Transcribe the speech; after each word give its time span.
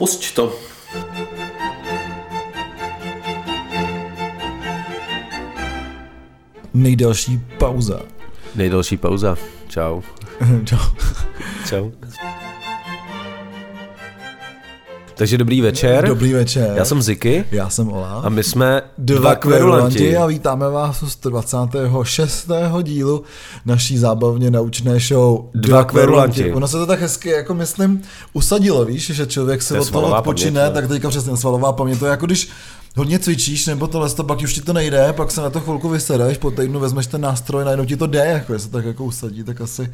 Pusť 0.00 0.34
to. 0.34 0.56
Nejdelší 6.74 7.40
pauza. 7.58 8.00
Nejdelší 8.54 8.96
pauza. 8.96 9.36
Čau. 9.68 10.00
Čau. 10.64 10.78
Čau. 11.68 11.90
Takže 15.20 15.38
dobrý 15.38 15.60
večer. 15.60 16.06
Dobrý 16.06 16.32
večer. 16.32 16.72
Já 16.76 16.84
jsem 16.84 17.02
Ziky. 17.02 17.44
Já 17.52 17.70
jsem 17.70 17.92
Ola. 17.92 18.20
A 18.24 18.28
my 18.28 18.44
jsme 18.44 18.82
dva 18.98 19.34
kverulanti 19.34 20.16
a 20.16 20.26
vítáme 20.26 20.70
vás 20.70 21.02
u 21.02 21.08
126. 21.08 22.50
dílu 22.82 23.22
naší 23.66 23.98
zábavně 23.98 24.50
naučné 24.50 24.98
show 24.98 25.44
Dva 25.54 25.84
kverulanti. 25.84 26.52
Ono 26.52 26.68
se 26.68 26.76
to 26.76 26.86
tak 26.86 27.00
hezky, 27.00 27.28
jako 27.28 27.54
myslím, 27.54 28.02
usadilo, 28.32 28.84
víš, 28.84 29.10
že 29.10 29.26
člověk 29.26 29.62
se 29.62 29.80
od 29.80 29.90
toho 29.90 30.16
odpočine, 30.16 30.60
paměť, 30.60 30.74
no. 30.74 30.80
tak 30.80 30.88
teďka 30.88 31.08
přesně 31.08 31.36
svalová 31.36 31.72
paměť, 31.72 31.98
to 31.98 32.06
je 32.06 32.10
jako 32.10 32.26
když 32.26 32.50
hodně 32.96 33.18
cvičíš, 33.18 33.66
nebo 33.66 33.86
tohle, 33.86 34.10
to 34.10 34.24
pak 34.24 34.38
už 34.42 34.54
ti 34.54 34.60
to 34.60 34.72
nejde, 34.72 35.12
pak 35.12 35.30
se 35.30 35.40
na 35.40 35.50
to 35.50 35.60
chvilku 35.60 35.88
vysedeš, 35.88 36.38
po 36.38 36.50
týdnu 36.50 36.80
vezmeš 36.80 37.06
ten 37.06 37.20
nástroj, 37.20 37.64
najednou 37.64 37.84
ti 37.84 37.96
to 37.96 38.06
jde, 38.06 38.18
jako, 38.26 38.58
se 38.58 38.70
tak 38.70 38.84
jako 38.84 39.04
usadí, 39.04 39.44
tak 39.44 39.60
asi 39.60 39.92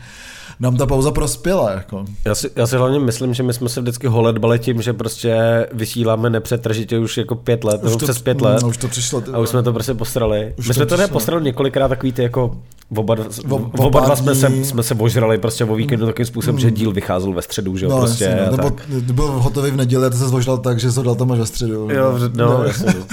nám 0.61 0.77
ta 0.77 0.87
pauza 0.87 1.11
prospěla, 1.11 1.71
jako. 1.71 2.05
Já 2.25 2.35
si, 2.35 2.51
já 2.57 2.67
si 2.67 2.77
hlavně 2.77 2.99
myslím, 2.99 3.35
že 3.35 3.43
my 3.43 3.53
jsme 3.53 3.69
se 3.69 3.81
vždycky 3.81 4.07
holedbali 4.07 4.59
tím, 4.59 4.83
že 4.83 4.93
prostě 4.93 5.37
vysíláme 5.73 6.31
nepřetržitě 6.31 6.99
už 6.99 7.17
jako 7.17 7.35
pět 7.35 7.65
let, 7.65 7.83
nebo 7.83 7.99
přes 7.99 8.19
pět 8.19 8.41
let. 8.41 8.63
No, 8.63 8.69
už 8.69 8.77
to 8.77 8.89
přišlo. 8.89 9.21
Ty 9.21 9.31
A 9.31 9.39
už 9.39 9.49
jsme 9.49 9.63
to 9.63 9.73
prostě 9.73 9.95
posrali. 9.95 10.55
Už 10.59 10.69
My 10.69 10.75
to 10.75 10.75
jsme 10.75 10.87
to 10.87 10.95
přišlo. 10.97 11.13
postrali 11.13 11.45
několikrát 11.45 11.89
takový 11.89 12.13
ty 12.13 12.23
jako 12.23 12.57
oba, 12.97 13.17
o 13.51 13.57
oba 13.87 14.01
dva 14.01 14.17
jsme 14.17 14.35
se, 14.35 14.51
jsme 14.65 14.83
se 14.83 14.95
ožrali 14.95 15.39
prostě 15.39 15.65
o 15.65 15.75
víkendu 15.75 16.07
takovým 16.07 16.27
způsobem, 16.27 16.59
že 16.59 16.71
díl 16.71 16.93
vycházel 16.93 17.33
ve 17.33 17.43
středu, 17.43 17.77
že 17.77 17.85
jo, 17.87 17.91
No, 17.91 17.99
prostě. 17.99 18.25
jasně, 18.25 18.41
a 18.41 18.51
no, 18.51 18.57
nebo 18.57 18.77
byl 19.13 19.27
hotový 19.27 19.71
v 19.71 19.77
neděli 19.77 20.07
a 20.07 20.11
ty 20.11 20.17
se 20.17 20.29
zložil 20.29 20.59
tak, 20.59 20.81
že 20.81 20.93
se 20.93 21.03
dal 21.03 21.15
tam 21.15 21.33
až 21.33 21.39
ve 21.39 21.47
středu. 21.47 21.73
Jo, 21.91 22.19
no, 22.35 22.65
jasně. 22.65 22.87
no. 22.99 23.07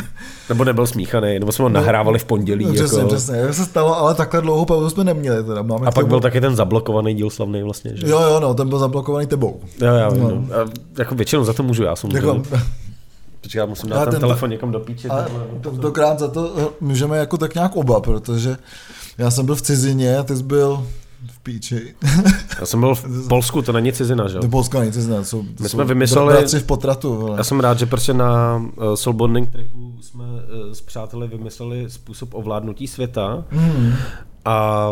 Nebo 0.50 0.64
nebyl 0.64 0.88
smíchaný, 0.88 1.40
nebo 1.40 1.52
jsme 1.52 1.64
ho 1.64 1.70
nahrávali 1.70 2.20
v 2.20 2.26
pondělí. 2.26 2.66
No, 2.66 2.74
přesně, 2.74 2.98
jako. 2.98 3.10
přesně, 3.10 3.36
jak 3.36 3.54
se 3.54 3.66
stalo, 3.66 3.98
ale 3.98 4.16
takhle 4.16 4.42
dlouhou 4.42 4.66
pauzu 4.66 4.90
jsme 4.90 5.04
neměli. 5.04 5.44
Teda. 5.44 5.62
Máme 5.62 5.88
A 5.88 5.92
pak 5.92 6.08
byl 6.08 6.20
taky 6.20 6.42
ten 6.42 6.56
zablokovaný 6.56 7.14
díl 7.14 7.30
slavný 7.30 7.64
vlastně, 7.64 7.92
že? 7.96 8.08
Jo, 8.10 8.22
jo, 8.22 8.40
no, 8.40 8.54
ten 8.54 8.70
byl 8.70 8.80
zablokovaný 8.80 9.28
tebou. 9.28 9.60
Jo, 9.82 9.94
já 9.94 10.10
vím, 10.10 10.24
No. 10.24 10.30
no. 10.30 10.36
A 10.56 10.70
jako 10.98 11.16
většinou 11.16 11.44
za 11.44 11.54
to 11.54 11.64
můžu, 11.64 11.84
já 11.84 11.96
jsem 11.96 12.12
Jako, 12.12 12.42
Počkej, 13.42 13.60
já 13.60 13.66
musím 13.66 13.90
dát 13.90 14.04
ten, 14.04 14.12
ten- 14.12 14.20
telefon 14.22 14.50
někam 14.50 14.72
do 14.72 14.80
píče. 14.80 15.10
ale 15.10 15.28
tentokrát 15.62 16.20
za 16.20 16.28
to 16.28 16.54
eh, 16.58 16.66
můžeme 16.82 17.18
jako 17.18 17.38
tak 17.38 17.56
nějak 17.56 17.76
oba, 17.76 18.00
protože 18.00 18.58
já 19.18 19.32
jsem 19.32 19.46
byl 19.46 19.56
v 19.56 19.62
cizině 19.62 20.18
a 20.18 20.24
ty 20.24 20.36
jsi 20.38 20.44
byl 20.44 20.88
v 21.32 21.40
píči. 21.40 21.96
Já 22.60 22.66
jsem 22.66 22.80
byl 22.80 22.96
v 22.96 23.28
Polsku, 23.28 23.62
to 23.62 23.72
není 23.72 23.94
cizina, 23.94 24.28
že 24.28 24.36
jo? 24.38 24.42
Do 24.42 24.50
Polska 24.50 24.80
není 24.80 24.92
cizina, 24.92 25.24
jsou, 25.24 25.44
to 25.44 25.64
My 25.64 25.70
jsou 25.70 25.78
jsme 25.78 25.86
vymysleli- 25.86 26.60
v 26.60 26.64
potratu. 26.64 27.16
Vole. 27.16 27.38
Já 27.38 27.44
jsem 27.44 27.60
rád, 27.60 27.80
že 27.80 27.86
prostě 27.86 28.14
na 28.14 28.56
uh, 28.58 28.94
Soul 28.94 29.14
Bonding 29.14 29.50
tripu 29.52 29.94
jsme 30.02 30.24
uh, 30.24 30.74
s 30.74 30.82
přáteli 30.82 31.28
vymysleli 31.28 31.86
způsob 31.90 32.34
ovládnutí 32.34 32.88
světa 32.88 33.44
Mm. 33.52 33.94
a 34.46 34.88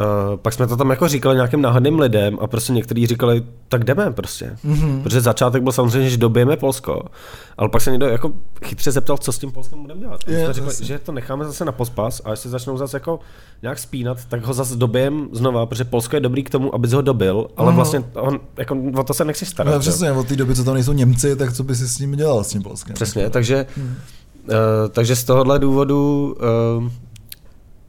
Uh, 0.00 0.36
pak 0.36 0.52
jsme 0.54 0.66
to 0.66 0.76
tam 0.76 0.90
jako 0.90 1.08
říkali 1.08 1.34
nějakým 1.34 1.62
náhodným 1.62 1.98
lidem 1.98 2.38
a 2.40 2.46
prostě 2.46 2.72
někteří 2.72 3.06
říkali, 3.06 3.42
tak 3.68 3.84
jdeme 3.84 4.10
prostě. 4.10 4.56
Mm-hmm. 4.66 5.02
Protože 5.02 5.20
začátek 5.20 5.62
byl 5.62 5.72
samozřejmě, 5.72 6.10
že 6.10 6.16
dobijeme 6.16 6.56
Polsko, 6.56 7.02
ale 7.56 7.68
pak 7.68 7.82
se 7.82 7.90
někdo 7.90 8.06
jako 8.06 8.32
chytře 8.64 8.92
zeptal, 8.92 9.16
co 9.18 9.32
s 9.32 9.38
tím 9.38 9.52
Polskem 9.52 9.82
budeme 9.82 10.00
dělat. 10.00 10.20
A 10.26 10.30
my 10.30 10.36
Je, 10.36 10.44
jsme 10.44 10.52
řekli, 10.52 10.70
zase. 10.70 10.84
že 10.84 10.98
to 10.98 11.12
necháme 11.12 11.44
zase 11.44 11.64
na 11.64 11.72
pospas 11.72 12.22
a 12.24 12.30
jestli 12.30 12.50
začnou 12.50 12.76
zase 12.76 12.96
jako 12.96 13.20
nějak 13.62 13.78
spínat, 13.78 14.18
tak 14.24 14.44
ho 14.44 14.52
zase 14.54 14.76
dobijem 14.76 15.28
znova, 15.32 15.66
protože 15.66 15.84
Polsko 15.84 16.16
je 16.16 16.20
dobrý 16.20 16.42
k 16.44 16.50
tomu, 16.50 16.74
abys 16.74 16.92
ho 16.92 17.02
dobil, 17.02 17.46
ale 17.56 17.66
Mhm. 17.68 17.76
vlastně 17.76 18.04
on, 18.14 18.40
jako, 18.56 18.76
o 18.96 19.04
to 19.04 19.14
se 19.14 19.24
nechci 19.24 19.46
starat. 19.46 19.74
No, 19.74 19.80
přesně, 19.80 20.12
od 20.12 20.26
té 20.28 20.36
doby, 20.36 20.54
co 20.54 20.64
tam 20.64 20.74
nejsou 20.74 20.92
Němci, 20.92 21.36
tak 21.36 21.52
co 21.52 21.62
by 21.64 21.74
si 21.76 21.88
s 21.88 21.98
ním 21.98 22.12
dělal, 22.16 22.44
s 22.44 22.48
tím 22.48 22.62
Polskem? 22.62 22.94
Přesně, 22.94 23.30
takže, 23.30 23.66
uh, 23.76 24.54
takže 24.90 25.16
z 25.16 25.24
tohohle 25.24 25.58
důvodu, 25.58 26.36
uh, 26.78 26.88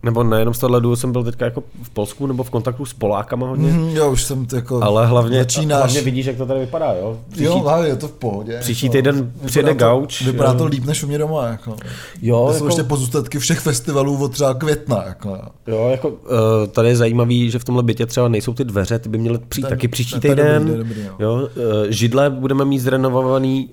nebo 0.04 0.24
nejenom 0.24 0.54
z 0.54 0.60
tohohle 0.60 0.82
důvodu 0.82 0.96
jsem 0.96 1.12
byl 1.12 1.24
teďka 1.24 1.46
jako 1.46 1.64
v 1.84 1.90
Polsku 1.90 2.28
nebo 2.28 2.44
v 2.44 2.50
kontaktu 2.50 2.86
s 2.86 2.94
Polákama 2.94 3.48
hodně, 3.48 3.72
Mm, 3.72 3.90
jo, 3.90 4.12
už 4.12 4.24
jsem 4.24 4.46
to 4.46 4.56
jako... 4.56 4.84
ale 4.84 5.08
hlavně, 5.08 5.38
začínáš... 5.40 5.78
hlavně 5.80 6.02
vidíš, 6.02 6.26
jak 6.26 6.38
to 6.38 6.46
tady 6.46 6.60
vypadá, 6.60 6.94
jo? 6.94 7.18
Příští, 7.30 7.44
Jo, 7.46 7.64
ale 7.68 7.88
je 7.88 7.96
to 7.96 8.08
v 8.08 8.12
pohodě. 8.12 8.58
příští 8.60 8.86
jako. 8.86 8.92
týden 8.98 9.16
Vypadá 9.16 9.48
přijede 9.48 9.72
to- 9.74 9.78
gauč, 9.78 10.22
Vypadá 10.22 10.52
jo. 10.52 10.58
to 10.58 10.66
líp 10.66 10.86
než 10.86 11.04
u 11.04 11.08
mě 11.08 11.18
doma. 11.18 11.46
Jako. 11.48 11.76
jo, 12.22 12.46
To 12.48 12.54
jsou 12.54 12.56
jako, 12.56 12.66
ještě 12.66 12.84
pozůstatky 12.84 13.40
všech 13.40 13.60
festivalů 13.60 14.24
od 14.24 14.32
třeba 14.32 14.54
května. 14.54 15.04
Jako. 15.08 15.38
jo, 15.68 15.88
jako 15.92 16.08
uh, 16.10 16.16
tady 16.72 16.88
je 16.90 16.96
zajímavý, 16.96 17.52
že 17.52 17.60
v 17.60 17.64
tomhle 17.64 17.84
bytě 17.84 18.06
třeba 18.06 18.28
nejsou 18.28 18.54
ty 18.54 18.64
dveře, 18.64 19.00
ty 19.00 19.10
by 19.10 19.18
měly 19.18 19.38
přijít 19.50 19.64
Ten- 19.64 19.70
taky 19.70 19.88
příští 19.88 20.16
je 20.16 20.20
týden. 20.22 20.66
dobrý, 20.66 20.78
dobrý, 20.78 21.02
jo. 21.02 21.14
jo, 21.20 21.34
uh, 21.34 21.48
židle 21.90 22.30
budeme 22.30 22.66
mít 22.66 22.80
zrenovovaný, 22.80 23.70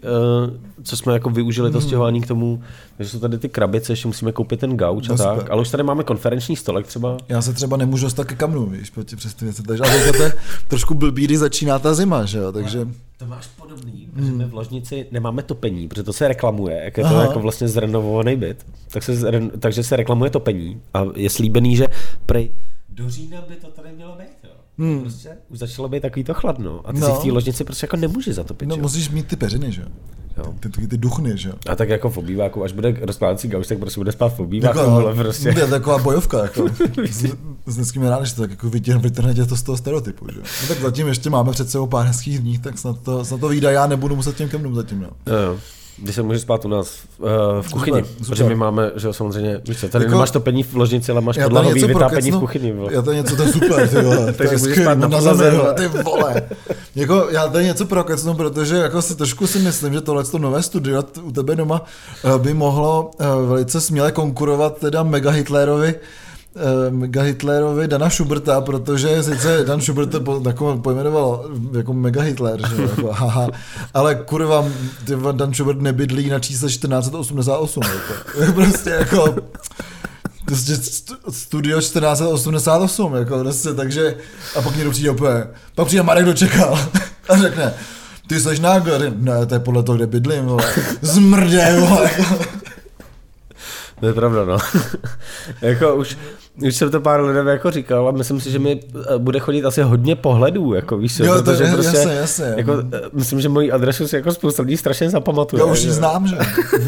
uh, 0.48 0.50
co 0.82 0.97
jsme 0.97 1.12
jako 1.12 1.31
využili 1.31 1.66
Hmm. 1.69 1.72
to 1.72 1.81
stěhování 1.81 2.20
k 2.20 2.26
tomu, 2.26 2.62
takže 2.97 3.10
jsou 3.12 3.19
tady 3.19 3.38
ty 3.38 3.48
krabice, 3.48 3.92
ještě 3.92 4.09
musíme 4.09 4.32
koupit 4.32 4.60
ten 4.60 4.76
gauč 4.76 5.09
a 5.09 5.12
No, 5.12 5.19
tak, 5.19 5.50
ale 5.50 5.60
už 5.60 5.70
tady 5.70 5.82
máme 5.82 6.04
konferenční 6.16 6.56
stolek 6.56 6.87
třeba, 6.87 7.16
Já 7.28 7.43
se 7.43 7.53
třeba 7.53 7.77
nemůžu 7.77 8.06
dostat 8.06 8.25
ke 8.25 8.34
kamnu, 8.34 8.66
víš, 8.66 8.91
proti 8.91 9.16
přes 9.16 9.34
ty 9.34 9.44
věci. 9.44 9.62
Takže, 9.62 9.82
ale 9.84 10.12
to 10.12 10.22
je 10.22 10.32
trošku 10.69 10.94
blbý, 10.94 11.25
když 11.25 11.38
začíná 11.38 11.78
ta 11.78 11.94
zima, 11.94 12.25
že 12.25 12.38
jo, 12.38 12.53
takže... 12.53 12.88
To 13.19 13.27
máš 13.27 13.47
podobný, 13.47 14.09
protože 14.15 14.32
my 14.32 14.44
v 14.44 14.54
ložnici 14.54 15.06
nemáme 15.10 15.43
topení, 15.43 15.88
protože 15.88 16.03
to 16.03 16.12
se 16.12 16.28
reklamuje, 16.28 16.81
jak 16.84 16.97
je 16.97 17.04
to 17.04 17.10
Aha. 17.10 17.22
jako 17.22 17.41
vlastně 17.41 17.69
zrenovovaný 17.69 18.37
byt, 18.37 18.66
tak 18.91 19.03
se, 19.03 19.12
zren- 19.12 19.50
takže 19.59 19.82
se 19.84 19.97
reklamuje 19.97 20.31
topení 20.31 20.81
a 20.94 21.04
je 21.15 21.31
slíbený, 21.31 21.77
že 21.77 21.87
prej 22.27 22.50
do 22.88 23.10
října 23.10 23.44
by 23.48 23.54
to 23.54 23.66
tady 23.66 23.88
mělo 23.97 24.16
být, 24.16 24.37
jo. 24.44 24.50
Hmm. 24.78 25.00
Prostě 25.00 25.28
už 25.48 25.59
začalo 25.59 25.88
být 25.88 26.00
takový 26.00 26.25
to 26.25 26.34
chladno 26.34 26.81
a 26.84 26.92
ty 26.92 27.00
no. 27.00 27.09
No. 27.09 27.14
si 27.14 27.20
v 27.20 27.25
té 27.25 27.32
ložnici 27.32 27.64
prostě 27.64 27.84
jako 27.84 27.97
nemůžeš 27.97 28.34
zatopit, 28.34 28.69
No 28.69 28.76
no, 28.76 28.82
musíš 28.82 29.10
mít 29.10 29.28
ty 29.28 29.37
peřiny, 29.37 29.72
že 29.72 29.82
jo. 29.82 29.88
Jo. 30.38 30.54
Ty, 30.60 30.69
ty, 30.69 30.87
ty 30.87 30.98
duchny, 30.98 31.38
že 31.38 31.48
jo. 31.48 31.54
A 31.69 31.76
tak 31.76 31.88
jako 31.88 32.10
v 32.10 32.16
obýváku, 32.16 32.64
až 32.64 32.72
bude 32.72 32.97
rozkládací 33.00 33.48
gauč, 33.48 33.66
tak 33.66 33.78
prostě 33.78 34.00
bude 34.00 34.12
spát 34.12 34.28
v 34.28 34.41
obýváku, 34.41 34.78
Jako, 34.78 34.91
ale 34.91 35.15
prostě. 35.15 35.53
To 35.53 35.59
je 35.59 35.66
taková 35.66 35.98
bojovka, 35.98 36.42
jako. 36.42 36.69
S, 37.10 37.25
s 37.66 37.76
dneským 37.76 38.03
rád, 38.03 38.25
že 38.25 38.34
to 38.34 38.41
tak 38.41 38.50
jako 38.50 38.70
vytěhne, 38.70 39.03
vytrhne 39.03 39.47
to 39.47 39.56
z 39.56 39.62
toho 39.62 39.76
stereotypu, 39.76 40.26
že 40.32 40.38
jo. 40.38 40.44
No, 40.62 40.69
tak 40.69 40.81
zatím 40.81 41.09
ještě 41.09 41.31
máme 41.31 41.53
před 41.53 41.70
sebou 41.70 41.86
pár 41.86 42.06
hezkých 42.06 42.38
dní, 42.38 42.59
tak 42.59 42.78
snad 42.78 43.00
to, 43.00 43.25
snad 43.25 43.41
to 43.41 43.48
vyjde, 43.48 43.72
já 43.72 43.86
nebudu 43.86 44.16
muset 44.16 44.36
těm 44.36 44.48
kemnům 44.48 44.75
zatím, 44.75 45.03
jo. 45.03 45.10
Jo, 45.26 45.36
jo. 45.36 45.59
Když 45.98 46.14
se 46.14 46.22
můžeš 46.22 46.42
spát 46.42 46.64
u 46.64 46.68
nás 46.68 46.98
uh, 47.18 47.28
v 47.60 47.72
kuchyni, 47.72 47.98
Super, 47.98 48.12
super. 48.12 48.26
protože 48.28 48.44
my 48.44 48.54
máme, 48.54 48.90
že 48.96 49.06
jo, 49.06 49.12
samozřejmě, 49.12 49.60
víš 49.68 49.80
co, 49.80 49.88
tady 49.88 50.04
Jako- 50.04 50.14
nemáš 50.14 50.30
topení 50.30 50.62
v 50.62 50.74
ložnici, 50.74 51.12
ale 51.12 51.20
máš 51.20 51.38
podlahový 51.42 51.74
něco 51.74 51.86
vytápění 51.86 52.30
v 52.30 52.38
kuchyni. 52.38 52.72
vole. 52.72 52.94
Já 52.94 53.02
to 53.02 53.12
něco, 53.12 53.36
to 53.36 53.42
je 53.42 53.52
super, 53.52 53.88
ty 53.88 54.02
vole. 54.02 54.16
to 54.26 54.32
Takže 54.32 54.54
je 54.54 54.58
můžeš 54.58 54.78
spát 54.82 54.94
na 54.98 55.08
na 55.08 55.16
podlaze, 55.18 55.52
ty 55.74 55.88
vole. 56.02 56.42
Jako, 56.96 57.26
já 57.30 57.48
tady 57.48 57.64
něco 57.64 57.86
prokecnu, 57.86 58.34
protože 58.34 58.76
jako 58.76 59.02
si 59.02 59.14
trošku 59.16 59.46
si 59.46 59.58
myslím, 59.58 59.92
že 59.92 60.00
tohle 60.00 60.24
to 60.24 60.38
nové 60.38 60.62
studio 60.62 61.02
u 61.22 61.32
tebe 61.32 61.56
doma 61.56 61.82
eh, 62.34 62.38
by 62.38 62.54
mohlo 62.54 63.10
eh, 63.20 63.24
velice 63.46 63.80
směle 63.80 64.12
konkurovat 64.12 64.78
teda 64.78 65.02
Mega 65.02 65.30
Hitlerovi 65.30 65.94
Mega 66.90 67.22
Hitlerovi 67.22 67.88
Dana 67.88 68.10
Schuberta, 68.10 68.60
protože 68.60 69.22
sice 69.22 69.64
Dan 69.64 69.80
Schubert 69.80 70.10
to 70.10 70.42
jako 70.46 70.76
pojmenoval 70.82 71.44
jako 71.76 71.92
Mega 71.92 72.22
Hitler, 72.22 72.60
že 72.68 72.82
jako, 72.82 73.12
haha, 73.12 73.48
ale 73.94 74.14
kurva, 74.14 74.64
Dan 75.32 75.54
Schubert 75.54 75.80
nebydlí 75.80 76.30
na 76.30 76.38
čísle 76.38 76.68
1488, 76.68 77.82
jako, 77.82 78.52
prostě 78.54 78.90
jako, 78.90 79.34
Prostě 80.44 80.72
st- 80.72 81.16
studio 81.30 81.78
1488, 81.78 83.14
jako 83.14 83.38
prostě, 83.38 83.74
takže, 83.74 84.14
a 84.56 84.62
pak 84.62 84.76
někdo 84.76 84.90
přijde 84.90 85.10
úplně, 85.10 85.44
pak 85.74 85.86
přijde 85.86 86.02
Marek 86.02 86.24
dočekal 86.24 86.78
a 87.28 87.36
řekne, 87.36 87.74
ty 88.26 88.40
seš 88.40 88.60
nágor, 88.60 89.00
ne, 89.16 89.46
to 89.46 89.54
je 89.54 89.60
podle 89.60 89.82
toho, 89.82 89.96
kde 89.96 90.06
bydlím, 90.06 90.44
vole, 90.44 90.72
zmrdě, 91.02 91.76
vole, 91.80 92.10
To 94.00 94.06
je 94.06 94.12
pravda, 94.12 94.44
no. 94.44 94.58
jako 95.62 95.94
už, 95.96 96.18
už 96.66 96.76
jsem 96.76 96.90
to 96.90 97.00
pár 97.00 97.20
lidem 97.20 97.46
jako 97.46 97.70
říkal 97.70 98.08
a 98.08 98.10
myslím 98.10 98.40
si, 98.40 98.50
že 98.50 98.58
mi 98.58 98.80
eh, 99.14 99.18
bude 99.18 99.38
chodit 99.38 99.64
asi 99.64 99.82
hodně 99.82 100.16
pohledů, 100.16 100.74
jako 100.74 100.98
víš, 100.98 101.18
Jo, 101.18 101.34
to 101.36 101.42
protože 101.42 101.64
je- 101.64 101.72
prostě, 101.72 101.96
jasně, 101.96 102.14
jasně. 102.14 102.54
Jako, 102.56 102.82
eh, 102.92 103.00
myslím, 103.12 103.40
že 103.40 103.48
moji 103.48 103.72
adresu 103.72 104.08
si 104.08 104.16
jako 104.16 104.32
spousta 104.32 104.62
lidí 104.62 104.76
strašně 104.76 105.10
zapamatuje. 105.10 105.60
já 105.60 105.66
už 105.66 105.82
ji 105.82 105.91
znám, 105.92 106.26
že, 106.26 106.36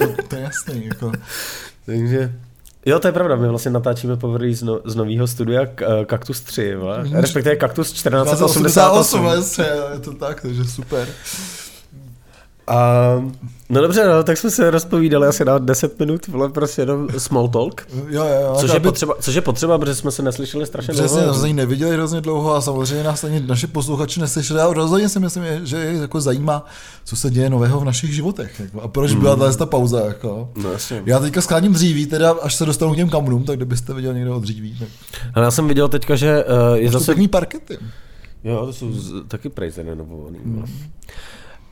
Jo, 0.01 0.09
to 0.29 0.37
je 0.37 0.43
jasný, 0.43 0.87
jako, 0.87 1.13
Takže, 1.87 2.33
jo, 2.87 2.99
to 2.99 3.09
je 3.09 3.13
pravda, 3.13 3.37
my 3.37 3.49
vlastně 3.49 3.71
natáčíme 3.71 4.17
povrý 4.17 4.55
z, 4.55 4.63
no, 4.63 4.81
z 4.85 4.95
nového 4.95 5.27
studia 5.27 5.67
K- 5.67 5.83
eh, 6.01 6.05
Kaktus 6.05 6.41
3, 6.41 6.75
vole. 6.77 7.03
Mhm. 7.05 7.17
respektive 7.17 7.57
Kaktus 7.57 7.93
1488, 7.93 8.63
1488. 8.65 9.25
jasně, 9.25 9.65
je 9.95 9.99
to 10.01 10.13
tak, 10.15 10.41
takže 10.43 10.65
super. 10.65 11.09
A, 12.69 13.09
no 13.69 13.81
dobře, 13.81 14.07
no, 14.07 14.23
tak 14.23 14.39
jsme 14.39 14.51
se 14.51 14.71
rozpovídali 14.71 15.27
asi 15.27 15.45
na 15.45 15.59
10 15.59 15.99
minut, 15.99 16.27
vole, 16.27 16.49
prostě 16.49 16.83
jenom 16.83 17.09
small 17.19 17.49
talk. 17.49 17.87
Jo, 18.09 18.25
jo, 18.25 18.41
jo. 18.43 18.57
Což 18.61 18.73
je, 18.75 18.81
potřeba, 18.81 19.15
což 19.21 19.35
je 19.35 19.41
potřeba, 19.41 19.79
protože 19.79 19.95
jsme 19.95 20.11
se 20.11 20.23
neslyšeli 20.23 20.67
strašně 20.67 20.95
Přesně, 20.95 21.23
dlouho. 21.23 21.47
ji 21.47 21.53
neviděli 21.53 21.95
hrozně 21.95 22.21
dlouho 22.21 22.55
a 22.55 22.61
samozřejmě 22.61 23.05
nás 23.05 23.25
ani 23.25 23.41
naše 23.41 23.67
posluchači 23.67 24.21
neslyšeli 24.21 24.61
a 24.61 24.73
rozhodně 24.73 25.09
si 25.09 25.21
myslím, 25.21 25.45
že 25.65 25.77
je 25.77 25.93
jako 26.01 26.21
zajímá, 26.21 26.65
co 27.05 27.17
se 27.17 27.31
děje 27.31 27.51
nového 27.51 27.81
v 27.81 27.85
našich 27.85 28.15
životech. 28.15 28.61
Jako, 28.61 28.81
a 28.81 28.89
proč 28.89 29.15
byla 29.15 29.37
tahle 29.37 29.57
ta 29.57 29.67
pauza. 29.67 30.01
Jako. 30.07 30.51
No 30.63 30.73
jasně. 30.73 31.03
Já 31.07 31.19
teďka 31.19 31.41
skláním 31.41 31.73
dříví, 31.73 32.07
teda 32.07 32.35
až 32.43 32.55
se 32.55 32.67
dostanu 32.67 32.93
k 32.93 32.97
těm 32.97 33.09
kamnům, 33.11 33.45
tak 33.45 33.57
kdybyste 33.57 33.95
viděl 33.95 34.15
někdo 34.15 34.37
od 34.37 34.41
dříví. 34.41 34.77
Tak... 34.79 34.89
Ale 35.35 35.45
já 35.45 35.51
jsem 35.51 35.69
viděl 35.69 35.89
teďka, 35.89 36.17
že 36.17 36.45
uh, 36.45 36.77
je 36.77 36.91
Zase... 36.91 37.05
pěkný 37.05 37.29
parkety. 37.29 37.79
Jo, 38.45 38.67
to 38.67 38.73
jsou 38.73 38.93
z, 38.93 39.13
taky 39.29 39.49
prej 39.49 39.71
zrenovovaný. 39.71 40.39
Mm. 40.45 40.65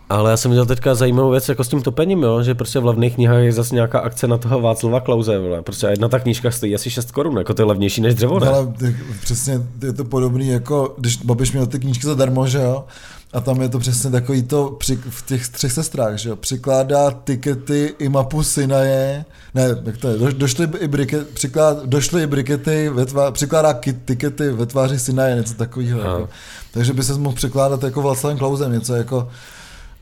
Ale 0.09 0.31
já 0.31 0.37
jsem 0.37 0.51
viděl 0.51 0.67
teďka 0.67 0.95
zajímavou 0.95 1.31
věc 1.31 1.49
jako 1.49 1.65
s 1.65 1.69
tím 1.69 1.83
topením, 1.83 2.23
jo? 2.23 2.43
že 2.43 2.55
prostě 2.55 2.79
v 2.79 2.85
levných 2.85 3.15
knihách 3.15 3.43
je 3.43 3.53
zase 3.53 3.75
nějaká 3.75 3.99
akce 3.99 4.29
na 4.29 4.39
toho 4.39 4.61
Václava 4.61 5.01
Klauze. 5.01 5.39
Vole. 5.39 5.63
Prostě 5.63 5.87
jedna 5.87 6.09
ta 6.09 6.19
knížka 6.19 6.51
stojí 6.51 6.75
asi 6.75 6.91
6 6.91 7.11
korun, 7.11 7.39
jako 7.39 7.55
to 7.55 7.63
je 7.63 7.67
levnější 7.67 8.01
než 8.01 8.15
dřevo. 8.15 8.41
Ne? 8.41 8.49
Ale 8.49 8.73
přesně 9.21 9.61
je 9.83 9.93
to 9.93 10.05
podobný, 10.05 10.49
jako 10.49 10.95
když 10.99 11.17
Babiš 11.17 11.53
měl 11.53 11.67
ty 11.67 11.79
knížky 11.79 12.07
zadarmo, 12.07 12.47
že 12.47 12.59
jo? 12.59 12.85
A 13.33 13.41
tam 13.41 13.63
je 13.63 13.69
to 13.69 13.79
přesně 13.79 14.11
takový 14.11 14.43
to 14.43 14.77
při, 14.79 14.97
v 14.97 15.27
těch 15.27 15.49
třech 15.49 15.73
sestrách, 15.73 16.17
že 16.17 16.29
jo? 16.29 16.37
Přikládá 16.37 17.11
tikety 17.11 17.95
i 17.99 18.09
mapu 18.09 18.43
Sinaje, 18.43 19.25
ne, 19.55 19.77
jak 19.85 19.97
to 19.97 20.09
je, 20.09 20.19
do, 20.19 20.33
došly 20.33 20.69
i 20.79 20.89
briket, 20.89 21.29
přiklád, 21.29 21.87
došly 21.87 22.23
i 22.23 22.27
brikety, 22.27 22.89
ve 22.89 23.07
tvá, 23.07 23.31
přikládá 23.31 23.75
kit, 23.75 23.97
tikety 24.05 24.51
ve 24.51 24.67
tváři 24.67 24.99
Sinaje, 24.99 25.37
něco 25.37 25.55
takového. 25.55 26.01
Jako. 26.01 26.29
Takže 26.73 26.93
by 26.93 27.03
se 27.03 27.19
mohl 27.19 27.37
překládat 27.37 27.83
jako 27.83 28.03
Václavem 28.03 28.39
Klausem, 28.39 28.73
něco 28.73 28.95
jako 28.95 29.29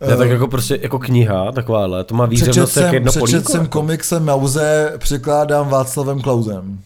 ne, 0.08 0.16
tak 0.16 0.30
jako 0.30 0.48
prostě 0.48 0.78
jako 0.82 0.98
kniha 0.98 1.52
takováhle, 1.52 2.04
to 2.04 2.14
má 2.14 2.26
výřevnost 2.26 2.76
jak 2.76 2.92
jedno. 2.92 3.12
Přečet 3.12 3.48
jsem 3.48 3.60
jako. 3.60 3.70
komiksem 3.70 4.24
Mauze, 4.24 4.92
překládám 4.98 5.68
Václavem 5.68 6.20
Klausem. 6.20 6.78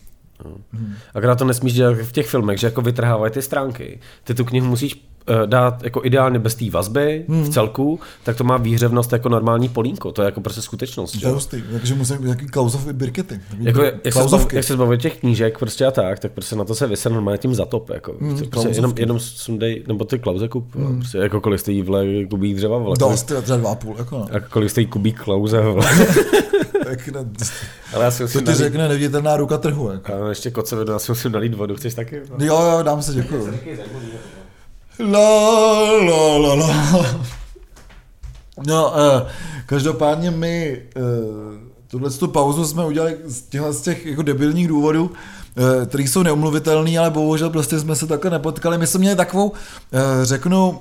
Hmm. 0.73 0.95
Akorát 1.15 1.35
to 1.39 1.45
nesmíš 1.45 1.73
dělat 1.73 1.97
v 1.97 2.13
těch 2.13 2.29
filmech, 2.29 2.59
že 2.59 2.67
jako 2.67 2.81
vytrhávají 2.83 3.33
ty 3.33 3.43
stránky. 3.43 4.01
Ty 4.25 4.35
tu 4.35 4.45
knihu 4.45 4.67
musíš 4.67 5.09
dát 5.47 5.83
jako 5.83 6.01
ideálně 6.05 6.39
bez 6.39 6.55
té 6.55 6.71
vazby 6.71 7.25
hmm. 7.29 7.45
v 7.45 7.49
celku, 7.49 8.01
tak 8.25 8.37
to 8.37 8.45
má 8.45 8.57
výhřevnost 8.57 9.13
jako 9.13 9.29
normální 9.29 9.69
polínko. 9.69 10.13
To 10.13 10.23
je 10.23 10.27
jako 10.27 10.41
prostě 10.41 10.63
skutečnost. 10.63 11.21
To 11.21 11.29
je 11.57 11.63
takže 11.73 11.95
musí 11.95 12.13
být 12.13 12.23
nějaký 12.23 12.47
klauzov 12.47 12.89
i 12.89 12.93
birkety. 12.93 13.41
Jako, 13.59 13.83
jak, 13.83 14.15
se 14.15 14.23
zbav, 14.23 14.53
jak 14.53 14.65
se 14.65 14.73
zbavit 14.73 15.01
těch 15.01 15.21
knížek 15.21 15.59
prostě 15.59 15.87
a 15.87 15.91
tak, 15.91 16.19
tak 16.19 16.33
prostě 16.33 16.57
na 16.57 16.65
to 16.65 16.75
se 16.75 16.87
vyse 16.87 17.11
normálně 17.11 17.39
tím 17.39 17.55
zatop. 17.55 17.91
Jako. 17.91 18.15
Hmm, 18.21 18.39
prostě 18.51 18.69
jenom, 18.69 18.93
jenom 18.97 19.21
sundej, 19.21 19.85
nebo 19.87 20.05
ty 20.05 20.19
klauze 20.19 20.49
kup. 20.49 20.75
Hmm. 20.75 20.99
Prostě 20.99 21.19
jako 21.19 21.41
kolik 21.41 21.61
stojí 21.61 21.83
vle 21.83 22.25
kubík 22.31 22.57
dřeva. 22.57 22.79
Vle, 22.79 22.95
Dost, 22.99 23.33
třeba 23.43 23.59
dva 23.59 23.71
a 23.71 23.75
půl. 23.75 23.95
Jako 23.99 24.19
no. 24.19 24.27
A 24.33 24.41
kolik 24.41 24.71
stojí 24.71 24.87
kubík 24.87 25.21
klauze. 25.21 25.61
Vle. 25.61 25.87
Ale 27.95 28.05
já 28.05 28.11
si 28.11 28.23
musím 28.23 28.41
to 28.41 28.45
ti 28.45 28.47
nalít... 28.47 28.59
řekne 28.59 28.89
neviditelná 28.89 29.37
ruka 29.37 29.59
trhu. 29.59 29.91
Jako. 29.91 30.13
A 30.25 30.29
ještě 30.29 30.51
kocovidu, 30.51 30.93
já 30.93 30.99
si 30.99 31.13
musím 31.13 31.33
nalít 31.33 31.55
vodu, 31.55 31.77
chceš 31.77 31.95
taky? 31.95 32.21
No? 32.31 32.47
Jo, 32.47 32.63
jo, 32.63 32.83
dám 32.83 33.03
se, 33.03 33.13
děkuju. 33.13 33.55
La, 35.01 35.93
la, 35.93 36.39
la, 36.39 36.55
la. 36.55 37.07
No, 38.67 38.91
uh, 38.91 39.29
každopádně 39.67 40.31
my 40.31 40.83
uh, 40.97 41.03
tuhle 41.91 42.11
tu 42.11 42.29
pauzu 42.29 42.65
jsme 42.65 42.87
udělali 42.87 43.17
z 43.25 43.41
těch, 43.43 43.63
z 43.71 43.81
těch 43.81 44.07
jako 44.07 44.23
debilních 44.23 44.69
důvodů, 44.69 45.05
uh, 45.05 45.87
které 45.87 46.05
jsou 46.05 46.23
neumluvitelné, 46.23 46.99
ale 46.99 47.11
bohužel 47.11 47.51
prostě 47.51 47.79
jsme 47.79 47.97
se 47.97 48.07
takhle 48.07 48.31
nepotkali. 48.31 48.79
My 48.79 48.87
jsme 48.87 49.01
měli 49.01 49.17
takovou, 49.17 49.49
uh, 49.49 49.57
řeknu, 50.23 50.81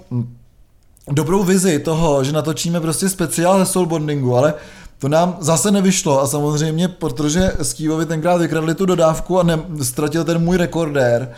dobrou 1.11 1.43
vizi 1.43 1.79
toho, 1.79 2.23
že 2.23 2.31
natočíme 2.31 2.81
prostě 2.81 3.09
speciál 3.09 3.59
ze 3.59 3.65
soulbondingu, 3.65 4.35
ale 4.35 4.53
to 4.99 5.09
nám 5.09 5.37
zase 5.39 5.71
nevyšlo 5.71 6.21
a 6.21 6.27
samozřejmě, 6.27 6.87
protože 6.87 7.51
Steveovi 7.61 8.05
tenkrát 8.05 8.37
vykradli 8.37 8.75
tu 8.75 8.85
dodávku 8.85 9.39
a 9.39 9.43
ne, 9.43 9.59
ztratil 9.81 10.23
ten 10.23 10.39
můj 10.39 10.57
rekordér, 10.57 11.31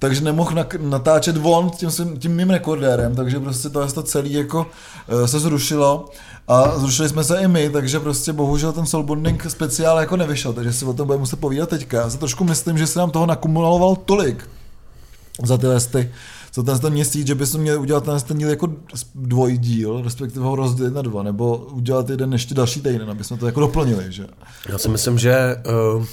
takže 0.00 0.20
nemohl 0.20 0.64
natáčet 0.78 1.36
von 1.36 1.70
tím, 1.70 1.90
svým, 1.90 2.18
tím 2.18 2.36
mým 2.36 2.50
rekordérem, 2.50 3.14
takže 3.14 3.40
prostě 3.40 3.68
to, 3.68 3.86
to 3.86 4.02
celé 4.02 4.28
jako 4.28 4.66
uh, 5.12 5.24
se 5.24 5.40
zrušilo 5.40 6.08
a 6.48 6.78
zrušili 6.78 7.08
jsme 7.08 7.24
se 7.24 7.38
i 7.38 7.48
my, 7.48 7.70
takže 7.70 8.00
prostě 8.00 8.32
bohužel 8.32 8.72
ten 8.72 8.86
soulbonding 8.86 9.46
speciál 9.48 10.00
jako 10.00 10.16
nevyšel, 10.16 10.52
takže 10.52 10.72
si 10.72 10.84
o 10.84 10.92
tom 10.92 11.06
budeme 11.06 11.20
muset 11.20 11.40
povídat 11.40 11.68
teďka. 11.68 11.96
Já 11.96 12.10
si 12.10 12.18
trošku 12.18 12.44
myslím, 12.44 12.78
že 12.78 12.86
se 12.86 12.98
nám 12.98 13.10
toho 13.10 13.26
nakumuloval 13.26 13.96
tolik 13.96 14.48
za 15.44 15.58
ty 15.58 15.66
listy, 15.66 16.12
za 16.54 16.62
ten, 16.62 16.78
ten 16.78 16.92
měsíc, 16.92 17.26
že 17.26 17.34
bychom 17.34 17.60
měli 17.60 17.78
udělat 17.78 18.04
ten, 18.04 18.20
ten 18.20 18.38
díl 18.38 18.48
jako 18.48 18.68
dvojdíl, 19.14 20.02
respektive 20.04 20.44
ho 20.44 20.56
rozdělit 20.56 20.94
na 20.94 21.02
dva, 21.02 21.22
nebo 21.22 21.56
udělat 21.56 22.10
jeden 22.10 22.32
ještě 22.32 22.54
další 22.54 22.80
týden, 22.80 23.10
aby 23.10 23.24
jsme 23.24 23.36
to 23.36 23.46
jako 23.46 23.60
doplnili, 23.60 24.04
že? 24.08 24.26
Já 24.68 24.78
si 24.78 24.88
myslím, 24.88 25.18
že 25.18 25.56
uh 25.96 26.04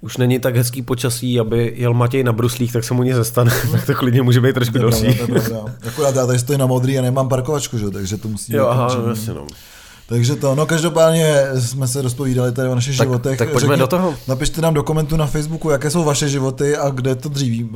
už 0.00 0.16
není 0.16 0.38
tak 0.38 0.56
hezký 0.56 0.82
počasí, 0.82 1.40
aby 1.40 1.72
jel 1.76 1.94
Matěj 1.94 2.24
na 2.24 2.32
bruslích, 2.32 2.72
tak 2.72 2.84
se 2.84 2.94
mu 2.94 3.02
nic 3.02 3.14
zestane, 3.14 3.52
tak 3.72 3.86
to 3.86 3.94
klidně 3.94 4.22
může 4.22 4.40
být 4.40 4.54
trošku 4.54 4.78
další. 4.78 5.20
Akorát 5.88 6.16
já 6.16 6.26
tady 6.26 6.38
stojím 6.38 6.60
na 6.60 6.66
modrý 6.66 6.98
a 6.98 7.02
nemám 7.02 7.28
parkovačku, 7.28 7.78
že? 7.78 7.90
takže 7.90 8.16
to 8.16 8.28
musí 8.28 8.52
Jo, 8.52 8.66
aha, 8.66 8.94
no, 8.94 9.08
jasně, 9.08 9.34
no. 9.34 9.46
Takže 10.08 10.36
to, 10.36 10.54
no 10.54 10.66
každopádně 10.66 11.42
jsme 11.58 11.88
se 11.88 12.02
rozpovídali 12.02 12.52
tady 12.52 12.68
o 12.68 12.74
našich 12.74 12.96
tak, 12.96 13.08
životech. 13.08 13.38
Tak 13.38 13.52
pojďme 13.52 13.68
Řekni, 13.68 13.80
do 13.80 13.86
toho. 13.86 14.14
Napište 14.28 14.60
nám 14.60 14.74
do 14.74 14.82
komentu 14.82 15.16
na 15.16 15.26
Facebooku, 15.26 15.70
jaké 15.70 15.90
jsou 15.90 16.04
vaše 16.04 16.28
životy 16.28 16.76
a 16.76 16.90
kde 16.90 17.14
to 17.14 17.28
dříví 17.28 17.70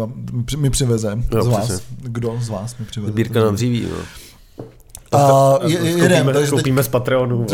mi 0.57 0.71
přiveze 0.71 1.17
z 1.43 1.47
vás. 1.47 1.65
Přesně. 1.65 1.87
Kdo 2.03 2.39
z 2.41 2.49
vás 2.49 2.79
mi 2.79 2.85
přiveze? 2.85 3.13
Sbírka 3.13 3.41
na 3.41 3.51
dříví, 3.51 3.87
no. 3.91 3.97
A, 5.13 5.59
je, 5.67 5.79
jedem, 5.79 6.31
takže 6.33 6.51
koupíme 6.51 6.83
teď, 6.83 6.87
z 6.87 6.91
Patreonu. 6.91 7.47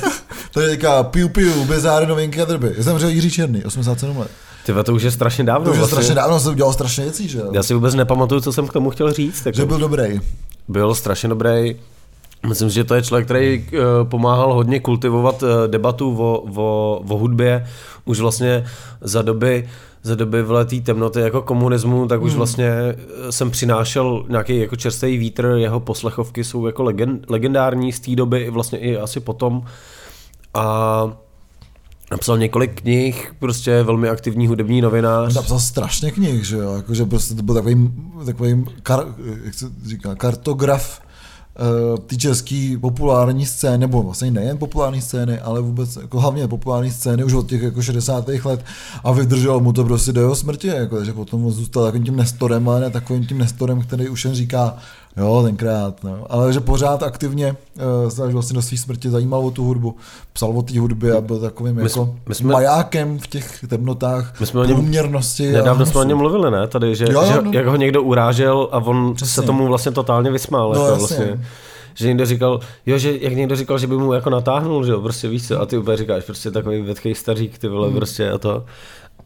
to 0.52 0.60
je 0.60 0.70
říká 0.70 1.02
piu 1.02 1.28
piu, 1.28 1.64
bezáry 1.64 2.06
novinky 2.06 2.42
a 2.42 2.44
drby. 2.44 2.74
Zemřel 2.78 3.08
Jiří 3.08 3.30
Černý, 3.30 3.64
87 3.64 4.18
let. 4.18 4.30
Ty 4.66 4.72
to 4.84 4.94
už 4.94 5.02
je 5.02 5.10
strašně 5.10 5.44
dávno. 5.44 5.64
To 5.64 5.70
už 5.70 5.76
je 5.76 5.78
vlastně. 5.78 5.94
strašně 5.96 6.14
dávno, 6.14 6.40
jsem 6.40 6.52
udělal 6.52 6.72
strašně 6.72 7.04
věcí, 7.04 7.28
že 7.28 7.40
Já 7.52 7.62
si 7.62 7.74
vůbec 7.74 7.94
nepamatuju, 7.94 8.40
co 8.40 8.52
jsem 8.52 8.68
k 8.68 8.72
tomu 8.72 8.90
chtěl 8.90 9.12
říct. 9.12 9.46
Jako. 9.46 9.56
Že 9.56 9.66
byl 9.66 9.78
dobrý. 9.78 10.20
Byl 10.68 10.94
strašně 10.94 11.28
dobrý. 11.28 11.76
Myslím 12.46 12.68
si, 12.70 12.74
že 12.74 12.84
to 12.84 12.94
je 12.94 13.02
člověk, 13.02 13.24
který 13.24 13.66
uh, 13.72 14.08
pomáhal 14.08 14.54
hodně 14.54 14.80
kultivovat 14.80 15.42
uh, 15.42 15.48
debatu 15.66 16.16
o, 16.18 16.44
o, 16.56 17.02
o 17.08 17.18
hudbě. 17.18 17.66
Už 18.04 18.20
vlastně 18.20 18.64
za 19.00 19.22
doby 19.22 19.68
za 20.04 20.14
doby 20.14 20.42
vletý 20.42 20.80
temnoty 20.80 21.20
jako 21.20 21.42
komunismu, 21.42 22.08
tak 22.08 22.22
už 22.22 22.30
hmm. 22.30 22.38
vlastně 22.38 22.66
eh, 22.68 22.96
jsem 23.32 23.50
přinášel 23.50 24.24
nějaký 24.28 24.58
jako 24.58 24.76
čerstvý 24.76 25.18
vítr, 25.18 25.46
jeho 25.56 25.80
poslechovky 25.80 26.44
jsou 26.44 26.66
jako 26.66 26.82
legend, 26.82 27.30
legendární 27.30 27.92
z 27.92 28.00
té 28.00 28.16
doby, 28.16 28.50
vlastně 28.50 28.78
i 28.78 28.96
asi 28.96 29.20
potom. 29.20 29.64
A 30.54 31.16
Napsal 32.10 32.38
několik 32.38 32.80
knih, 32.80 33.34
prostě 33.38 33.82
velmi 33.82 34.08
aktivní 34.08 34.46
hudební 34.46 34.80
novinář. 34.80 35.34
Napsal 35.34 35.60
strašně 35.60 36.10
knih, 36.10 36.44
že 36.44 36.56
jo, 36.56 36.74
jakože 36.74 37.04
prostě 37.04 37.34
to 37.34 37.42
byl 37.42 37.54
takový, 37.54 37.92
takový 38.26 38.64
kar, 38.82 39.04
jak 39.44 39.54
se 39.54 39.66
říká, 39.86 40.14
kartograf 40.14 41.00
ty 42.06 42.16
české 42.16 42.76
populární 42.80 43.46
scény, 43.46 43.78
nebo 43.78 44.02
vlastně 44.02 44.30
nejen 44.30 44.58
populární 44.58 45.00
scény, 45.00 45.40
ale 45.40 45.60
vůbec 45.60 45.96
jako 45.96 46.20
hlavně 46.20 46.48
populární 46.48 46.90
scény 46.90 47.24
už 47.24 47.32
od 47.32 47.48
těch 47.48 47.62
jako 47.62 47.82
60. 47.82 48.28
let 48.44 48.64
a 49.04 49.12
vydrželo 49.12 49.60
mu 49.60 49.72
to 49.72 49.84
prostě 49.84 50.12
do 50.12 50.20
jeho 50.20 50.36
smrti, 50.36 50.66
jako, 50.66 50.96
takže 50.96 51.12
potom 51.12 51.50
zůstal 51.50 51.84
takovým 51.84 52.04
tím 52.04 52.16
nestorem, 52.16 52.68
ale 52.68 52.80
ne 52.80 52.90
takovým 52.90 53.26
tím 53.26 53.38
nestorem, 53.38 53.82
který 53.82 54.08
už 54.08 54.24
jen 54.24 54.34
říká, 54.34 54.76
Jo, 55.16 55.42
tenkrát, 55.44 56.04
no. 56.04 56.26
ale 56.28 56.52
že 56.52 56.60
pořád 56.60 57.02
aktivně 57.02 57.56
uh, 58.16 58.32
vlastně 58.32 58.54
do 58.54 58.62
své 58.62 58.78
smrti 58.78 59.10
zajímal 59.10 59.46
o 59.46 59.50
tu 59.50 59.64
hudbu, 59.64 59.96
psal 60.32 60.58
o 60.58 60.62
té 60.62 60.80
hudbě 60.80 61.16
a 61.16 61.20
byl 61.20 61.38
takovým 61.38 61.76
my, 61.76 61.82
jako 61.82 62.14
my 62.28 62.34
jsme, 62.34 62.52
majákem 62.52 63.18
v 63.18 63.26
těch 63.26 63.64
temnotách 63.68 64.40
my 64.40 64.46
jsme 64.46 64.66
průměrnosti. 64.66 65.52
Nedávno 65.52 65.86
jsme 65.86 66.00
o 66.00 66.04
něm 66.04 66.18
mluvili, 66.18 66.50
ne, 66.50 66.66
tady, 66.66 66.94
že, 66.94 67.04
jo, 67.10 67.24
že 67.24 67.42
no. 67.42 67.50
jak 67.54 67.66
ho 67.66 67.76
někdo 67.76 68.02
urážel 68.02 68.68
a 68.72 68.78
on 68.78 69.14
Přesně. 69.14 69.34
se 69.34 69.42
tomu 69.42 69.66
vlastně 69.66 69.92
totálně 69.92 70.30
vysmál. 70.30 70.72
No, 70.74 70.84
jako 70.84 70.98
vlastně 70.98 71.38
že 71.94 72.08
někdo 72.08 72.26
říkal, 72.26 72.60
jo, 72.86 72.98
že 72.98 73.18
jak 73.20 73.32
někdo 73.32 73.56
říkal, 73.56 73.78
že 73.78 73.86
by 73.86 73.96
mu 73.96 74.12
jako 74.12 74.30
natáhnul, 74.30 74.84
že 74.84 74.92
jo, 74.92 75.00
prostě 75.00 75.28
víš 75.28 75.48
co, 75.48 75.60
a 75.60 75.66
ty 75.66 75.78
úplně 75.78 75.96
říkáš, 75.96 76.24
prostě 76.24 76.50
takový 76.50 76.82
vetký 76.82 77.14
stařík, 77.14 77.58
ty 77.58 77.68
vole, 77.68 77.88
hmm. 77.88 77.96
prostě 77.96 78.30
a 78.30 78.38
to. 78.38 78.64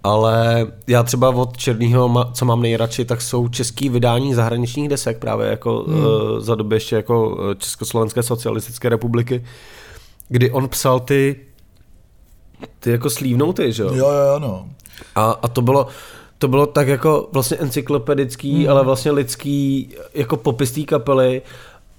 Ale 0.04 0.66
já 0.86 1.02
třeba 1.02 1.28
od 1.28 1.56
Černýho, 1.56 2.24
co 2.32 2.44
mám 2.44 2.62
nejradši, 2.62 3.04
tak 3.04 3.22
jsou 3.22 3.48
český 3.48 3.88
vydání 3.88 4.34
zahraničních 4.34 4.88
desek 4.88 5.18
právě 5.18 5.48
jako 5.48 5.84
hmm. 5.88 6.04
uh, 6.04 6.40
za 6.40 6.54
doby 6.54 6.76
ještě 6.76 6.96
jako 6.96 7.38
eh, 7.50 7.54
Československé 7.54 8.22
socialistické 8.22 8.88
republiky, 8.88 9.44
kdy 10.28 10.50
on 10.50 10.68
psal 10.68 11.00
ty 11.00 11.36
ty 12.80 12.90
jako 12.90 13.10
slívnouty, 13.10 13.72
že 13.72 13.82
jo? 13.82 13.94
Jo, 13.94 14.10
jo, 14.10 14.38
no. 14.38 14.68
A, 15.14 15.30
a 15.30 15.48
to 15.48 15.62
bylo, 15.62 15.86
to 16.38 16.48
bylo 16.48 16.66
tak 16.66 16.88
jako 16.88 17.28
vlastně 17.32 17.56
encyklopedický, 17.56 18.58
hmm. 18.58 18.70
ale 18.70 18.84
vlastně 18.84 19.10
lidský 19.10 19.88
jako 20.14 20.36
popis 20.36 20.72
té 20.72 20.82
kapely 20.82 21.42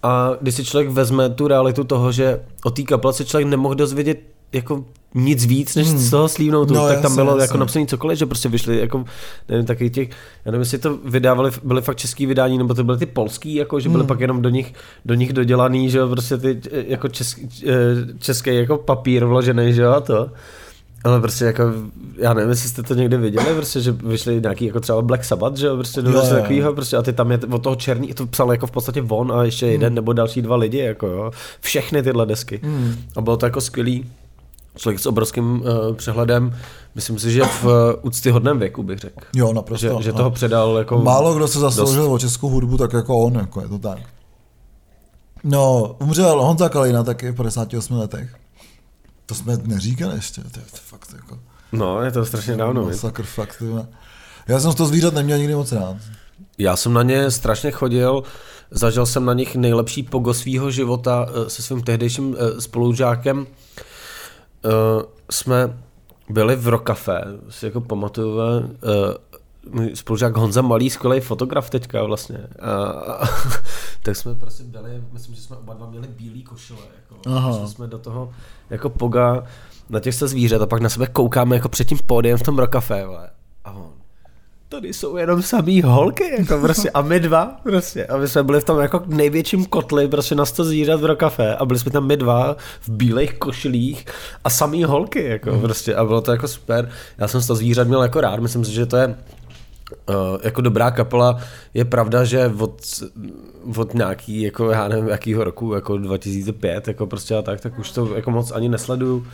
a 0.04 0.32
když 0.42 0.56
si 0.56 0.66
člověk 0.66 0.90
vezme 0.90 1.30
tu 1.30 1.48
realitu 1.48 1.84
toho, 1.84 2.12
že 2.12 2.42
o 2.64 2.72
té 2.72 2.84
kapele 2.84 3.14
se 3.14 3.26
člověk 3.26 3.48
nemohl 3.48 3.76
dozvědět 3.76 4.20
jako 4.54 4.84
nic 5.14 5.46
víc, 5.46 5.76
než 5.76 5.88
hmm. 5.88 5.98
z 5.98 6.10
toho 6.10 6.30
slívnout, 6.30 6.70
no, 6.70 6.82
tak 6.82 6.92
jasný, 6.92 7.02
tam 7.04 7.16
bylo 7.16 7.32
jasný. 7.32 7.42
jako 7.42 7.58
napsané 7.58 7.86
cokoliv, 7.86 8.20
že 8.20 8.26
prostě 8.26 8.50
vyšly 8.50 8.80
jako, 8.80 9.06
nevím, 9.50 9.66
taky 9.66 9.90
těch, 9.90 10.10
já 10.46 10.52
nevím, 10.52 10.60
jestli 10.60 10.78
to 10.78 10.98
vydávali, 11.06 11.52
byly 11.64 11.82
fakt 11.82 11.98
český 11.98 12.26
vydání, 12.26 12.58
nebo 12.58 12.74
to 12.74 12.84
byly 12.84 12.98
ty 12.98 13.06
polský, 13.06 13.56
jako, 13.56 13.80
že 13.80 13.90
byly 13.90 14.02
hmm. 14.02 14.08
pak 14.08 14.20
jenom 14.20 14.42
do 14.42 14.50
nich, 14.50 14.74
do 15.06 15.14
nich 15.14 15.34
dodělaný, 15.34 15.90
že 15.90 16.06
prostě 16.06 16.38
ty 16.38 16.62
jako 16.72 17.08
český, 17.08 17.50
eh, 17.68 17.74
český 18.20 18.56
jako 18.56 18.78
papír 18.78 19.26
vložený, 19.26 19.74
že 19.74 19.82
jo, 19.82 19.92
a 19.92 20.00
to. 20.02 20.30
Ale 21.04 21.22
prostě 21.22 21.46
jako, 21.46 21.64
já 22.18 22.34
nevím, 22.34 22.50
jestli 22.50 22.70
jste 22.70 22.84
to 22.84 22.94
někdy 22.94 23.18
viděli, 23.18 23.56
prostě, 23.56 23.82
že 23.82 23.92
vyšli 23.92 24.42
nějaký 24.42 24.66
jako 24.66 24.80
třeba 24.80 25.02
Black 25.02 25.24
Sabbath, 25.24 25.58
že 25.58 25.68
jo, 25.68 25.76
prostě 25.76 26.02
do 26.02 26.22
takového, 26.22 26.74
prostě 26.74 26.98
a 26.98 27.02
ty 27.02 27.14
tam 27.14 27.32
je 27.32 27.40
od 27.52 27.64
toho 27.64 27.76
černý, 27.76 28.14
to 28.14 28.28
psal 28.28 28.52
jako 28.52 28.68
v 28.68 28.72
podstatě 28.72 29.02
von 29.02 29.32
a 29.32 29.44
ještě 29.44 29.68
jeden 29.68 29.88
hmm. 29.88 29.96
nebo 29.96 30.14
další 30.14 30.42
dva 30.42 30.56
lidi, 30.56 30.78
jako 30.78 31.08
jo, 31.08 31.32
všechny 31.60 32.04
tyhle 32.04 32.26
desky. 32.26 32.60
Hmm. 32.64 32.96
A 33.16 33.22
bylo 33.22 33.38
to 33.38 33.46
jako 33.46 33.62
skvělý, 33.62 34.06
člověk 34.80 35.00
s 35.00 35.06
obrovským 35.06 35.62
uh, 35.62 35.96
přehledem, 35.96 36.58
myslím 36.96 37.20
si, 37.20 37.32
že 37.32 37.44
v 37.44 37.66
uh, 37.66 37.72
úctyhodném 38.02 38.60
věku 38.60 38.84
bych 38.84 39.00
řekl. 39.00 39.26
Jo, 39.36 39.54
naprosto. 39.54 39.98
Že, 39.98 40.04
že 40.04 40.14
toho 40.14 40.32
předal 40.32 40.78
jako 40.78 40.98
Málo 40.98 41.34
kdo 41.34 41.48
se 41.48 41.60
zasloužil 41.60 42.04
dost. 42.04 42.12
o 42.12 42.20
českou 42.20 42.50
hudbu, 42.50 42.78
tak 42.78 42.94
jako 42.94 43.18
on, 43.18 43.36
jako 43.36 43.62
je 43.62 43.68
to 43.68 43.80
tak. 43.80 44.00
No, 45.44 45.96
umřel 46.00 46.42
Honza 46.42 46.70
Kalina 46.70 47.04
taky 47.04 47.32
v 47.32 47.36
58 47.36 47.98
letech. 47.98 48.36
To 49.26 49.36
jsme 49.36 49.58
neříkali 49.64 50.16
ještě, 50.16 50.42
to 50.42 50.60
je, 50.60 50.66
to 50.72 50.78
fakt 50.86 51.14
jako... 51.16 51.40
No, 51.72 52.02
je 52.02 52.12
to 52.12 52.26
strašně 52.26 52.58
dávno. 52.58 52.86
Masakr, 52.86 53.24
fakt. 53.24 53.64
Já 54.48 54.60
jsem 54.60 54.72
z 54.72 54.76
toho 54.76 54.88
zvířat 54.88 55.14
neměl 55.14 55.38
nikdy 55.38 55.56
moc 55.56 55.72
rád. 55.72 55.98
Já 56.58 56.76
jsem 56.76 56.94
na 56.94 57.04
ně 57.04 57.32
strašně 57.32 57.72
chodil, 57.72 58.24
zažil 58.72 59.06
jsem 59.06 59.26
na 59.26 59.34
nich 59.34 59.56
nejlepší 59.56 60.04
pogo 60.04 60.34
svýho 60.34 60.72
života 60.72 61.28
eh, 61.30 61.50
se 61.50 61.62
svým 61.62 61.82
tehdejším 61.82 62.36
eh, 62.40 62.62
spolužákem. 62.62 63.48
Eh, 64.66 65.04
Jsme 65.32 65.78
byli 66.30 66.56
v 66.56 66.68
Rokafe, 66.68 67.22
si 67.50 67.66
jako 67.66 67.82
pamatuju, 67.82 68.40
eh, 68.42 68.70
můj 69.70 69.96
spolužák 69.96 70.38
Honza 70.38 70.62
Malý, 70.62 70.90
skvělý 70.90 71.20
fotograf 71.20 71.70
teďka 71.70 72.04
vlastně. 72.04 72.48
A, 72.60 72.74
a, 72.84 73.28
tak 74.04 74.16
jsme 74.16 74.36
prostě 74.36 74.64
byli, 74.64 75.04
myslím, 75.12 75.36
že 75.36 75.42
jsme 75.42 75.56
oba 75.58 75.74
dva 75.74 75.90
měli 75.90 76.08
bílý 76.08 76.44
košile. 76.44 76.80
Jako, 76.96 77.30
Aha. 77.30 77.68
Jsme 77.68 77.88
do 77.88 77.98
toho 78.00 78.32
jako 78.70 78.90
poga 78.90 79.44
na 79.90 80.00
těch 80.00 80.16
se 80.16 80.28
zvířat 80.28 80.62
a 80.62 80.66
pak 80.66 80.82
na 80.82 80.90
sebe 80.90 81.08
koukáme 81.08 81.56
jako 81.56 81.70
před 81.70 81.88
tím 81.88 81.98
pódiem 82.06 82.38
v 82.38 82.44
tom 82.44 82.60
Rokafe. 82.60 83.06
vole. 83.06 83.30
Tady 84.70 84.94
jsou 84.94 85.18
jenom 85.18 85.42
samý 85.42 85.82
holky, 85.82 86.36
jako 86.40 86.58
prostě, 86.62 86.90
a 86.90 87.02
my 87.02 87.20
dva, 87.20 87.60
prostě. 87.64 88.06
A 88.06 88.18
my 88.18 88.28
jsme 88.28 88.44
byli 88.44 88.62
v 88.62 88.64
tom 88.64 88.80
jako 88.80 89.04
největším 89.08 89.66
kotli, 89.66 90.08
prostě 90.08 90.36
na 90.36 90.46
100 90.46 90.64
zvířat 90.64 91.02
v 91.02 91.06
Rokafe 91.06 91.56
a 91.56 91.66
byli 91.66 91.80
jsme 91.80 91.92
tam 91.92 92.08
my 92.08 92.18
dva 92.18 92.56
v 92.82 92.90
bílých 92.90 93.34
košilích 93.34 94.06
a 94.44 94.50
samý 94.50 94.84
holky, 94.84 95.24
jako 95.24 95.52
Mhm. 95.52 95.62
prostě. 95.62 95.96
A 95.96 96.06
bylo 96.06 96.22
to 96.22 96.32
jako 96.32 96.48
super. 96.48 96.90
Já 97.18 97.28
jsem 97.28 97.42
100 97.42 97.56
zvířat 97.56 97.88
měl 97.88 98.02
jako 98.04 98.22
rád, 98.22 98.40
myslím 98.40 98.66
si, 98.66 98.72
že 98.72 98.86
to 98.86 98.98
je 98.98 99.16
Uh, 100.10 100.16
jako 100.44 100.62
dobrá 100.62 100.92
kapela, 100.92 101.40
je 101.74 101.86
pravda, 101.86 102.24
že 102.24 102.52
od, 102.60 102.82
od 103.78 103.94
nějaký, 103.94 104.42
jako 104.42 104.72
já 104.72 104.88
nevím, 104.88 105.08
jakýho 105.08 105.44
roku, 105.44 105.74
jako 105.74 105.98
2005, 105.98 106.88
jako 106.88 107.08
prostě 107.08 107.36
a 107.36 107.42
tak, 107.42 107.62
tak 107.62 107.80
už 107.80 107.92
to 107.92 108.16
jako 108.16 108.32
moc 108.32 108.52
ani 108.52 108.70
nesleduju, 108.70 109.28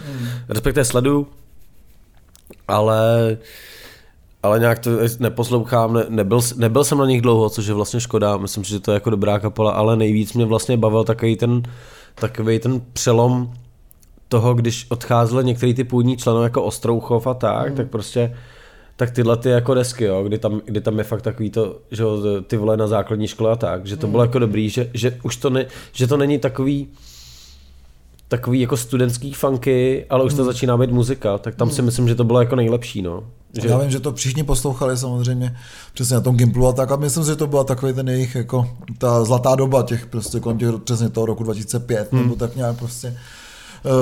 respektive 0.49 0.85
sleduju, 0.85 1.27
ale 2.67 3.37
ale 4.45 4.59
nějak 4.59 4.79
to 4.79 4.89
neposlouchám, 5.19 5.93
ne, 5.93 6.05
nebyl, 6.09 6.39
nebyl 6.55 6.83
jsem 6.83 6.97
na 6.97 7.05
nich 7.05 7.21
dlouho, 7.21 7.49
což 7.49 7.65
je 7.65 7.73
vlastně 7.73 7.99
škoda, 7.99 8.37
myslím, 8.37 8.63
že 8.63 8.79
to 8.79 8.91
je 8.91 8.93
jako 8.93 9.09
dobrá 9.09 9.39
kapela, 9.39 9.71
ale 9.71 9.95
nejvíc 9.95 10.33
mě 10.33 10.45
vlastně 10.45 10.77
bavil 10.77 11.03
takový 11.03 11.35
ten, 11.35 11.63
takový 12.15 12.59
ten 12.59 12.81
přelom 12.93 13.51
toho, 14.27 14.53
když 14.53 14.85
odcházeli 14.89 15.43
některý 15.43 15.73
ty 15.73 15.83
původní 15.83 16.17
členové 16.17 16.43
jako 16.43 16.63
Ostrouchov 16.63 17.27
a 17.27 17.33
tak, 17.33 17.69
mm. 17.69 17.75
tak 17.75 17.89
prostě 17.89 18.35
tak 18.95 19.11
tyhle 19.11 19.37
ty 19.37 19.49
jako 19.49 19.73
desky, 19.73 20.03
jo, 20.03 20.23
kdy, 20.23 20.37
tam, 20.37 20.61
kdy 20.65 20.81
tam 20.81 20.97
je 20.97 21.03
fakt 21.03 21.21
takový 21.21 21.49
to, 21.49 21.79
že 21.91 22.03
jo, 22.03 22.21
ty 22.47 22.57
vole 22.57 22.77
na 22.77 22.87
základní 22.87 23.27
škole 23.27 23.51
a 23.51 23.55
tak, 23.55 23.85
že 23.85 23.97
to 23.97 24.07
bylo 24.07 24.23
jako 24.23 24.39
dobrý, 24.39 24.69
že, 24.69 24.89
že 24.93 25.19
už 25.23 25.35
to, 25.35 25.49
ne, 25.49 25.65
že 25.91 26.07
to 26.07 26.17
není 26.17 26.39
takový 26.39 26.87
takový 28.27 28.59
jako 28.59 28.77
studentský 28.77 29.33
funky, 29.33 30.05
ale 30.09 30.23
už 30.23 30.33
to 30.33 30.43
začíná 30.43 30.77
být 30.77 30.91
muzika, 30.91 31.37
tak 31.37 31.55
tam 31.55 31.69
si 31.69 31.81
myslím, 31.81 32.07
že 32.07 32.15
to 32.15 32.23
bylo 32.23 32.39
jako 32.39 32.55
nejlepší, 32.55 33.01
no. 33.01 33.23
Že... 33.61 33.67
Já 33.67 33.77
vím, 33.77 33.91
že 33.91 33.99
to 33.99 34.13
všichni 34.13 34.43
poslouchali 34.43 34.97
samozřejmě 34.97 35.57
přesně 35.93 36.15
na 36.15 36.21
tom 36.21 36.35
Gimplu 36.37 36.67
a 36.67 36.73
tak 36.73 36.91
a 36.91 36.95
myslím 36.95 37.23
si, 37.23 37.29
že 37.29 37.35
to 37.35 37.47
byla 37.47 37.63
takový 37.63 37.93
ten 37.93 38.09
jejich 38.09 38.35
jako 38.35 38.69
ta 38.97 39.25
zlatá 39.25 39.55
doba 39.55 39.83
těch 39.83 40.05
prostě 40.05 40.39
kolem 40.39 40.57
těch 40.57 40.69
přesně 40.83 41.09
toho 41.09 41.25
roku 41.25 41.43
2005 41.43 42.11
hmm. 42.11 42.21
nebo 42.21 42.35
tak 42.35 42.55
nějak 42.55 42.77
prostě. 42.77 43.17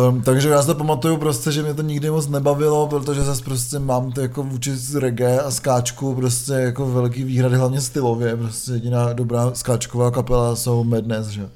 Um, 0.08 0.22
takže 0.22 0.50
já 0.50 0.62
si 0.62 0.68
to 0.68 0.76
pamatuju 0.76 1.18
prostě, 1.18 1.52
že 1.52 1.64
mě 1.64 1.74
to 1.74 1.82
nikdy 1.82 2.10
moc 2.10 2.28
nebavilo, 2.28 2.88
protože 2.88 3.24
zase 3.24 3.44
prostě 3.44 3.80
mám 3.80 4.12
to 4.12 4.22
jako 4.22 4.44
vůči 4.44 4.72
reggae 5.00 5.42
a 5.42 5.52
skáčku 5.52 6.16
prostě 6.16 6.54
jako 6.54 6.92
velký 6.92 7.24
výhrady, 7.24 7.56
hlavně 7.56 7.82
stylově, 7.82 8.38
prostě 8.38 8.72
jediná 8.72 9.14
dobrá 9.14 9.52
skáčková 9.54 10.12
kapela 10.12 10.56
jsou 10.56 10.84
Madness, 10.84 11.28
že. 11.28 11.50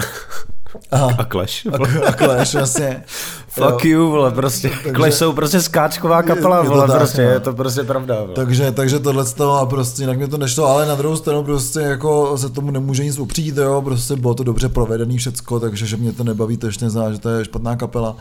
Aha. 0.90 1.14
A 1.18 1.24
Clash. 1.24 1.66
A, 1.66 2.06
a 2.08 2.12
Clash, 2.12 2.54
vlastně. 2.54 3.04
Fuck 3.48 3.84
you, 3.84 4.10
vole, 4.10 4.30
prostě. 4.30 4.68
Takže- 4.68 4.92
Clash 4.92 5.14
jsou 5.14 5.32
prostě 5.32 5.60
skáčková 5.62 6.22
kapela, 6.22 6.56
Je 6.58 6.64
to 6.64 6.70
vole, 6.70 6.86
tak, 6.86 6.96
prostě, 6.96 7.24
no. 7.24 7.30
je 7.30 7.40
to 7.40 7.52
prostě 7.52 7.82
pravda, 7.84 8.20
vole. 8.20 8.34
Takže, 8.34 8.72
takže 8.72 8.98
tohle 8.98 9.24
z 9.24 9.32
toho 9.32 9.58
a 9.58 9.66
prostě 9.66 10.02
jinak 10.02 10.16
mě 10.16 10.28
to 10.28 10.38
nešlo, 10.38 10.66
ale 10.66 10.86
na 10.86 10.94
druhou 10.94 11.16
stranu 11.16 11.42
prostě 11.44 11.80
jako 11.80 12.38
se 12.38 12.48
tomu 12.48 12.70
nemůže 12.70 13.04
nic 13.04 13.18
upřít, 13.18 13.56
jo, 13.56 13.82
prostě 13.82 14.16
bylo 14.16 14.34
to 14.34 14.42
dobře 14.44 14.68
provedený 14.68 15.18
všecko, 15.18 15.60
takže 15.60 15.86
že 15.86 15.96
mě 15.96 16.12
to 16.12 16.24
nebaví, 16.24 16.56
to 16.56 16.66
ještě 16.66 16.84
neznamená, 16.84 17.12
že 17.14 17.20
to 17.20 17.28
je 17.28 17.44
špatná 17.44 17.76
kapela. 17.76 18.16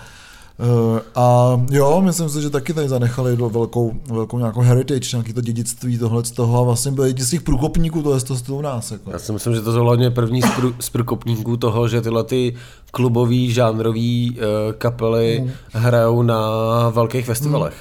Uh, 0.60 1.00
a 1.16 1.58
jo, 1.72 2.02
myslím 2.02 2.30
si, 2.30 2.42
že 2.42 2.50
taky 2.50 2.74
tady 2.74 2.90
zanechali 2.90 3.36
velkou, 3.36 3.92
velkou 4.12 4.38
nějakou 4.38 4.62
heritage, 4.62 5.10
nějaký 5.18 5.34
to 5.34 5.42
dědictví 5.42 5.98
tohle 5.98 6.26
z 6.26 6.32
toho 6.32 6.60
a 6.60 6.64
vlastně 6.64 6.92
byli 6.92 7.10
jedni 7.10 7.24
z 7.24 7.30
těch 7.30 7.42
průkopníků 7.42 8.02
tohle 8.04 8.20
z 8.20 8.24
toho 8.24 8.60
u 8.60 8.62
nás. 8.62 8.92
Jako. 8.92 9.12
Já 9.12 9.20
si 9.20 9.32
myslím, 9.32 9.56
že 9.56 9.62
to 9.62 9.74
jsou 9.74 9.80
hlavně 9.82 10.12
první 10.12 10.42
z 10.42 10.46
prů- 10.46 10.74
z 10.80 10.90
průkopníků 10.90 11.58
toho, 11.58 11.88
že 11.88 12.02
tyhle 12.02 12.24
ty 12.24 12.56
klubový, 12.92 13.52
žánrový 13.54 14.38
uh, 14.40 14.74
kapely 14.74 15.40
Hmm. 15.40 15.52
hrajou 15.72 16.22
na 16.22 16.40
velkých 16.90 17.26
festivalech. 17.26 17.74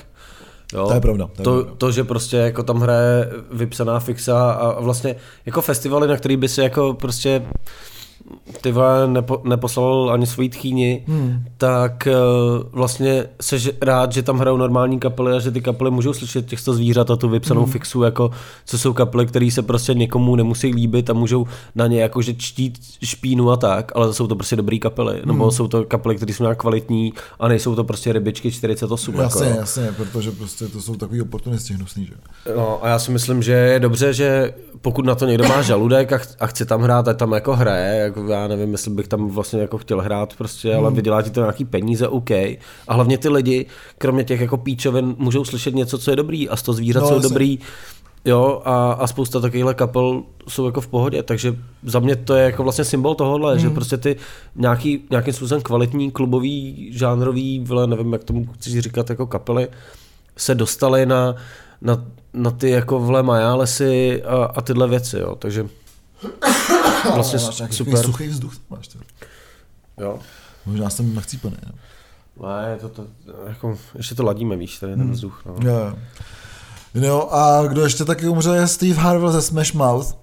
Jo? 0.75 0.87
To 0.89 0.95
je 0.95 1.01
pravda, 1.01 1.27
to 1.27 1.41
je 1.41 1.45
To, 1.45 1.53
pravda. 1.53 1.73
to, 1.79 1.91
že 1.93 2.05
prostě 2.05 2.37
jako 2.37 2.63
tam 2.63 2.81
hraje 2.81 3.31
vypsaná 3.53 4.01
fixa 4.01 4.51
a 4.53 4.81
vlastně 4.81 5.17
jako 5.47 5.63
festivaly, 5.63 6.09
na 6.09 6.17
který 6.17 6.37
by 6.37 6.49
si 6.49 6.61
jako 6.61 6.95
prostě 6.95 7.43
ty 8.61 8.73
vole 8.73 9.09
nepo, 9.09 9.43
neposlal 9.45 10.11
ani 10.13 10.27
svoji 10.27 10.49
tchýni, 10.49 11.05
hmm. 11.09 11.45
tak 11.57 12.09
uh, 12.11 12.63
vlastně 12.73 13.25
seš 13.41 13.71
rád, 13.83 14.13
že 14.13 14.23
tam 14.23 14.39
hrajou 14.39 14.57
normální 14.57 14.99
kapely 15.01 15.37
a 15.37 15.41
že 15.41 15.51
ty 15.51 15.61
kapely 15.61 15.91
můžou 15.91 16.13
slyšet 16.13 16.47
těchto 16.47 16.73
zvířat 16.75 17.11
a 17.11 17.17
tu 17.17 17.29
vypsanou 17.29 17.63
hmm. 17.63 17.73
fixu, 17.73 18.03
jako 18.03 18.31
co 18.65 18.79
jsou 18.79 18.93
kapely, 18.93 19.27
které 19.27 19.51
se 19.51 19.63
prostě 19.63 19.95
někomu 19.95 20.37
nemusí 20.37 20.75
líbit 20.75 21.11
a 21.11 21.13
můžou 21.13 21.47
na 21.75 21.87
ně 21.87 22.03
jakože 22.03 22.35
čtít 22.35 22.79
špínu 23.05 23.51
a 23.51 23.57
tak, 23.57 23.93
ale 23.95 24.15
jsou 24.15 24.27
to 24.27 24.35
prostě 24.37 24.57
dobrý 24.57 24.81
kapely, 24.81 25.23
nebo 25.25 25.45
Hmm. 25.45 25.51
jsou 25.51 25.69
to 25.69 25.85
kapely, 25.85 26.17
které 26.17 26.33
jsou 26.33 26.43
nějak 26.45 26.59
kvalitní 26.59 27.13
a 27.41 27.49
nejsou 27.49 27.75
to 27.75 27.85
prostě 27.85 28.13
rybičky 28.13 28.51
48. 28.53 29.15
Jasně, 29.15 29.47
jako, 29.47 29.59
jasně, 29.59 29.93
protože 29.97 30.31
prostě 30.31 30.69
to 30.69 30.81
jsou 30.81 30.97
takový 30.97 31.23
oportunisti 31.23 31.75
hnusný, 31.75 32.07
že. 32.07 32.15
No 32.57 32.85
a 32.85 32.89
já 32.89 32.99
si 32.99 33.11
myslím, 33.11 33.43
že 33.43 33.53
je 33.53 33.81
dobře, 33.81 34.13
že 34.13 34.55
pokud 34.81 35.05
na 35.07 35.15
to 35.15 35.27
někdo 35.27 35.49
má 35.49 35.63
žaludek 35.63 36.13
a, 36.13 36.19
ch- 36.19 36.35
a 36.41 36.47
chce 36.47 36.65
tam 36.65 36.83
hrát, 36.83 37.09
ať 37.09 37.17
tam 37.17 37.33
jako 37.33 37.57
hraje, 37.57 37.97
jako 38.01 38.18
já 38.29 38.49
nevím, 38.49 38.73
jestli 38.73 38.91
bych 38.91 39.09
tam 39.09 39.29
vlastně 39.29 39.61
jako 39.61 39.79
chtěl 39.79 40.01
hrát 40.01 40.37
prostě, 40.37 40.75
ale 40.75 40.91
vydělá 40.91 41.23
ti 41.23 41.31
to 41.31 41.41
nějaký 41.41 41.65
peníze, 41.65 42.09
OK. 42.09 42.31
A 42.31 42.59
hlavně 42.89 43.19
ty 43.19 43.29
lidi, 43.29 43.67
kromě 43.99 44.25
těch 44.25 44.41
jako 44.41 44.57
píčovin, 44.57 45.15
můžou 45.19 45.45
slyšet 45.45 45.75
něco, 45.75 45.99
co 45.99 46.11
je 46.11 46.17
dobrý 46.17 46.49
a 46.49 46.57
z 46.57 46.63
toho 46.63 46.77
zvířat 46.77 47.01
No, 47.01 47.09
jsou 47.09 47.15
jasně. 47.15 47.29
dobrý. 47.29 47.59
Jo, 48.25 48.63
a, 48.65 48.93
a 48.93 49.07
spousta 49.07 49.41
takovýchhle 49.41 49.75
kapel 49.75 50.23
jsou 50.49 50.67
jako 50.67 50.81
v 50.81 50.87
pohodě, 50.87 51.23
takže 51.23 51.57
za 51.83 52.01
mě 52.01 52.17
to 52.17 52.35
je 52.35 52.45
jako 52.45 52.63
vlastně 52.63 52.85
symbol 52.85 53.15
tohohle, 53.15 53.55
mm. 53.55 53.61
že 53.61 53.71
prostě 53.71 53.97
ty 53.97 54.17
nějaký, 54.57 55.05
nějakým 55.11 55.35
způsobem 55.35 55.63
kvalitní, 55.63 56.11
klubový, 56.11 56.89
žánrový, 56.93 57.61
vle, 57.61 57.87
nevím, 57.87 58.13
jak 58.13 58.25
tomu 58.25 58.47
chceš 58.47 58.79
říkat, 58.79 59.11
jako 59.11 59.27
kapely, 59.27 59.69
se 60.37 60.55
dostaly 60.55 61.07
na, 61.07 61.35
na, 61.83 62.05
na 62.35 62.51
ty 62.51 62.71
jako 62.71 63.01
vle 63.01 63.23
majálesy 63.23 64.23
a, 64.23 64.45
a 64.45 64.61
tyhle 64.61 64.89
věci, 64.89 65.19
jo, 65.19 65.35
takže 65.39 65.69
vlastně 67.15 67.39
máš 67.47 67.59
nějaký 67.59 67.77
super. 67.77 68.03
suchý 68.03 68.29
vzduch, 68.29 68.53
máš 68.71 68.89
to. 68.89 68.99
Jo. 70.01 70.19
Možná 70.67 70.91
jsem 70.91 71.15
nachcípaný. 71.15 71.57
No. 71.67 71.73
Ne, 72.49 72.77
to, 72.81 72.89
to, 72.89 73.07
jako, 73.49 73.79
ještě 73.97 74.15
to 74.15 74.23
ladíme, 74.25 74.57
víš, 74.57 74.79
tady 74.79 74.97
ten 74.97 75.13
vzduch. 75.13 75.43
No. 75.47 75.71
Jo, 75.71 75.77
jo. 75.79 75.97
No 76.95 77.35
a 77.35 77.67
kdo 77.67 77.83
ještě 77.83 78.05
taky 78.05 78.29
umřel 78.29 78.55
je 78.55 78.67
Steve 78.67 78.95
Harvell 78.95 79.33
ze 79.33 79.43
Smash 79.43 79.73
Mouth. 79.75 80.17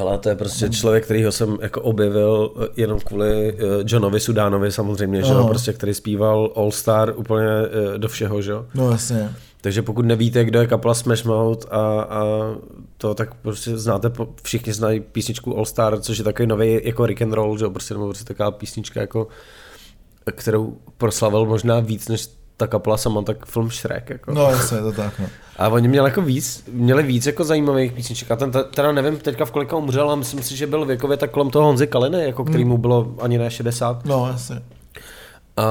Ale 0.00 0.18
to 0.18 0.28
je 0.28 0.36
prostě 0.36 0.68
člověk, 0.68 1.04
kterýho 1.04 1.32
jsem 1.32 1.58
jako 1.62 1.82
objevil 1.82 2.52
eh, 2.56 2.66
jenom 2.76 3.00
kvůli 3.00 3.48
eh, 3.48 3.62
Johnovi 3.86 4.20
Sudánovi 4.20 4.72
samozřejmě, 4.72 5.22
že 5.22 5.32
jo, 5.32 5.38
Aha. 5.38 5.48
prostě, 5.48 5.72
který 5.72 5.94
zpíval 5.94 6.52
All 6.56 6.70
Star 6.70 7.12
úplně 7.16 7.48
eh, 7.94 7.98
do 7.98 8.08
všeho, 8.08 8.42
že 8.42 8.50
jo. 8.50 8.66
No 8.74 8.90
jasně. 8.90 9.34
Takže 9.60 9.82
pokud 9.82 10.04
nevíte, 10.06 10.44
kdo 10.44 10.60
je 10.60 10.66
kapela 10.66 10.94
Smash 10.94 11.24
Mouth 11.24 11.66
a, 11.72 12.00
a 12.02 12.22
to, 12.98 13.14
tak 13.14 13.34
prostě 13.34 13.76
znáte, 13.78 14.10
všichni 14.42 14.72
znají 14.72 15.00
písničku 15.00 15.56
All 15.56 15.64
Star, 15.64 16.00
což 16.00 16.18
je 16.18 16.24
takový 16.24 16.46
nový 16.48 16.80
jako 16.84 17.06
rock 17.06 17.22
and 17.22 17.32
roll, 17.32 17.58
že 17.58 17.64
jo, 17.64 17.70
prostě, 17.70 17.94
nebo 17.94 18.06
prostě 18.06 18.24
taková 18.24 18.50
písnička, 18.50 19.00
jako, 19.00 19.26
kterou 20.32 20.76
proslavil 20.98 21.46
možná 21.46 21.80
víc, 21.80 22.08
než 22.08 22.28
ta 22.56 22.66
kapela 22.66 22.96
sama, 22.96 23.22
tak 23.22 23.46
film 23.46 23.70
Shrek, 23.70 24.10
jako. 24.10 24.32
No 24.34 24.42
jasně, 24.50 24.78
to 24.78 24.92
tak, 24.92 25.18
no. 25.18 25.26
A 25.56 25.68
oni 25.68 25.88
měli 25.88 26.10
jako 26.10 26.22
víc, 26.22 26.64
měli 26.72 27.02
víc 27.02 27.26
jako 27.26 27.44
zajímavých 27.44 27.92
písniček. 27.92 28.30
A 28.30 28.36
ten 28.36 28.50
te- 28.50 28.64
teda 28.64 28.92
nevím 28.92 29.16
teďka 29.18 29.44
v 29.44 29.50
kolika 29.50 29.76
umřel, 29.76 30.06
ale 30.06 30.16
myslím 30.16 30.42
si, 30.42 30.56
že 30.56 30.66
byl 30.66 30.84
věkově 30.84 31.16
tak 31.16 31.30
kolem 31.30 31.50
toho 31.50 31.64
Honzy 31.66 31.86
Kaliny, 31.86 32.24
jako 32.24 32.44
který 32.44 32.64
mu 32.64 32.78
bylo 32.78 33.14
ani 33.20 33.38
ne 33.38 33.50
60. 33.50 34.04
No 34.04 34.28
jasně. 34.32 34.62
A, 35.56 35.64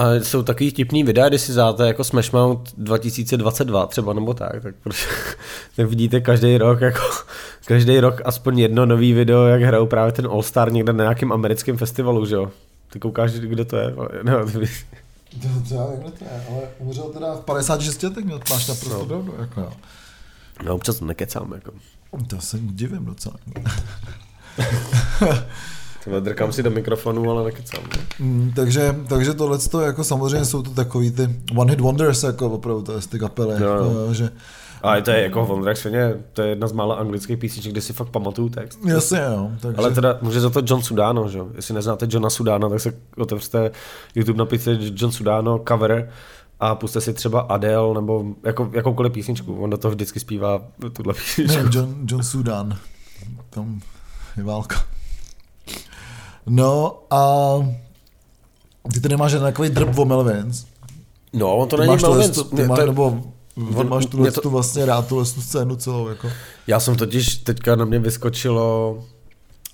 a 0.00 0.14
jsou 0.22 0.42
takový 0.42 0.72
tipný 0.72 1.04
videa, 1.04 1.28
když 1.28 1.40
si 1.40 1.52
záte 1.52 1.86
jako 1.86 2.04
Smash 2.04 2.32
Mouth 2.32 2.72
2022 2.76 3.86
třeba 3.86 4.12
nebo 4.12 4.34
tak, 4.34 4.62
tak, 4.62 4.74
prostě, 4.82 5.06
tak 5.76 5.86
vidíte 5.86 6.20
každý 6.20 6.58
rok 6.58 6.80
jako 6.80 7.00
každý 7.66 8.00
rok 8.00 8.20
aspoň 8.24 8.58
jedno 8.58 8.86
nový 8.86 9.12
video, 9.12 9.46
jak 9.46 9.62
hrajou 9.62 9.86
právě 9.86 10.12
ten 10.12 10.26
All 10.26 10.42
Star 10.42 10.72
někde 10.72 10.92
na 10.92 11.04
nějakém 11.04 11.32
americkém 11.32 11.76
festivalu, 11.76 12.26
že 12.26 12.34
jo? 12.34 12.50
Ty 12.92 12.98
koukáš, 13.00 13.32
kdo 13.32 13.64
to 13.64 13.76
je? 13.76 13.94
No, 14.22 14.46
ty, 14.46 14.52
To, 15.42 15.48
to 15.68 15.74
já 15.74 15.86
kdo 16.00 16.10
to 16.10 16.24
je, 16.24 16.30
ale 16.50 16.60
umřel 16.78 17.04
teda 17.04 17.34
v 17.34 17.40
56 17.44 18.02
letech, 18.02 18.24
měl 18.24 18.40
máš 18.50 18.66
naprosto 18.68 18.98
No. 18.98 19.04
pravdu, 19.06 19.34
jako 19.40 19.60
jo. 19.60 19.72
no 20.64 20.74
občas 20.74 21.00
nekecám, 21.00 21.52
jako. 21.54 21.72
To 22.26 22.40
se 22.40 22.58
divím 22.60 23.04
docela. 23.04 23.34
Tyhle, 26.04 26.20
drkám 26.20 26.52
si 26.52 26.62
do 26.62 26.70
mikrofonu, 26.70 27.30
ale 27.30 27.44
nekecám. 27.44 27.82
Mm, 28.18 28.52
takže, 28.56 28.96
takže 29.08 29.34
tohle 29.34 29.58
to 29.58 29.80
jako 29.80 30.04
samozřejmě 30.04 30.44
jsou 30.44 30.62
to 30.62 30.70
takový 30.70 31.10
ty 31.10 31.28
one 31.56 31.72
hit 31.72 31.80
wonders, 31.80 32.22
jako 32.22 32.50
opravdu 32.50 32.82
to 32.82 32.92
je 32.92 32.98
ty 33.10 33.18
kapely, 33.18 33.54
Jo, 33.62 33.68
jako, 33.68 33.84
jo. 33.84 34.14
že 34.14 34.30
A 34.82 35.00
to 35.00 35.10
je 35.10 35.22
jako 35.22 35.44
Wondrak 35.46 35.76
svině, 35.76 36.14
to 36.32 36.42
je 36.42 36.48
jedna 36.48 36.66
z 36.66 36.72
mála 36.72 36.94
anglických 36.94 37.38
písniček, 37.38 37.72
kde 37.72 37.80
si 37.80 37.92
fakt 37.92 38.08
pamatuju 38.08 38.48
text. 38.48 38.78
jasně, 38.86 39.20
jo. 39.34 39.50
Takže, 39.60 39.76
Ale 39.78 39.90
teda 39.90 40.18
může 40.22 40.40
za 40.40 40.50
to 40.50 40.62
John 40.66 40.82
Sudano, 40.82 41.28
že? 41.28 41.38
jo? 41.38 41.48
Jestli 41.54 41.74
neznáte 41.74 42.06
Johna 42.10 42.30
Sudana, 42.30 42.68
tak 42.68 42.80
se 42.80 42.92
otevřete 43.16 43.70
YouTube, 44.14 44.38
napište 44.38 44.78
John 44.94 45.12
Sudano 45.12 45.62
cover 45.68 46.10
a 46.60 46.74
puste 46.74 47.00
si 47.00 47.12
třeba 47.14 47.40
Adele 47.40 47.94
nebo 47.94 48.24
jako, 48.44 48.70
jakoukoliv 48.72 49.12
písničku. 49.12 49.56
On 49.62 49.70
do 49.70 49.76
toho 49.78 49.92
vždycky 49.92 50.20
zpívá 50.20 50.62
tuhle 50.92 51.14
písničku. 51.14 51.62
ne, 51.62 51.70
John, 51.72 51.94
John 52.06 52.22
Sudan, 52.22 52.76
tam 53.50 53.80
je 54.36 54.42
válka. 54.44 54.76
No 56.46 56.98
a 57.10 57.54
ty 58.94 59.00
tady 59.00 59.16
máš 59.16 59.32
takový 59.32 59.68
drb 59.68 59.98
o 59.98 60.04
Melvins. 60.04 60.64
No, 61.32 61.56
on 61.56 61.68
to 61.68 61.76
Ty 61.76 61.80
není 61.80 61.92
máš, 61.92 62.02
Melvin. 62.02 62.30
tohle, 62.32 62.56
ty 62.62 62.68
máš, 62.68 62.78
nebo 62.86 63.20
ty 63.54 63.74
on- 63.76 63.88
máš 63.88 64.06
tuhle, 64.06 64.30
to- 64.32 64.40
tu 64.40 64.50
vlastně 64.50 64.86
rád 64.86 65.06
tu 65.08 65.24
scénu 65.24 65.76
celou. 65.76 66.08
Jako. 66.08 66.28
Já 66.66 66.80
jsem 66.80 66.96
totiž 66.96 67.36
teďka 67.36 67.76
na 67.76 67.84
mě 67.84 67.98
vyskočilo 67.98 68.98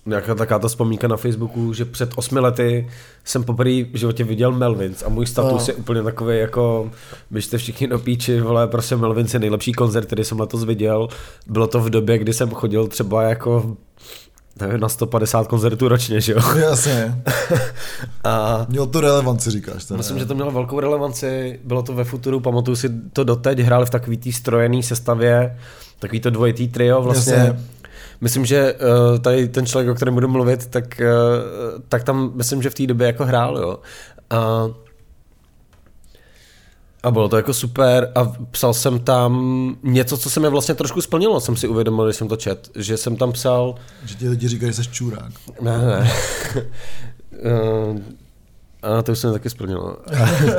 nějaká 0.07 0.35
taková 0.35 0.59
ta 0.59 0.69
vzpomínka 0.69 1.09
na 1.09 1.17
Facebooku, 1.17 1.73
že 1.73 1.85
před 1.85 2.11
osmi 2.17 2.41
lety 2.41 2.89
jsem 3.25 3.45
poprvé 3.45 3.71
v 3.71 3.91
životě 3.95 4.25
viděl 4.25 4.53
Melvins 4.53 5.03
a 5.03 5.09
můj 5.09 5.27
status 5.27 5.67
No. 5.67 5.73
je 5.73 5.75
úplně 5.75 6.03
takový 6.03 6.39
jako, 6.39 6.91
běžte 7.31 7.59
všichni 7.59 7.87
do 7.89 7.99
píči, 7.99 8.41
vole, 8.41 8.67
prostě 8.67 8.97
Melvins 8.97 9.35
je 9.35 9.41
nejlepší 9.41 9.73
koncert, 9.73 10.07
který 10.07 10.25
jsem 10.25 10.41
letos 10.41 10.65
viděl. 10.65 11.09
Bylo 11.47 11.67
to 11.67 11.81
v 11.81 11.91
době, 11.91 12.19
kdy 12.19 12.33
jsem 12.33 12.51
chodil 12.51 12.87
třeba 12.89 13.23
jako 13.23 13.77
nevím, 14.61 14.81
na 14.81 14.89
150 14.89 15.47
koncertů 15.49 15.89
ročně, 15.89 16.21
že 16.21 16.33
jo? 16.33 16.41
Jasně, 16.57 17.23
A 18.25 18.67
mělo 18.69 18.87
to 18.87 19.01
relevanci, 19.01 19.51
říkáš. 19.51 19.85
Teda. 19.85 19.99
Myslím, 19.99 20.19
že 20.19 20.27
to 20.27 20.35
mělo 20.35 20.51
velkou 20.51 20.81
relevanci, 20.81 21.61
bylo 21.65 21.83
to 21.83 21.93
ve 21.93 22.05
Futuru, 22.05 22.41
pamatuju 22.41 22.77
si 22.77 22.91
to 23.13 23.25
doteď, 23.25 23.59
hráli 23.59 23.87
v 23.87 23.91
takový 23.91 24.17
té 24.17 24.33
strojený 24.33 24.83
sestavě, 24.83 25.59
takový 25.99 26.21
to 26.21 26.31
dvojitý 26.31 26.69
trio 26.69 27.03
vlastně. 27.03 27.33
Jasně. 27.33 27.61
Myslím, 28.21 28.47
že 28.47 28.75
uh, 28.75 29.19
tady 29.19 29.49
ten 29.49 29.67
člověk, 29.67 29.91
o 29.91 29.95
kterém 29.95 30.15
budu 30.15 30.29
mluvit, 30.29 30.67
tak, 30.67 31.01
uh, 31.01 31.83
tak 31.89 32.05
tam 32.05 32.31
myslím, 32.35 32.63
že 32.63 32.71
v 32.71 32.75
té 32.75 32.87
době 32.87 33.07
jako 33.07 33.25
hrál, 33.25 33.59
jo. 33.59 33.79
A, 34.31 34.69
a 37.07 37.11
bylo 37.11 37.29
to 37.29 37.37
jako 37.37 37.55
super 37.55 38.13
a 38.15 38.33
psal 38.51 38.75
jsem 38.75 38.99
tam 38.99 39.77
něco, 39.83 40.19
co 40.19 40.31
se 40.31 40.41
mi 40.41 40.49
vlastně 40.49 40.75
trošku 40.75 41.01
splnilo, 41.01 41.41
jsem 41.41 41.57
si 41.57 41.69
uvědomil, 41.69 42.05
když 42.05 42.17
jsem 42.17 42.29
to 42.29 42.37
čet, 42.37 42.71
že 42.75 42.97
jsem 42.97 43.17
tam 43.17 43.33
psal, 43.33 43.75
Že 44.05 44.15
ti 44.15 44.29
lidi 44.29 44.49
říkají, 44.49 44.73
že 44.73 44.83
jsi 44.85 44.91
čurák. 44.91 45.33
ne, 45.61 45.79
ne. 45.79 46.11
Eh, 47.43 48.03
a 48.83 49.03
to 49.03 49.13
už 49.13 49.19
jsem 49.19 49.33
taky 49.33 49.51
splnil. 49.51 49.97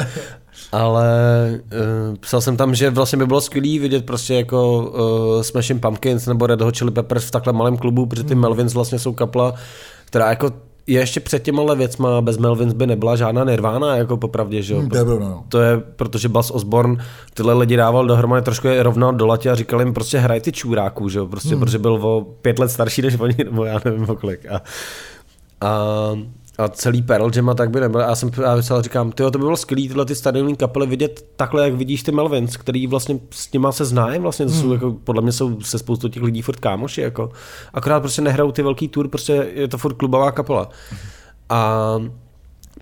Ale 0.72 1.10
uh, 2.10 2.16
psal 2.16 2.42
jsem 2.42 2.58
tam, 2.58 2.76
že 2.76 2.90
vlastně 2.90 3.18
by 3.18 3.26
bylo 3.26 3.42
skvělé 3.42 3.80
vidět 3.80 4.06
prostě 4.06 4.34
jako 4.34 4.80
uh, 4.80 5.42
Smashing 5.42 5.82
Pumpkins 5.82 6.26
nebo 6.26 6.48
Red 6.48 6.62
Hot 6.62 6.78
Chili 6.78 6.92
Peppers 6.92 7.26
v 7.26 7.32
takhle 7.32 7.54
malém 7.54 7.78
klubu, 7.78 8.06
protože 8.06 8.24
ty 8.24 8.36
Melvins 8.36 8.74
vlastně 8.74 9.00
jsou 9.00 9.14
kapla, 9.14 9.54
která 10.06 10.30
jako 10.30 10.52
je 10.88 11.00
ještě 11.00 11.20
před 11.20 11.44
těma 11.44 11.74
věcma, 11.74 12.22
bez 12.22 12.38
Melvins 12.38 12.74
by 12.74 12.88
nebyla 12.88 13.16
žádná 13.16 13.44
Nirvana, 13.44 13.96
jako 13.96 14.18
popravdě, 14.18 14.62
že 14.62 14.74
jo. 14.74 14.80
Hmm, 14.80 14.90
to 14.90 14.98
je 14.98 15.06
pravda, 15.06 15.30
no. 15.30 15.44
To 15.50 15.62
je, 15.62 15.78
protože 15.78 16.30
Buzz 16.30 16.52
Osborne 16.52 17.06
tyhle 17.34 17.54
lidi 17.54 17.76
dával 17.76 18.08
dohromady, 18.08 18.42
trošku 18.42 18.68
je 18.68 18.84
rovnal 18.84 19.14
do 19.14 19.28
latě 19.28 19.50
a 19.50 19.56
říkal 19.56 19.80
jim 19.80 19.94
prostě 19.94 20.18
hraj 20.18 20.42
ty 20.42 20.52
čůráků, 20.52 21.10
že 21.10 21.20
jo, 21.20 21.28
prostě, 21.28 21.50
hmm. 21.50 21.60
protože 21.60 21.80
byl 21.80 21.94
o 21.94 22.22
pět 22.42 22.60
let 22.60 22.72
starší 22.72 23.02
než 23.02 23.20
oni, 23.20 23.36
nebo 23.44 23.66
já 23.66 23.80
nevím 23.86 24.10
o 24.10 24.16
kolik. 24.16 24.46
A, 24.46 24.62
a, 25.62 26.12
a 26.58 26.68
celý 26.68 27.02
Pearl 27.02 27.32
Jam 27.36 27.50
a 27.50 27.54
tak 27.54 27.70
by 27.70 27.80
nebyl. 27.80 28.00
Já 28.00 28.16
jsem 28.16 28.32
já 28.42 28.58
psal, 28.58 28.82
říkám, 28.82 29.12
tyjo, 29.12 29.32
to 29.32 29.38
by 29.38 29.44
bylo 29.44 29.58
skvělé 29.58 29.88
tyhle 29.88 30.06
ty 30.06 30.16
stadionní 30.16 30.56
kapely 30.56 30.88
vidět 30.88 31.26
takhle, 31.36 31.64
jak 31.64 31.74
vidíš 31.74 32.04
ty 32.04 32.12
Melvins, 32.12 32.58
který 32.58 32.88
vlastně 32.88 33.20
s 33.32 33.52
nima 33.52 33.72
se 33.72 33.86
znají, 33.86 34.20
vlastně 34.20 34.46
to 34.46 34.52
jsou, 34.52 34.74
jako, 34.74 34.92
podle 34.92 35.22
mě 35.22 35.32
jsou 35.32 35.62
se 35.62 35.80
spoustu 35.80 36.10
těch 36.10 36.24
lidí 36.24 36.42
furt 36.42 36.60
kámoši, 36.60 37.02
jako. 37.02 37.32
Akorát 37.74 38.00
prostě 38.00 38.22
nehrajou 38.22 38.52
ty 38.52 38.62
velký 38.62 38.88
tour, 38.88 39.08
prostě 39.08 39.48
je 39.54 39.68
to 39.68 39.78
furt 39.78 39.94
klubová 39.94 40.32
kapela. 40.32 40.70
A 41.50 42.00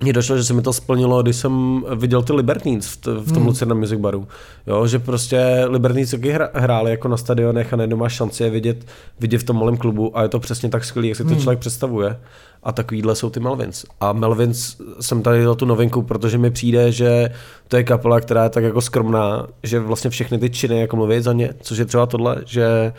mně 0.02 0.14
došlo, 0.14 0.38
že 0.38 0.44
se 0.44 0.54
mi 0.54 0.62
to 0.62 0.74
splnilo, 0.74 1.24
když 1.24 1.36
jsem 1.36 1.86
viděl 1.96 2.22
ty 2.24 2.34
Libertines 2.34 2.88
v, 2.88 2.98
t- 2.98 3.12
v 3.12 3.28
tom 3.28 3.38
hmm. 3.38 3.46
Lucerna 3.48 3.76
Music 3.76 4.00
Baru. 4.00 4.28
Jo, 4.68 4.88
že 4.88 5.00
prostě 5.00 5.66
Libertines 5.68 6.12
taky 6.12 6.32
hra, 6.32 6.50
hráli 6.54 6.92
jako 6.92 7.08
na 7.08 7.18
stadionech 7.18 7.74
a 7.74 7.76
najednou 7.76 7.98
máš 7.98 8.14
šanci 8.14 8.44
je 8.44 8.50
vidět, 8.50 8.86
vidět 9.20 9.38
v 9.38 9.44
tom 9.44 9.60
malém 9.60 9.78
klubu 9.78 10.18
a 10.18 10.24
je 10.24 10.30
to 10.30 10.40
přesně 10.40 10.70
tak 10.70 10.86
skvělé, 10.86 11.08
jak 11.08 11.18
si 11.18 11.24
to 11.24 11.30
Hmm. 11.30 11.40
člověk 11.40 11.60
představuje. 11.60 12.20
A 12.64 12.72
takovýhle 12.72 13.16
jsou 13.16 13.30
ty 13.30 13.40
Melvins. 13.40 13.86
A 14.02 14.14
Melvins 14.14 14.76
jsem 15.00 15.22
tady 15.22 15.44
dal 15.44 15.56
tu 15.56 15.66
novinku, 15.66 16.02
protože 16.02 16.38
mi 16.38 16.52
přijde, 16.52 16.92
že 16.92 17.30
to 17.68 17.78
je 17.78 17.84
kapela, 17.84 18.22
která 18.22 18.44
je 18.44 18.50
tak 18.50 18.64
jako 18.64 18.82
skromná, 18.82 19.48
že 19.64 19.80
vlastně 19.80 20.10
všechny 20.10 20.38
ty 20.38 20.50
činy 20.50 20.80
jako 20.80 20.96
mluví 20.96 21.22
za 21.22 21.34
ně, 21.34 21.54
což 21.62 21.78
je 21.78 21.86
třeba 21.86 22.06
tohle, 22.06 22.38
že 22.46 22.94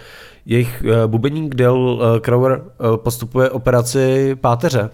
jejich 0.46 0.82
uh, 0.84 1.10
bubeník 1.10 1.54
Del 1.54 1.78
uh, 1.78 2.18
Crower 2.18 2.62
uh, 2.90 2.96
postupuje 2.96 3.50
operaci 3.50 4.36
páteře 4.40 4.90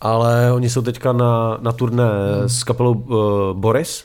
ale 0.00 0.52
oni 0.52 0.70
jsou 0.70 0.82
teďka 0.82 1.12
na, 1.12 1.58
na 1.60 1.72
turné 1.72 2.04
hmm. 2.38 2.48
s 2.48 2.64
kapelou 2.64 2.92
uh, 2.92 3.60
Boris. 3.60 4.04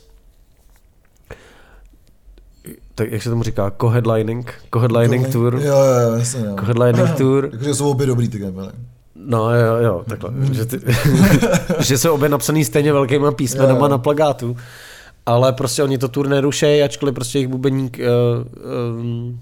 Tak 2.95 3.11
jak 3.11 3.23
se 3.23 3.29
tomu 3.29 3.43
říká? 3.43 3.71
Co-headlining? 3.81 4.53
Co-headlining 4.71 5.31
tour? 5.31 5.55
Jo, 5.55 5.77
jo, 5.77 6.13
jasně, 6.17 6.45
jo. 6.45 6.55
Co-headlining 6.55 7.11
tour. 7.17 7.49
Jakože 7.51 7.75
jsou 7.75 7.91
obě 7.91 8.07
dobrý 8.07 8.29
ty 8.29 8.39
kapely. 8.39 8.71
No 9.15 9.55
jo, 9.55 9.75
jo, 9.75 10.03
takhle. 10.07 10.31
že, 10.51 10.65
ty, 10.65 10.79
že 11.79 11.97
jsou 11.97 12.13
obě 12.13 12.29
napsaný 12.29 12.65
stejně 12.65 12.93
velkýma 12.93 13.31
písmenama 13.31 13.79
Jo, 13.79 13.85
jo. 13.85 13.89
na 13.89 13.97
plagátu. 13.97 14.57
Ale 15.25 15.53
prostě 15.53 15.83
oni 15.83 15.97
to 15.97 16.07
tour 16.07 16.27
nerušejí, 16.27 16.83
ačkoliv 16.83 17.15
prostě 17.15 17.37
jejich 17.37 17.47
bubeník 17.47 17.99
uh, 17.99 18.99
um, 18.99 19.39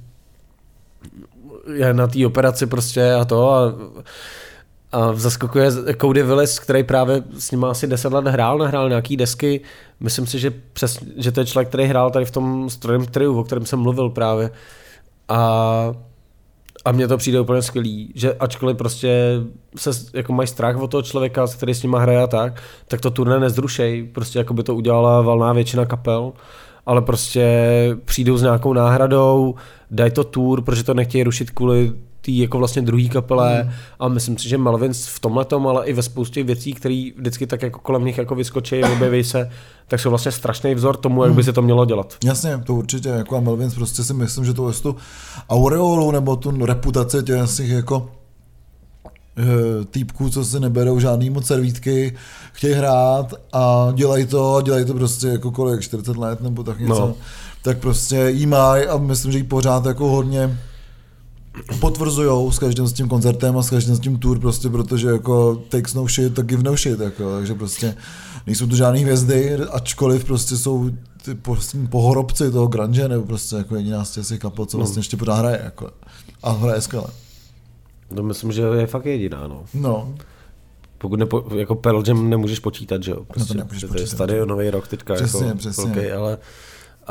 je 1.73 1.93
na 1.93 2.07
té 2.07 2.25
operaci 2.25 2.65
prostě 2.67 3.13
a 3.13 3.25
to 3.25 3.51
a, 3.51 3.73
a 4.91 5.11
v 5.11 5.19
zaskoku 5.19 5.57
je 5.57 5.71
Cody 6.01 6.23
Willis, 6.23 6.59
který 6.59 6.83
právě 6.83 7.23
s 7.39 7.51
ním 7.51 7.63
asi 7.63 7.87
10 7.87 8.13
let 8.13 8.27
hrál, 8.27 8.57
nahrál 8.57 8.89
nějaký 8.89 9.17
desky. 9.17 9.61
Myslím 9.99 10.27
si, 10.27 10.39
že, 10.39 10.53
přes, 10.73 10.99
že 11.17 11.31
to 11.31 11.39
je 11.39 11.45
člověk, 11.45 11.67
který 11.67 11.83
hrál 11.83 12.11
tady 12.11 12.25
v 12.25 12.31
tom 12.31 12.69
strojem 12.69 13.05
triu, 13.05 13.39
o 13.39 13.43
kterém 13.43 13.65
jsem 13.65 13.79
mluvil 13.79 14.09
právě. 14.09 14.51
A 15.29 15.93
a 16.85 16.91
mně 16.91 17.07
to 17.07 17.17
přijde 17.17 17.39
úplně 17.39 17.61
skvělý, 17.61 18.11
že 18.15 18.33
ačkoliv 18.33 18.77
prostě 18.77 19.41
se 19.77 19.89
jako 20.13 20.33
mají 20.33 20.47
strach 20.47 20.77
o 20.77 20.87
toho 20.87 21.01
člověka, 21.01 21.47
který 21.47 21.73
s 21.73 21.83
nima 21.83 21.99
hraje 21.99 22.21
a 22.21 22.27
tak, 22.27 22.61
tak 22.87 23.01
to 23.01 23.11
turné 23.11 23.39
nezrušej, 23.39 24.03
prostě 24.03 24.39
jako 24.39 24.53
by 24.53 24.63
to 24.63 24.75
udělala 24.75 25.21
valná 25.21 25.53
většina 25.53 25.85
kapel, 25.85 26.33
ale 26.85 27.01
prostě 27.01 27.47
přijdou 28.05 28.37
s 28.37 28.41
nějakou 28.41 28.73
náhradou, 28.73 29.55
dají 29.91 30.11
to 30.11 30.23
tour, 30.23 30.61
protože 30.61 30.83
to 30.83 30.93
nechtějí 30.93 31.23
rušit 31.23 31.51
kvůli 31.51 31.91
tý 32.21 32.37
jako 32.37 32.57
vlastně 32.57 32.81
druhý 32.81 33.09
kapele 33.09 33.61
hmm. 33.61 33.71
a 33.99 34.07
myslím 34.07 34.37
si, 34.37 34.49
že 34.49 34.57
Melvins 34.57 35.07
v 35.07 35.19
tomhle 35.19 35.45
ale 35.51 35.85
i 35.85 35.93
ve 35.93 36.03
spoustě 36.03 36.43
věcí, 36.43 36.73
které 36.73 37.09
vždycky 37.17 37.47
tak 37.47 37.61
jako 37.61 37.79
kolem 37.79 38.05
nich 38.05 38.17
jako 38.17 38.35
vyskočí, 38.35 38.83
objeví 38.93 39.23
se, 39.23 39.49
tak 39.87 39.99
jsou 39.99 40.09
vlastně 40.09 40.31
strašný 40.31 40.75
vzor 40.75 40.97
tomu, 40.97 41.23
jak 41.23 41.33
by 41.33 41.43
se 41.43 41.53
to 41.53 41.61
mělo 41.61 41.85
dělat. 41.85 42.17
Jasně, 42.23 42.57
to 42.57 42.75
určitě, 42.75 43.09
jako 43.09 43.37
a 43.37 43.39
Melvins 43.39 43.75
prostě 43.75 44.03
si 44.03 44.13
myslím, 44.13 44.45
že 44.45 44.53
to 44.53 44.69
je 44.69 44.73
tu 44.73 44.95
aureolu 45.49 46.11
nebo 46.11 46.35
tu 46.35 46.65
reputaci 46.65 47.23
těch 47.23 47.69
jako 47.69 48.09
eh, 49.37 49.85
týpků, 49.85 50.29
co 50.29 50.45
si 50.45 50.59
neberou 50.59 50.99
žádný 50.99 51.29
moc 51.29 51.47
servítky, 51.47 52.15
chtějí 52.53 52.73
hrát 52.73 53.33
a 53.53 53.91
dělají 53.93 54.25
to, 54.25 54.61
dělají 54.63 54.85
to 54.85 54.93
prostě 54.93 55.27
jako 55.27 55.51
kolik, 55.51 55.81
40 55.81 56.17
let 56.17 56.41
nebo 56.41 56.63
tak 56.63 56.79
něco, 56.79 56.93
no. 56.99 57.15
tak 57.63 57.77
prostě 57.77 58.29
jí 58.29 58.45
mají 58.45 58.85
a 58.85 58.97
myslím, 58.97 59.31
že 59.31 59.37
jí 59.37 59.43
pořád 59.43 59.85
jako 59.85 60.07
hodně 60.07 60.57
potvrzujou 61.79 62.51
s 62.51 62.59
každým 62.59 62.87
s 62.87 62.93
tím 62.93 63.07
koncertem 63.07 63.57
a 63.57 63.63
s 63.63 63.69
každým 63.69 63.95
s 63.95 63.99
tím 63.99 64.19
tour 64.19 64.39
prostě, 64.39 64.69
protože 64.69 65.07
jako 65.07 65.63
takes 65.69 65.93
no 65.93 66.07
shit, 66.07 66.33
tak 66.33 66.45
give 66.45 66.63
no 66.63 66.77
shit, 66.77 66.99
jako, 66.99 67.35
takže 67.35 67.53
prostě 67.53 67.95
nejsou 68.47 68.67
tu 68.67 68.75
žádný 68.75 69.01
hvězdy, 69.01 69.55
ačkoliv 69.55 70.25
prostě 70.25 70.57
jsou 70.57 70.89
ty 71.25 71.35
prostě 71.35 71.77
pohorobci 71.89 72.51
toho 72.51 72.67
grunge, 72.67 73.07
nebo 73.07 73.23
prostě 73.23 73.55
jako 73.55 73.75
jediná 73.75 74.05
z 74.05 74.11
těch 74.11 74.39
kapel, 74.39 74.65
co 74.65 74.77
vlastně 74.77 74.99
ještě 74.99 75.17
pořád 75.17 75.35
hraje, 75.35 75.61
jako. 75.63 75.89
A 76.43 76.51
hraje 76.51 76.81
skvěle. 76.81 77.07
To 78.15 78.23
myslím, 78.23 78.51
že 78.51 78.61
je 78.61 78.87
fakt 78.87 79.05
jediná, 79.05 79.47
no. 79.47 79.63
No, 79.73 80.15
Pokud 80.97 81.19
nepo, 81.19 81.45
jako 81.55 81.75
Pearl 81.75 82.03
Jam 82.07 82.29
nemůžeš 82.29 82.59
počítat, 82.59 83.03
že 83.03 83.11
jo? 83.11 83.25
Prostě, 83.33 83.53
nemůžeš 83.53 83.81
že 83.81 83.87
to 83.87 83.93
je 83.93 84.01
počítat. 84.01 84.15
stadionový 84.15 84.69
rok 84.69 84.87
teďka. 84.87 85.13
Přesně, 85.13 85.45
jako 85.45 85.57
přesně. 85.57 85.85
Velký, 85.85 86.11
ale, 86.11 86.37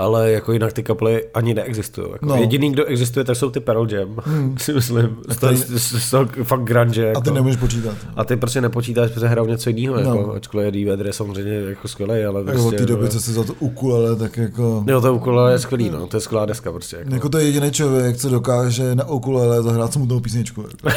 ale 0.00 0.30
jako 0.32 0.52
jinak 0.52 0.72
ty 0.72 0.82
kapely 0.82 1.24
ani 1.34 1.54
neexistují. 1.54 2.06
Jako 2.12 2.26
No. 2.26 2.36
Jediný, 2.36 2.72
kdo 2.72 2.84
existuje, 2.84 3.24
tak 3.24 3.36
jsou 3.36 3.50
ty 3.50 3.60
Pearl 3.60 3.86
Jam, 3.90 4.16
hmm. 4.24 4.58
si 4.58 4.72
myslím. 4.72 5.16
Toho, 5.40 5.52
z, 5.56 6.10
toho 6.10 6.26
fakt 6.44 6.62
grunge. 6.64 7.02
Jako. 7.02 7.18
A 7.18 7.22
ty 7.22 7.30
nemůžeš 7.30 7.56
počítat. 7.56 7.94
a 8.16 8.24
ty 8.24 8.36
prostě 8.36 8.60
nepočítáš, 8.60 9.10
protože 9.10 9.26
hrajou 9.26 9.46
něco 9.46 9.70
jiného, 9.70 10.00
No. 10.02 10.16
jako, 10.16 10.34
ačkoliv 10.34 10.66
Eddie 10.68 10.86
Vedder 10.90 11.06
je 11.06 11.12
samozřejmě 11.12 11.52
jako 11.54 11.88
skvělý, 11.88 12.24
ale 12.24 12.40
Jako 12.40 12.52
prostě... 12.52 12.66
od 12.68 12.74
té 12.78 12.86
doby, 12.86 13.08
co 13.08 13.20
se 13.20 13.32
za 13.32 13.44
to 13.44 13.52
ukulele, 13.58 14.16
tak 14.16 14.36
jako... 14.36 14.84
Jo, 14.86 15.00
to 15.00 15.14
ukulele 15.14 15.52
je 15.52 15.58
skvělý, 15.58 15.90
no, 15.90 16.06
to 16.06 16.16
je 16.16 16.20
skvělá 16.20 16.46
deska 16.46 16.72
prostě. 16.72 16.96
Jako. 16.96 17.14
Jako 17.14 17.28
to 17.28 17.38
je 17.38 17.44
jediný 17.44 17.70
člověk, 17.70 18.16
co 18.16 18.28
dokáže 18.30 18.94
na 18.94 19.08
ukulele 19.08 19.62
zahrát 19.62 19.92
smutnou 19.92 20.20
písničku. 20.20 20.62
Jako. 20.62 20.96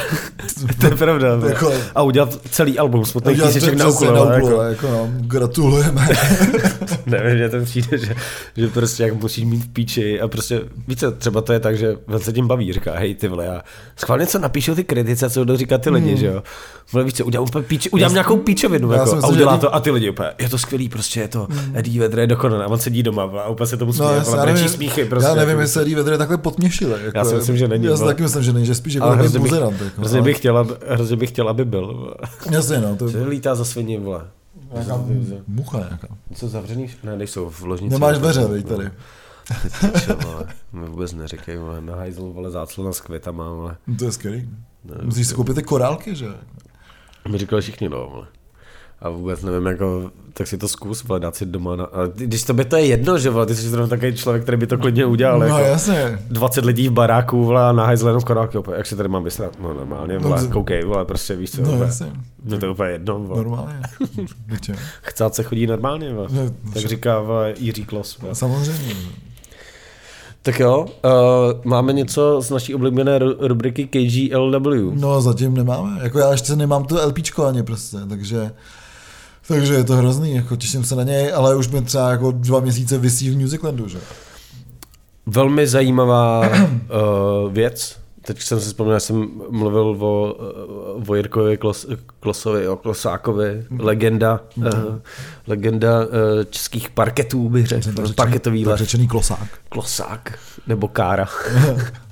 to 0.81 0.85
je 0.87 0.95
pravda. 0.95 1.27
Jako- 1.47 1.73
A 1.95 2.01
udělat 2.01 2.37
celý 2.51 2.79
album 2.79 3.05
smutných 3.05 3.39
to 3.39 3.45
písniček 3.45 3.73
na 3.77 3.87
ukulele. 3.87 4.25
na 4.29 4.33
Jako. 4.33 4.45
ukulele, 4.47 4.69
jako 4.69 4.87
no, 4.87 5.09
gratulujeme. 5.19 6.07
Nevím, 7.05 7.37
že 7.37 7.49
to 7.49 7.59
přijde, 7.63 7.97
že, 7.97 8.15
že 8.57 8.67
prostě 8.67 8.92
jak 8.99 9.13
musíš 9.21 9.43
mít 9.45 9.59
v 9.63 9.69
píči 9.73 10.21
a 10.21 10.27
prostě, 10.27 10.61
více, 10.87 11.11
třeba 11.11 11.41
to 11.41 11.53
je 11.53 11.59
tak, 11.59 11.77
že 11.77 11.97
se 12.17 12.33
tím 12.33 12.47
baví, 12.47 12.73
říká, 12.73 12.93
hej 12.97 13.15
ty 13.15 13.27
vole, 13.27 13.45
já 13.45 13.61
schválně 13.97 14.27
co 14.27 14.39
napíšu 14.39 14.75
ty 14.75 14.83
kritice, 14.83 15.29
co 15.29 15.39
budou 15.39 15.57
říkat 15.57 15.81
ty 15.81 15.89
lidi, 15.89 16.07
Hmm. 16.09 16.17
že 16.17 16.25
jo. 16.27 16.43
Vole, 16.93 17.05
víš 17.05 17.13
co, 17.13 17.25
udělám 17.25 17.47
úplně 17.47 17.63
píči, 17.63 17.89
udělám 17.89 18.13
nějakou 18.13 18.37
píčovinu, 18.37 18.91
já 18.91 18.97
jako, 18.99 19.09
si 19.09 19.15
a 19.23 19.27
udělá 19.27 19.51
Hmm. 19.51 19.61
to 19.61 19.75
a 19.75 19.79
ty 19.79 19.91
lidi 19.91 20.09
úplně, 20.09 20.29
je 20.39 20.49
to 20.49 20.57
skvělý, 20.57 20.89
prostě 20.89 21.19
je 21.19 21.27
to, 21.27 21.47
Eddie 21.73 21.99
Vedder 21.99 22.19
je 22.19 22.27
dokonalý, 22.27 22.63
a 22.63 22.67
on 22.67 22.79
sedí 22.79 23.03
doma 23.03 23.23
a 23.23 23.47
úplně 23.47 23.67
se 23.67 23.77
tomu 23.77 23.89
No, 23.91 23.93
směje, 23.93 24.19
vole, 24.19 24.37
já 24.37 24.43
brečí 24.43 24.55
nevím, 24.63 24.69
smíchy, 24.75 25.05
prostě. 25.05 25.27
já 25.29 25.35
nevím, 25.35 25.49
jako, 25.49 25.61
jestli 25.61 25.81
Eddie 25.81 25.95
Vedder 25.97 26.11
je 26.13 26.17
takhle 26.17 26.37
potměšil. 26.37 26.89
Jako, 26.91 27.17
Já 27.17 27.25
si 27.25 27.35
myslím, 27.35 27.57
že 27.57 27.67
není, 27.67 27.85
Já 27.85 27.95
si 27.95 28.01
no. 28.01 28.07
taky 28.07 28.23
myslím, 28.23 28.43
že 28.43 28.53
není, 28.53 28.65
že 28.65 28.75
spíš 28.75 28.93
jako 28.93 29.09
hrozně 29.09 29.39
bych. 29.39 29.51
Jako, 29.51 29.73
hrozně 29.97 30.21
bych 30.21 30.37
chtěl, 30.37 30.57
aby, 30.57 30.73
hrozně 30.89 31.15
bych 31.15 31.29
chtěl, 31.29 31.49
aby 31.49 31.65
byl. 31.65 32.13
Jasně, 32.51 32.77
no, 32.79 32.95
to 32.95 33.07
Že 33.07 33.23
lítá 33.23 33.55
za 33.55 33.65
svině, 33.65 33.99
vole. 33.99 34.21
Nějaká 34.73 35.05
mucha 35.47 35.77
nějaká. 35.77 36.07
Jsou 36.33 36.47
zavřený? 36.47 36.89
Ne, 37.03 37.17
nejsou 37.17 37.49
v 37.49 37.61
ložnici. 37.61 37.93
Nemáš 37.93 38.17
dveře, 38.17 38.45
veď 38.45 38.67
tady. 38.67 38.89
Ty. 38.89 38.95
Mi 40.73 40.85
vůbec 40.87 41.13
neříkej, 41.13 41.57
vole, 41.57 41.81
na 41.81 41.95
hajzlu, 41.95 42.33
vole, 42.33 42.51
záclona 42.51 42.93
s 42.93 43.01
květama, 43.01 43.49
vole. 43.49 43.77
No, 43.87 43.95
to 43.97 44.05
je 44.05 44.11
skvělý. 44.11 44.49
Musíš 45.01 45.27
si 45.27 45.35
koupit 45.35 45.55
ty 45.55 45.63
korálky, 45.63 46.15
že? 46.15 46.27
Mi 47.29 47.37
říkali 47.37 47.61
všichni, 47.61 47.89
no, 47.89 48.09
vole. 48.09 48.27
A 49.03 49.09
vůbec 49.09 49.41
nevím, 49.41 49.65
jako, 49.65 50.11
tak 50.33 50.47
si 50.47 50.57
to 50.57 50.67
zkus, 50.67 51.03
vole, 51.03 51.19
dát 51.19 51.35
si 51.35 51.45
doma 51.45 51.75
na, 51.75 51.83
a 51.83 52.05
když 52.15 52.43
tobě 52.43 52.65
to 52.65 52.75
je 52.75 52.85
jedno, 52.85 53.17
že 53.19 53.29
vole, 53.29 53.45
ty 53.45 53.55
jsi 53.55 53.69
zrovna 53.69 53.87
takový 53.87 54.15
člověk, 54.15 54.43
který 54.43 54.57
by 54.57 54.67
to 54.67 54.77
klidně 54.77 55.05
udělal, 55.05 55.39
No 55.39 55.45
jako, 55.45 55.59
jasně. 55.59 56.19
20 56.29 56.65
lidí 56.65 56.87
v 56.89 56.91
baráku, 56.91 57.43
vole, 57.45 57.63
a 57.69 57.71
na 57.71 57.85
hajzle 57.85 58.09
jenom 58.09 58.21
korálky, 58.21 58.57
opět, 58.57 58.77
jak 58.77 58.85
si 58.85 58.95
tady 58.95 59.09
mám 59.09 59.23
vysrat, 59.23 59.51
no 59.61 59.73
normálně, 59.73 60.17
vole, 60.17 60.41
No, 60.43 60.47
koukej, 60.49 60.83
vole, 60.83 61.05
prostě 61.05 61.35
víš 61.35 61.51
co, 61.51 61.61
No 61.61 61.71
vole, 61.71 61.85
jasně. 61.85 62.11
mě 62.43 62.57
to 62.57 62.65
je 62.65 62.71
úplně 62.71 62.89
jedno, 62.89 63.19
vole. 63.19 63.37
Normálně. 63.43 63.81
Chcát 65.01 65.35
se 65.35 65.43
chodí 65.43 65.67
normálně, 65.67 66.13
vole. 66.13 66.27
No, 66.31 66.41
tak 66.73 66.83
říká, 66.85 67.19
vole, 67.19 67.53
Jiří 67.57 67.85
Klos, 67.85 68.19
vole. 68.19 68.35
Samozřejmě. 68.35 68.95
Tak 70.41 70.59
jo, 70.59 70.85
uh, 71.05 71.11
máme 71.63 71.93
něco 71.93 72.41
z 72.41 72.49
naší 72.49 72.75
oblíbené 72.75 73.19
ru- 73.19 73.35
rubriky 73.47 73.87
KGLW. 73.87 74.91
No 74.99 75.21
zatím 75.21 75.53
nemáme. 75.53 75.99
Jako 76.03 76.19
já 76.19 76.31
ještě 76.31 76.55
nemám 76.55 76.85
to 76.85 77.07
LPčko 77.07 77.45
ani 77.45 77.63
prostě, 77.63 77.97
takže 78.09 78.51
takže 79.47 79.73
je 79.73 79.83
to 79.83 79.95
hrozný, 79.95 80.35
jako 80.35 80.55
těším 80.55 80.83
se 80.83 80.95
na 80.95 81.03
něj, 81.03 81.33
ale 81.33 81.55
už 81.55 81.67
mi 81.67 81.81
třeba 81.81 82.09
jako 82.09 82.31
dva 82.31 82.59
měsíce 82.59 82.97
vysí 82.97 83.29
v 83.29 83.37
Musiclandu, 83.37 83.87
že? 83.87 83.99
Velmi 85.25 85.67
zajímavá 85.67 86.49
uh, 86.49 87.53
věc. 87.53 88.03
Teď 88.25 88.41
jsem 88.41 88.59
si 88.59 88.65
vzpomněl, 88.65 88.95
že 88.95 88.99
jsem 88.99 89.29
mluvil 89.49 89.97
o, 89.99 90.35
uh, 90.95 91.09
o 91.09 91.15
Jirkovi 91.15 91.57
Klos, 91.57 91.87
Klosovi, 92.19 92.67
o 92.67 92.75
Klosákovi, 92.75 93.65
legenda, 93.79 94.39
uh, 94.55 94.65
legenda 95.47 95.99
uh, 95.99 96.09
českých 96.49 96.89
parketů, 96.89 97.49
bych 97.49 97.67
řekl, 97.67 98.13
parketový 98.15 98.63
tak 98.63 98.71
les. 98.71 98.79
řečený 98.79 99.07
klosák. 99.07 99.47
Klosák 99.69 100.39
nebo 100.67 100.87
Kára. 100.87 101.27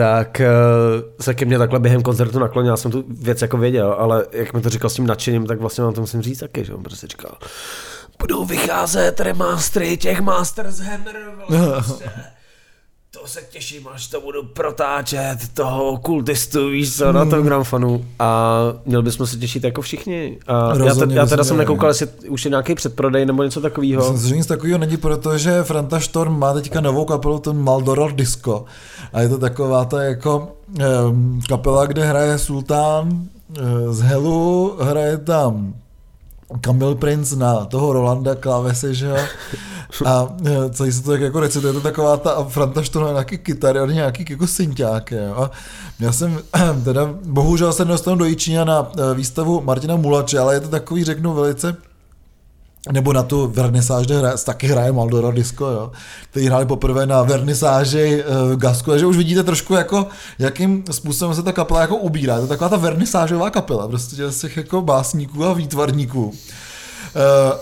tak 0.00 0.40
uh, 0.40 1.02
se 1.20 1.34
ke 1.34 1.44
mně 1.44 1.58
takhle 1.58 1.78
během 1.78 2.02
koncertu 2.02 2.38
naklonil, 2.38 2.72
já 2.72 2.76
jsem 2.76 2.90
tu 2.90 3.04
věc 3.08 3.42
jako 3.42 3.58
věděl, 3.58 3.96
ale 3.98 4.26
jak 4.32 4.52
mi 4.52 4.60
to 4.60 4.68
říkal 4.68 4.90
s 4.90 4.94
tím 4.94 5.06
nadšením, 5.06 5.46
tak 5.46 5.60
vlastně 5.60 5.84
vám 5.84 5.94
to 5.94 6.00
musím 6.00 6.22
říct 6.22 6.38
taky, 6.38 6.64
že 6.64 6.74
on 6.74 6.82
prostě 6.82 7.06
říkal, 7.06 7.38
budou 8.18 8.44
vycházet 8.44 9.20
remastery 9.20 9.96
těch 9.96 10.20
Masters 10.20 10.78
Hammer, 10.78 11.16
prostě. 11.46 12.10
To 13.12 13.26
se 13.26 13.40
těším, 13.50 13.88
až 13.88 14.08
to 14.08 14.20
budu 14.20 14.42
protáčet 14.42 15.38
toho 15.54 15.96
kultistu, 15.96 16.68
víš 16.68 16.96
co, 16.96 17.12
na 17.12 17.24
tom 17.24 17.42
gramfonu. 17.42 18.04
A 18.18 18.58
měli 18.86 19.02
bychom 19.02 19.26
se 19.26 19.36
těšit 19.36 19.64
jako 19.64 19.82
všichni. 19.82 20.38
A 20.46 20.68
já, 20.68 20.72
te, 20.72 20.78
Rozhodně 20.78 21.18
já 21.18 21.26
teda 21.26 21.44
jsem 21.44 21.56
nekoukal, 21.56 21.90
jestli 21.90 22.06
už 22.28 22.44
je 22.44 22.48
nějaký 22.48 22.74
předprodej 22.74 23.26
nebo 23.26 23.42
něco 23.42 23.60
takového. 23.60 24.02
Myslím 24.02 24.18
si, 24.18 24.28
že 24.28 24.36
nic 24.36 24.46
takového 24.46 24.78
není, 24.78 24.96
protože 24.96 25.62
Franta 25.62 26.00
Storm 26.00 26.38
má 26.38 26.52
teďka 26.52 26.80
novou 26.80 27.04
kapelu, 27.04 27.38
ten 27.38 27.56
Maldoror 27.56 28.12
Disco. 28.12 28.64
A 29.12 29.20
je 29.20 29.28
to 29.28 29.38
taková 29.38 29.84
ta 29.84 30.02
jako 30.02 30.52
um, 31.08 31.40
kapela, 31.48 31.86
kde 31.86 32.04
hraje 32.04 32.38
Sultán 32.38 33.08
uh, 33.08 33.92
z 33.92 34.00
Helu, 34.00 34.76
hraje 34.80 35.18
tam 35.18 35.74
Kamil 36.60 36.94
Prince 36.94 37.36
na 37.36 37.64
toho 37.64 37.92
Rolanda 37.92 38.34
klávese, 38.34 38.94
že 38.94 39.06
jo? 39.06 39.16
A 40.06 40.28
eh, 40.46 40.70
celý 40.70 40.92
se 40.92 41.02
to 41.02 41.10
tak 41.10 41.20
jako 41.20 41.40
recituje, 41.40 41.70
je 41.70 41.74
to 41.74 41.80
taková 41.80 42.16
ta 42.16 42.44
Franta 42.44 42.82
Storm 42.82 43.04
má 43.04 43.12
nějaký 43.12 43.38
kytary, 43.38 43.80
on 43.80 43.92
nějaký 43.92 44.24
jako 44.30 44.46
synťák, 44.46 45.10
jo? 45.10 45.34
A 45.36 45.50
já 46.00 46.12
jsem 46.12 46.38
teda, 46.84 47.14
bohužel 47.24 47.72
se 47.72 47.84
nedostal 47.84 48.16
do 48.16 48.24
Jičína 48.24 48.64
na 48.64 48.92
eh, 48.98 49.14
výstavu 49.14 49.60
Martina 49.60 49.96
Mulače, 49.96 50.38
ale 50.38 50.54
je 50.54 50.60
to 50.60 50.68
takový, 50.68 51.04
řeknu, 51.04 51.34
velice 51.34 51.76
nebo 52.92 53.12
na 53.12 53.22
tu 53.22 53.46
vernisáž, 53.46 54.06
kde 54.06 54.18
hraje, 54.18 54.34
taky 54.44 54.66
hraje 54.66 54.92
Maldora 54.92 55.30
Disco, 55.30 55.66
jo, 55.66 55.92
který 56.30 56.46
hráli 56.46 56.66
poprvé 56.66 57.06
na 57.06 57.22
vernisáži 57.22 58.24
uh, 58.24 58.56
Gasku, 58.56 58.90
takže 58.90 59.06
už 59.06 59.16
vidíte 59.16 59.42
trošku 59.42 59.74
jako, 59.74 60.06
jakým 60.38 60.84
způsobem 60.90 61.34
se 61.34 61.42
ta 61.42 61.52
kapela 61.52 61.80
jako 61.80 61.96
ubírá. 61.96 62.34
Je 62.34 62.40
to 62.40 62.46
taková 62.46 62.68
ta 62.68 62.76
vernisážová 62.76 63.50
kapela, 63.50 63.88
prostě 63.88 64.30
z 64.30 64.40
těch 64.40 64.56
jako 64.56 64.82
básníků 64.82 65.44
a 65.44 65.52
výtvarníků. 65.52 66.24
Uh, 66.24 66.34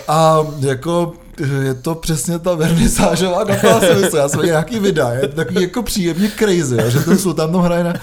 a 0.08 0.46
jako 0.58 1.12
eh, 1.16 1.27
je 1.40 1.74
to 1.74 1.94
přesně 1.94 2.38
ta 2.38 2.54
vernisážová 2.54 3.44
kapela. 3.44 3.80
Já 4.16 4.28
jsem 4.28 4.42
nějaký 4.42 4.78
videa, 4.78 5.10
je 5.10 5.28
to 5.28 5.36
takový 5.36 5.62
jako 5.62 5.82
příjemně 5.82 6.30
crazy, 6.38 6.76
jo, 6.82 6.90
že 6.90 7.00
ten 7.00 7.18
Sultán 7.18 7.52
tam 7.52 7.60
hraje 7.60 7.84
na, 7.84 7.94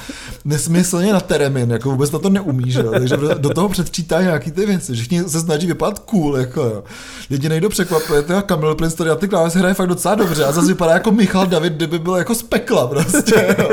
nesmyslně 0.45 1.13
na 1.13 1.19
teremin, 1.19 1.71
jako 1.71 1.89
vůbec 1.89 2.11
na 2.11 2.19
to 2.19 2.29
neumí, 2.29 2.71
že 2.71 2.79
jo, 2.79 2.91
takže 2.91 3.17
do 3.37 3.49
toho 3.49 3.69
předčítá 3.69 4.21
nějaký 4.21 4.51
ty 4.51 4.65
věci, 4.65 4.93
všichni 4.93 5.23
se 5.23 5.39
snaží 5.39 5.67
vypadat 5.67 5.99
cool, 5.99 6.37
jako 6.37 6.61
jo. 6.61 6.83
Jediný, 7.29 7.57
kdo 7.57 7.69
překvapuje, 7.69 8.21
to 8.21 8.33
je 8.33 8.41
Kamil 8.41 8.75
Prince, 8.75 8.95
který 8.95 9.09
na 9.09 9.15
ty 9.15 9.27
klávesy 9.27 9.59
hraje 9.59 9.73
fakt 9.73 9.87
docela 9.87 10.15
dobře 10.15 10.45
a 10.45 10.51
zase 10.51 10.67
vypadá 10.67 10.93
jako 10.93 11.11
Michal 11.11 11.45
David, 11.45 11.73
kdyby 11.73 11.99
byl 11.99 12.15
jako 12.15 12.35
z 12.35 12.43
pekla 12.43 12.87
prostě, 12.87 13.55
jo. 13.59 13.69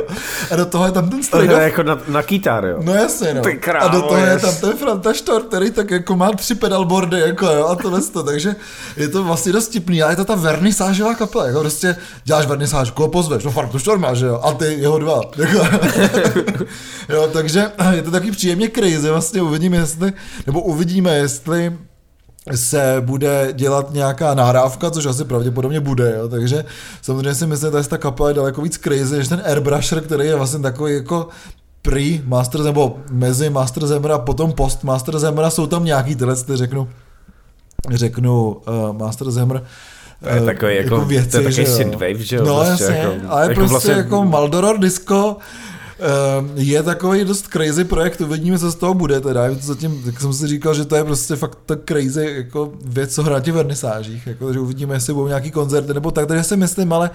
A 0.51 0.57
do 0.57 0.66
toho 0.66 0.87
je 0.87 0.92
tam 0.92 1.11
ten 1.11 1.20
je 1.51 1.62
jako 1.62 1.83
na, 1.83 1.98
na 2.09 2.22
kytar, 2.22 2.64
jo. 2.64 2.79
No 2.83 2.94
jasně, 2.94 3.35
no. 3.35 3.42
Ty 3.42 3.53
a 3.53 3.57
krávo, 3.57 4.01
do 4.01 4.03
toho 4.03 4.27
je 4.27 4.38
tam 4.38 4.55
ten 4.61 4.77
Franta 4.77 5.12
Štor, 5.12 5.42
který 5.42 5.70
tak 5.70 5.90
jako 5.90 6.16
má 6.16 6.31
tři 6.33 6.55
pedalboardy, 6.55 7.20
jako 7.20 7.46
jo, 7.46 7.66
a 7.66 7.75
tohle 7.75 8.03
to, 8.03 8.22
takže 8.22 8.57
je 8.96 9.09
to 9.09 9.25
vlastně 9.25 9.52
dost 9.53 9.69
tipný, 9.69 10.03
ale 10.03 10.12
je 10.12 10.17
to 10.17 10.25
ta 10.25 10.35
vernisážová 10.35 11.15
kapela, 11.15 11.47
jako 11.47 11.61
prostě 11.61 11.97
děláš 12.25 12.47
vernisáž, 12.47 12.91
koho 12.91 13.09
pozveš, 13.09 13.45
no 13.45 13.51
Franta 13.51 13.79
Štor 13.79 13.99
máš, 13.99 14.19
že 14.19 14.27
jo, 14.27 14.41
a 14.43 14.53
ty 14.53 14.65
jeho 14.65 14.99
dva, 14.99 15.21
jako, 15.37 15.67
jo, 17.09 17.29
takže 17.33 17.65
je 17.91 18.03
to 18.03 18.11
taky 18.11 18.31
příjemně 18.31 18.69
crazy, 18.69 19.11
vlastně 19.11 19.43
uvidíme, 19.43 19.77
jestli, 19.77 20.12
nebo 20.47 20.61
uvidíme, 20.61 21.17
jestli 21.17 21.79
se 22.55 22.97
bude 23.01 23.49
dělat 23.53 23.93
nějaká 23.93 24.35
nahrávka, 24.35 24.91
což 24.91 25.07
asi 25.07 25.25
pravděpodobně 25.25 25.81
bude, 25.81 26.15
jo. 26.19 26.29
takže 26.29 26.65
samozřejmě 27.03 27.35
si 27.35 27.47
myslím, 27.47 27.73
že 27.83 27.88
ta 27.88 27.99
kapela 27.99 28.29
je 28.29 28.35
daleko 28.35 28.62
víc 28.62 28.79
crazy, 28.79 29.17
než 29.17 29.29
ten 29.29 29.43
Airbrusher, 29.45 30.01
který 30.01 30.27
je 30.27 30.37
vlastně 30.37 30.59
takový 30.59 30.95
jako 30.95 31.29
pre 31.83 32.19
Master 32.25 32.61
nebo 32.61 32.97
mezi 33.11 33.51
Master 33.51 33.87
Zemra 33.87 34.15
a 34.15 34.19
potom 34.19 34.53
post 34.53 34.85
Master 34.85 35.19
Zemra. 35.19 35.51
Jsou 35.51 35.67
tam 35.67 35.85
nějaký 35.85 36.17
tyhle, 36.17 36.37
ty 36.37 36.57
řeknu, 36.57 36.88
řeknu 37.90 38.49
uh, 38.53 38.97
Master 38.99 39.31
Zemr. 39.31 39.59
To 40.23 40.29
je 40.29 40.40
takový 40.40 40.77
jako, 40.77 41.05
to 41.05 41.12
je 41.12 41.23
takový 41.25 41.66
synthwave, 41.66 42.18
že 42.18 42.37
jo? 42.37 42.45
No 42.45 42.64
prostě 42.64 42.85
jasně, 42.85 42.99
jako, 42.99 43.14
ale 43.29 43.42
jako 43.42 43.55
prostě 43.55 43.71
vlastně- 43.71 43.92
jako 43.92 44.25
Maldoror 44.25 44.79
Disco 44.79 45.37
eh, 45.40 45.45
je 46.55 46.83
takový 46.83 47.25
dost 47.25 47.47
crazy 47.47 47.85
projekt, 47.85 48.21
uvidíme, 48.21 48.59
co 48.59 48.71
z 48.71 48.75
toho 48.75 48.95
bude 48.95 49.21
teda, 49.21 49.43
zatím, 49.61 50.03
tak 50.05 50.21
jsem 50.21 50.33
si 50.33 50.47
říkal, 50.47 50.75
že 50.75 50.85
to 50.85 50.97
je 50.97 51.05
prostě 51.05 51.37
fakt 51.37 51.59
tak 51.67 51.79
crazy 51.88 52.35
jako 52.37 52.73
věc, 52.85 53.15
co 53.15 53.23
hrát 53.23 53.47
v 53.47 53.53
vernisážích, 53.53 54.27
jako, 54.27 54.45
takže 54.45 54.61
uvidíme, 54.61 54.95
jestli 54.95 55.15
budou 55.15 55.29
nějaký 55.29 55.51
koncerty, 55.51 55.95
nebo 55.95 56.11
tak, 56.11 56.27
takže 56.27 56.45
si 56.45 56.57
myslím, 56.57 56.93
ale 56.93 57.11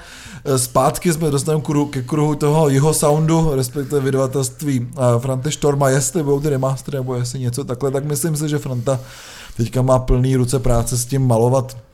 eh, 0.45 0.57
zpátky 0.57 1.13
jsme 1.13 1.31
dostaneme 1.31 1.63
kruhu, 1.63 1.85
ke 1.85 2.01
kruhu 2.01 2.35
toho 2.35 2.69
jeho 2.69 2.93
soundu, 2.93 3.51
respektive 3.55 4.01
vydavatelství 4.01 4.87
eh, 4.91 5.19
Frante 5.19 5.51
Štorma, 5.51 5.89
jestli 5.89 6.23
budou 6.23 6.39
ty 6.39 6.49
remastery, 6.49 6.97
nebo 6.97 7.15
jestli 7.15 7.39
něco 7.39 7.63
takhle, 7.63 7.91
tak 7.91 8.05
myslím 8.05 8.37
si, 8.37 8.49
že 8.49 8.57
Franta 8.57 8.99
teďka 9.57 9.81
má 9.81 9.99
plný 9.99 10.35
ruce 10.35 10.59
práce 10.59 10.97
s 10.97 11.05
tím 11.05 11.27
malovat. 11.27 11.77
eh, 11.77 11.86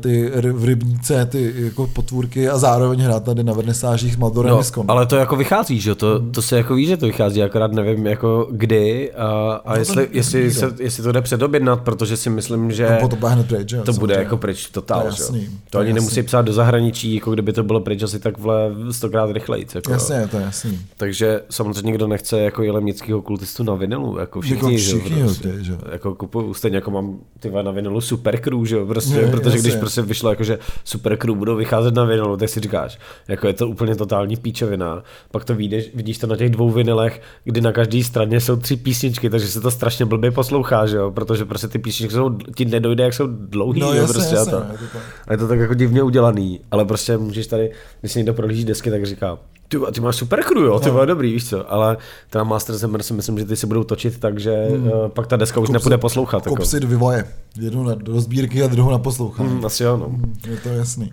ty 0.00 0.30
ry- 0.34 0.52
v 0.52 0.64
rybníce, 0.64 1.26
ty 1.26 1.52
jako 1.56 1.86
potvůrky 1.86 2.48
a 2.48 2.58
zároveň 2.58 3.00
hrát 3.00 3.24
tady 3.24 3.44
na 3.44 3.52
vernisážích 3.52 4.14
s 4.14 4.16
Maldorem 4.16 4.50
No, 4.50 4.58
Viscom. 4.58 4.84
ale 4.90 5.06
to 5.06 5.16
jako 5.16 5.36
vychází, 5.36 5.80
že 5.80 5.90
jo? 5.90 5.94
to, 5.94 6.20
to 6.30 6.42
se 6.42 6.56
jako 6.56 6.74
ví, 6.74 6.86
že 6.86 6.96
to 6.96 7.06
vychází, 7.06 7.42
akorát 7.42 7.72
nevím 7.72 8.06
jako 8.06 8.48
kdy 8.50 9.12
a, 9.12 9.26
a 9.64 9.68
No 9.68 9.74
to 9.74 9.78
jestli, 9.80 9.96
neví, 9.96 10.08
jestli, 10.16 10.50
se, 10.52 10.72
jestli 10.80 11.02
to 11.02 11.12
jde 11.12 11.22
předobjednat, 11.22 11.80
protože 11.80 12.16
si 12.16 12.30
myslím, 12.30 12.72
že 12.72 12.88
No, 12.90 12.96
potom 13.00 13.18
bude 13.18 13.32
hned 13.32 13.48
pryč, 13.48 13.68
že 13.68 13.76
jo, 13.76 13.82
to 13.84 13.92
bude 13.92 14.14
jako 14.14 14.36
pryč 14.36 14.66
totál, 14.66 15.00
To 15.00 15.06
je 15.06 15.12
že 15.12 15.22
jasný, 15.22 15.46
To 15.46 15.50
to 15.70 15.78
ani 15.78 15.88
jasný. 15.88 15.94
nemusí 16.00 16.22
psát 16.22 16.42
do 16.42 16.52
zahraničí, 16.52 17.14
jako 17.14 17.30
kdyby 17.34 17.52
to 17.52 17.62
bylo 17.62 17.80
pryč 17.80 18.02
asi 18.02 18.18
tak 18.20 18.38
vle 18.38 18.70
stokrát 18.90 19.30
rychleji. 19.30 19.66
Jako. 19.74 19.92
Jasně, 19.92 20.28
to 20.30 20.36
je 20.36 20.42
jasný. 20.42 20.78
Takže 20.96 21.40
samozřejmě 21.50 21.82
nikdo 21.82 22.06
nechce 22.06 22.40
jako 22.40 22.62
jelemnického 22.62 23.22
kultistu 23.22 23.62
na 23.62 23.74
vinilu, 23.74 24.18
jako 24.18 24.40
všichni, 24.40 24.56
Jako 24.74 24.78
že 24.78 24.98
všichni, 24.98 25.22
prostě. 25.22 25.52
že 25.60 25.72
jo. 25.72 25.78
Jako 25.92 26.14
kupuju, 26.14 26.54
stejně 26.54 26.76
jako 26.76 26.90
mám 26.90 27.16
ty 27.40 27.50
na 27.62 27.70
vinilu 27.70 28.00
Super 28.00 28.40
Crew, 28.40 28.64
že 28.64 28.76
jo, 28.76 28.86
prostě, 28.86 29.14
Je, 29.14 29.26
protože 29.58 29.68
když 29.68 29.80
prostě 29.80 30.02
vyšlo 30.02 30.30
jako, 30.30 30.44
že 30.44 30.58
Super 30.84 31.16
Crew 31.16 31.34
budou 31.34 31.56
vycházet 31.56 31.94
na 31.94 32.04
vinilu, 32.04 32.36
tak 32.36 32.48
si 32.48 32.60
říkáš, 32.60 32.98
jako 33.28 33.46
je 33.46 33.52
to 33.52 33.68
úplně 33.68 33.96
totální 33.96 34.36
píčovina, 34.36 35.02
pak 35.30 35.44
to 35.44 35.54
vidíš, 35.54 35.90
vidíš 35.94 36.18
to 36.18 36.26
na 36.26 36.36
těch 36.36 36.50
dvou 36.50 36.70
vinilech, 36.70 37.20
kdy 37.44 37.60
na 37.60 37.72
každé 37.72 38.04
straně 38.04 38.40
jsou 38.40 38.56
tři 38.56 38.76
písničky, 38.76 39.30
takže 39.30 39.48
se 39.48 39.60
to 39.60 39.70
strašně 39.70 40.04
blbě 40.04 40.30
poslouchá, 40.30 40.86
že 40.86 40.96
jo, 40.96 41.10
protože 41.10 41.44
prostě 41.44 41.68
ty 41.68 41.78
písničky 41.78 42.14
jsou, 42.14 42.38
ti 42.56 42.64
nedojde, 42.64 43.04
jak 43.04 43.14
jsou 43.14 43.26
dlouhý, 43.26 43.80
No 43.80 43.86
jo, 43.86 43.94
jasně, 43.94 44.12
prostě 44.12 44.34
jasně, 44.34 44.52
a, 44.52 44.60
to. 44.60 44.72
je 44.72 44.78
to 44.78 44.84
tak. 44.92 45.02
a 45.28 45.32
je 45.32 45.38
to 45.38 45.48
tak 45.48 45.58
jako 45.58 45.74
divně 45.74 46.02
udělaný, 46.02 46.60
ale 46.70 46.84
prostě 46.84 47.16
můžeš 47.16 47.46
tady, 47.46 47.70
když 48.00 48.12
si 48.12 48.18
někdo 48.18 48.34
prohlíží 48.34 48.64
desky, 48.64 48.90
tak 48.90 49.06
říká, 49.06 49.38
ty, 49.78 49.92
ty 49.92 50.00
máš 50.00 50.16
super 50.16 50.42
crew, 50.42 50.62
jo, 50.64 50.80
ty 50.80 50.90
No. 50.90 51.06
dobrý, 51.06 51.32
víš 51.32 51.48
co, 51.48 51.72
ale 51.72 51.96
teda 52.30 52.44
Master 52.44 52.76
Zemmer 52.76 53.02
si 53.02 53.12
myslím, 53.12 53.38
že 53.38 53.44
ty 53.44 53.56
se 53.56 53.66
budou 53.66 53.84
točit 53.84 54.18
tak, 54.20 54.38
že 54.38 54.52
hmm. 54.70 54.90
pak 55.08 55.26
ta 55.26 55.36
deska 55.36 55.60
už 55.60 55.66
Kup 55.66 55.72
nepůjde 55.72 55.96
si- 55.96 56.00
poslouchat. 56.00 56.46
Jako. 56.46 56.56
Kup 56.56 56.64
si 56.64 56.80
dvě 56.80 56.96
voje. 56.96 57.24
Jednu 57.60 57.82
na, 57.84 57.94
do 57.94 58.20
sbírky 58.20 58.62
a 58.62 58.66
druhou 58.66 58.90
na 58.90 58.98
poslouchání. 58.98 59.48
Hmm, 59.50 59.64
asi 59.66 59.82
jo, 59.82 59.96
no. 59.96 60.10
Je 60.50 60.56
to 60.56 60.68
jasný. 60.68 61.12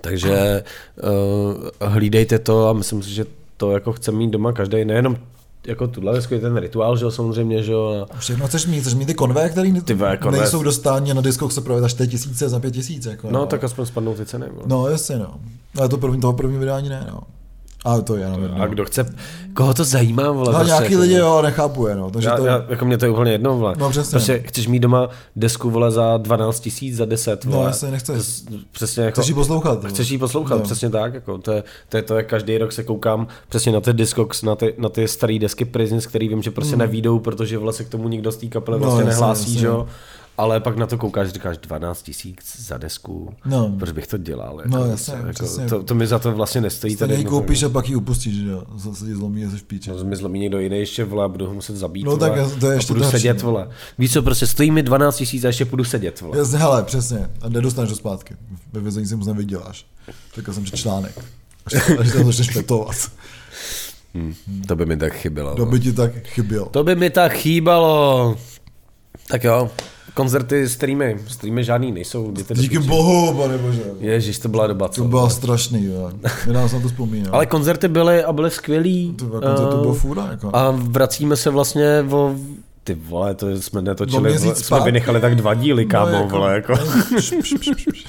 Takže 0.00 0.62
uh, 1.80 1.88
hlídejte 1.88 2.38
to 2.38 2.68
a 2.68 2.72
myslím 2.72 3.02
si, 3.02 3.10
že 3.10 3.26
to 3.56 3.70
jako 3.70 3.92
chce 3.92 4.12
mít 4.12 4.30
doma 4.30 4.52
každý, 4.52 4.84
nejenom 4.84 5.16
jako 5.66 5.86
tuhle 5.86 6.12
desku 6.14 6.34
je 6.34 6.40
ten 6.40 6.56
rituál, 6.56 6.96
že 6.96 7.04
jo, 7.04 7.10
samozřejmě, 7.10 7.62
že 7.62 7.72
jo, 7.72 8.06
a 8.10 8.16
Všechno 8.18 8.46
chceš 8.46 8.66
mít, 8.66 8.80
chceš 8.80 8.94
mít 8.94 9.06
ty 9.06 9.14
konvé, 9.14 9.48
které 9.48 9.72
Ty 9.84 9.94
konvé. 10.20 10.38
nejsou 10.38 10.62
dostání 10.62 11.14
na 11.14 11.20
diskoch 11.20 11.52
se 11.52 11.60
prodají 11.60 11.80
za 11.82 11.88
4 11.88 12.10
tisíce, 12.10 12.48
za 12.48 12.60
5 12.60 12.70
tisíc. 12.70 13.06
Jako, 13.06 13.30
no, 13.30 13.46
tak 13.46 13.64
aspoň 13.64 13.86
spadnou 13.86 14.14
ty 14.14 14.26
ceny. 14.26 14.46
vole. 14.52 14.62
No, 14.66 14.88
jasně, 14.88 15.16
no. 15.18 15.34
Ale 15.78 15.88
to 15.88 15.98
první, 15.98 16.20
toho 16.20 16.32
první 16.32 16.58
vydání 16.58 16.88
ne, 16.88 17.06
no. 17.12 17.20
Ale 17.84 18.02
to 18.02 18.16
je, 18.16 18.26
no. 18.30 18.62
A 18.62 18.66
kdo 18.66 18.84
chce, 18.84 19.14
koho 19.54 19.74
to 19.74 19.84
zajímá, 19.84 20.30
vole, 20.30 20.52
No, 20.52 20.58
prostě 20.58 20.66
nějaký 20.66 20.92
jako, 20.92 21.02
lidi, 21.02 21.14
jo, 21.14 21.42
nechápu 21.42 21.86
je, 21.86 21.94
no. 21.96 22.10
Takže 22.10 22.28
Já, 22.28 22.36
to, 22.36 22.46
já, 22.46 22.64
jako 22.68 22.84
mě 22.84 22.98
to 22.98 23.04
je 23.04 23.10
úplně 23.10 23.32
jedno, 23.32 23.58
vole. 23.58 23.74
No, 23.78 23.90
přesně. 23.90 24.10
Prostě 24.10 24.42
chceš 24.46 24.66
mít 24.66 24.78
doma 24.80 25.08
desku, 25.36 25.70
vole, 25.70 25.90
za 25.90 26.16
12 26.16 26.60
tisíc, 26.60 26.96
za 26.96 27.04
10, 27.04 27.44
vole. 27.44 27.56
No, 27.58 27.66
jasně, 27.66 27.90
nechceš. 27.90 28.16
Přes- 28.16 28.44
Přesně 28.72 29.02
jako... 29.04 29.20
chceš 29.20 29.28
ji 29.28 29.34
poslouchat. 29.34 29.78
vole. 29.78 29.88
Chceš 29.90 30.10
jí 30.10 30.18
poslouchat, 30.18 30.54
No. 30.54 30.58
no. 30.58 30.64
přesně 30.64 30.90
tak, 30.90 31.14
jako 31.14 31.38
to 31.38 31.52
je, 31.52 31.62
to 31.88 31.96
je 31.96 32.02
to, 32.02 32.16
jak 32.16 32.26
každý 32.26 32.58
rok 32.58 32.72
se 32.72 32.82
koukám 32.82 33.26
přesně 33.48 33.72
na 33.72 33.80
ty 33.80 33.92
Discogs, 33.92 34.42
na 34.42 34.56
ty, 34.56 34.74
na 34.78 34.88
ty 34.88 35.08
staré 35.08 35.38
desky 35.38 35.64
Prisons, 35.64 36.06
který 36.06 36.28
vím, 36.28 36.42
že 36.42 36.50
prostě 36.50 36.76
nevídou, 36.76 37.18
protože 37.18 37.58
vole 37.58 37.72
se 37.72 37.84
k 37.84 37.88
tomu 37.88 38.08
nikdo 38.08 38.32
z 38.32 38.36
té 38.36 38.46
kapely. 38.46 38.78
No, 38.78 38.84
vlastně 38.86 39.00
jasně, 39.00 39.10
nehlásí, 39.20 39.40
jasně. 39.42 39.60
že 39.60 39.66
jo. 39.66 39.86
Ale 40.38 40.60
pak 40.60 40.76
na 40.76 40.86
to 40.86 40.98
koukáš, 40.98 41.28
říkáš 41.28 41.58
12 41.58 42.02
tisíc 42.02 42.38
za 42.66 42.78
desku, 42.78 43.34
No. 43.44 43.72
proč 43.78 43.90
bych 43.92 44.06
to 44.06 44.18
dělal? 44.18 44.56
Jako, 44.58 44.68
No, 44.68 44.84
jasně, 44.84 45.14
jako, 45.14 45.30
přesně. 45.30 45.66
to, 45.66 45.82
to, 45.82 45.94
mi 45.94 46.06
za 46.06 46.18
to 46.18 46.32
vlastně 46.32 46.60
nestojí. 46.60 46.96
Nej 47.06 47.24
no, 47.24 47.30
koupíš 47.30 47.62
a 47.62 47.68
pak 47.68 47.88
ji 47.88 47.96
upustíš, 47.96 48.34
že 48.34 48.48
jo. 48.50 48.62
Zase 48.76 49.04
ti 49.04 49.14
zlomí 49.14 49.44
a 49.44 49.50
jsi 49.50 49.56
v 49.56 49.62
píči. 49.62 49.90
No, 49.90 50.04
mi 50.04 50.16
zlomí 50.16 50.38
někdo 50.38 50.58
jiný 50.60 50.78
ještě, 50.78 51.04
vole, 51.04 51.24
a 51.24 51.28
budu 51.28 51.46
ho 51.46 51.54
muset 51.54 51.76
zabít, 51.76 52.04
No, 52.04 52.16
vole, 52.16 52.30
tak 52.30 52.58
to 52.60 52.66
je 52.66 52.72
a 52.72 52.74
ještě 52.74 52.88
budu 52.92 53.00
to 53.00 53.06
horší, 53.06 53.18
sedět, 53.22 53.42
vole. 53.42 53.68
Víš 53.98 54.12
co, 54.12 54.22
prostě 54.22 54.46
stojí 54.46 54.70
mi 54.70 54.82
12 54.82 55.16
tisíc 55.16 55.44
a 55.44 55.46
ještě 55.46 55.64
půjdu 55.64 55.84
sedět, 55.84 56.20
vole. 56.20 56.38
Jasně, 56.38 56.58
hele, 56.58 56.82
přesně. 56.82 57.30
A 57.42 57.48
nedostaneš 57.48 57.90
to 57.90 57.96
zpátky. 57.96 58.36
Ve 58.72 58.80
vězení 58.80 59.06
si 59.06 59.16
moc 59.16 59.26
nevyděláš. 59.26 59.86
Říkal 60.36 60.54
jsem, 60.54 60.66
že 60.66 60.72
článek. 60.76 61.18
Až, 61.66 61.72
to 62.12 62.24
začneš 62.24 62.50
petovat. 62.50 62.96
To 64.66 64.76
by 64.76 64.86
mi 64.86 64.96
tak 64.96 65.12
chybělo. 65.12 65.54
Kdo 65.54 65.66
by 65.66 65.80
ti 65.80 65.92
tak 65.92 66.12
chyběl. 66.26 66.64
To 66.64 66.84
by 66.84 66.96
mi 66.96 67.10
tak 67.10 67.32
chýbalo. 67.32 68.36
Tak 69.28 69.44
jo, 69.44 69.70
koncerty, 70.14 70.68
streamy, 70.68 71.16
streamy 71.28 71.64
žádný 71.64 71.92
nejsou. 71.92 72.30
jděte 72.30 72.54
Díky 72.54 72.78
bohu, 72.78 73.34
pane 73.34 73.58
bože. 73.58 73.82
Ježíš, 74.00 74.38
to 74.38 74.48
byla 74.48 74.66
doba, 74.66 74.88
co? 74.88 75.02
To 75.02 75.08
bylo 75.08 75.30
strašný, 75.30 75.84
jo. 75.84 76.10
Se 76.44 76.52
na 76.52 76.68
to 76.68 76.88
vzpomínat. 76.88 77.34
Ale 77.34 77.46
koncerty 77.46 77.88
byly 77.88 78.24
a 78.24 78.32
byly 78.32 78.50
skvělý. 78.50 79.14
to 79.18 79.26
koncert 79.26 79.56
to 79.56 79.76
Eh, 79.78 79.80
bylo 79.80 79.94
fůra, 79.94 80.26
jako. 80.30 80.50
A 80.52 80.70
vracíme 80.70 81.36
se 81.36 81.50
vlastně 81.50 82.04
o 82.10 82.34
ty 82.84 82.94
vole, 82.94 83.34
to 83.34 83.62
jsme 83.62 83.82
netočili, 83.82 84.38
vole, 84.38 84.54
jsme 84.56 84.80
vynechali 84.80 85.20
tak 85.20 85.34
dva 85.34 85.54
díly, 85.54 85.86
kámo, 85.86 86.12
no, 86.12 86.28
vole, 86.28 86.54
jako. 86.54 86.74
Pš, 87.16 87.34
pš. 87.60 88.06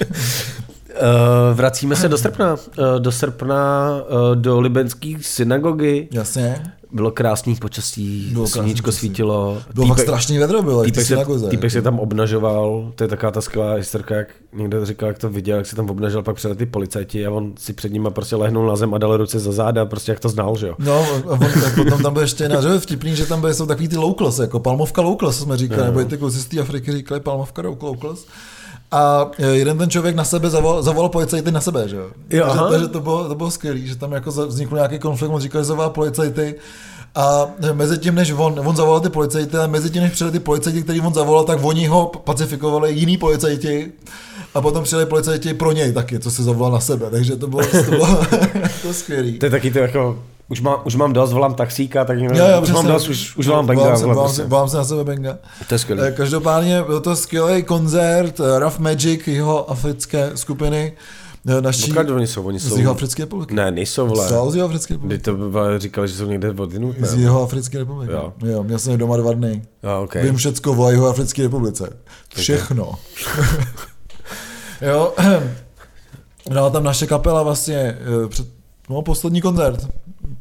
Uh, 0.96 1.58
vracíme 1.58 1.96
se 1.96 2.10
do 2.10 2.18
srpna, 2.18 2.54
uh, 2.54 2.60
do 3.00 3.12
srpna 3.12 3.90
uh, 4.30 4.36
do 4.36 4.60
libenské 4.60 5.14
synagogy. 5.22 6.08
Jasně. 6.12 6.64
Bylo 6.96 7.12
krásný 7.12 7.56
počasí, 7.56 8.30
Bylo 8.34 8.48
sluníčko 8.48 8.92
svítilo. 8.92 9.62
Bylo 9.74 9.88
fakt 9.88 10.00
strašný 10.00 10.38
vedro, 10.38 10.62
bylo, 10.62 10.84
Týpek 10.84 11.06
se, 11.06 11.18
týpek 11.50 11.72
se 11.72 11.82
tam 11.82 12.00
obnažoval, 12.00 12.92
to 12.96 13.04
je 13.04 13.08
taková 13.08 13.32
ta 13.32 13.42
skvělá 13.42 13.74
historka, 13.74 14.16
jak 14.16 14.28
někdo 14.54 14.86
říkal, 14.86 15.08
jak 15.08 15.18
to 15.18 15.30
viděl, 15.30 15.58
jak 15.58 15.66
se 15.66 15.76
tam 15.76 15.90
obnažil, 15.90 16.24
pak 16.24 16.36
přijeli 16.36 16.58
ty 16.58 16.66
policajti 16.66 17.26
a 17.26 17.32
on 17.32 17.54
si 17.58 17.74
před 17.74 17.92
nimi 17.94 18.08
prostě 18.12 18.36
lehnul 18.36 18.68
na 18.68 18.76
zem 18.76 18.94
a 18.94 18.98
dal 18.98 19.18
ruce 19.18 19.40
za 19.40 19.52
záda, 19.52 19.86
prostě 19.86 20.12
jak 20.12 20.20
to 20.20 20.30
znal, 20.30 20.56
že 20.58 20.68
jo. 20.68 20.76
No, 20.80 21.00
a 21.04 21.32
on, 21.32 21.40
tak 21.40 21.76
potom 21.76 22.04
tam 22.04 22.14
byl 22.14 22.22
ještě 22.22 22.50
na 22.50 22.62
že 22.62 22.80
vtipný, 22.80 23.16
že 23.16 23.26
tam 23.26 23.42
byly, 23.42 23.54
jsou 23.54 23.66
takový 23.66 23.88
ty 23.88 23.98
locals, 23.98 24.40
jako 24.40 24.60
palmovka 24.60 25.02
locals 25.02 25.38
jsme 25.40 25.58
říkali, 25.58 25.82
Jo. 25.82 25.86
nebo 25.86 26.06
ty 26.06 26.18
kluci 26.18 26.40
z 26.40 26.46
té 26.46 26.60
Afriky 26.60 26.92
říkali 26.92 27.20
palmovka 27.20 27.62
locals. 27.62 28.26
A 28.92 29.32
e, 29.40 29.48
jeden 29.48 29.78
ten 29.78 29.90
člověk 29.90 30.16
na 30.16 30.24
sebe 30.24 30.50
zavolal, 30.50 30.84
zavolal 30.84 31.10
policajty 31.10 31.52
na 31.52 31.62
sebe, 31.62 31.90
že 31.90 31.96
jo? 31.96 32.10
Jo, 32.30 32.46
takže, 32.46 32.60
aha. 32.60 32.70
takže 32.70 32.88
to 32.88 33.00
bylo, 33.00 33.28
to 33.28 33.36
bylo 33.36 33.52
skvělý, 33.52 33.88
že 33.88 33.96
tam 33.96 34.12
jako 34.12 34.32
vznikl 34.32 34.76
nějaký 34.76 35.00
konflikt, 35.00 35.32
on 35.32 35.42
říkal, 35.42 35.62
že 35.62 35.66
zavolal 35.66 35.90
policajty 35.90 36.56
a 37.16 37.48
mezi 37.74 37.98
tím, 37.98 38.16
než 38.16 38.32
on, 38.32 38.62
on 38.66 38.76
zavolal 38.76 39.00
ty 39.00 39.10
policajty, 39.10 39.58
ale 39.58 39.68
mezi 39.68 39.90
tím, 39.90 40.04
než 40.04 40.12
přijeli 40.12 40.32
ty 40.32 40.40
policajti, 40.40 40.84
který 40.84 41.02
on 41.02 41.14
zavolal, 41.14 41.44
tak 41.44 41.60
oni 41.62 41.88
ho 41.88 42.12
pacifikovali 42.24 42.94
jiný 42.94 43.18
policajti 43.18 43.92
a 44.54 44.62
potom 44.62 44.84
přijeli 44.84 45.06
policajti 45.06 45.54
pro 45.54 45.72
něj 45.72 45.94
taky, 45.94 46.20
co 46.20 46.32
se 46.32 46.44
zavolal 46.44 46.72
na 46.72 46.80
sebe, 46.80 47.10
takže 47.10 47.36
to 47.36 47.48
bylo, 47.48 47.62
to 47.86 47.92
bylo 47.92 48.08
to 48.82 48.94
skvělý. 48.94 49.40
To 49.40 49.46
je 49.46 49.50
taky 49.50 49.72
to 49.72 49.80
jako, 49.80 50.20
už, 50.50 50.62
má, 50.62 50.86
už 50.86 50.96
mám 50.96 51.14
dost, 51.14 51.34
volám 51.34 51.54
taxíka, 51.54 52.06
tak 52.06 52.20
Jo, 52.20 52.30
jo, 52.36 52.62
už 52.62 52.72
mám 52.72 52.88
dost, 52.88 53.10
už, 53.10 53.38
už 53.38 53.48
volám 53.48 53.66
benga, 53.68 53.82
Volám 53.84 53.98
se, 53.98 54.06
volám, 54.06 54.24
prostě. 54.24 54.42
se, 54.42 54.48
volám 54.48 54.70
se 54.70 54.78
na 54.78 54.84
sebe 54.84 55.04
benga. 55.04 55.38
To 55.68 55.76
je 55.76 55.80
skvělý. 55.80 56.02
Eh, 56.02 56.12
Každopádně 56.12 56.84
byl 56.84 57.00
to 57.00 57.16
skvělý 57.16 57.64
koncert 57.64 58.40
eh, 58.40 58.60
Rough 58.60 58.80
Magic, 58.80 59.28
jeho 59.28 59.72
africké 59.72 60.32
skupiny, 60.36 60.94
eh, 61.48 61.62
naší 61.62 61.94
Pokud 61.94 62.10
oni 62.10 62.28
jsou, 62.28 62.44
oni 62.44 62.60
z 62.60 62.70
jsou, 62.70 62.78
jeho 62.78 62.92
africké 62.92 63.24
republiky. 63.24 63.54
ne, 63.56 63.72
nejsou, 63.72 64.08
vole. 64.08 64.30
Jsou 64.30 64.52
z 64.52 64.56
jeho 64.56 64.66
africké 64.68 64.94
republiky. 64.94 65.24
to 65.24 65.38
vole, 65.38 65.80
říkali, 65.80 66.08
že 66.08 66.14
jsou 66.16 66.26
někde 66.26 66.52
odinut, 66.52 66.96
Z 67.00 67.16
ne? 67.16 67.22
jeho 67.22 67.44
africké 67.44 67.78
republiky. 67.78 68.14
Jo. 68.14 68.34
jo. 68.46 68.64
měl 68.64 68.80
jsem 68.80 68.92
je 68.92 68.98
doma 68.98 69.18
dva 69.18 69.34
dny. 69.34 69.62
Jo, 69.84 70.02
okay. 70.04 70.24
Vím 70.24 70.36
všecko 70.36 70.72
o 70.74 70.90
jeho 70.92 71.08
africké 71.08 71.42
republice. 71.44 71.90
Všechno. 72.36 72.94
jo. 74.82 75.14
No 76.50 76.66
a 76.66 76.70
tam 76.70 76.84
naše 76.84 77.08
kapela 77.08 77.44
vlastně 77.44 77.98
před, 78.28 78.55
no, 78.90 79.02
poslední 79.02 79.42
koncert. 79.42 79.88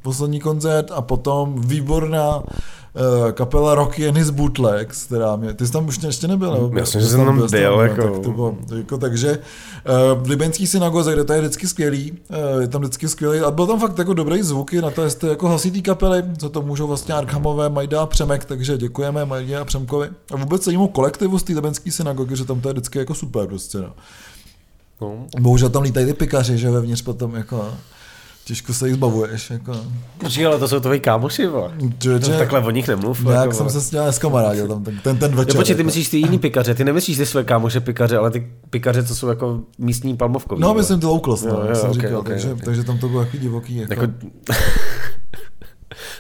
Poslední 0.02 0.40
koncert 0.40 0.90
a 0.90 1.00
potom 1.00 1.60
výborná 1.60 2.42
eh, 2.48 3.32
kapela 3.32 3.74
Rocky 3.74 4.08
and 4.08 4.16
his 4.16 4.30
Bootlegs, 4.30 5.04
která 5.04 5.36
mě, 5.36 5.54
ty 5.54 5.66
jsi 5.66 5.72
tam 5.72 5.88
už 5.88 6.02
ještě 6.02 6.28
nebyl, 6.28 6.52
nebo? 6.52 6.78
Jasně, 6.78 6.98
Ty 6.98 7.04
že 7.04 7.06
jsi 7.06 7.16
jsem 7.16 7.24
tam 7.24 7.36
byl, 7.36 7.76
no, 7.76 7.82
jako. 7.82 8.02
Tak 8.02 8.22
to 8.22 8.30
bylo, 8.30 8.56
jako, 8.76 8.98
takže 8.98 9.30
eh, 9.30 9.92
v 10.14 10.28
Libenský 10.28 10.66
synagoze, 10.66 11.12
kde 11.12 11.24
to 11.24 11.32
je 11.32 11.40
vždycky 11.40 11.68
skvělý, 11.68 12.12
eh, 12.30 12.60
je 12.60 12.68
tam 12.68 12.80
vždycky 12.80 13.08
skvělý, 13.08 13.40
a 13.40 13.50
byl 13.50 13.66
tam 13.66 13.80
fakt 13.80 13.98
jako 13.98 14.14
dobrý 14.14 14.42
zvuky 14.42 14.80
na 14.80 14.90
to, 14.90 15.02
jestli 15.02 15.28
jako 15.28 15.48
hlasitý 15.48 15.82
kapely, 15.82 16.22
co 16.38 16.48
to 16.48 16.62
můžou 16.62 16.86
vlastně 16.86 17.14
Arkhamové, 17.14 17.68
Majda 17.68 18.02
a 18.02 18.06
Přemek, 18.06 18.44
takže 18.44 18.78
děkujeme 18.78 19.24
Majdě 19.24 19.56
a 19.56 19.64
Přemkovi. 19.64 20.08
A 20.32 20.36
vůbec 20.36 20.62
celému 20.62 20.88
kolektivu 20.88 21.38
z 21.38 21.42
té 21.42 21.52
Libenské 21.52 21.90
synagogy, 21.90 22.36
že 22.36 22.44
tam 22.44 22.60
to 22.60 22.68
je 22.68 22.72
vždycky 22.72 22.98
jako 22.98 23.14
super 23.14 23.46
prostě, 23.46 23.78
no. 23.78 23.92
No. 25.00 25.26
Bohužel 25.40 25.70
tam 25.70 25.82
lítají 25.82 26.06
ty 26.06 26.14
pikaři, 26.14 26.58
že 26.58 26.70
vevnitř 26.70 27.02
potom 27.02 27.34
jako 27.34 27.74
těžko 28.44 28.74
se 28.74 28.86
jich 28.88 28.94
zbavuješ, 28.96 29.50
jako. 29.50 29.76
Počkej, 30.18 30.46
ale 30.46 30.58
to 30.58 30.68
jsou 30.68 30.80
tvoji 30.80 31.00
kámoši, 31.00 31.46
vole. 31.46 31.70
Člověče, 31.98 32.32
To 32.32 32.38
takhle 32.38 32.60
o 32.60 32.70
nich 32.70 32.88
nemluv. 32.88 33.24
nějak 33.24 33.40
jako, 33.44 33.52
jsem 33.54 33.70
se 33.70 33.80
s 33.80 33.92
ním 33.92 34.00
zkamarádil 34.10 34.68
tam 34.68 34.84
ten, 34.84 34.98
ten, 34.98 35.16
ten 35.18 35.34
večer. 35.36 35.54
Jo, 35.56 35.60
počkej, 35.60 35.74
ty 35.76 35.80
jako. 35.80 35.86
myslíš 35.86 36.08
ty 36.08 36.16
jiný 36.16 36.38
pikaře, 36.38 36.74
ty 36.74 36.84
nemyslíš 36.84 37.16
ty 37.16 37.26
své 37.26 37.44
kámoše 37.44 37.80
pikaře, 37.80 38.16
ale 38.18 38.30
ty 38.30 38.52
pikaře, 38.70 39.04
co 39.04 39.14
jsou 39.16 39.28
jako 39.28 39.60
místní 39.78 40.16
palmovkoví. 40.16 40.60
No, 40.62 40.74
myslím 40.74 41.00
ty 41.00 41.06
locals, 41.06 41.42
no, 41.42 41.50
Jo, 41.50 41.66
jo, 41.68 41.74
jsem 41.74 41.90
ok, 41.90 41.94
říkal, 41.94 42.16
ok, 42.18 42.28
takže, 42.28 42.52
ok. 42.52 42.64
takže, 42.64 42.84
tam 42.84 42.98
to 42.98 43.08
bylo 43.08 43.24
takový 43.24 43.38
divoký. 43.38 43.76
Jako, 43.76 43.92
Jako... 43.94 44.06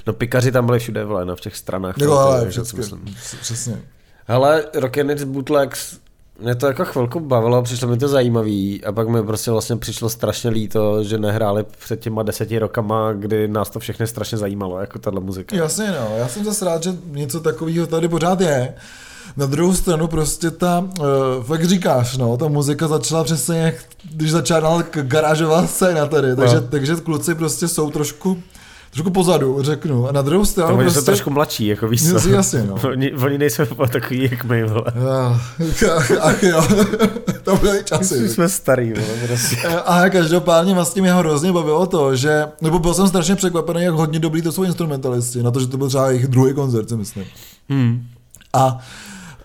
no 0.06 0.12
pikaři 0.12 0.52
tam 0.52 0.66
byli 0.66 0.78
všude, 0.78 1.04
vole, 1.04 1.24
na 1.24 1.34
všech 1.34 1.56
stranách. 1.56 1.94
jako 1.98 2.10
to- 2.10 2.16
to- 2.16 2.18
ale, 2.18 2.44
myslím. 2.76 3.04
přesně. 3.40 3.78
Hele, 4.26 4.64
Rock 4.74 4.98
and 4.98 5.10
It's 5.10 5.24
Bootlegs, 5.24 5.98
mě 6.38 6.54
to 6.54 6.66
jako 6.66 6.84
chvilku 6.84 7.20
bavilo, 7.20 7.62
přišlo 7.62 7.88
mi 7.88 7.96
to 7.96 8.08
zajímavý 8.08 8.84
a 8.84 8.92
pak 8.92 9.08
mi 9.08 9.22
prostě 9.22 9.50
vlastně 9.50 9.76
přišlo 9.76 10.08
strašně 10.08 10.50
líto, 10.50 11.04
že 11.04 11.18
nehráli 11.18 11.64
před 11.78 12.00
těma 12.00 12.22
deseti 12.22 12.58
rokama, 12.58 13.12
kdy 13.12 13.48
nás 13.48 13.70
to 13.70 13.78
všechny 13.80 14.06
strašně 14.06 14.38
zajímalo, 14.38 14.80
jako 14.80 14.98
tahle 14.98 15.20
muzika. 15.20 15.56
Jasně, 15.56 15.86
no, 16.00 16.16
já 16.16 16.28
jsem 16.28 16.44
zase 16.44 16.64
rád, 16.64 16.82
že 16.82 16.90
něco 17.10 17.40
takového 17.40 17.86
tady 17.86 18.08
pořád 18.08 18.40
je. 18.40 18.74
Na 19.36 19.46
druhou 19.46 19.74
stranu 19.74 20.06
prostě 20.06 20.50
ta, 20.50 20.88
uh, 21.00 21.44
fakt 21.44 21.64
říkáš, 21.64 22.16
no, 22.16 22.36
ta 22.36 22.48
muzika 22.48 22.88
začala 22.88 23.24
přesně 23.24 23.58
jak, 23.58 23.74
když 24.14 24.30
začala 24.30 24.82
garážová 24.90 25.66
scéna 25.66 26.06
tady, 26.06 26.36
takže, 26.36 26.56
no. 26.56 26.62
takže 26.62 26.96
kluci 26.96 27.34
prostě 27.34 27.68
jsou 27.68 27.90
trošku 27.90 28.42
trošku 28.94 29.10
pozadu, 29.10 29.62
řeknu. 29.62 30.08
A 30.08 30.12
na 30.12 30.22
druhou 30.22 30.44
stranu 30.44 30.76
to 30.76 30.82
prostě... 30.82 31.00
jsou 31.00 31.04
trošku 31.04 31.30
mladší, 31.30 31.66
jako 31.66 31.88
víš 31.88 32.10
co. 32.10 32.28
Jasně, 32.28 32.62
no. 32.62 32.74
oni, 32.90 33.12
oni 33.12 33.38
nejsou 33.38 33.64
takový, 33.92 34.28
jak 34.30 34.44
my, 34.44 34.64
vole. 34.64 34.84
Ach 36.20 36.42
jo, 36.42 36.64
to 37.42 37.56
byly 37.56 37.84
časy. 37.84 38.20
My 38.20 38.28
jsme 38.28 38.48
starý, 38.48 38.92
vole, 38.92 39.26
prostě. 39.26 39.56
A 39.66 40.10
každopádně 40.10 40.74
vlastně 40.74 41.02
mě 41.02 41.12
hrozně 41.12 41.52
bavilo 41.52 41.86
to, 41.86 42.16
že, 42.16 42.46
nebo 42.60 42.78
byl 42.78 42.94
jsem 42.94 43.08
strašně 43.08 43.36
překvapený, 43.36 43.82
jak 43.82 43.94
hodně 43.94 44.18
dobrý 44.18 44.42
to 44.42 44.52
jsou 44.52 44.64
instrumentalisti, 44.64 45.42
na 45.42 45.50
to, 45.50 45.60
že 45.60 45.66
to 45.66 45.76
byl 45.76 45.88
třeba 45.88 46.08
jejich 46.08 46.26
druhý 46.26 46.54
koncert, 46.54 46.88
si 46.88 46.96
myslím. 46.96 47.24
Hmm. 47.68 48.06
A 48.52 48.78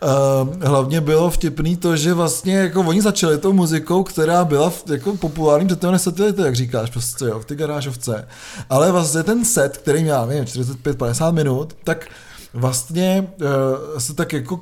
Uh, 0.02 0.64
hlavně 0.64 1.02
bylo 1.02 1.30
vtipný 1.30 1.78
to, 1.78 1.96
že 1.96 2.14
vlastně 2.14 2.58
jako 2.58 2.82
oni 2.82 3.02
začali 3.02 3.38
tou 3.38 3.54
muzikou, 3.54 4.04
která 4.04 4.46
byla 4.46 4.70
v, 4.70 4.84
jako 4.92 5.18
populární 5.18 5.68
před 5.68 5.80
těmi 5.80 5.98
lety, 6.20 6.42
jak 6.42 6.56
říkáš, 6.56 6.90
prostě 6.90 7.26
jo, 7.26 7.40
v 7.40 7.46
ty 7.46 7.56
garážovce. 7.56 8.28
Ale 8.70 8.92
vlastně 8.92 9.24
ten 9.24 9.46
set, 9.46 9.78
který 9.78 10.04
měl, 10.04 10.28
nevím, 10.28 10.44
45-50 10.44 11.34
minut, 11.34 11.76
tak 11.84 12.08
vlastně 12.54 13.28
uh, 13.42 14.00
se 14.00 14.14
tak 14.14 14.34
jako 14.34 14.60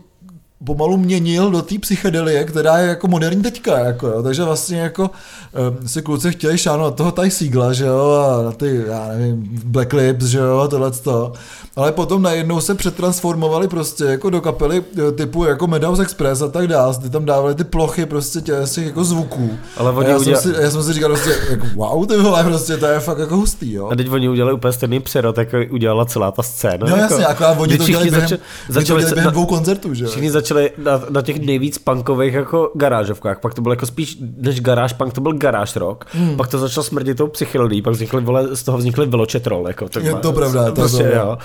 pomalu 0.66 0.98
měnil 0.98 1.52
do 1.52 1.62
té 1.62 1.80
psychedelie, 1.80 2.44
která 2.44 2.78
je 2.78 2.88
jako 2.88 3.08
moderní 3.08 3.44
teďka, 3.44 3.80
jako 3.80 4.08
jo. 4.08 4.24
takže 4.24 4.44
vlastně 4.44 4.80
jako 4.80 5.04
um, 5.04 5.88
si 5.88 6.02
kluci 6.02 6.32
chtěli 6.32 6.58
šánout 6.58 6.96
toho 6.96 7.12
Ty 7.12 7.32
Siegla, 7.32 7.74
že 7.74 7.86
jo, 7.86 8.12
a 8.12 8.44
na 8.44 8.52
ty, 8.52 8.84
já 8.88 9.08
nevím, 9.08 9.62
Black 9.66 9.94
Lips, 9.94 10.26
že 10.26 10.38
jo, 10.38 10.68
tohle 10.70 10.92
to 10.92 11.34
ale 11.78 11.92
potom 11.92 12.22
najednou 12.22 12.62
se 12.62 12.76
přetransformovali 12.76 13.68
prostě 13.68 14.04
jako 14.04 14.30
do 14.30 14.42
kapely 14.42 14.84
e, 15.08 15.12
typu 15.12 15.44
jako 15.44 15.68
Meadows 15.68 16.00
Express 16.00 16.42
a 16.42 16.48
tak 16.48 16.68
dále, 16.68 16.94
ty 16.98 17.10
tam 17.10 17.26
dávali 17.26 17.56
ty 17.56 17.64
plochy 17.64 18.06
prostě 18.06 18.42
těch 18.42 18.78
jako 18.78 19.04
zvuků. 19.04 19.50
Ale 19.78 19.92
oni 19.92 20.10
já, 20.10 20.18
udělali... 20.18 20.42
jsem 20.42 20.54
si, 20.54 20.62
já 20.62 20.72
jsem 20.72 20.84
si 20.84 20.94
říkal 20.94 21.10
prostě, 21.10 21.36
jako, 21.50 21.66
wow, 21.76 22.08
ty 22.08 22.18
vole, 22.18 22.44
prostě 22.44 22.78
to 22.78 22.86
je 22.86 23.00
fakt 23.00 23.18
jako 23.18 23.36
hustý, 23.36 23.74
jo. 23.74 23.90
A 23.90 23.96
teď 23.96 24.10
oni 24.10 24.30
udělali 24.30 24.54
úplně 24.54 24.74
stejný 24.74 25.00
přerod, 25.00 25.38
jako 25.38 25.58
udělala 25.70 26.06
celá 26.06 26.32
ta 26.32 26.44
scéna. 26.44 26.88
No 26.90 26.96
jako, 26.96 27.14
jasně, 27.14 27.26
jako 27.30 27.46
a 27.46 27.52
oni 27.52 27.78
to 27.78 27.84
dělali 27.84 28.10
během, 28.10 28.22
začali, 28.28 28.42
začali 28.70 29.06
během 29.14 29.32
dvou 29.32 29.46
koncertů, 29.46 29.94
že 29.94 30.06
Všichni 30.06 30.32
začali 30.48 30.72
na, 30.78 31.02
na, 31.10 31.22
těch 31.22 31.40
nejvíc 31.40 31.78
punkových 31.78 32.34
jako 32.34 32.72
garážovkách, 32.76 33.40
pak 33.40 33.54
to 33.54 33.62
bylo 33.62 33.74
jako 33.74 33.86
spíš 33.86 34.18
než 34.38 34.62
garáž 34.62 34.94
punk, 34.94 35.14
to 35.14 35.22
byl 35.22 35.34
garáž 35.34 35.76
rock, 35.76 36.06
hmm. 36.12 36.38
pak 36.38 36.48
to 36.48 36.60
začalo 36.60 36.84
smrdit 36.84 37.18
tou 37.18 37.28
psychologii, 37.28 37.82
pak 37.82 37.94
vznikly, 37.94 38.22
vole, 38.22 38.56
z 38.56 38.64
toho 38.64 38.78
vznikly 38.78 39.06
veločetrol, 39.06 39.68
jako. 39.68 39.86
Je 40.02 40.16
to 40.16 40.34
pravda, 40.34 40.66
to 40.66 40.72
prostě, 40.72 41.12
jo 41.16 41.38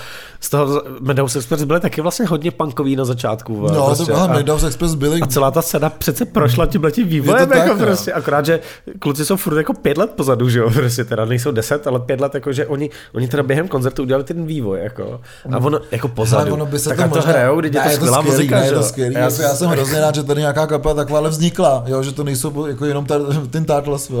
z 0.43 0.49
toho 0.49 0.83
Meadows 0.99 1.35
Express 1.35 1.63
byly 1.63 1.79
taky 1.79 2.01
vlastně 2.01 2.25
hodně 2.25 2.51
punkový 2.51 2.95
na 2.95 3.05
začátku. 3.05 3.67
No, 3.73 3.85
prostě. 3.85 4.11
to 4.11 4.27
Meadows 4.27 4.63
Express 4.63 4.95
byly... 4.95 5.21
A 5.21 5.25
celá 5.25 5.51
ta 5.51 5.61
scéna 5.61 5.89
přece 5.89 6.25
prošla 6.25 6.65
tím 6.65 6.81
tím 6.91 7.07
vývojem, 7.07 7.51
jako 7.51 7.69
tak, 7.69 7.77
prostě, 7.77 8.11
no. 8.11 8.17
akorát, 8.17 8.45
že 8.45 8.59
kluci 8.99 9.25
jsou 9.25 9.35
furt 9.35 9.57
jako 9.57 9.73
pět 9.73 9.97
let 9.97 10.11
pozadu, 10.15 10.49
že 10.49 10.59
jo, 10.59 10.69
prostě 10.69 11.03
teda 11.03 11.25
nejsou 11.25 11.51
deset, 11.51 11.87
ale 11.87 11.99
pět 11.99 12.21
let, 12.21 12.35
jako, 12.35 12.51
že 12.51 12.67
oni, 12.67 12.89
oni 13.13 13.27
teda 13.27 13.43
během 13.43 13.67
koncertu 13.67 14.01
udělali 14.01 14.23
ten 14.23 14.45
vývoj, 14.45 14.79
jako, 14.83 15.21
a 15.51 15.57
ono 15.57 15.79
jako 15.91 16.07
pozadu, 16.07 16.41
Ale 16.41 16.51
ono 16.51 16.65
by 16.65 16.79
se 16.79 16.89
tak 16.89 16.97
to, 16.97 17.07
možná, 17.07 17.21
to 17.21 17.27
hrajou, 17.27 17.59
když 17.59 17.73
je 17.73 17.81
to 17.81 17.89
skvělá 17.89 18.21
muzika, 18.21 18.59
ne, 18.59 18.65
je 18.65 18.71
to 18.71 18.83
skvělý, 18.93 19.15
já, 19.15 19.21
jako, 19.21 19.41
já 19.41 19.55
jsem 19.55 19.69
hrozně 19.69 19.99
rád, 19.99 20.15
že 20.15 20.23
tady 20.23 20.41
nějaká 20.41 20.67
kapela 20.67 20.93
takováhle 20.93 21.29
vznikla, 21.29 21.83
jo, 21.87 22.03
že 22.03 22.11
to 22.11 22.23
nejsou 22.23 22.65
jako 22.65 22.85
jenom 22.85 23.05
ten 23.49 23.65
Turtles, 23.65 24.11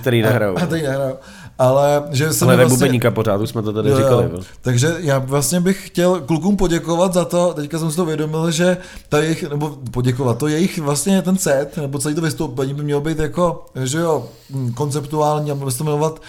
který 0.00 0.22
nehrajou. 0.22 0.56
A, 0.58 0.60
a 0.62 0.66
který 0.66 0.82
nehrajou 0.82 1.16
ale 1.58 2.02
že 2.10 2.32
jsem 2.32 2.48
ale 2.48 2.56
vlastně... 2.56 2.76
bubeníka 2.76 3.10
pořád, 3.10 3.40
už 3.40 3.50
jsme 3.50 3.62
to 3.62 3.72
tady 3.72 3.90
jo, 3.90 3.96
říkali. 3.96 4.28
Jo. 4.32 4.40
Takže 4.60 4.94
já 4.98 5.18
vlastně 5.18 5.60
bych 5.60 5.86
chtěl 5.86 6.20
klukům 6.20 6.56
poděkovat 6.56 7.14
za 7.14 7.24
to, 7.24 7.54
teďka 7.54 7.78
jsem 7.78 7.90
si 7.90 7.96
to 7.96 8.04
vědomil, 8.04 8.50
že 8.50 8.76
ta 9.08 9.18
jejich, 9.18 9.50
nebo 9.50 9.78
poděkovat, 9.90 10.38
to 10.38 10.48
jejich 10.48 10.78
vlastně 10.78 11.22
ten 11.22 11.36
set, 11.36 11.76
nebo 11.76 11.98
celý 11.98 12.14
to 12.14 12.20
vystoupení 12.20 12.74
by 12.74 12.82
mělo 12.82 13.00
být 13.00 13.18
jako, 13.18 13.66
že 13.84 13.98
jo, 13.98 14.26
konceptuální, 14.74 15.50
a 15.50 15.54
mělo 15.54 15.70
se 15.70 15.78
to 15.78 15.84
jmenovat 15.84 16.22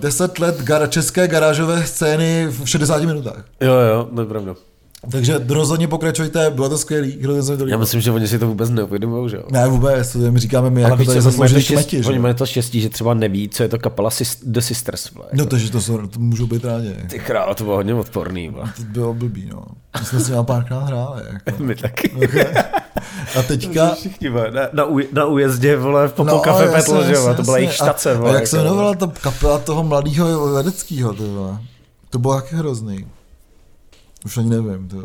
10 0.00 0.38
let 0.38 0.60
gar- 0.60 0.88
české 0.88 1.28
garážové 1.28 1.86
scény 1.86 2.46
v 2.46 2.66
60 2.66 3.02
minutách. 3.02 3.44
Jo, 3.60 3.72
jo, 3.72 4.08
to 4.14 4.20
je 4.20 4.26
pravda. 4.26 4.54
Takže 5.10 5.40
rozhodně 5.48 5.88
pokračujte, 5.88 6.50
bylo 6.50 6.68
to 6.68 6.78
skvělý. 6.78 7.18
to 7.58 7.66
Já 7.66 7.78
myslím, 7.78 8.00
že 8.00 8.10
oni 8.10 8.28
si 8.28 8.38
to 8.38 8.46
vůbec 8.46 8.70
neuvědomují, 8.70 9.30
že 9.30 9.36
jo? 9.36 9.42
Ne, 9.50 9.68
vůbec, 9.68 10.12
to 10.12 10.18
my 10.18 10.38
říkáme 10.38 10.70
my, 10.70 10.82
jako 10.82 11.04
to 11.04 11.20
zasloužili 11.20 11.62
štěstí, 11.62 12.02
Oni 12.04 12.18
mají 12.18 12.34
to 12.34 12.46
štěstí, 12.46 12.80
že 12.80 12.88
třeba 12.88 13.14
neví, 13.14 13.48
co 13.48 13.62
je 13.62 13.68
to 13.68 13.78
kapela 13.78 14.10
The 14.42 14.60
Sisters. 14.60 15.10
Vle, 15.12 15.24
jako. 15.24 15.36
No 15.36 15.46
takže 15.46 15.70
to, 15.70 15.80
jsou, 15.80 16.06
to 16.06 16.20
můžou 16.20 16.46
být 16.46 16.64
rádi. 16.64 16.94
Ty 17.10 17.18
král, 17.18 17.54
to 17.54 17.64
bylo 17.64 17.76
hodně 17.76 17.94
odporný. 17.94 18.48
Vle. 18.48 18.64
To 18.76 18.82
bylo 18.82 19.14
blbý, 19.14 19.48
no. 19.52 19.64
My 20.00 20.06
jsme 20.06 20.20
si 20.20 20.32
párkrát 20.42 20.80
hráli. 20.80 21.22
Jako. 21.32 21.62
my 21.62 21.74
taky. 21.74 22.10
Okay. 22.10 22.46
A 23.38 23.42
teďka... 23.42 23.94
Všichni, 23.94 24.30
na, 24.30 24.68
na, 24.72 24.84
na, 25.12 25.24
újezdě, 25.24 25.76
vole, 25.76 26.08
v 26.08 26.12
Popol 26.12 26.34
no, 26.34 26.42
Cafe 26.44 26.68
Petl, 26.68 27.04
že 27.04 27.12
jo, 27.12 27.34
to 27.34 27.42
byla 27.42 27.58
jejich 27.58 27.72
štace, 27.72 28.14
vole. 28.14 28.30
A 28.30 28.34
jak 28.34 28.46
se 28.46 28.56
jako. 28.56 28.66
jmenovala 28.66 28.94
ta 28.94 29.12
kapela 29.20 29.58
toho 29.58 29.84
mladého 29.84 30.52
Ledeckého. 30.52 31.14
To 32.10 32.18
bylo 32.18 32.34
taky 32.34 32.56
hrozný. 32.56 33.06
Už 34.26 34.38
ani 34.38 34.50
nevím, 34.50 34.88
vole. 34.88 35.04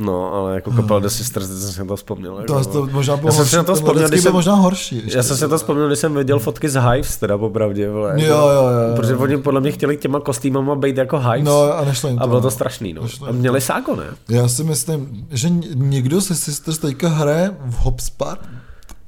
No, 0.00 0.34
ale 0.34 0.54
jako 0.54 0.70
kapela 0.70 1.00
The 1.00 1.08
Sisters, 1.08 1.48
teď 1.48 1.58
jsem 1.58 1.72
si 1.72 1.84
to 1.88 1.96
vzpomněl. 1.96 2.38
Jako, 2.38 2.64
to, 2.64 2.70
to 2.70 2.86
možná 2.92 3.16
bylo 3.16 3.28
já 3.28 3.32
jsem 3.32 3.46
si 3.46 3.56
na 3.56 3.62
to 3.62 3.74
vzpomněl, 3.74 4.08
když 4.08 4.20
jsem, 4.20 4.32
možná 4.32 4.54
horší. 4.54 4.96
Ještě, 4.96 5.16
já 5.16 5.22
jsem 5.22 5.36
si 5.36 5.48
to 5.48 5.58
vzpomněl, 5.58 5.86
když 5.86 5.98
jsem 5.98 6.14
viděl 6.14 6.38
fotky 6.38 6.68
z 6.68 6.80
Hives, 6.80 7.16
teda 7.16 7.38
popravdě, 7.38 7.90
vole. 7.90 8.22
Jo, 8.22 8.36
jo, 8.36 8.48
jo, 8.48 8.96
Protože 8.96 9.16
oni 9.16 9.36
podle 9.36 9.60
mě 9.60 9.72
chtěli 9.72 9.96
těma 9.96 10.20
kostýmama 10.20 10.74
být 10.74 10.96
jako 10.96 11.18
Hives. 11.18 11.44
No 11.44 11.78
a 11.78 11.84
nešlo 11.84 12.08
jim 12.08 12.18
to. 12.18 12.24
A 12.24 12.26
bylo 12.26 12.40
to 12.40 12.50
strašný, 12.50 12.92
no. 12.92 13.02
A 13.28 13.32
měli 13.32 13.60
sáko, 13.60 13.96
ne? 13.96 14.04
Já 14.28 14.48
si 14.48 14.64
myslím, 14.64 15.26
že 15.30 15.48
někdo 15.74 16.20
se 16.20 16.34
Sisters 16.34 16.78
teďka 16.78 17.08
hraje 17.08 17.56
v 17.64 17.78
Hopspart, 17.78 18.40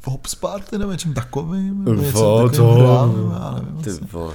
v 0.01 0.09
Hopsparty 0.09 0.79
nebo 0.79 0.93
něčem 0.93 1.15
takovým. 1.15 1.85
Něco 1.85 2.51
to, 2.57 2.79
já 3.33 3.53
nevím, 3.55 3.83
ty 3.83 3.91
vole. 4.13 4.35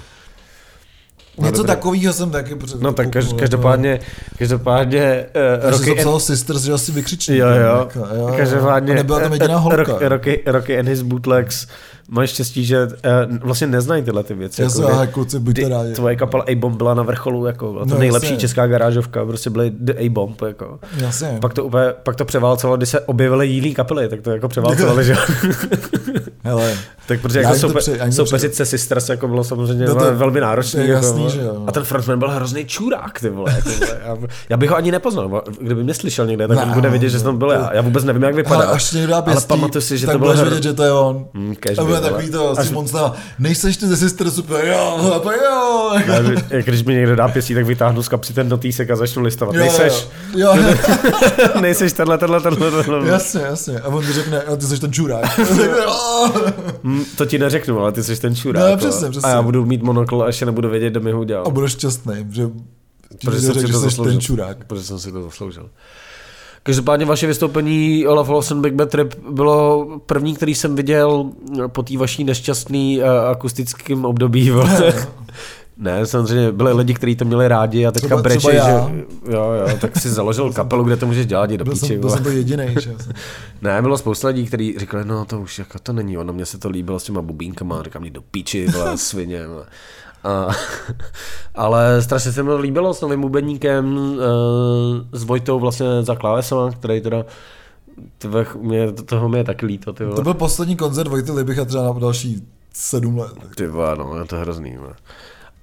Něco 1.42 1.64
takového 1.64 2.14
jsem 2.14 2.32
taky 2.32 2.56
No 2.80 2.94
tak 2.94 3.10
kaž, 3.10 3.26
každopádně, 3.40 4.00
každopádně 4.38 5.26
uh, 5.64 5.70
Rocky... 5.70 6.02
and... 6.02 6.20
Sisters, 6.20 6.62
že 6.62 6.74
asi 6.74 6.92
vykřičí. 6.92 7.38
Jo, 7.38 7.48
jo. 7.48 7.90
Jo, 7.96 8.08
jo. 8.16 8.34
Každopádně... 8.38 8.94
A 8.94 8.96
nebyla 8.96 9.20
tam 9.20 9.34
jediná 9.34 9.58
holka. 9.58 9.78
Rocky, 9.84 10.08
Rocky, 10.08 10.44
Rocky 10.46 10.80
and 10.80 10.88
his 10.88 11.02
bootlegs 11.02 11.68
mají 12.10 12.28
štěstí, 12.28 12.66
že 12.66 12.86
uh, 12.86 13.38
vlastně 13.38 13.68
neznají 13.68 14.04
tyhle 14.04 14.24
ty 14.24 14.34
věci. 14.34 14.62
Jako, 14.62 14.74
se, 14.74 15.08
kluci, 15.08 15.40
buďte 15.40 15.70
rádi. 15.70 15.94
Tvoje 15.94 16.16
kapela 16.16 16.44
A-Bomb 16.48 16.78
byla 16.78 16.94
na 16.94 17.04
vrcholu, 17.04 17.46
jako, 17.46 17.72
byla 17.72 17.86
to 17.86 17.94
no, 17.94 18.00
nejlepší 18.00 18.28
jasně. 18.28 18.38
česká 18.38 18.68
garážovka, 18.68 19.26
prostě 19.26 19.50
byly 19.50 19.72
The 19.80 19.94
A-Bomb, 19.98 20.42
jako. 20.42 20.80
Jasně. 20.98 21.38
Pak 21.42 21.54
to, 21.54 21.66
úplně, 21.66 21.94
pak 22.04 22.16
to 22.16 22.26
převálcovalo, 22.26 22.78
když 22.78 22.90
se 22.90 23.00
objevily 23.00 23.48
jiný 23.48 23.74
kapely, 23.74 24.10
tak 24.10 24.22
to 24.22 24.32
jako 24.32 24.48
převálcovali, 24.48 25.06
že 25.06 25.16
Hele, 26.44 26.78
tak 27.08 27.22
protože 27.22 27.40
jako 27.40 27.56
soupe, 27.56 28.12
soupeřit 28.12 28.56
se 28.56 28.66
Sisters 28.66 29.10
jako 29.10 29.28
bylo 29.28 29.44
samozřejmě 29.44 29.86
no 29.86 29.96
to, 29.96 30.16
velmi 30.16 30.40
náročné. 30.40 30.82
Jako, 30.82 30.92
jasný, 30.92 31.30
že 31.30 31.42
jo. 31.42 31.64
A 31.68 31.72
ten 31.72 31.84
frontman 31.84 32.20
byl 32.20 32.30
hrozný 32.30 32.66
čurák, 32.66 33.20
ty 33.20 33.30
vole. 33.30 33.56
Jako, 33.56 33.70
já, 34.06 34.18
já, 34.50 34.58
bych 34.58 34.70
ho 34.70 34.76
ani 34.76 34.92
nepoznal, 34.92 35.44
kdyby 35.62 35.84
mě 35.84 35.94
slyšel 35.94 36.28
někde, 36.28 36.48
tak 36.48 36.68
ne, 36.68 36.74
bude 36.74 36.90
vidět, 36.90 37.10
že 37.10 37.20
jsem 37.20 37.38
byl 37.38 37.50
já. 37.52 37.70
Já 37.74 37.82
vůbec 37.82 38.04
nevím, 38.04 38.24
jak 38.24 38.36
vypadá. 38.36 38.56
Ale, 38.56 38.66
až 38.66 38.92
někdo 38.92 39.16
ale 39.16 39.42
pamatuju 39.48 39.82
si, 39.82 39.98
že 39.98 40.06
tak 40.06 40.14
to 40.14 40.20
bylo 40.20 40.34
vědět, 40.34 40.64
že 40.64 40.74
to 40.74 40.84
je 40.84 40.92
on. 40.92 41.26
Hmm, 41.34 41.56
to 42.02 42.10
bude 42.10 42.10
takový 42.10 42.32
to, 42.32 42.60
až... 42.60 42.72
Monstera. 42.72 43.14
Nejseš 43.40 43.78
ty 43.78 43.88
ze 43.88 43.98
Sisters 43.98 44.36
super, 44.36 44.66
jo, 44.66 45.22
a 45.26 45.32
jo. 45.34 45.92
Já, 46.50 46.62
když 46.62 46.84
mi 46.84 46.94
někdo 46.94 47.16
dá 47.16 47.28
pěstí, 47.28 47.54
tak 47.54 47.66
vytáhnu 47.66 48.04
z 48.04 48.08
kapsy 48.08 48.34
ten 48.34 48.50
notýsek 48.50 48.90
a 48.90 48.96
začnu 48.96 49.24
listovat. 49.24 49.56
Jo, 49.56 49.62
Nejseš. 49.62 50.08
Jo. 50.36 50.56
Nejseš 51.62 51.94
tenhle, 51.94 52.18
tenhle, 52.18 52.42
tenhle, 52.42 52.84
tenhle. 52.84 53.10
Jasně, 53.10 53.42
jasně. 53.42 53.80
A 53.80 53.88
on 53.88 54.06
ti 54.06 54.14
řekne, 54.14 54.42
ty 54.58 54.66
jsi 54.66 54.80
ten 54.80 54.94
čurák. 54.94 55.40
Hmm, 56.84 57.06
to 57.18 57.26
ti 57.26 57.40
neřeknu, 57.40 57.80
ale 57.80 57.92
ty 57.92 58.04
jsi 58.04 58.22
ten 58.22 58.36
čurák. 58.36 58.72
No, 58.72 58.78
přesně, 58.78 59.10
přesně. 59.10 59.30
A 59.30 59.34
já 59.34 59.42
budu 59.42 59.66
mít 59.66 59.82
monokl 59.82 60.24
a 60.24 60.28
ještě 60.28 60.46
nebudu 60.46 60.70
vědět, 60.70 60.90
kdo 60.90 61.00
mi 61.00 61.12
ho 61.12 61.20
udělal. 61.20 61.48
A 61.48 61.50
budeš 61.50 61.72
šťastný, 61.72 62.14
že 62.30 62.50
protože 63.26 63.42
jsem 63.42 63.56
si 63.56 63.72
to 63.72 63.80
zasloužil. 63.80 64.14
ten 64.14 64.22
čurák. 64.22 64.66
Protože 64.66 64.84
jsem 64.84 65.00
si 65.00 65.12
to 65.12 65.24
zasloužil. 65.24 65.70
Každopádně 66.64 67.06
vaše 67.06 67.28
vystoupení 67.28 68.08
Olaf 68.08 68.30
Olsen 68.30 68.62
Big 68.62 68.74
Bad 68.74 68.90
Trip 68.90 69.16
bylo 69.30 69.88
první, 70.06 70.36
který 70.36 70.56
jsem 70.56 70.76
viděl 70.76 71.30
po 71.68 71.84
té 71.84 71.98
vaší 71.98 72.24
nešťastný 72.24 73.00
uh, 73.00 73.06
akustickém 73.32 74.06
období. 74.06 74.52
Ne, 75.82 76.06
samozřejmě 76.06 76.52
byli 76.52 76.74
lidi, 76.74 76.94
kteří 76.94 77.16
to 77.16 77.26
měli 77.26 77.48
rádi 77.48 77.86
a 77.86 77.92
teďka 77.92 78.18
breče, 78.18 78.52
že 78.52 78.58
jo, 78.60 78.92
jo, 79.32 79.78
tak 79.82 80.00
si 80.00 80.10
založil 80.10 80.54
kapelu, 80.54 80.84
kde 80.84 80.98
to 80.98 81.06
můžeš 81.06 81.26
dělat, 81.26 81.50
do 81.50 81.66
píči. 81.66 81.98
Byl 81.98 82.10
jsem 82.10 82.24
to 82.24 82.30
jediný, 82.30 82.76
že? 82.80 82.96
ne, 83.62 83.82
bylo 83.82 83.98
spousta 83.98 84.28
lidí, 84.28 84.46
kteří 84.46 84.76
říkali, 84.80 85.06
no 85.06 85.26
to 85.26 85.42
už 85.42 85.60
jako 85.60 85.80
to 85.80 85.94
není 85.94 86.18
ono, 86.18 86.34
mně 86.34 86.46
se 86.46 86.58
to 86.58 86.70
líbilo 86.70 87.00
s 87.00 87.04
těma 87.04 87.22
bubínkama, 87.22 87.84
říkám, 87.84 88.02
mě 88.02 88.12
do 88.12 88.22
píči, 88.22 88.68
byla 88.68 88.98
svině. 88.98 89.42
A, 90.24 90.48
ale 91.56 92.02
strašně 92.02 92.32
se 92.32 92.44
mi 92.44 92.54
líbilo 92.54 92.94
s 92.94 93.02
novým 93.02 93.22
bubeníkem, 93.22 94.16
eh, 94.20 95.18
s 95.18 95.24
Vojtou 95.24 95.60
vlastně 95.60 96.04
za 96.04 96.16
klávesama, 96.16 96.72
který 96.72 97.02
teda 97.02 97.26
tve, 98.18 98.46
mě, 98.62 98.92
toho 98.92 99.30
mi 99.30 99.38
je 99.38 99.44
taky 99.44 99.66
líto. 99.66 99.94
Ty 99.94 100.04
to 100.16 100.22
byl 100.22 100.34
poslední 100.34 100.76
koncert 100.76 101.08
Vojty 101.08 101.32
Libicha 101.32 101.66
třeba 101.66 101.84
na 101.84 102.00
další 102.00 102.48
sedm 102.74 103.18
let. 103.18 103.34
Ty 103.56 103.68
vole, 103.68 103.96
no, 103.98 104.16
je 104.16 104.26
to 104.26 104.36
hrozný. 104.36 104.72
Ne. 104.72 104.94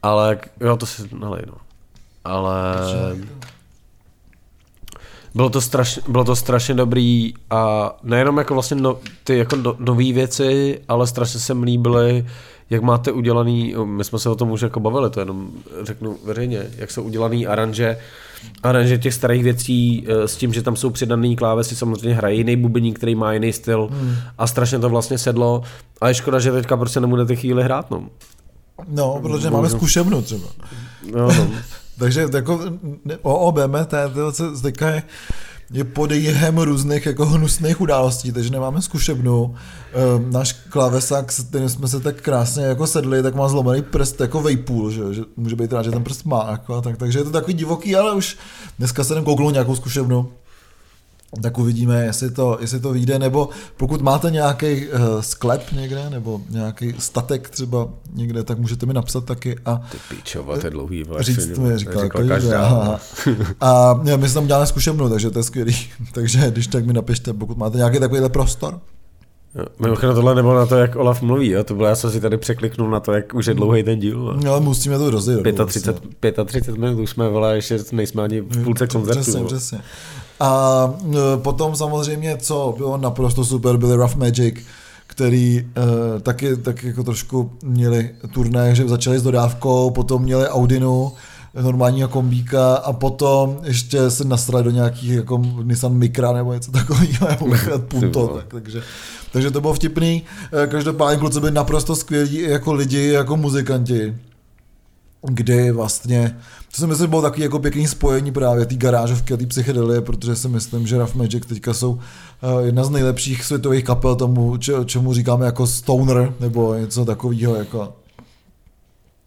Ale 0.02 0.38
jo, 0.60 0.76
to 0.76 0.86
si 0.86 1.08
nalej, 1.18 1.42
no. 1.46 1.54
Ale... 2.24 2.76
Bylo 5.34 5.50
to, 5.50 5.60
strašně, 5.60 6.02
bylo 6.08 6.24
to 6.24 6.36
strašně 6.36 6.74
dobrý 6.74 7.34
a 7.50 7.92
nejenom 8.02 8.38
jako 8.38 8.54
vlastně 8.54 8.76
no, 8.76 8.98
ty 9.24 9.38
jako 9.38 9.56
no, 9.56 9.76
nové 9.78 10.12
věci, 10.12 10.80
ale 10.88 11.06
strašně 11.06 11.40
se 11.40 11.54
mi 11.54 11.64
líbily, 11.64 12.26
jak 12.70 12.82
máte 12.82 13.12
udělaný, 13.12 13.74
my 13.84 14.04
jsme 14.04 14.18
se 14.18 14.28
o 14.28 14.34
tom 14.34 14.50
už 14.50 14.60
jako 14.60 14.80
bavili, 14.80 15.10
to 15.10 15.20
jenom 15.20 15.50
řeknu 15.82 16.16
veřejně, 16.24 16.66
jak 16.76 16.90
jsou 16.90 17.02
udělaný 17.02 17.46
aranže, 17.46 17.98
aranže 18.62 18.98
těch 18.98 19.14
starých 19.14 19.44
věcí 19.44 20.06
eh, 20.08 20.28
s 20.28 20.36
tím, 20.36 20.52
že 20.52 20.62
tam 20.62 20.76
jsou 20.76 20.90
přidaný 20.90 21.36
klávesy, 21.36 21.76
samozřejmě 21.76 22.14
hrají 22.14 22.38
jiný 22.38 22.56
bubeník, 22.56 22.96
který 22.98 23.14
má 23.14 23.32
jiný 23.32 23.52
styl 23.52 23.88
hmm. 23.92 24.14
a 24.38 24.46
strašně 24.46 24.78
to 24.78 24.88
vlastně 24.88 25.18
sedlo 25.18 25.62
a 26.00 26.08
je 26.08 26.14
škoda, 26.14 26.38
že 26.38 26.52
teďka 26.52 26.76
prostě 26.76 27.00
nebudete 27.00 27.36
chvíli 27.36 27.62
hrát, 27.62 27.90
no. 27.90 28.08
No, 28.88 29.18
protože 29.22 29.50
máme 29.50 29.70
zkušebnu 29.70 30.22
třeba. 30.22 30.48
No, 31.12 31.28
no. 31.28 31.48
Takže 31.98 32.28
jako 32.34 32.60
OOBM, 33.22 33.74
to 34.14 34.32
se 34.32 34.62
teďka 34.62 34.90
je, 34.90 35.02
je 35.70 35.84
pod 35.84 36.10
jehem 36.10 36.58
různých 36.58 37.06
jako 37.06 37.26
hnusných 37.26 37.80
událostí, 37.80 38.32
takže 38.32 38.50
nemáme 38.50 38.82
zkušebnu. 38.82 39.54
E, 39.54 40.32
náš 40.32 40.52
klávesák, 40.52 41.32
s 41.32 41.44
kterým 41.44 41.68
jsme 41.68 41.88
se 41.88 42.00
tak 42.00 42.22
krásně 42.22 42.64
jako 42.64 42.86
sedli, 42.86 43.22
tak 43.22 43.34
má 43.34 43.48
zlomený 43.48 43.82
prst 43.82 44.20
jako 44.20 44.42
vejpůl, 44.42 44.90
že, 44.90 45.14
že 45.14 45.22
může 45.36 45.56
být 45.56 45.72
rád, 45.72 45.82
že 45.82 45.90
ten 45.90 46.04
prst 46.04 46.24
má. 46.24 46.50
Jako, 46.50 46.82
tak, 46.82 46.96
takže 46.96 47.18
je 47.18 47.24
to 47.24 47.30
takový 47.30 47.54
divoký, 47.54 47.96
ale 47.96 48.14
už 48.14 48.36
dneska 48.78 49.04
se 49.04 49.14
jdem 49.14 49.24
kouknout 49.24 49.52
nějakou 49.52 49.76
zkušebnu 49.76 50.28
tak 51.42 51.58
uvidíme, 51.58 52.04
jestli 52.04 52.30
to, 52.30 52.58
jestli 52.60 52.80
to 52.80 52.92
vyjde, 52.92 53.18
nebo 53.18 53.48
pokud 53.76 54.00
máte 54.00 54.30
nějaký 54.30 54.88
uh, 54.88 55.20
sklep 55.20 55.72
někde, 55.72 56.10
nebo 56.10 56.40
nějaký 56.50 56.94
statek 56.98 57.50
třeba 57.50 57.88
někde, 58.14 58.42
tak 58.42 58.58
můžete 58.58 58.86
mi 58.86 58.94
napsat 58.94 59.24
taky 59.24 59.56
a 59.64 59.80
Ty 59.90 59.98
pičova, 60.08 60.58
to 60.58 60.70
dlouhý 60.70 61.04
říct 61.18 61.58
mi, 61.58 61.78
říkal, 61.78 62.02
říkal 62.02 62.28
každá. 62.28 62.66
A, 62.66 63.00
a 63.60 63.94
my 64.16 64.28
jsme 64.28 64.34
tam 64.34 64.46
děláme 64.46 64.66
zkušebnu, 64.66 65.08
takže 65.08 65.30
to 65.30 65.38
je 65.38 65.42
skvělý. 65.42 65.76
takže 66.12 66.50
když 66.50 66.66
tak 66.66 66.86
mi 66.86 66.92
napište, 66.92 67.32
pokud 67.32 67.56
máte 67.56 67.76
nějaký 67.76 67.98
takovýhle 67.98 68.28
prostor. 68.28 68.80
Mimochodem 69.78 70.14
tohle 70.14 70.34
nebo 70.34 70.54
na 70.54 70.66
to, 70.66 70.76
jak 70.76 70.96
Olaf 70.96 71.22
mluví, 71.22 71.50
jo? 71.50 71.64
to 71.64 71.74
bylo, 71.74 71.88
já 71.88 71.94
jsem 71.94 72.10
si 72.10 72.20
tady 72.20 72.36
překliknul 72.36 72.90
na 72.90 73.00
to, 73.00 73.12
jak 73.12 73.34
už 73.34 73.46
je 73.46 73.54
dlouhý 73.54 73.82
ten 73.82 73.98
díl. 73.98 74.38
No, 74.44 74.50
ale 74.50 74.60
musíme 74.60 74.98
to 74.98 75.10
rozjet. 75.10 75.40
35, 75.66 76.36
35 76.46 76.78
minut 76.78 76.98
už 76.98 77.10
jsme, 77.10 77.28
vole, 77.28 77.54
ještě 77.54 77.78
nejsme 77.92 78.22
ani 78.22 78.40
v 78.40 78.64
půlce 78.64 78.86
koncertu. 78.86 79.20
Přesně, 79.20 79.44
přesně. 79.44 79.80
A 80.40 80.90
e, 81.12 81.36
potom 81.36 81.76
samozřejmě, 81.76 82.36
co 82.36 82.74
bylo 82.76 82.96
naprosto 82.96 83.44
super, 83.44 83.76
byly 83.76 83.96
Rough 83.96 84.14
Magic, 84.14 84.54
který 85.06 85.62
uh, 85.62 86.20
taky, 86.20 86.56
taky 86.56 86.86
jako 86.86 87.04
trošku 87.04 87.52
měli 87.64 88.10
turné, 88.34 88.74
že 88.74 88.88
začali 88.88 89.18
s 89.18 89.22
dodávkou, 89.22 89.90
potom 89.90 90.22
měli 90.22 90.48
Audinu, 90.48 91.12
normálního 91.62 92.08
kombíka 92.08 92.74
a 92.74 92.92
potom 92.92 93.58
ještě 93.62 94.10
se 94.10 94.24
nastrali 94.24 94.64
do 94.64 94.70
nějakých 94.70 95.10
jako 95.10 95.42
Nissan 95.62 95.94
Micra 95.94 96.32
nebo 96.32 96.52
něco 96.54 96.70
takového, 96.70 97.28
nebo 97.28 97.46
Punto, 97.88 98.28
tak, 98.28 98.46
takže, 98.48 98.82
takže 99.32 99.50
to 99.50 99.60
bylo 99.60 99.74
vtipný. 99.74 100.22
E, 100.62 100.66
každopádně 100.66 101.20
kluci 101.20 101.40
byli 101.40 101.52
naprosto 101.52 101.96
skvělí 101.96 102.40
jako 102.40 102.72
lidi, 102.72 103.08
jako 103.08 103.36
muzikanti 103.36 104.14
kdy 105.28 105.70
vlastně, 105.70 106.36
to 106.70 106.80
si 106.80 106.86
myslím 106.86 107.10
bylo 107.10 107.22
takový 107.22 107.42
jako 107.42 107.58
pěkný 107.58 107.86
spojení 107.86 108.32
právě 108.32 108.66
té 108.66 108.74
garážovky 108.74 109.34
a 109.34 109.36
té 109.36 109.46
psychedelie, 109.46 110.00
protože 110.00 110.36
si 110.36 110.48
myslím, 110.48 110.86
že 110.86 110.98
Rough 110.98 111.14
Magic 111.14 111.46
teďka 111.46 111.74
jsou 111.74 111.98
eh, 112.42 112.66
jedna 112.66 112.84
z 112.84 112.90
nejlepších 112.90 113.44
světových 113.44 113.84
kapel 113.84 114.16
tomu, 114.16 114.56
čemu 114.84 115.14
říkáme 115.14 115.46
jako 115.46 115.66
stoner, 115.66 116.34
nebo 116.40 116.74
něco 116.74 117.04
takového 117.04 117.54
jako 117.54 117.92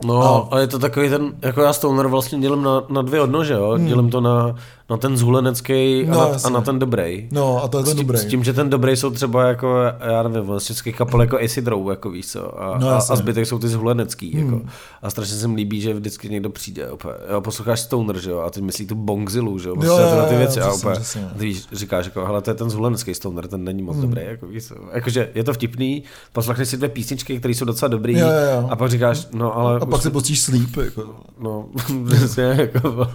No, 0.06 0.48
a, 0.54 0.56
a 0.56 0.60
je 0.60 0.68
to 0.68 0.80
takový 0.80 1.10
ten, 1.10 1.34
jako 1.42 1.62
já 1.62 1.74
Stoner 1.74 2.08
vlastně 2.08 2.40
dělím 2.40 2.64
na, 2.64 2.84
na 2.90 3.02
dvě 3.02 3.22
odnože, 3.22 3.54
jo? 3.54 3.72
Hmm. 3.72 3.88
dělím 3.88 4.10
to 4.10 4.22
na, 4.22 4.56
na 4.90 4.98
ten 4.98 5.18
zhulenecký 5.18 6.06
no, 6.08 6.22
a, 6.22 6.32
na, 6.32 6.38
a 6.44 6.50
na 6.50 6.62
ten 6.62 6.80
dobrý. 6.80 7.28
No, 7.32 7.64
a 7.64 7.68
to 7.68 7.78
je 7.78 7.84
ten 7.84 7.98
dobrý. 7.98 8.18
S 8.18 8.26
tím, 8.26 8.44
že 8.44 8.54
ten 8.54 8.70
dobrý 8.70 8.96
jsou 8.96 9.10
třeba 9.10 9.48
jako, 9.48 9.76
já 10.08 10.24
nevím, 10.24 10.48
vlastně 10.48 10.94
kapel 10.94 11.22
jako 11.22 11.38
Acid 11.38 11.68
Row, 11.68 11.90
jako 11.90 12.10
víš 12.10 12.28
co, 12.28 12.62
a, 12.62 12.78
no, 12.78 12.90
a, 12.90 12.98
a 12.98 13.16
zbytek 13.16 13.46
jsou 13.46 13.60
ty 13.60 13.68
zhulenecký, 13.68 14.34
hmm. 14.34 14.46
jako. 14.46 14.66
A 15.02 15.10
strašně 15.10 15.36
se 15.36 15.48
mi 15.48 15.56
líbí, 15.56 15.82
že 15.82 15.94
vždycky 15.94 16.30
někdo 16.30 16.50
přijde, 16.50 16.92
opět. 16.92 17.16
Jo, 17.32 17.42
posloucháš 17.42 17.80
Stoner, 17.80 18.20
že 18.20 18.32
jo, 18.32 18.40
a 18.40 18.50
ty 18.50 18.62
myslí 18.62 18.88
tu 18.88 18.96
Bongzilu, 18.96 19.60
že 19.60 19.70
jo, 19.70 19.76
jo, 19.82 19.98
jo, 19.98 20.26
ty 20.30 20.36
věci, 20.36 20.60
jo, 20.60 20.66
a 20.66 20.74
opět, 20.74 21.00
ty 21.14 21.20
víš, 21.36 21.68
říkáš, 21.72 22.06
jako, 22.06 22.26
hele, 22.26 22.42
to 22.42 22.50
je 22.50 22.56
ten 22.56 22.70
zhulenecký 22.70 23.14
Stoner, 23.14 23.48
ten 23.48 23.64
není 23.64 23.84
moc 23.84 23.98
hmm. 23.98 24.06
dobrý, 24.06 24.22
jako 24.26 24.48
víš 24.48 24.68
co. 24.68 24.76
Jakože 24.94 25.30
je 25.36 25.44
to 25.44 25.54
vtipný, 25.54 26.04
poslechneš 26.34 26.70
si 26.70 26.78
dvě 26.78 26.90
písničky, 26.90 27.40
které 27.40 27.54
jsou 27.54 27.66
docela 27.66 27.90
dobrý, 27.90 28.14
jo, 28.14 28.28
jo, 28.28 28.62
jo. 28.62 28.68
a 28.72 28.76
pak 28.76 28.90
říkáš, 28.90 29.28
no 29.34 29.58
ale... 29.58 29.80
Pak 29.90 30.02
se 30.02 30.10
pustíš 30.10 30.42
sleep, 30.42 30.78
jako. 30.78 31.16
No, 31.40 31.70
přesně, 32.08 32.44
jako, 32.44 33.08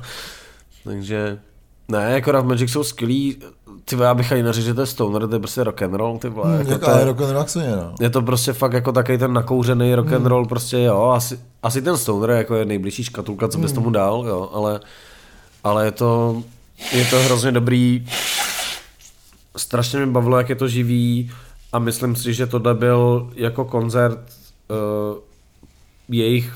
takže 0.85 1.39
ne, 1.89 2.13
jako 2.13 2.33
Rough 2.33 2.45
Magic 2.45 2.71
jsou 2.71 2.85
skvělí, 2.85 3.37
ty 3.85 3.97
já 3.97 4.15
bych 4.15 4.33
ani 4.33 4.43
neřekl, 4.43 4.67
že 4.67 4.75
to 4.75 4.81
je 4.81 4.87
stoner, 4.87 5.29
to 5.29 5.35
je 5.35 5.39
prostě 5.39 5.65
rock 5.65 5.83
and 5.83 5.95
roll, 5.95 6.19
ty 6.19 6.29
vole. 6.29 6.57
Hmm, 6.57 6.73
jako 6.73 6.85
to 6.85 6.99
je, 6.99 7.05
rock 7.05 7.21
and 7.21 7.31
roll 7.31 7.65
je, 7.65 7.77
no. 7.77 7.95
Je 8.01 8.11
to 8.11 8.23
prostě 8.23 8.53
fakt 8.53 8.73
jako 8.73 8.93
takový 8.93 9.19
ten 9.19 9.33
nakouřený 9.33 9.95
rock 9.95 10.07
and 10.07 10.19
hmm. 10.19 10.27
roll, 10.27 10.43
hmm. 10.43 10.49
prostě 10.49 10.79
jo, 10.79 11.03
asi, 11.03 11.41
asi 11.63 11.83
ten 11.83 11.97
stoner 11.97 12.31
je 12.31 12.37
jako 12.37 12.55
je 12.55 12.65
nejbližší 12.65 13.05
škatulka, 13.05 13.49
co 13.49 13.59
bys 13.59 13.71
hmm. 13.71 13.75
tomu 13.75 13.91
dal, 13.91 14.25
jo, 14.29 14.51
ale, 14.53 14.81
ale 15.65 15.85
je 15.85 15.91
to, 15.91 16.43
je 16.93 17.05
to 17.05 17.23
hrozně 17.23 17.53
dobrý, 17.53 18.07
strašně 19.57 19.99
mi 19.99 20.07
bavilo, 20.07 20.39
jak 20.39 20.49
je 20.49 20.55
to 20.55 20.69
živý 20.69 21.31
a 21.73 21.79
myslím 21.79 22.17
si, 22.17 22.35
že 22.35 22.47
tohle 22.47 22.75
byl 22.75 23.31
jako 23.35 23.65
koncert 23.65 24.19
uh, 24.19 25.19
jejich 26.09 26.53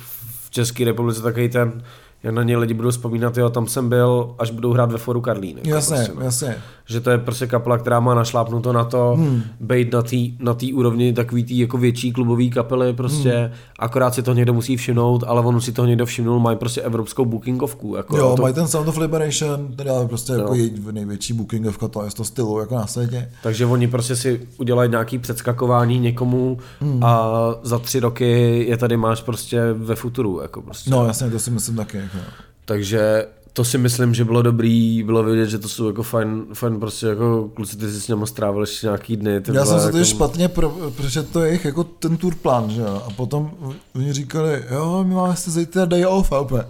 v 0.48 0.50
České 0.50 0.84
republice 0.84 1.22
takový 1.22 1.48
ten, 1.48 1.82
jak 2.22 2.34
na 2.34 2.42
ně 2.42 2.56
lidi 2.56 2.74
budou 2.74 2.90
vzpomínat, 2.90 3.38
jo, 3.38 3.50
tam 3.50 3.66
jsem 3.66 3.88
byl, 3.88 4.34
až 4.38 4.50
budou 4.50 4.72
hrát 4.72 4.92
ve 4.92 4.98
foru 4.98 5.20
Karlín. 5.20 5.56
Jako 5.56 5.68
jasně, 5.68 5.96
prostě, 5.96 6.12
no. 6.14 6.24
jasně 6.24 6.56
že 6.88 7.00
to 7.00 7.10
je 7.10 7.18
prostě 7.18 7.46
kapela, 7.46 7.78
která 7.78 8.00
má 8.00 8.14
našlápnuto 8.14 8.72
na 8.72 8.84
to, 8.84 9.14
hmm. 9.18 9.42
být 9.60 9.92
na 9.92 10.02
té 10.02 10.16
na 10.38 10.54
tý 10.54 10.72
úrovni 10.72 11.12
takový 11.12 11.44
tý 11.44 11.58
jako 11.58 11.78
větší 11.78 12.12
klubový 12.12 12.50
kapely 12.50 12.92
prostě, 12.92 13.32
hmm. 13.32 13.50
akorát 13.78 14.14
si 14.14 14.22
to 14.22 14.34
někdo 14.34 14.54
musí 14.54 14.76
všimnout, 14.76 15.24
ale 15.26 15.40
on 15.42 15.60
si 15.60 15.72
toho 15.72 15.86
někdo 15.86 16.06
všimnul, 16.06 16.40
mají 16.40 16.56
prostě 16.56 16.82
evropskou 16.82 17.24
bookingovku. 17.24 17.96
Jako 17.96 18.16
jo, 18.16 18.36
to... 18.36 18.42
mají 18.42 18.54
ten 18.54 18.68
Sound 18.68 18.88
of 18.88 18.96
Liberation, 18.96 19.68
teda 19.76 20.08
prostě 20.08 20.32
jako 20.32 20.54
je 20.54 20.70
největší 20.90 21.32
bookingovka 21.32 21.88
to 21.88 22.04
je 22.04 22.10
to 22.10 22.24
stylu 22.24 22.60
jako 22.60 22.74
na 22.74 22.86
světě. 22.86 23.30
Takže 23.42 23.66
oni 23.66 23.88
prostě 23.88 24.16
si 24.16 24.46
udělají 24.58 24.90
nějaký 24.90 25.18
předskakování 25.18 25.98
někomu 25.98 26.58
hmm. 26.80 27.04
a 27.04 27.30
za 27.62 27.78
tři 27.78 28.00
roky 28.00 28.64
je 28.68 28.76
tady 28.76 28.96
máš 28.96 29.20
prostě 29.22 29.72
ve 29.72 29.94
futuru. 29.94 30.40
Jako 30.40 30.62
prostě. 30.62 30.90
No 30.90 31.06
jasně, 31.06 31.30
to 31.30 31.38
si 31.38 31.50
myslím 31.50 31.76
taky. 31.76 31.98
Jako. 32.14 32.26
Takže 32.64 33.26
to 33.58 33.64
si 33.64 33.78
myslím, 33.78 34.14
že 34.14 34.24
bylo 34.24 34.42
dobrý, 34.42 35.02
bylo 35.02 35.22
vidět, 35.22 35.46
že 35.46 35.58
to 35.58 35.68
jsou 35.68 35.86
jako 35.86 36.02
fajn, 36.02 36.44
fajn 36.54 36.80
prostě 36.80 37.06
jako 37.06 37.50
kluci, 37.54 37.76
ty 37.76 37.90
si 37.92 38.00
s 38.00 38.08
něma 38.08 38.26
strávili 38.26 38.62
ještě 38.62 38.86
nějaký 38.86 39.16
dny. 39.16 39.42
Já 39.52 39.64
jsem 39.64 39.80
se 39.80 39.86
jako... 39.86 39.98
to 39.98 40.04
špatně, 40.04 40.48
pro, 40.48 40.70
protože 40.96 41.22
to 41.22 41.42
je 41.42 41.60
jako 41.64 41.84
ten 41.84 42.16
tour 42.16 42.34
plán, 42.34 42.70
že 42.70 42.80
jo, 42.80 43.02
a 43.06 43.10
potom 43.10 43.50
oni 43.94 44.12
říkali, 44.12 44.64
jo, 44.70 45.04
my 45.08 45.14
máme 45.14 45.36
se 45.36 45.50
zítra 45.50 45.84
day 45.84 46.06
off, 46.06 46.32
a 46.32 46.40
úplně, 46.40 46.62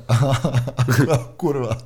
kurva. 1.36 1.78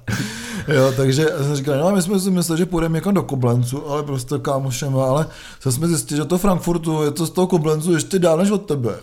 jo, 0.69 0.93
takže 0.97 1.27
jsem 1.43 1.57
říkal, 1.57 1.79
no 1.79 1.97
my 1.97 2.03
jsme 2.03 2.21
si 2.21 2.31
mysleli, 2.31 2.59
že 2.59 2.67
půjdeme 2.67 2.99
jako 2.99 3.11
do 3.11 3.23
Koblencu, 3.23 3.91
ale 3.91 4.03
prostě 4.03 4.35
kámošem, 4.43 4.97
ale 4.97 5.27
se 5.61 5.73
jsme 5.73 5.89
zjistili, 5.89 6.19
že 6.19 6.25
to 6.25 6.39
Frankfurtu 6.39 7.03
je 7.03 7.11
to 7.11 7.27
z 7.27 7.31
toho 7.31 7.47
Koblencu 7.47 7.95
ještě 7.95 8.19
dál 8.19 8.39
než 8.39 8.51
od 8.51 8.67
tebe 8.67 8.95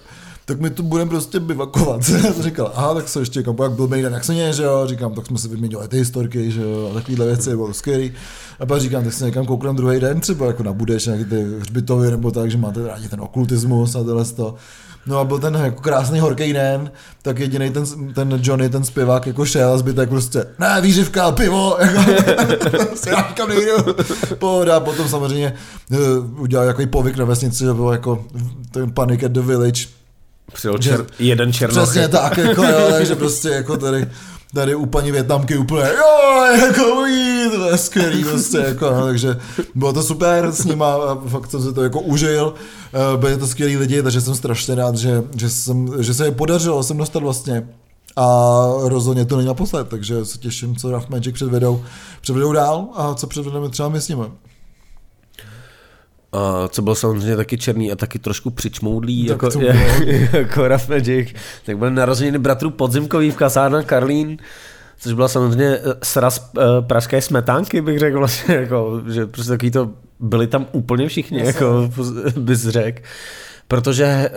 tak 0.50 0.60
my 0.60 0.70
tu 0.70 0.84
budeme 0.84 1.10
prostě 1.10 1.40
bivakovat. 1.40 2.04
jsem 2.04 2.44
říkal, 2.44 2.72
aha, 2.76 2.94
tak 2.94 3.10
se 3.10 3.20
ještě, 3.20 3.40
říkám, 3.40 3.56
jak 3.62 3.72
byl 3.72 3.88
den, 3.88 4.14
jak 4.14 4.24
se 4.24 4.34
mě, 4.34 4.54
že 4.54 4.64
jo, 4.64 4.84
říkám, 4.86 5.14
tak 5.14 5.26
jsme 5.26 5.38
si 5.38 5.48
vyměnili 5.48 5.88
ty 5.88 5.98
historky, 5.98 6.52
že 6.52 6.62
jo, 6.62 6.90
a 6.92 6.94
takovýhle 6.94 7.26
věci, 7.26 7.50
bylo 7.50 7.74
skvělý. 7.74 8.12
A 8.60 8.66
pak 8.66 8.82
říkám, 8.82 9.04
tak 9.04 9.14
se 9.14 9.26
někam 9.26 9.46
koukám 9.46 9.76
druhý 9.76 10.00
den, 10.00 10.20
třeba 10.20 10.46
jako 10.46 10.64
na 10.64 10.74
Budeš, 10.74 11.06
nějaký 11.06 11.26
ty 11.26 11.46
hřbitovy, 11.60 12.12
nebo 12.12 12.32
tak, 12.32 12.52
že 12.52 12.58
máte 12.58 12.88
rádi 12.88 13.10
ten 13.10 13.22
okultismus 13.22 13.96
a 13.96 14.04
tohle 14.04 14.26
to. 14.26 14.56
No 15.06 15.20
a 15.20 15.24
byl 15.24 15.40
ten 15.40 15.56
jako 15.56 15.82
krásný 15.82 16.20
horký 16.20 16.54
den, 16.54 16.92
tak 17.22 17.40
jediný 17.40 17.70
ten, 17.70 17.86
ten 18.14 18.40
Johnny, 18.44 18.70
ten 18.70 18.84
zpěvák, 18.84 19.28
jako 19.28 19.46
šel 19.46 19.74
a 19.74 19.78
zbytek 19.78 20.10
prostě, 20.10 20.46
ne, 20.60 20.82
výživka, 20.82 21.32
pivo, 21.32 21.78
jako, 21.80 22.12
já 23.10 23.24
kam 23.24 23.50
nejdu, 23.50 23.96
pohoda, 24.40 24.80
potom 24.80 25.08
samozřejmě 25.08 25.54
uh, 25.92 26.42
udělal 26.42 26.68
jako 26.68 26.88
povyk 26.88 27.18
na 27.18 27.26
vesnici, 27.26 27.64
že 27.64 27.74
bylo 27.74 27.92
jako 27.92 28.26
ten 28.72 28.92
Panic 28.92 29.24
at 29.24 29.32
the 29.32 29.42
Village, 29.42 29.99
Přijel 30.54 30.78
čer, 30.78 31.06
jeden 31.20 31.54
černoch. 31.54 31.84
Přesně 31.84 32.08
tak, 32.08 32.38
jako 32.48 32.64
jo, 32.64 32.88
takže 32.92 33.16
prostě 33.16 33.50
jako 33.50 33.78
tady 33.78 34.08
tady 34.54 34.76
u 34.76 34.86
paní 34.86 35.12
Větnamky 35.12 35.58
úplně, 35.58 35.84
jo, 35.84 36.46
jako 36.66 37.06
jí, 37.06 37.50
to 37.50 37.70
je 37.70 37.78
skvělý 37.78 38.24
prostě, 38.24 38.58
jako, 38.58 38.92
no, 38.92 39.06
takže 39.06 39.38
bylo 39.76 39.94
to 39.94 40.04
super 40.04 40.52
s 40.52 40.66
nima, 40.66 40.94
a 40.94 41.16
fakt 41.28 41.52
jsem 41.52 41.64
si 41.64 41.74
to 41.74 41.84
jako 41.84 42.02
užil, 42.02 42.54
eh, 42.94 43.18
byli 43.18 43.38
to 43.38 43.48
skvělí 43.48 43.78
lidi, 43.78 44.04
takže 44.04 44.22
jsem 44.22 44.36
strašně 44.36 44.76
rád, 44.76 44.96
že, 44.96 45.24
že, 45.36 45.50
jsem, 45.50 46.04
že 46.04 46.14
se 46.14 46.26
je 46.26 46.32
podařilo 46.32 46.84
jsem 46.84 46.98
dostat 46.98 47.24
vlastně 47.24 47.68
a 48.16 48.68
rozhodně 48.84 49.26
to 49.26 49.36
není 49.36 49.48
naposled, 49.48 49.88
takže 49.88 50.26
se 50.26 50.38
těším, 50.38 50.76
co 50.76 50.92
Rough 50.92 51.10
Magic 51.10 51.34
předvedou, 51.34 51.84
předvedou 52.22 52.54
dál 52.54 52.88
a 52.96 53.14
co 53.14 53.28
předvedeme 53.28 53.70
třeba 53.70 53.90
my 53.90 54.02
s 54.02 54.08
nimi. 54.08 54.24
A 56.32 56.68
co 56.68 56.82
bylo 56.82 56.96
samozřejmě 56.96 57.36
taky 57.36 57.58
černý 57.58 57.92
a 57.92 57.96
taky 57.96 58.20
trošku 58.20 58.50
přičmoudlý, 58.50 59.28
tak 59.28 59.42
jako, 59.44 59.62
je, 59.62 60.30
jako 60.34 60.68
Rough 60.68 60.90
Magic, 60.90 61.30
tak 61.66 61.78
byl 61.78 61.92
narozeniny 61.92 62.38
bratrů 62.40 62.70
Podzimkový 62.70 63.32
v 63.32 63.36
kasárna 63.36 63.84
Karlín, 63.84 64.38
což 65.00 65.14
byla 65.14 65.28
samozřejmě 65.28 65.78
eh, 65.78 65.82
sraz 66.04 66.52
uh, 66.58 66.64
pražské 66.88 67.22
smetánky, 67.22 67.82
bych 67.82 68.00
řekl 68.00 68.18
vlastně, 68.18 68.56
jako, 68.56 69.02
že 69.08 69.26
prostě 69.26 69.50
takový 69.50 69.72
to, 69.72 69.90
byli 70.20 70.48
tam 70.48 70.66
úplně 70.72 71.08
všichni, 71.08 71.40
jako 71.40 71.90
bys 72.38 72.68
řekl. 72.68 73.02
Protože 73.70 74.32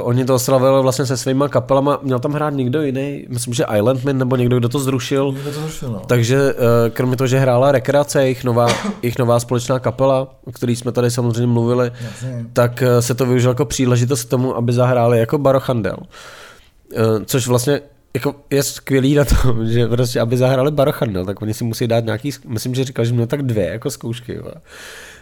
uh, 0.00 0.08
oni 0.08 0.24
to 0.24 0.34
oslavili 0.34 0.82
vlastně 0.82 1.06
se 1.06 1.16
svýma 1.16 1.48
kapelama, 1.48 1.98
měl 2.02 2.18
tam 2.18 2.32
hrát 2.32 2.50
někdo 2.50 2.82
jiný, 2.82 3.26
myslím, 3.28 3.54
že 3.54 3.64
Islandman 3.76 4.18
nebo 4.18 4.36
někdo, 4.36 4.58
kdo 4.58 4.68
to 4.68 4.78
zrušil. 4.78 5.32
Někdo 5.32 5.52
to 5.52 5.60
zrušil, 5.60 5.88
no. 5.88 6.02
Takže 6.06 6.54
uh, 6.54 6.60
kromě 6.92 7.16
toho, 7.16 7.28
že 7.28 7.38
hrála 7.38 7.72
rekreace, 7.72 8.22
jejich 8.22 8.44
nová, 8.44 8.68
jejich 9.02 9.18
nová 9.18 9.40
společná 9.40 9.78
kapela, 9.78 10.34
o 10.44 10.52
který 10.52 10.76
jsme 10.76 10.92
tady 10.92 11.10
samozřejmě 11.10 11.46
mluvili, 11.46 11.92
Jasně. 12.04 12.46
tak 12.52 12.82
uh, 12.82 13.00
se 13.00 13.14
to 13.14 13.26
využilo 13.26 13.50
jako 13.50 13.64
příležitost 13.64 14.24
k 14.24 14.30
tomu, 14.30 14.56
aby 14.56 14.72
zahráli 14.72 15.18
jako 15.18 15.38
Barochandel. 15.38 15.96
Uh, 15.98 17.22
což 17.24 17.46
vlastně 17.46 17.80
jako 18.14 18.34
je 18.50 18.62
skvělý 18.62 19.14
na 19.14 19.24
tom, 19.24 19.66
že 19.68 19.88
prostě, 19.88 20.20
aby 20.20 20.36
zahráli 20.36 20.70
Barochandel, 20.70 21.24
tak 21.24 21.42
oni 21.42 21.54
si 21.54 21.64
musí 21.64 21.86
dát 21.86 22.04
nějaký, 22.04 22.30
myslím, 22.46 22.74
že 22.74 22.84
říkal, 22.84 23.04
že 23.04 23.12
měl 23.12 23.26
tak 23.26 23.42
dvě 23.42 23.66
jako 23.66 23.90
zkoušky. 23.90 24.34
Jo. 24.34 24.52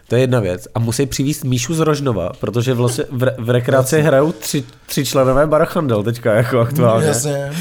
To 0.09 0.14
je 0.14 0.20
jedna 0.20 0.41
věc. 0.41 0.68
A 0.74 0.78
musí 0.78 1.07
přivést 1.07 1.45
Míšu 1.45 1.74
z 1.74 1.80
Rožnova, 1.80 2.32
protože 2.41 2.74
vlastně 2.74 3.05
v, 3.11 3.34
v 3.39 3.51
rekreaci 3.51 3.95
Jasně. 3.95 4.07
hrajou 4.07 4.32
tři, 4.32 4.64
tři 4.86 5.05
členové 5.05 5.47
Barochandel 5.47 6.03
teďka 6.03 6.34
jako 6.34 6.61
aktuálně. 6.61 7.07
Jasně. 7.07 7.53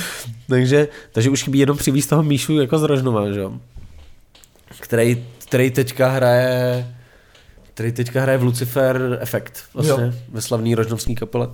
Takže, 0.49 0.88
takže 1.11 1.30
už 1.30 1.43
chybí 1.43 1.59
jenom 1.59 1.78
přivést 1.78 2.07
toho 2.07 2.23
Míšu 2.23 2.59
jako 2.59 2.80
z 2.80 2.84
Rožnova, 2.84 3.32
že. 3.32 3.43
Který, 4.80 5.25
který 5.45 5.71
teďka 5.71 6.09
hraje 6.09 6.88
který 7.78 7.91
teďka 7.91 8.21
hraje 8.21 8.38
v 8.38 8.43
Lucifer 8.43 9.17
Effect, 9.21 9.53
vlastně, 9.73 10.03
jo. 10.03 10.13
ve 10.30 10.41
slavný 10.41 10.75
rožnovský 10.75 11.15
kapele. 11.15 11.49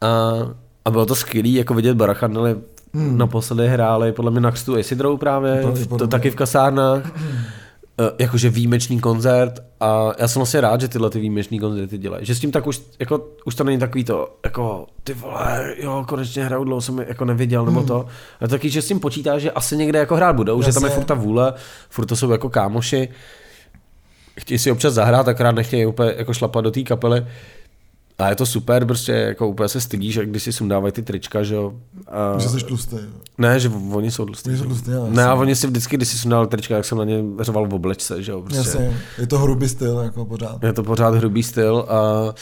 A, 0.00 0.32
a 0.84 0.90
bylo 0.90 1.06
to 1.06 1.14
skvělý, 1.14 1.54
jako 1.54 1.74
vidět 1.74 1.96
Barachandely 1.96 2.56
hmm. 2.94 3.18
naposledy 3.18 3.68
hráli 3.68 4.12
podle 4.12 4.30
mě 4.30 4.40
na 4.40 4.50
Kstu 4.50 4.78
Isidrou 4.78 5.16
právě, 5.16 5.62
to, 5.88 5.98
to 5.98 6.06
taky 6.06 6.30
v 6.30 6.36
kasárnách. 6.36 7.12
Eh, 8.00 8.10
jakože 8.18 8.50
výjimečný 8.50 9.00
koncert 9.00 9.60
a 9.80 10.12
já 10.18 10.28
jsem 10.28 10.40
vlastně 10.40 10.60
rád, 10.60 10.80
že 10.80 10.88
tyhle 10.88 11.10
ty 11.10 11.20
výjimečný 11.20 11.58
koncerty 11.58 11.98
dělají. 11.98 12.26
Že 12.26 12.34
s 12.34 12.40
tím 12.40 12.52
tak 12.52 12.66
už, 12.66 12.80
jako, 12.98 13.28
už 13.44 13.54
to 13.54 13.64
není 13.64 13.78
takový 13.78 14.04
to, 14.04 14.36
jako 14.44 14.86
ty 15.04 15.14
vole, 15.14 15.74
jo, 15.82 16.04
konečně 16.08 16.44
hraju, 16.44 16.64
dlouho 16.64 16.80
jsem 16.80 16.98
jako 16.98 17.24
neviděl, 17.24 17.64
nebo 17.64 17.82
to. 17.82 18.06
A 18.40 18.48
taky, 18.48 18.70
že 18.70 18.82
s 18.82 18.88
tím 18.88 19.00
počítá, 19.00 19.38
že 19.38 19.50
asi 19.50 19.76
někde 19.76 19.98
jako 19.98 20.16
hrát 20.16 20.36
budou, 20.36 20.60
Jasně. 20.60 20.72
že 20.72 20.74
tam 20.74 20.84
je 20.84 20.90
furt 20.90 21.04
ta 21.04 21.14
vůle, 21.14 21.54
furt 21.90 22.06
to 22.06 22.16
jsou 22.16 22.30
jako 22.30 22.50
kámoši. 22.50 23.08
Chtějí 24.40 24.58
si 24.58 24.70
občas 24.70 24.94
zahrát, 24.94 25.26
tak 25.26 25.40
rád 25.40 25.54
nechtějí 25.54 25.86
úplně 25.86 26.14
jako 26.16 26.34
šlapat 26.34 26.64
do 26.64 26.70
té 26.70 26.82
kapely. 26.82 27.26
A 28.20 28.28
je 28.28 28.36
to 28.36 28.46
super, 28.46 28.86
prostě 28.86 29.12
jako 29.12 29.48
úplně 29.48 29.68
se 29.68 29.80
stydíš, 29.80 30.14
jak 30.14 30.30
když 30.30 30.42
si 30.42 30.52
sundávají 30.52 30.92
ty 30.92 31.02
trička, 31.02 31.42
že 31.42 31.54
jo. 31.54 31.72
A... 32.08 32.38
Že 32.38 32.48
jsi 32.48 32.64
tlustý. 32.64 32.96
Ne, 33.38 33.60
že 33.60 33.68
oni 33.92 34.10
jsou 34.10 34.24
tlustý. 34.24 34.50
Oni 34.50 34.58
jsou 34.58 34.64
tlustý, 34.64 34.90
já, 34.90 35.06
Ne, 35.08 35.24
a 35.24 35.34
oni 35.34 35.56
si 35.56 35.66
vždycky, 35.66 35.96
když 35.96 36.08
si 36.08 36.18
sundal 36.18 36.46
trička, 36.46 36.76
jak 36.76 36.84
jsem 36.84 36.98
na 36.98 37.04
ně 37.04 37.22
řval 37.40 37.66
v 37.66 37.74
oblečce, 37.74 38.22
že 38.22 38.32
jo. 38.32 38.42
Prostě. 38.42 38.58
Jasně, 38.58 39.00
je 39.18 39.26
to 39.26 39.38
hrubý 39.38 39.68
styl, 39.68 39.98
jako 39.98 40.24
pořád. 40.24 40.62
Je 40.62 40.72
to 40.72 40.82
pořád 40.82 41.14
hrubý 41.14 41.42
styl 41.42 41.86
a 41.88 42.34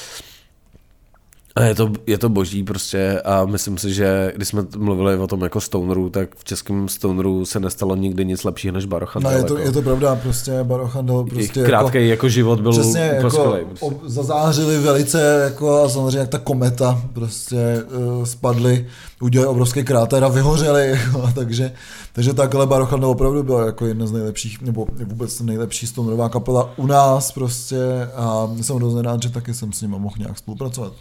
a 1.59 1.65
je 1.65 1.75
to, 1.75 1.93
je 2.07 2.19
to 2.19 2.29
boží 2.29 2.63
prostě 2.63 3.21
a 3.25 3.45
myslím 3.45 3.79
si, 3.79 3.95
že 3.95 4.33
když 4.37 4.49
jsme 4.49 4.63
mluvili 4.77 5.17
o 5.17 5.27
tom 5.27 5.43
jako 5.43 5.61
Stoneru, 5.61 6.11
tak 6.11 6.37
v 6.37 6.45
českém 6.45 6.89
Stoneru 6.89 7.45
se 7.45 7.61
nestalo 7.61 7.97
nikdy 7.97 8.25
nic 8.25 8.45
lepšího 8.45 8.75
než 8.75 8.85
Barochandel. 8.85 9.33
No 9.33 9.39
je 9.39 9.45
to, 9.45 9.57
jako. 9.57 9.67
je 9.67 9.73
to 9.73 9.83
pravda, 9.83 10.17
prostě 10.17 10.53
Barochandel 10.63 11.25
prostě 11.25 11.63
Krátký 11.63 11.99
jako, 11.99 12.11
jako 12.11 12.29
život 12.29 12.61
byl 12.61 12.73
přesně, 12.73 13.01
jako 13.01 13.31
skvělej, 13.31 13.65
prostě. 13.65 13.87
ob, 13.87 14.03
zazářili 14.07 14.79
velice 14.79 15.41
jako 15.45 15.83
a 15.83 15.89
samozřejmě 15.89 16.19
jak 16.19 16.29
ta 16.29 16.39
kometa 16.39 17.03
prostě 17.13 17.85
uh, 18.17 18.25
spadly, 18.25 18.87
udělali 19.21 19.49
obrovský 19.49 19.85
kráter 19.85 20.25
a 20.25 20.29
vyhořeli, 20.29 20.91
jako, 21.05 21.31
takže, 21.35 21.73
takže 22.13 22.35
takhle 22.35 22.67
Barochandel 22.67 23.11
opravdu 23.11 23.43
byl 23.43 23.59
jako 23.59 23.87
jedna 23.87 24.07
z 24.07 24.13
nejlepších, 24.13 24.63
nebo 24.63 24.87
vůbec 25.05 25.41
nejlepší 25.41 25.87
stonerová 25.87 26.29
kapela 26.29 26.71
u 26.77 26.87
nás 26.87 27.33
prostě 27.33 27.79
a 28.15 28.49
jsem 28.61 28.77
hrozně 28.77 29.03
rád, 29.03 29.23
že 29.23 29.31
taky 29.31 29.55
jsem 29.55 29.73
s 29.73 29.83
nimi 29.83 29.99
mohl 29.99 30.15
nějak 30.19 30.39
spolupracovat. 30.39 30.93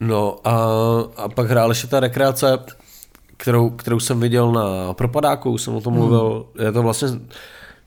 No 0.00 0.36
a, 0.44 0.52
a 1.16 1.28
pak 1.28 1.50
hrál 1.50 1.70
ještě 1.70 1.86
ta 1.86 2.00
rekreace, 2.00 2.58
kterou, 3.36 3.70
kterou 3.70 4.00
jsem 4.00 4.20
viděl 4.20 4.52
na 4.52 4.94
Propadáku, 4.94 5.58
jsem 5.58 5.74
o 5.74 5.80
tom 5.80 5.94
mluvil, 5.94 6.46
hmm. 6.56 6.66
je 6.66 6.72
to 6.72 6.82
vlastně, 6.82 7.08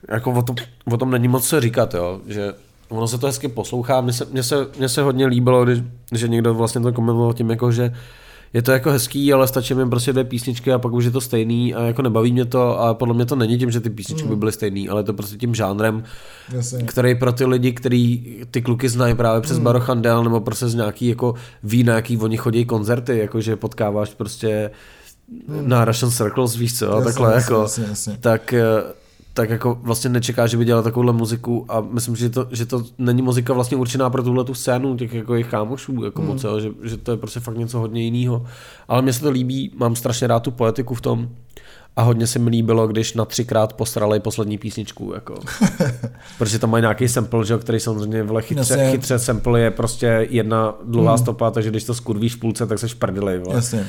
jako 0.09 0.32
o 0.32 0.41
tom, 0.41 0.55
o 0.86 0.97
tom 0.97 1.12
není 1.12 1.28
moc 1.28 1.47
co 1.47 1.62
říkat, 1.62 1.93
jo, 1.93 2.22
že 2.28 2.53
ono 2.89 3.07
se 3.07 3.18
to 3.18 3.28
hezky 3.28 3.47
poslouchá, 3.47 4.01
mně 4.01 4.14
se, 4.14 4.26
mně 4.26 4.43
se, 4.43 4.55
mně 4.78 4.89
se 4.89 5.01
hodně 5.01 5.26
líbilo, 5.26 5.66
když, 5.66 5.80
že 6.12 6.28
někdo 6.28 6.53
vlastně 6.53 6.82
to 6.82 6.93
komentoval 6.93 7.34
tím, 7.34 7.49
jako, 7.49 7.72
že 7.72 7.95
je 8.54 8.62
to 8.62 8.72
jako 8.72 8.91
hezký, 8.91 9.34
ale 9.34 9.47
stačí 9.47 9.74
mi 9.74 9.89
prostě 9.89 10.12
dvě 10.12 10.24
písničky 10.24 10.74
a 10.74 10.80
pak 10.80 10.93
už 10.93 11.06
je 11.06 11.12
to 11.12 11.22
stejný 11.22 11.76
a 11.76 11.84
jako 11.84 12.02
nebaví 12.02 12.32
mě 12.32 12.45
to 12.45 12.80
a 12.80 12.93
podle 12.93 13.14
mě 13.14 13.26
to 13.26 13.36
není 13.36 13.58
tím, 13.58 13.72
že 13.72 13.80
ty 13.80 13.89
písničky 13.89 14.28
by 14.28 14.36
byly 14.36 14.52
stejný, 14.52 14.89
ale 14.89 14.99
je 14.99 15.04
to 15.04 15.14
prostě 15.14 15.38
tím 15.38 15.56
žánrem, 15.56 16.04
Jasně. 16.54 16.84
který 16.84 17.16
pro 17.16 17.32
ty 17.32 17.45
lidi, 17.45 17.72
který 17.72 18.36
ty 18.52 18.62
kluky 18.62 18.89
znají 18.89 19.16
právě 19.16 19.41
přes 19.41 19.58
mm. 19.58 19.64
Barochandel 19.64 20.24
nebo 20.24 20.39
prostě 20.39 20.68
z 20.68 20.76
nějaký 20.76 21.08
jako 21.08 21.34
ví, 21.64 21.84
na 21.84 21.93
jaký 21.93 22.18
oni 22.18 22.38
chodí 22.38 22.66
koncerty, 22.66 23.18
jakože 23.18 23.56
potkáváš 23.56 24.14
prostě 24.14 24.72
mm. 25.47 25.70
na 25.70 25.86
Russian 25.86 26.12
Circles, 26.12 26.56
víš 26.56 26.80
co, 26.80 26.86
jasně, 26.86 27.04
takhle 27.04 27.34
jasně, 27.34 27.54
jako, 27.54 27.62
jasně, 27.62 27.86
jasně. 27.89 28.18
tak 28.20 28.54
tak 29.34 29.50
jako 29.50 29.78
vlastně 29.82 30.10
nečeká, 30.10 30.48
že 30.48 30.58
by 30.58 30.66
dělal 30.66 30.84
takovouhle 30.84 31.14
muziku 31.14 31.66
a 31.70 31.82
myslím, 31.82 32.16
že 32.16 32.30
to, 32.30 32.48
že 32.52 32.66
to 32.66 32.84
není 32.98 33.22
muzika 33.22 33.54
vlastně 33.54 33.78
určená 33.78 34.10
pro 34.10 34.24
tuhle 34.24 34.44
tu 34.44 34.54
scénu 34.54 34.98
těch 34.98 35.14
jako 35.14 35.34
jejich 35.34 35.48
kámošů, 35.48 36.04
jako 36.04 36.22
mm. 36.22 36.28
moc, 36.28 36.44
jo, 36.44 36.60
že, 36.60 36.70
že, 36.84 36.98
to 36.98 37.12
je 37.12 37.18
prostě 37.18 37.40
fakt 37.40 37.58
něco 37.58 37.80
hodně 37.80 38.02
jiného. 38.02 38.46
Ale 38.88 39.02
mně 39.02 39.14
se 39.14 39.22
to 39.22 39.30
líbí, 39.30 39.72
mám 39.78 39.96
strašně 39.96 40.28
rád 40.28 40.40
tu 40.40 40.52
poetiku 40.52 40.96
v 40.96 41.02
tom 41.02 41.30
a 41.96 42.02
hodně 42.02 42.28
se 42.28 42.40
mi 42.40 42.50
líbilo, 42.50 42.88
když 42.88 43.14
na 43.14 43.26
třikrát 43.26 43.74
posrali 43.74 44.20
poslední 44.20 44.58
písničku, 44.58 45.12
jako. 45.14 45.40
Protože 46.38 46.60
tam 46.60 46.70
mají 46.70 46.82
nějaký 46.82 47.08
sample, 47.08 47.46
že, 47.46 47.58
který 47.58 47.80
samozřejmě 47.80 48.24
vle 48.24 48.42
chytře, 48.42 48.74
Jasně. 48.74 48.92
chytře 48.92 49.20
sample 49.20 49.60
je 49.60 49.72
prostě 49.72 50.28
jedna 50.30 50.76
dlouhá 50.86 51.12
mm. 51.12 51.18
stopa, 51.18 51.52
takže 51.52 51.70
když 51.70 51.84
to 51.84 51.94
skurvíš 51.94 52.36
v 52.36 52.40
půlce, 52.40 52.68
tak 52.68 52.80
seš 52.80 52.94
prdeli. 52.94 53.42
Jasně. 53.54 53.88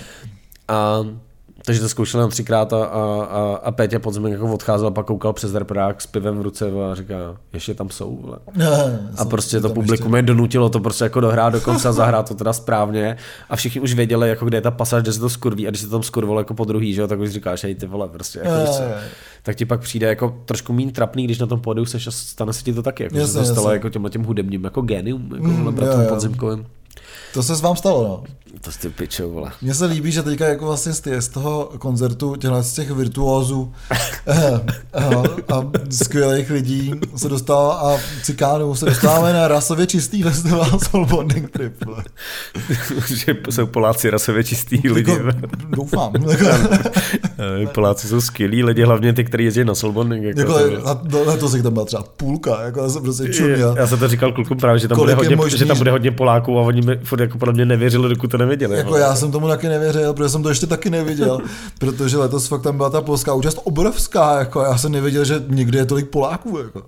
A 0.69 1.05
takže 1.65 1.81
to 1.81 1.89
zkoušel 1.89 2.21
na 2.21 2.29
třikrát 2.29 2.73
a, 2.73 2.85
a, 2.85 3.25
a, 3.31 3.61
a 3.63 3.71
Pétě 3.71 3.99
Podzemek 3.99 4.33
jako 4.33 4.55
odcházel 4.55 4.87
a 4.87 4.91
pak 4.91 5.07
koukal 5.07 5.33
přes 5.33 5.55
reprák 5.55 6.01
s 6.01 6.07
pivem 6.07 6.39
v 6.39 6.43
ruce 6.43 6.67
a 6.91 6.95
říká, 6.95 7.15
ještě 7.53 7.75
tam 7.75 7.91
jsou. 7.91 8.17
Vole. 8.17 8.39
a 9.19 9.25
prostě 9.25 9.61
to 9.61 9.71
publikum 9.71 10.15
je 10.15 10.23
donutilo 10.23 10.69
to 10.69 10.81
prostě 10.81 11.05
jako 11.05 11.21
dohrát 11.21 11.53
dokonce 11.53 11.89
a 11.89 11.93
zahrát 11.93 12.29
to 12.29 12.35
teda 12.35 12.53
správně 12.53 13.17
a 13.51 13.57
všichni 13.57 13.81
už 13.81 13.95
věděli, 13.95 14.29
jako 14.29 14.45
kde 14.45 14.57
je 14.57 14.61
ta 14.63 14.71
pasáž, 14.71 15.03
kde 15.03 15.13
se 15.13 15.21
to 15.21 15.31
skurví 15.31 15.67
a 15.67 15.71
když 15.71 15.81
se 15.81 15.87
to 15.87 15.93
tam 15.93 16.03
skurvalo 16.03 16.41
jako 16.41 16.55
po 16.55 16.65
druhý, 16.65 16.95
že, 16.95 17.07
tak 17.07 17.19
už 17.19 17.31
říkáš, 17.31 17.65
hej 17.65 17.75
ty 17.75 17.87
vole, 17.87 18.09
prostě, 18.09 18.39
jako, 18.39 18.65
prostě, 18.65 18.85
tak 19.43 19.57
ti 19.57 19.65
pak 19.65 19.81
přijde 19.81 20.07
jako 20.07 20.43
trošku 20.45 20.73
méně 20.73 20.93
trapný, 20.93 21.25
když 21.25 21.39
na 21.39 21.47
tom 21.47 21.61
pódiu 21.61 21.85
seš 21.85 22.07
a 22.07 22.11
stane 22.11 22.53
se 22.53 22.65
ti 22.65 22.73
to 22.73 22.83
taky, 22.83 23.03
jako, 23.03 23.17
jasně, 23.17 23.41
že 23.41 23.47
se 23.47 23.49
to 23.49 23.55
stalo 23.55 23.73
jako 23.73 23.89
těmhle 23.89 24.11
těm 24.11 24.23
hudebním 24.23 24.65
jako 24.65 24.81
génium, 24.81 25.31
jako 25.35 25.47
mm, 25.47 25.75
bratrem 25.75 26.07
Podzemkovým. 26.07 26.67
To 27.35 27.43
se 27.43 27.57
s 27.57 27.61
vám 27.61 27.77
stalo, 27.77 28.03
no. 28.03 28.25
To 28.61 28.73
jste 28.73 28.91
pičo, 28.91 29.29
vole. 29.29 29.51
Mně 29.63 29.75
se 29.75 29.87
líbí, 29.87 30.13
že 30.13 30.23
teďka 30.23 30.47
jako 30.47 30.67
vlastně 30.67 30.93
z, 30.93 31.03
z 31.21 31.29
toho 31.29 31.71
koncertu 31.79 32.37
těchto 32.37 32.63
z 32.63 32.73
těch 32.73 32.91
virtuózů 32.91 33.73
a, 34.93 35.03
a, 35.55 35.71
skvělých 35.91 36.51
lidí 36.51 36.93
se 37.17 37.29
dostává 37.29 37.75
a 37.75 37.99
cikánů 38.23 38.75
se 38.75 38.87
dostáváme 38.87 39.33
na 39.33 39.49
rasově 39.49 39.87
čistý 39.87 40.23
festival 40.23 40.79
Soul 40.91 41.07
Bonding 41.07 41.51
Trip. 41.51 41.75
že 43.15 43.37
jsou 43.51 43.67
Poláci 43.67 44.11
rasově 44.11 44.45
čistý 44.45 44.89
lidi. 44.89 45.11
Jako, 45.11 45.39
doufám. 45.69 46.13
Poláci 47.75 48.09
jsou 48.09 48.21
skvělí 48.21 48.65
lidi, 48.65 48.83
hlavně 48.83 49.13
ty, 49.13 49.25
kteří 49.25 49.45
jezdí 49.45 49.65
na 49.65 49.75
Soul 49.75 49.93
Bonding. 49.93 50.25
Jako, 50.25 50.59
jako 50.59 50.95
to, 51.11 51.25
na, 51.25 51.37
to 51.37 51.49
si 51.49 51.63
tam 51.63 51.73
byla 51.73 51.85
třeba 51.85 52.05
půlka, 52.17 52.63
jako 52.63 52.83
já 52.83 52.89
jsem 52.89 53.03
prostě 53.03 53.29
čuměl. 53.29 53.75
Já 53.79 53.87
jsem 53.87 53.99
to 53.99 54.09
říkal 54.09 54.33
klukům 54.33 54.59
právě, 54.59 54.79
že 54.79 54.89
tam, 54.89 54.99
bude 54.99 55.15
hodně, 55.15 55.37
možný, 55.37 55.59
že 55.59 55.67
tam 55.67 55.79
bude 55.79 55.91
hodně 55.91 56.11
Poláků 56.11 56.59
a 56.59 56.63
oni 56.63 56.83
mi 56.83 56.97
furt 56.97 57.21
jako 57.23 57.39
podle 57.39 57.55
mě 57.55 57.65
nevěřili, 57.65 58.09
dokud 58.09 58.31
to 58.31 58.39
neviděli. 58.39 58.77
Jako 58.77 58.97
já 58.97 59.17
jsem 59.17 59.33
tomu 59.33 59.49
taky 59.49 59.69
nevěřil, 59.69 60.15
protože 60.15 60.29
jsem 60.29 60.43
to 60.43 60.49
ještě 60.49 60.67
taky 60.67 60.91
neviděl, 60.91 61.41
protože 61.79 62.19
letos 62.19 62.47
fakt 62.47 62.63
tam 62.63 62.77
byla 62.77 62.91
ta 62.91 63.01
polská 63.01 63.35
účast 63.35 63.59
obrovská, 63.65 64.39
jako 64.39 64.61
já 64.61 64.79
jsem 64.79 64.93
nevěděl, 64.93 65.25
že 65.25 65.45
nikdy 65.49 65.79
je 65.79 65.87
tolik 65.87 66.09
Poláků, 66.09 66.59
jako. 66.59 66.83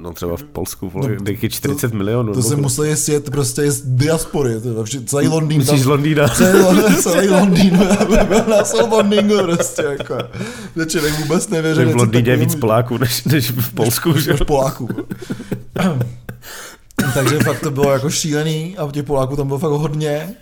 No 0.00 0.12
třeba 0.12 0.36
v 0.36 0.42
Polsku, 0.42 0.90
vole, 0.90 1.08
no, 1.08 1.48
40 1.48 1.90
to, 1.90 1.96
milionů. 1.96 2.34
To 2.34 2.42
se 2.42 2.56
museli 2.56 2.96
sjet 2.96 3.30
prostě 3.30 3.70
z 3.70 3.82
diaspory, 3.84 4.60
to 4.60 4.84
celý 5.06 5.28
Londýn. 5.28 5.58
Myslíš 5.58 5.80
z 5.82 5.86
Londýna? 5.86 6.28
Celý, 6.34 6.94
celý 6.96 7.28
Londýn 7.28 7.78
byl 8.28 8.44
na 8.48 8.64
Solbondingu 8.64 9.38
prostě, 9.42 9.82
jako. 9.82 10.18
Že 10.76 10.86
člověk 10.86 11.18
vůbec 11.18 11.48
nevěřil. 11.48 11.92
v 11.92 11.96
Londýně 11.96 12.30
je 12.30 12.36
víc 12.36 12.54
Poláků 12.54 12.98
než, 12.98 13.24
než 13.24 13.50
v 13.50 13.74
Polsku, 13.74 14.18
že? 14.18 14.30
Než 14.32 14.40
Poláků. 14.40 14.88
Takže 17.14 17.38
fakt 17.38 17.60
to 17.60 17.70
bylo 17.70 17.92
jako 17.92 18.10
šílený 18.10 18.78
a 18.78 18.90
těch 18.92 19.04
Poláků 19.04 19.36
tam 19.36 19.46
bylo 19.46 19.58
fakt 19.58 19.70
hodně. 19.70 20.36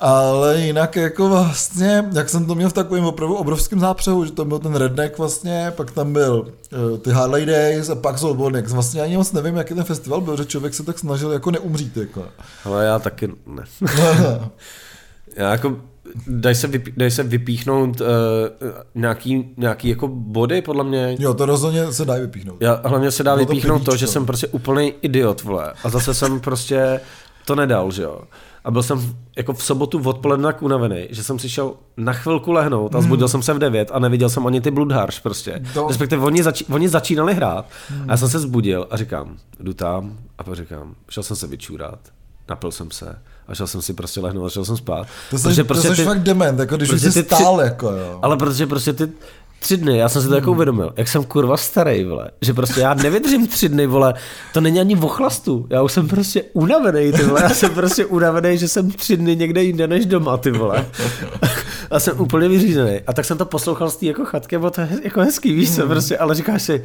Ale 0.00 0.60
jinak 0.60 0.96
jako 0.96 1.28
vlastně, 1.28 2.04
jak 2.12 2.28
jsem 2.28 2.46
to 2.46 2.54
měl 2.54 2.70
v 2.70 2.72
takovém 2.72 3.04
opravdu 3.04 3.36
obrovském 3.36 3.80
zápřehu, 3.80 4.24
že 4.24 4.32
tam 4.32 4.48
byl 4.48 4.58
ten 4.58 4.74
Redneck 4.74 5.18
vlastně, 5.18 5.72
pak 5.76 5.90
tam 5.90 6.12
byl 6.12 6.52
uh, 6.92 6.98
ty 6.98 7.10
Harley 7.10 7.46
Days 7.46 7.90
a 7.90 7.94
pak 7.94 8.18
Soulbornex. 8.18 8.72
Vlastně 8.72 9.02
ani 9.02 9.16
moc 9.16 9.32
nevím, 9.32 9.56
jaký 9.56 9.74
ten 9.74 9.84
festival 9.84 10.20
byl, 10.20 10.36
že 10.36 10.44
člověk 10.44 10.74
se 10.74 10.82
tak 10.82 10.98
snažil 10.98 11.32
jako 11.32 11.50
neumřít. 11.50 11.96
Jako. 11.96 12.24
Ale 12.64 12.84
já 12.84 12.98
taky 12.98 13.32
ne. 13.46 13.62
já 15.36 15.50
jako 15.50 15.76
dají 16.26 16.54
se, 16.54 16.66
vypí, 16.66 16.92
daj 16.96 17.10
se 17.10 17.22
vypíchnout 17.22 18.00
uh, 18.00 18.06
nějaký, 18.94 19.54
nějaký 19.56 19.88
jako 19.88 20.08
body, 20.08 20.62
podle 20.62 20.84
mě. 20.84 21.16
Jo, 21.18 21.34
to 21.34 21.46
rozhodně 21.46 21.92
se 21.92 22.04
dá 22.04 22.14
vypíchnout. 22.14 22.56
Já, 22.60 22.80
hlavně 22.84 23.10
se 23.10 23.22
dá 23.22 23.32
no 23.32 23.38
vypíchnout 23.38 23.84
to, 23.84 23.90
to, 23.90 23.96
že 23.96 24.06
jsem 24.06 24.26
prostě 24.26 24.46
úplný 24.46 24.94
idiot, 25.02 25.42
vole. 25.42 25.72
A 25.84 25.88
zase 25.88 26.14
jsem 26.14 26.40
prostě 26.40 27.00
to 27.44 27.54
nedal, 27.54 27.90
že 27.90 28.02
jo. 28.02 28.20
A 28.64 28.70
byl 28.70 28.82
jsem 28.82 29.16
jako 29.36 29.52
v 29.52 29.64
sobotu 29.64 30.02
odpoledne 30.04 30.46
tak 30.48 30.62
unavený, 30.62 31.06
že 31.10 31.24
jsem 31.24 31.38
si 31.38 31.48
šel 31.48 31.72
na 31.96 32.12
chvilku 32.12 32.52
lehnout 32.52 32.94
a 32.94 33.00
zbudil 33.00 33.26
hmm. 33.26 33.30
jsem 33.30 33.42
se 33.42 33.54
v 33.54 33.58
9 33.58 33.90
a 33.92 33.98
neviděl 33.98 34.30
jsem 34.30 34.46
ani 34.46 34.60
ty 34.60 34.70
Bloodharsh 34.70 35.20
prostě. 35.20 35.62
To... 35.74 35.88
Respektive 35.88 36.24
oni, 36.24 36.42
zači- 36.42 36.74
oni 36.74 36.88
začínali 36.88 37.34
hrát 37.34 37.66
hmm. 37.88 38.02
a 38.08 38.12
já 38.12 38.16
jsem 38.16 38.28
se 38.28 38.38
zbudil 38.38 38.86
a 38.90 38.96
říkám, 38.96 39.36
jdu 39.60 39.72
tam 39.74 40.18
a 40.38 40.44
pak 40.44 40.56
říkám, 40.56 40.94
šel 41.10 41.22
jsem 41.22 41.36
se 41.36 41.46
vyčůrat, 41.46 41.98
napil 42.48 42.70
jsem 42.70 42.90
se 42.90 43.16
a 43.48 43.54
šel 43.54 43.66
jsem 43.66 43.82
si 43.82 43.94
prostě 43.94 44.20
lehnout 44.20 44.46
a 44.46 44.50
šel 44.50 44.64
jsem 44.64 44.76
spát. 44.76 45.06
To 45.30 45.38
jsi, 45.38 45.64
prostě 45.64 45.88
to 45.88 45.94
jsi 45.94 46.00
ty, 46.00 46.06
fakt 46.06 46.22
dement, 46.22 46.60
jako 46.60 46.76
když 46.76 46.90
jsi 46.90 47.22
stál, 47.22 47.56
tři, 47.56 47.64
jako 47.64 47.90
jo. 47.90 48.18
Ale 48.22 48.36
protože 48.36 48.66
prostě 48.66 48.92
ty 48.92 49.08
tři 49.60 49.76
dny, 49.76 49.98
já 49.98 50.08
jsem 50.08 50.22
si 50.22 50.28
to 50.28 50.34
jako 50.34 50.50
uvědomil, 50.50 50.92
jak 50.96 51.08
jsem 51.08 51.24
kurva 51.24 51.56
starý, 51.56 52.04
vole, 52.04 52.30
že 52.40 52.54
prostě 52.54 52.80
já 52.80 52.94
nevydržím 52.94 53.46
tři 53.46 53.68
dny, 53.68 53.86
vole, 53.86 54.14
to 54.52 54.60
není 54.60 54.80
ani 54.80 54.94
v 54.94 55.04
ochlastu, 55.04 55.66
já 55.70 55.82
už 55.82 55.92
jsem 55.92 56.08
prostě 56.08 56.42
unavený, 56.52 57.12
ty 57.12 57.24
vole, 57.24 57.42
já 57.42 57.48
jsem 57.48 57.70
prostě 57.70 58.06
unavený, 58.06 58.58
že 58.58 58.68
jsem 58.68 58.90
tři 58.90 59.16
dny 59.16 59.36
někde 59.36 59.62
jinde 59.62 59.86
než 59.86 60.06
doma, 60.06 60.36
ty 60.36 60.50
vole. 60.50 60.86
A 61.90 62.00
jsem 62.00 62.20
úplně 62.20 62.48
vyřízený. 62.48 63.00
A 63.06 63.12
tak 63.12 63.24
jsem 63.24 63.38
to 63.38 63.44
poslouchal 63.44 63.90
z 63.90 63.96
té 63.96 64.06
jako 64.06 64.24
chatky, 64.24 64.58
bylo 64.58 64.70
to 64.70 64.80
jako 65.02 65.20
hezký, 65.20 65.52
víš 65.52 65.74
co, 65.74 65.80
hmm. 65.80 65.90
prostě, 65.90 66.18
ale 66.18 66.34
říkáš 66.34 66.62
si, 66.62 66.84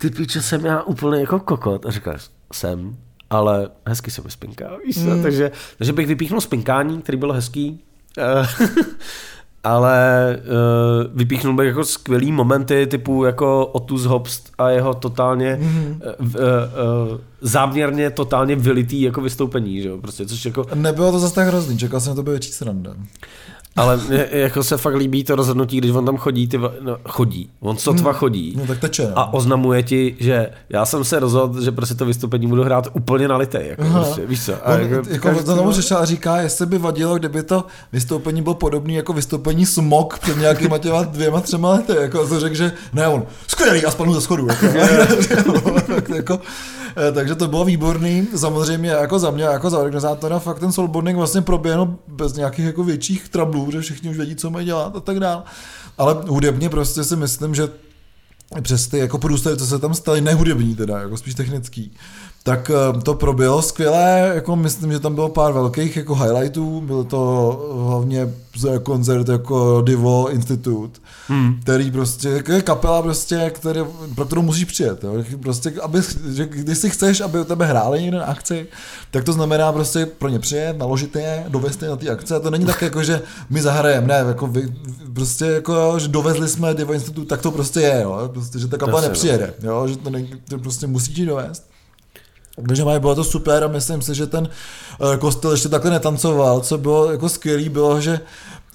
ty 0.00 0.10
píče, 0.10 0.42
jsem 0.42 0.66
já 0.66 0.82
úplně 0.82 1.20
jako 1.20 1.40
kokot. 1.40 1.86
A 1.86 1.90
říkáš, 1.90 2.30
jsem, 2.52 2.96
ale 3.30 3.68
hezky 3.86 4.10
se 4.10 4.22
mi 4.22 4.30
spinká, 4.30 4.70
víš? 4.86 4.96
Mm. 4.96 5.22
Takže, 5.22 5.50
takže 5.78 5.92
bych 5.92 6.06
vypíchnul 6.06 6.40
spinkání, 6.40 7.02
který 7.02 7.18
bylo 7.18 7.32
hezký. 7.32 7.80
Eh, 8.18 8.46
ale 9.64 10.36
uh, 10.38 11.16
vypíchnul 11.16 11.56
bych 11.56 11.66
jako 11.66 11.84
skvělý 11.84 12.32
momenty 12.32 12.86
typu 12.86 13.24
jako 13.24 13.66
Otus 13.66 14.04
Hobst 14.04 14.52
a 14.58 14.70
jeho 14.70 14.94
totálně 14.94 15.58
mm-hmm. 15.62 16.00
uh, 16.00 16.28
uh, 17.12 17.18
záměrně 17.40 18.10
totálně 18.10 18.56
vylitý 18.56 19.02
jako 19.02 19.20
vystoupení, 19.20 19.82
že 19.82 19.88
jo, 19.88 19.98
prostě, 19.98 20.26
což 20.26 20.44
jako... 20.44 20.66
Nebylo 20.74 21.12
to 21.12 21.18
zase 21.18 21.34
tak 21.34 21.46
hrozný, 21.46 21.78
čekal 21.78 22.00
jsem, 22.00 22.14
to 22.14 22.22
bylo 22.22 22.32
větší 22.32 22.52
sranda. 22.52 22.94
Ale 23.78 23.96
mě, 23.96 24.28
jako 24.30 24.62
se 24.62 24.76
fakt 24.76 24.94
líbí 24.94 25.24
to 25.24 25.36
rozhodnutí, 25.36 25.78
když 25.78 25.90
on 25.90 26.04
tam 26.04 26.16
chodí, 26.16 26.48
ty, 26.48 26.58
no, 26.58 26.96
chodí, 27.08 27.50
on 27.60 27.76
sotva 27.76 28.10
hmm. 28.10 28.18
chodí 28.18 28.54
no, 28.56 28.66
tak 28.66 28.78
teče, 28.78 29.02
no. 29.02 29.18
a 29.18 29.34
oznamuje 29.34 29.82
ti, 29.82 30.16
že 30.20 30.50
já 30.68 30.86
jsem 30.86 31.04
se 31.04 31.20
rozhodl, 31.20 31.60
že 31.60 31.72
prostě 31.72 31.94
to 31.94 32.06
vystoupení 32.06 32.46
budu 32.46 32.64
hrát 32.64 32.88
úplně 32.92 33.28
na 33.28 33.36
litej, 33.36 33.68
jako 33.68 33.84
prostě, 33.92 34.26
víš 34.26 34.44
co. 34.44 34.54
A 34.68 34.74
on, 34.74 34.80
jako, 34.80 35.08
jako 35.08 35.44
to 35.44 35.56
tomu 35.56 35.72
řešil 35.72 35.98
a 35.98 36.04
říká, 36.04 36.36
jestli 36.36 36.66
by 36.66 36.78
vadilo, 36.78 37.18
kdyby 37.18 37.42
to 37.42 37.64
vystoupení 37.92 38.42
bylo 38.42 38.54
podobné 38.54 38.92
jako 38.92 39.12
vystoupení 39.12 39.66
Smok 39.66 40.18
před 40.18 40.36
nějakýma 40.36 40.78
těma 40.78 41.02
dvěma, 41.02 41.40
třema 41.40 41.70
lety, 41.70 41.92
jako 42.00 42.28
to 42.28 42.40
řekl, 42.40 42.54
že 42.54 42.72
ne, 42.92 43.08
on, 43.08 43.22
skvělý, 43.46 43.84
a 43.84 43.90
spadnu 43.90 44.14
ze 44.14 44.20
schodu. 44.20 44.46
Jako, 44.48 44.66
jako, 46.14 46.40
takže 47.14 47.34
to 47.34 47.48
bylo 47.48 47.64
výborný. 47.64 48.28
Samozřejmě 48.36 48.90
jako 48.90 49.18
za 49.18 49.30
mě, 49.30 49.44
jako 49.44 49.70
za 49.70 49.78
organizátora, 49.78 50.38
fakt 50.38 50.58
ten 50.58 50.72
soulboarding 50.72 51.16
vlastně 51.16 51.42
proběhl 51.42 51.96
bez 52.08 52.34
nějakých 52.34 52.64
jako 52.64 52.84
větších 52.84 53.28
trablů, 53.28 53.70
že 53.70 53.80
všichni 53.80 54.10
už 54.10 54.16
vědí, 54.16 54.36
co 54.36 54.50
mají 54.50 54.66
dělat 54.66 54.96
a 54.96 55.00
tak 55.00 55.20
dále. 55.20 55.42
Ale 55.98 56.16
hudebně 56.28 56.68
prostě 56.68 57.04
si 57.04 57.16
myslím, 57.16 57.54
že 57.54 57.68
přes 58.62 58.86
ty 58.86 58.98
jako 58.98 59.18
průstavy, 59.18 59.56
co 59.56 59.66
se 59.66 59.78
tam 59.78 59.94
staly, 59.94 60.20
nehudební 60.20 60.76
teda, 60.76 60.98
jako 60.98 61.16
spíš 61.16 61.34
technický, 61.34 61.92
tak 62.48 62.70
eh, 62.70 63.00
to 63.00 63.14
proběhlo 63.14 63.62
skvěle, 63.62 64.32
jako 64.34 64.56
myslím, 64.56 64.92
že 64.92 65.00
tam 65.00 65.14
bylo 65.14 65.28
pár 65.28 65.52
velkých 65.52 65.96
jako 65.96 66.14
highlightů, 66.14 66.80
bylo 66.80 67.04
to 67.04 67.20
hlavně 67.88 68.28
koncert 68.82 69.28
jako 69.28 69.82
Divo 69.86 70.28
Institute, 70.30 71.00
hmm. 71.26 71.60
který 71.62 71.90
prostě, 71.90 72.28
jako 72.28 72.52
je 72.52 72.62
kapela 72.62 73.02
prostě, 73.02 73.50
který, 73.54 73.80
pro 74.14 74.24
kterou 74.24 74.42
musíš 74.42 74.64
přijet, 74.64 75.04
jo. 75.04 75.24
prostě, 75.42 75.72
aby, 75.82 75.98
že 76.34 76.46
když 76.46 76.78
si 76.78 76.90
chceš, 76.90 77.20
aby 77.20 77.40
u 77.40 77.44
tebe 77.44 77.66
hráli 77.66 78.02
někde 78.02 78.18
na 78.18 78.24
akci, 78.24 78.66
tak 79.10 79.24
to 79.24 79.32
znamená 79.32 79.72
prostě 79.72 80.06
pro 80.06 80.28
ně 80.28 80.38
přijet, 80.38 80.78
naložit 80.78 81.16
je, 81.16 81.44
dovést 81.48 81.82
je 81.82 81.88
na 81.88 81.96
ty 81.96 82.10
akce, 82.10 82.36
a 82.36 82.40
to 82.40 82.50
není 82.50 82.64
tak 82.64 82.82
jako, 82.82 83.02
že 83.02 83.22
my 83.50 83.62
zahrajeme, 83.62 84.06
ne, 84.06 84.24
jako 84.28 84.46
vy, 84.46 84.74
prostě 85.14 85.44
jako, 85.44 85.98
že 85.98 86.08
dovezli 86.08 86.48
jsme 86.48 86.74
Divo 86.74 86.92
Institute, 86.92 87.28
tak 87.28 87.42
to 87.42 87.50
prostě 87.50 87.80
je, 87.80 88.00
jo, 88.02 88.30
prostě, 88.32 88.58
že 88.58 88.68
ta 88.68 88.78
kapela 88.78 89.00
nepřijede, 89.00 89.54
jo, 89.62 89.88
že 89.88 89.96
to, 89.96 90.10
ne, 90.10 90.26
to 90.48 90.58
prostě 90.58 90.86
musí 90.86 91.26
dovést. 91.26 91.67
Takže 92.66 92.84
mají, 92.84 93.00
bylo 93.00 93.14
to 93.14 93.24
super 93.24 93.64
a 93.64 93.68
myslím 93.68 94.02
si, 94.02 94.14
že 94.14 94.26
ten 94.26 94.48
eh, 94.48 95.16
kostel 95.16 95.50
ještě 95.50 95.68
takhle 95.68 95.90
netancoval. 95.90 96.60
Co 96.60 96.78
bylo 96.78 97.10
jako 97.10 97.28
skvělý, 97.28 97.68
bylo, 97.68 98.00
že 98.00 98.20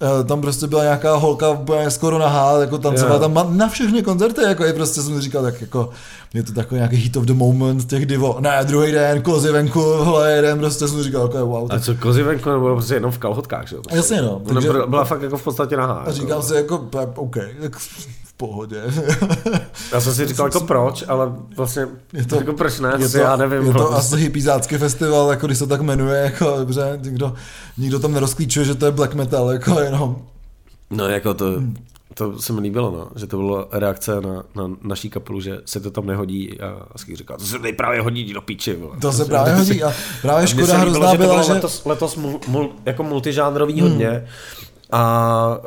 eh, 0.01 0.23
tam 0.23 0.41
prostě 0.41 0.67
byla 0.67 0.84
nějaká 0.84 1.15
holka 1.15 1.61
skoro 1.89 2.17
nahá, 2.17 2.59
jako 2.61 2.77
tancovala 2.77 3.19
yeah. 3.19 3.34
tam 3.34 3.57
na 3.57 3.69
všechny 3.69 4.03
koncerty, 4.03 4.41
jako 4.41 4.63
je 4.63 4.73
prostě 4.73 5.01
jsem 5.01 5.21
říkal, 5.21 5.43
tak 5.43 5.61
jako 5.61 5.89
je 6.34 6.43
to 6.43 6.53
takový 6.53 6.77
nějaký 6.79 6.95
hit 6.95 7.17
of 7.17 7.23
the 7.23 7.34
moment 7.34 7.88
těch 7.88 8.05
divo. 8.05 8.38
Ne, 8.39 8.59
druhý 8.63 8.91
den, 8.91 9.21
kozy 9.21 9.51
venku, 9.51 10.03
hele, 10.03 10.31
jeden, 10.31 10.59
prostě 10.59 10.88
jsem 10.88 11.03
říkal, 11.03 11.21
jako 11.21 11.38
je 11.38 11.43
wow. 11.43 11.67
A 11.71 11.79
co 11.79 11.95
kozy 11.95 12.23
venku, 12.23 12.49
nebo 12.49 12.73
prostě 12.73 12.93
jenom 12.93 13.11
v 13.11 13.17
kalhotkách, 13.17 13.67
že 13.67 13.75
jo? 13.75 13.81
Jasně, 13.91 14.21
no. 14.21 14.41
Takže, 14.53 14.71
byla, 14.71 14.88
byla 14.88 15.03
fakt 15.03 15.21
jako 15.21 15.38
v 15.38 15.43
podstatě 15.43 15.77
nahá. 15.77 15.93
A 15.93 15.99
jako. 15.99 16.11
říkal 16.11 16.43
si 16.43 16.55
jako, 16.55 16.88
OK, 17.15 17.36
tak 17.61 17.77
pohodě. 18.38 18.84
já 19.91 20.01
jsem 20.01 20.13
si 20.13 20.27
říkal 20.27 20.45
jako 20.53 20.59
proč, 20.59 21.03
ale 21.07 21.34
vlastně 21.57 21.88
je 22.13 22.25
to, 22.25 22.36
jako 22.36 22.53
proč 22.53 22.79
ne, 22.79 22.93
je 22.99 23.09
to, 23.09 23.17
já 23.17 23.36
nevím. 23.36 23.67
Je 23.67 23.73
to 23.73 23.79
vlastně. 23.79 23.97
asi 23.97 24.23
hypizácký 24.23 24.77
festival, 24.77 25.29
jako 25.29 25.45
když 25.45 25.57
se 25.57 25.67
tak 25.67 25.81
jmenuje, 25.81 26.21
jako 26.21 26.57
dobře, 26.57 26.99
nikdo, 27.03 27.34
nikdo 27.77 27.99
tam 27.99 28.13
nerozklíčuje, 28.13 28.65
že 28.65 28.75
to 28.75 28.86
je 28.86 28.91
black 28.91 29.13
metal, 29.13 29.49
jako 29.49 29.79
jenom. 29.79 30.17
No 30.89 31.07
jako 31.07 31.34
to, 31.34 31.61
to 32.13 32.39
se 32.39 32.53
mi 32.53 32.61
líbilo, 32.61 32.91
no, 32.91 33.07
že 33.15 33.27
to 33.27 33.38
byla 33.38 33.67
reakce 33.71 34.21
na, 34.21 34.43
na 34.55 34.75
naší 34.81 35.09
kapelu, 35.09 35.41
že 35.41 35.61
se 35.65 35.79
to 35.79 35.91
tam 35.91 36.05
nehodí 36.05 36.61
a 36.61 36.88
Asky 36.95 37.15
říkal, 37.15 37.38
to 37.38 37.45
se 37.45 37.59
tady 37.59 37.73
právě 37.73 38.01
hodí 38.01 38.34
do 38.34 38.41
píči. 38.41 38.75
Vole. 38.75 38.97
To 39.01 39.11
se 39.11 39.25
právě 39.25 39.53
hodí 39.53 39.84
a 39.84 39.93
právě 40.21 40.47
škoda 40.47 40.77
hrozná 40.77 41.15
byla, 41.15 41.41
že... 41.41 41.53
Letos, 41.53 41.86
letos 41.86 42.15
mul, 42.15 42.39
mul, 42.47 42.69
jako 42.86 43.03
multižánrový 43.03 43.81
hmm. 43.81 43.89
hodně 43.89 44.27
a 44.91 45.57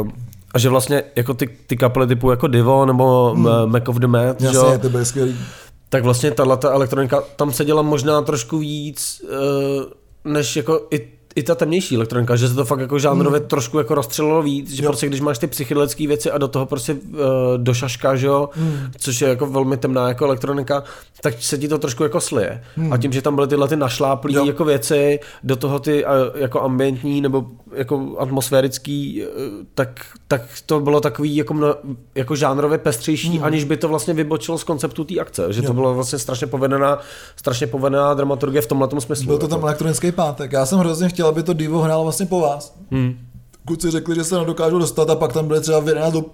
uh, 0.00 0.08
a 0.54 0.58
že 0.58 0.68
vlastně 0.68 1.02
jako 1.16 1.34
ty, 1.34 1.46
ty 1.66 1.76
kapely 1.76 2.06
typu 2.06 2.30
jako 2.30 2.46
Divo 2.46 2.86
nebo 2.86 3.34
hmm. 3.34 3.48
Mac 3.66 3.88
of 3.88 3.96
the 3.96 4.06
Mad, 4.06 4.40
Jasně, 4.40 4.72
že, 4.72 4.78
to 4.78 5.04
skvělý. 5.04 5.36
Tak 5.88 6.04
vlastně 6.04 6.30
tato 6.30 6.70
elektronika 6.70 7.22
tam 7.36 7.52
se 7.52 7.64
dělá 7.64 7.82
možná 7.82 8.22
trošku 8.22 8.58
víc, 8.58 9.22
uh, 9.24 10.32
než 10.32 10.56
jako 10.56 10.86
i 10.90 11.08
i 11.36 11.42
ta 11.42 11.54
temnější 11.54 11.96
elektronika, 11.96 12.36
že 12.36 12.48
se 12.48 12.54
to 12.54 12.64
fakt 12.64 12.80
jako 12.80 12.98
žánrově 12.98 13.40
hmm. 13.40 13.48
trošku 13.48 13.78
jako 13.78 13.94
rozstřelilo 13.94 14.42
víc, 14.42 14.70
že 14.70 14.84
jo. 14.84 14.90
prostě 14.90 15.06
když 15.06 15.20
máš 15.20 15.38
ty 15.38 15.46
psychedelické 15.46 16.06
věci 16.06 16.30
a 16.30 16.38
do 16.38 16.48
toho 16.48 16.66
prostě 16.66 16.92
uh, 16.92 17.18
do 17.56 17.74
šaška, 17.74 18.16
že 18.16 18.26
jo, 18.26 18.48
hmm. 18.52 18.78
což 18.98 19.20
je 19.20 19.28
jako 19.28 19.46
velmi 19.46 19.76
temná 19.76 20.08
jako 20.08 20.24
elektronika, 20.24 20.82
tak 21.20 21.34
se 21.38 21.58
ti 21.58 21.68
to 21.68 21.78
trošku 21.78 22.02
jako 22.02 22.20
slije. 22.20 22.62
Hmm. 22.76 22.92
A 22.92 22.96
tím, 22.96 23.12
že 23.12 23.22
tam 23.22 23.34
byly 23.34 23.48
tyhle 23.48 23.68
ty 23.68 23.76
našláplý 23.76 24.34
jo. 24.34 24.46
jako 24.46 24.64
věci, 24.64 25.20
do 25.42 25.56
toho 25.56 25.78
ty 25.78 26.04
uh, 26.04 26.10
jako 26.34 26.62
ambientní 26.62 27.20
nebo 27.20 27.46
jako 27.74 28.16
atmosférický, 28.18 29.22
uh, 29.22 29.28
tak, 29.74 30.06
tak 30.28 30.42
to 30.66 30.80
bylo 30.80 31.00
takový 31.00 31.36
jako, 31.36 31.54
mno, 31.54 31.74
jako 32.14 32.36
žánrově 32.36 32.78
pestřejší, 32.78 33.36
hmm. 33.36 33.44
aniž 33.44 33.64
by 33.64 33.76
to 33.76 33.88
vlastně 33.88 34.14
vybočilo 34.14 34.58
z 34.58 34.64
konceptu 34.64 35.04
té 35.04 35.18
akce, 35.20 35.52
že 35.52 35.60
jo. 35.60 35.66
to 35.66 35.72
bylo 35.72 35.94
vlastně 35.94 36.18
strašně 36.18 36.46
povedená, 36.46 36.98
strašně 37.36 37.66
povedená 37.66 38.14
dramaturgie 38.14 38.62
v 38.62 38.66
tomhle 38.66 38.88
smyslu. 38.98 39.26
Byl 39.26 39.38
to 39.38 39.48
tam 39.48 39.58
jako. 39.58 39.66
elektronický 39.66 40.12
pátek. 40.12 40.52
Já 40.52 40.66
jsem 40.66 40.78
hrozně 40.78 41.08
chtěl 41.08 41.23
chtěl, 41.24 41.28
aby 41.28 41.42
to 41.42 41.52
Divo 41.52 41.82
hrál 41.82 42.02
vlastně 42.02 42.26
po 42.26 42.40
vás. 42.40 42.74
Hmm. 42.90 43.18
Kluci 43.66 43.90
řekli, 43.90 44.14
že 44.14 44.24
se 44.24 44.38
nedokážou 44.38 44.78
dostat 44.78 45.10
a 45.10 45.16
pak 45.16 45.32
tam 45.32 45.48
byli 45.48 45.60
třeba 45.60 45.80
v 45.80 45.88
11 45.88 46.12
do, 46.12 46.24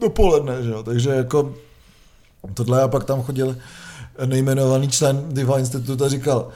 dopoledne, 0.00 0.62
že 0.62 0.70
jo? 0.70 0.82
takže 0.82 1.10
jako 1.10 1.54
tohle 2.54 2.82
a 2.82 2.88
pak 2.88 3.04
tam 3.04 3.22
chodil 3.22 3.56
nejmenovaný 4.24 4.88
člen 4.88 5.24
Diva 5.28 5.58
Institutu 5.58 6.04
a 6.04 6.08
říkal, 6.08 6.48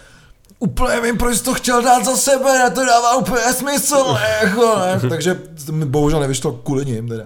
úplně 0.58 1.00
vím, 1.00 1.18
proč 1.18 1.40
to 1.40 1.54
chtěl 1.54 1.82
dát 1.82 2.04
za 2.04 2.16
sebe, 2.16 2.58
ne, 2.58 2.70
to 2.70 2.84
dává 2.86 3.16
úplně 3.16 3.52
smysl, 3.52 4.16
jako, 4.42 4.78
ne. 4.78 5.00
takže 5.08 5.40
mi 5.70 5.84
bohužel 5.84 6.20
nevyšlo 6.20 6.52
kvůli 6.52 6.84
ním 6.84 7.08
teda. 7.08 7.24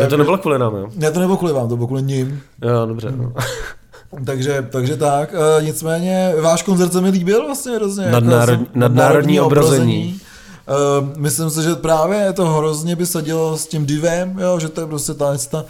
Ne, 0.00 0.06
to 0.06 0.16
nebylo 0.16 0.38
kvůli 0.38 0.58
nám, 0.58 0.74
jo? 0.74 0.88
Ne, 0.94 1.10
to 1.10 1.20
nebylo 1.20 1.36
kvůli 1.36 1.52
vám, 1.52 1.68
to 1.68 1.76
bylo 1.76 1.86
kvůli 1.86 2.02
ním. 2.02 2.42
Jo, 2.62 2.86
dobře. 2.86 3.12
No. 3.16 3.32
Takže, 4.24 4.66
takže 4.70 4.96
tak, 4.96 5.34
e, 5.34 5.62
nicméně 5.62 6.34
váš 6.40 6.62
koncert 6.62 6.92
se 6.92 7.00
mi 7.00 7.10
líbil 7.10 7.46
vlastně 7.46 7.76
hrozně. 7.76 8.10
Nadnárod, 8.10 8.60
jako 8.60 8.64
nadnárodní 8.74 9.40
obrození. 9.40 10.20
E, 10.68 11.18
myslím 11.18 11.50
si, 11.50 11.62
že 11.62 11.74
právě 11.74 12.18
je 12.18 12.32
to 12.32 12.46
hrozně 12.46 12.96
by 12.96 13.04
dělo 13.22 13.58
s 13.58 13.66
tím 13.66 13.86
divem, 13.86 14.38
jo, 14.38 14.58
že 14.58 14.68
to 14.68 14.80
je 14.80 14.86
prostě 14.86 15.14
ta, 15.14 15.36
ta 15.48 15.64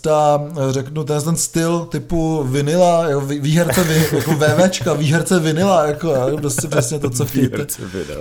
ta, 0.00 0.40
řeknu, 0.70 1.04
ten, 1.04 1.22
ten 1.22 1.36
styl 1.36 1.86
typu 1.90 2.44
vinila, 2.44 3.04
jako 3.04 3.20
výherce, 3.20 3.84
vy, 3.84 4.08
jako 4.16 4.32
VVčka, 4.32 4.92
výherce 4.92 5.40
vinila, 5.40 5.86
jako, 5.86 6.14
prostě 6.40 6.68
přesně 6.68 6.98
to, 6.98 7.10
co 7.10 7.26
chtějí, 7.26 7.48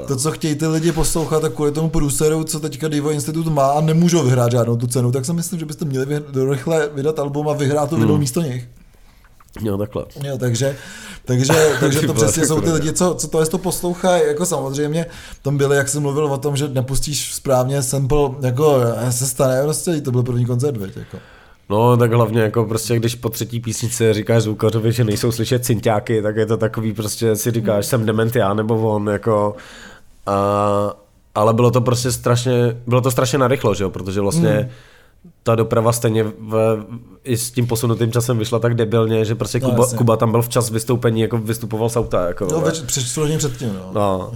to, 0.08 0.16
co 0.16 0.32
chtějí 0.32 0.56
ty 0.56 0.68
lidi 0.68 0.92
poslouchat 0.92 1.44
a 1.44 1.50
kvůli 1.50 1.72
tomu 1.72 1.90
průseru, 1.90 2.44
co 2.44 2.60
teďka 2.60 2.88
Divo 2.88 3.12
Institut 3.12 3.48
má 3.48 3.68
a 3.68 3.82
nemůžou 3.82 4.24
vyhrát 4.24 4.52
žádnou 4.52 4.78
tu 4.78 4.88
cenu, 4.88 5.12
tak 5.12 5.26
si 5.26 5.34
myslím, 5.34 5.60
že 5.60 5.66
byste 5.66 5.86
měli 5.86 6.22
rychle 6.50 6.90
vydat 6.94 7.20
album 7.20 7.50
a 7.50 7.54
vyhrát 7.54 7.90
to 7.90 7.96
hmm. 7.96 8.20
místo 8.20 8.42
nich. 8.42 8.68
Jo, 9.62 9.78
takhle. 9.78 10.06
Jo, 10.24 10.38
takže, 10.38 10.76
takže, 11.26 11.54
takže 11.80 12.08
to 12.08 12.14
přesně 12.14 12.46
jsou 12.46 12.62
ty 12.62 12.72
lidi, 12.72 12.94
co, 12.94 13.16
co 13.16 13.28
to 13.28 13.40
je 13.40 13.46
to 13.46 13.58
poslouchají, 13.58 14.24
jako 14.28 14.46
samozřejmě 14.46 15.06
tam 15.42 15.58
byli, 15.58 15.78
jak 15.78 15.90
jsem 15.90 16.02
mluvil 16.02 16.26
o 16.26 16.38
tom, 16.38 16.58
že 16.58 16.68
nepustíš 16.68 17.34
správně 17.34 17.84
sample, 17.84 18.30
jako 18.42 18.82
se 19.10 19.28
stane, 19.28 19.64
prostě 19.64 20.02
to 20.02 20.12
byl 20.12 20.24
první 20.24 20.46
koncert, 20.46 20.78
veď, 20.78 20.98
jako. 20.98 21.18
No, 21.70 21.98
tak 21.98 22.14
hlavně 22.14 22.42
jako 22.42 22.66
prostě, 22.66 22.96
když 22.96 23.16
po 23.16 23.30
třetí 23.30 23.60
písnici 23.60 24.14
říkáš 24.14 24.44
zvukařovi, 24.44 24.92
že 24.92 25.04
nejsou 25.04 25.32
slyšet 25.32 25.66
cinťáky, 25.66 26.22
tak 26.22 26.36
je 26.36 26.46
to 26.46 26.58
takový 26.58 26.94
prostě, 26.94 27.36
si 27.36 27.52
říkáš, 27.52 27.86
jsem 27.86 28.06
dement 28.06 28.36
já 28.36 28.54
nebo 28.54 28.92
on, 28.96 29.08
jako 29.08 29.56
a, 30.26 30.94
ale 31.36 31.54
bylo 31.54 31.72
to 31.72 31.82
prostě 31.82 32.12
strašně, 32.12 32.78
bylo 32.88 33.02
to 33.02 33.12
strašně 33.12 33.38
narychlo, 33.38 33.76
že 33.76 33.84
jo, 33.84 33.90
protože 33.90 34.22
vlastně 34.22 34.60
mm. 34.62 34.70
Ta 35.44 35.56
doprava 35.56 35.92
stejně 35.92 36.24
v, 36.24 36.86
i 37.24 37.38
s 37.38 37.52
tím 37.52 37.68
posunutým 37.68 38.12
časem 38.12 38.38
vyšla 38.38 38.60
tak 38.60 38.76
debilně, 38.76 39.26
že 39.26 39.36
prostě 39.36 39.60
no, 39.60 39.70
Kuba, 39.70 39.88
Kuba 39.98 40.18
tam 40.18 40.32
byl 40.32 40.42
včas 40.42 40.70
vystoupení, 40.70 41.22
jako 41.22 41.38
vystupoval 41.38 41.90
z 41.90 41.98
auta. 41.98 42.28
Jako, 42.28 42.46
no, 42.46 42.62
před, 42.62 42.88
předtím, 43.38 43.74
no. 43.74 43.92
no. 43.94 44.32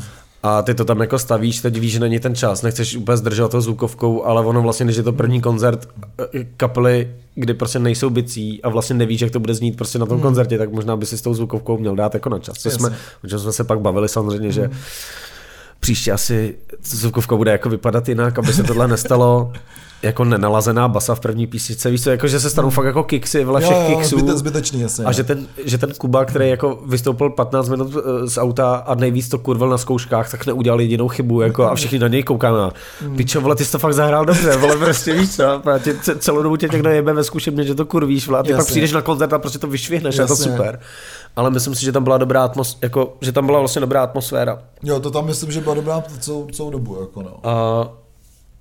A 0.46 0.62
ty 0.62 0.74
to 0.74 0.86
tam 0.86 1.02
jako 1.02 1.20
stavíš, 1.20 1.62
teď 1.62 1.80
víš, 1.80 1.92
že 1.92 2.00
není 2.00 2.20
ten 2.20 2.36
čas, 2.36 2.62
nechceš 2.62 2.96
úplně 2.96 3.18
zdržovat 3.18 3.52
to 3.52 3.62
zvukovkou, 3.62 4.24
ale 4.24 4.46
ono 4.46 4.62
vlastně, 4.62 4.86
když 4.86 4.98
je 4.98 5.04
to 5.04 5.14
první 5.14 5.42
koncert 5.42 5.90
eh, 6.20 6.44
kapely, 6.58 7.16
kdy 7.36 7.54
prostě 7.54 7.80
nejsou 7.80 8.10
bicí 8.10 8.64
a 8.64 8.70
vlastně 8.70 8.96
nevíš, 8.96 9.22
jak 9.22 9.32
to 9.32 9.40
bude 9.40 9.54
znít 9.54 9.78
prostě 9.78 10.00
na 10.00 10.06
tom 10.06 10.16
hmm. 10.16 10.24
koncertě, 10.24 10.58
tak 10.58 10.72
možná 10.72 10.96
by 10.96 11.06
si 11.06 11.18
s 11.18 11.22
tou 11.22 11.34
zvukovkou 11.34 11.78
měl 11.78 11.96
dát 11.96 12.14
jako 12.14 12.30
na 12.30 12.40
čas. 12.40 12.58
Co 12.58 12.72
jsme, 12.72 12.98
jsme 13.28 13.52
se 13.52 13.64
pak 13.64 13.80
bavili 13.80 14.10
samozřejmě, 14.10 14.48
hmm. 14.48 14.52
že 14.52 14.70
příště 15.80 16.12
asi 16.12 16.56
zvukovka 16.84 17.36
bude 17.36 17.52
jako 17.52 17.70
vypadat 17.70 18.10
jinak, 18.10 18.40
aby 18.40 18.54
se 18.54 18.64
tohle 18.64 18.88
nestalo 18.88 19.54
jako 20.04 20.24
nenalazená 20.24 20.88
basa 20.88 21.16
v 21.16 21.20
první 21.20 21.48
písničce, 21.48 21.90
víš 21.90 22.04
co, 22.04 22.10
jako 22.10 22.28
že 22.28 22.40
se 22.40 22.50
stanou 22.50 22.70
fakt 22.70 22.86
jako 22.86 23.04
kiksy, 23.04 23.44
vle 23.44 23.62
všech 23.62 23.78
jo, 23.78 23.98
kiksů. 23.98 24.20
Zbyte, 24.20 24.38
zbytečný, 24.38 24.82
jasně. 24.82 25.06
A 25.06 25.12
že 25.12 25.24
ten, 25.24 25.48
že 25.66 25.78
ten 25.78 25.94
Kuba, 25.98 26.26
který 26.26 26.50
jako 26.50 26.80
vystoupil 26.86 27.30
15 27.30 27.70
minut 27.70 27.96
eh, 27.98 28.28
z 28.28 28.38
auta 28.38 28.76
a 28.76 28.96
nejvíc 28.96 29.30
to 29.30 29.40
kurvil 29.40 29.70
na 29.70 29.78
zkouškách, 29.78 30.32
tak 30.32 30.46
neudělal 30.46 30.82
jedinou 30.82 31.08
chybu, 31.08 31.42
jako 31.42 31.64
a 31.64 31.76
všichni 31.76 32.00
na 32.00 32.08
něj 32.08 32.24
koukáme. 32.24 32.72
Mm. 33.02 33.16
Pičo, 33.16 33.42
vole, 33.42 33.56
ty 33.56 33.66
jsi 33.66 33.72
to 33.72 33.80
fakt 33.80 33.94
zahrál 33.94 34.26
dobře, 34.26 34.58
vole, 34.58 34.78
prostě 34.78 35.14
víš 35.14 35.36
co, 35.36 35.62
tě, 35.84 35.96
celou 36.20 36.44
dobu 36.44 36.58
tě 36.58 36.68
někdo 36.72 36.90
jebe 36.90 37.14
ve 37.14 37.24
zkušebně, 37.24 37.64
že 37.64 37.76
to 37.76 37.86
kurvíš, 37.86 38.28
vole, 38.28 38.40
a 38.40 38.44
ty 38.44 38.50
jasně. 38.50 38.58
pak 38.58 38.68
přijdeš 38.68 38.92
na 38.92 39.02
koncert 39.02 39.34
a 39.34 39.40
prostě 39.40 39.60
to 39.60 39.68
vyšvihneš, 39.68 40.18
je 40.18 40.26
to 40.26 40.36
super. 40.36 40.80
Ale 41.36 41.50
myslím 41.50 41.76
si, 41.76 41.86
že 41.86 41.92
tam 41.92 42.04
byla 42.04 42.18
dobrá 42.18 42.44
atmos, 42.44 42.78
jako, 42.82 43.18
že 43.22 43.32
tam 43.32 43.46
byla 43.46 43.60
vlastně 43.60 43.82
dobrá 43.82 44.04
atmosféra. 44.04 44.60
Jo, 44.84 45.00
to 45.00 45.12
tam 45.12 45.26
myslím, 45.26 45.52
že 45.52 45.62
byla 45.62 45.76
dobrá 45.76 46.04
celou, 46.20 46.48
celou 46.52 46.70
dobu, 46.70 46.98
jako 47.02 47.22
no. 47.22 47.40
A 47.44 48.03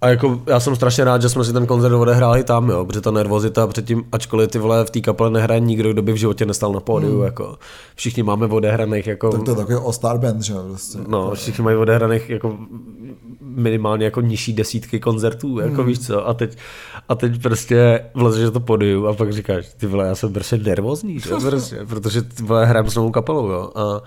a 0.03 0.09
jako 0.09 0.41
já 0.47 0.61
jsem 0.61 0.77
strašně 0.77 1.05
rád, 1.05 1.23
že 1.23 1.29
jsme 1.29 1.45
si 1.45 1.53
ten 1.53 1.67
koncert 1.67 1.95
odehráli 1.95 2.45
tam, 2.45 2.69
jo, 2.69 2.85
protože 2.85 3.01
ta 3.01 3.11
nervozita 3.11 3.67
předtím, 3.67 4.05
ačkoliv 4.13 4.51
ty 4.51 4.59
vole 4.59 4.85
v 4.85 4.91
té 4.91 5.01
kapele 5.01 5.31
nehraje 5.31 5.61
nikdo, 5.61 5.93
kdo 5.93 6.03
by 6.03 6.13
v 6.13 6.17
životě 6.17 6.47
nestal 6.47 6.73
na 6.73 6.81
pódiu, 6.81 7.15
hmm. 7.15 7.25
jako 7.25 7.59
všichni 7.95 8.23
máme 8.23 8.47
odehraných 8.47 9.07
jako... 9.07 9.31
Tak 9.31 9.43
to 9.43 9.51
je 9.51 9.57
takový 9.57 9.79
all-star 9.79 10.19
band, 10.19 10.43
že 10.43 10.53
jo, 10.53 10.65
prostě. 10.69 10.99
No, 11.09 11.35
všichni 11.35 11.65
mají 11.65 11.77
odehraných 11.77 12.31
jako 12.31 12.59
minimálně 13.41 14.05
jako 14.05 14.21
nižší 14.21 14.53
desítky 14.53 15.01
koncertů, 15.01 15.59
jako 15.59 15.77
hmm. 15.77 15.87
víš 15.87 16.07
co, 16.07 16.29
a 16.29 16.35
teď, 16.35 16.59
a 17.09 17.15
teď 17.15 17.43
prostě 17.43 18.05
vlezeš 18.15 18.51
to 18.53 18.61
pódiu 18.61 19.07
a 19.07 19.15
pak 19.15 19.33
říkáš, 19.33 19.67
ty 19.77 19.87
vole, 19.87 20.07
já 20.07 20.15
jsem 20.15 20.33
prostě 20.33 20.59
nervózní, 20.59 21.21
že? 21.21 21.31
Prostě, 21.53 21.87
protože 21.89 22.23
ty 22.23 22.43
vole 22.43 22.67
hrajeme 22.67 22.91
s 22.91 22.95
novou 22.95 23.11
kapelou, 23.11 23.49
jo, 23.49 23.71
a 23.75 24.03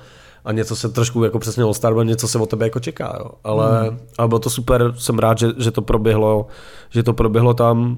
a 0.45 0.51
něco 0.51 0.75
se 0.75 0.89
trošku 0.89 1.23
jako 1.23 1.39
přesně 1.39 1.63
All 1.63 1.73
Star, 1.73 2.05
něco 2.05 2.27
se 2.27 2.39
od 2.39 2.49
tebe 2.49 2.65
jako 2.65 2.79
čeká, 2.79 3.17
jo. 3.19 3.31
Ale, 3.43 3.89
hmm. 3.89 3.99
ale 4.17 4.27
bylo 4.27 4.39
to 4.39 4.49
super, 4.49 4.93
jsem 4.97 5.19
rád, 5.19 5.37
že, 5.37 5.47
že 5.57 5.71
to 5.71 5.81
proběhlo, 5.81 6.47
že 6.89 7.03
to 7.03 7.13
proběhlo 7.13 7.53
tam. 7.53 7.97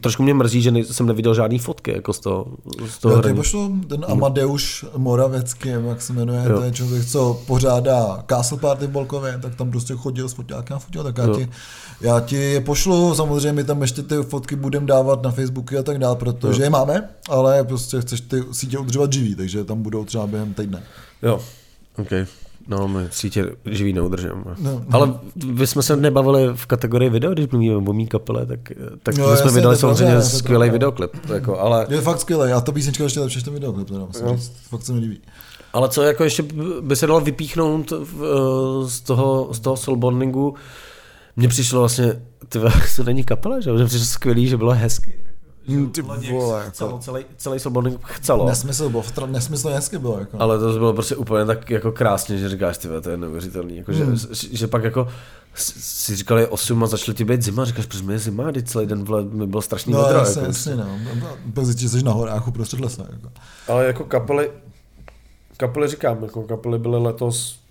Trošku 0.00 0.22
mě 0.22 0.34
mrzí, 0.34 0.62
že 0.62 0.70
ne, 0.70 0.84
jsem 0.84 1.06
neviděl 1.06 1.34
žádný 1.34 1.58
fotky 1.58 1.92
jako 1.92 2.12
z 2.12 2.20
toho, 2.20 2.46
z 2.86 2.98
toho 2.98 3.22
Já 3.26 3.34
pošlo 3.34 3.70
ten 3.88 4.04
Amadeuš 4.08 4.84
Moravecký, 4.96 5.68
jak 5.68 6.02
se 6.02 6.12
jmenuje, 6.12 6.44
jo. 6.48 6.60
ten 6.60 6.74
člověk, 6.74 7.06
co 7.06 7.40
pořádá 7.46 8.24
Castle 8.30 8.58
Party 8.58 8.86
v 8.86 8.90
Bolkově, 8.90 9.38
tak 9.42 9.54
tam 9.54 9.70
prostě 9.70 9.94
chodil 9.94 10.28
s 10.28 10.32
fotákem 10.32 10.76
a 10.76 10.80
fotil, 10.80 11.02
tak 11.02 11.18
já 11.18 11.26
ti, 11.36 11.48
já 12.00 12.20
ti 12.20 12.36
je 12.36 12.60
pošlu, 12.60 13.14
samozřejmě 13.14 13.52
my 13.52 13.64
tam 13.64 13.82
ještě 13.82 14.02
ty 14.02 14.14
fotky 14.22 14.56
budeme 14.56 14.86
dávat 14.86 15.22
na 15.22 15.30
Facebooky 15.30 15.78
a 15.78 15.82
tak 15.82 15.98
dále, 15.98 16.16
protože 16.16 16.62
jo. 16.62 16.64
je 16.64 16.70
máme, 16.70 17.08
ale 17.28 17.64
prostě 17.64 18.00
chceš 18.00 18.20
ty 18.20 18.42
sítě 18.52 18.78
udržovat 18.78 19.12
živý, 19.12 19.34
takže 19.34 19.64
tam 19.64 19.82
budou 19.82 20.04
třeba 20.04 20.26
během 20.26 20.54
týdne. 20.54 20.82
Jo, 21.22 21.40
OK. 21.98 22.10
No, 22.68 22.88
my 22.88 23.06
sítě 23.10 23.46
živý 23.66 23.92
neudržím. 23.92 24.44
No, 24.46 24.54
no. 24.58 24.84
Ale 24.90 25.14
vy 25.36 25.66
jsme 25.66 25.82
se 25.82 25.96
nebavili 25.96 26.48
v 26.54 26.66
kategorii 26.66 27.10
video, 27.10 27.32
když 27.32 27.48
mluvíme 27.48 27.76
o 27.76 27.92
mý 27.92 28.06
kapele, 28.06 28.46
tak, 28.46 28.60
tak 29.02 29.16
no, 29.16 29.30
my 29.30 29.36
jsme 29.36 29.50
vydali 29.50 29.76
samozřejmě 29.76 30.22
skvělý 30.22 30.70
videoklip. 30.70 31.10
Jako, 31.34 31.58
ale... 31.58 31.86
Je 31.90 32.00
fakt 32.00 32.20
skvělý, 32.20 32.52
a 32.52 32.60
to 32.60 32.72
písnička 32.72 33.04
ještě 33.04 33.20
lepší, 33.20 33.42
ten 33.42 33.54
videoklip, 33.54 33.88
teda, 33.88 34.00
no. 34.00 34.36
říct. 34.36 34.52
fakt 34.68 34.82
se 34.82 34.92
mi 34.92 34.98
líbí. 34.98 35.20
Ale 35.72 35.88
co 35.88 36.02
jako 36.02 36.24
ještě 36.24 36.44
by 36.80 36.96
se 36.96 37.06
dalo 37.06 37.20
vypíchnout 37.20 37.90
v, 37.90 38.84
z 38.86 39.00
toho, 39.00 39.48
z 39.52 39.60
toho 39.60 39.76
soulbondingu, 39.76 40.54
mně 41.36 41.48
přišlo 41.48 41.80
vlastně, 41.80 42.22
ty 42.48 42.58
to 42.96 43.04
není 43.04 43.24
kapela, 43.24 43.60
že? 43.60 43.72
Mně 43.72 43.84
přišlo 43.84 44.06
skvělý, 44.06 44.46
že 44.46 44.56
bylo 44.56 44.72
hezky. 44.72 45.25
Hmm, 45.68 45.90
ty 45.90 46.02
vole, 46.02 46.58
jako. 46.58 46.70
chcelo, 46.70 46.98
celý, 46.98 47.24
celý 47.36 47.58
Sobonek 47.58 47.94
chcelo. 48.02 48.46
Nesmysl, 48.46 48.88
bylo, 48.88 49.04
nesmysl 49.26 49.68
hezky 49.68 49.98
bylo. 49.98 50.18
Jako. 50.18 50.36
Ale 50.40 50.58
to 50.58 50.72
bylo 50.72 50.92
prostě 50.92 51.16
úplně 51.16 51.44
tak 51.44 51.70
jako 51.70 51.92
krásně, 51.92 52.38
že 52.38 52.48
říkáš, 52.48 52.78
ty 52.78 52.88
to 53.02 53.10
je 53.10 53.16
neuvěřitelný. 53.16 53.76
Jako, 53.76 53.92
hmm. 53.92 54.16
že, 54.16 54.56
že, 54.56 54.66
pak 54.66 54.84
jako 54.84 55.08
si 55.54 56.16
říkali 56.16 56.46
8 56.46 56.84
a 56.84 56.86
začali 56.86 57.14
ti 57.14 57.24
být 57.24 57.42
zima, 57.42 57.64
říkáš, 57.64 57.86
proč 57.86 58.02
mi 58.02 58.12
je 58.12 58.18
zima, 58.18 58.52
teď 58.52 58.68
celý 58.68 58.86
den 58.86 59.04
vle, 59.04 59.22
mi 59.22 59.46
bylo 59.46 59.62
strašný 59.62 59.92
no, 59.92 60.02
vedro. 60.02 60.18
Jasně, 60.18 60.40
jako, 60.40 60.50
jasně, 60.50 60.76
no. 60.76 60.98
Bez 61.46 61.68
jsi 61.68 62.02
na 62.02 62.12
horách 62.12 62.48
uprostřed 62.48 62.80
lesa. 62.80 63.06
Jako. 63.12 63.28
Ale 63.68 63.86
jako 63.86 64.04
kapely, 64.04 64.50
kapely 65.56 65.88
říkám, 65.88 66.22
jako 66.22 66.42
kapely 66.42 66.78
byly 66.78 66.98
letos 66.98 67.65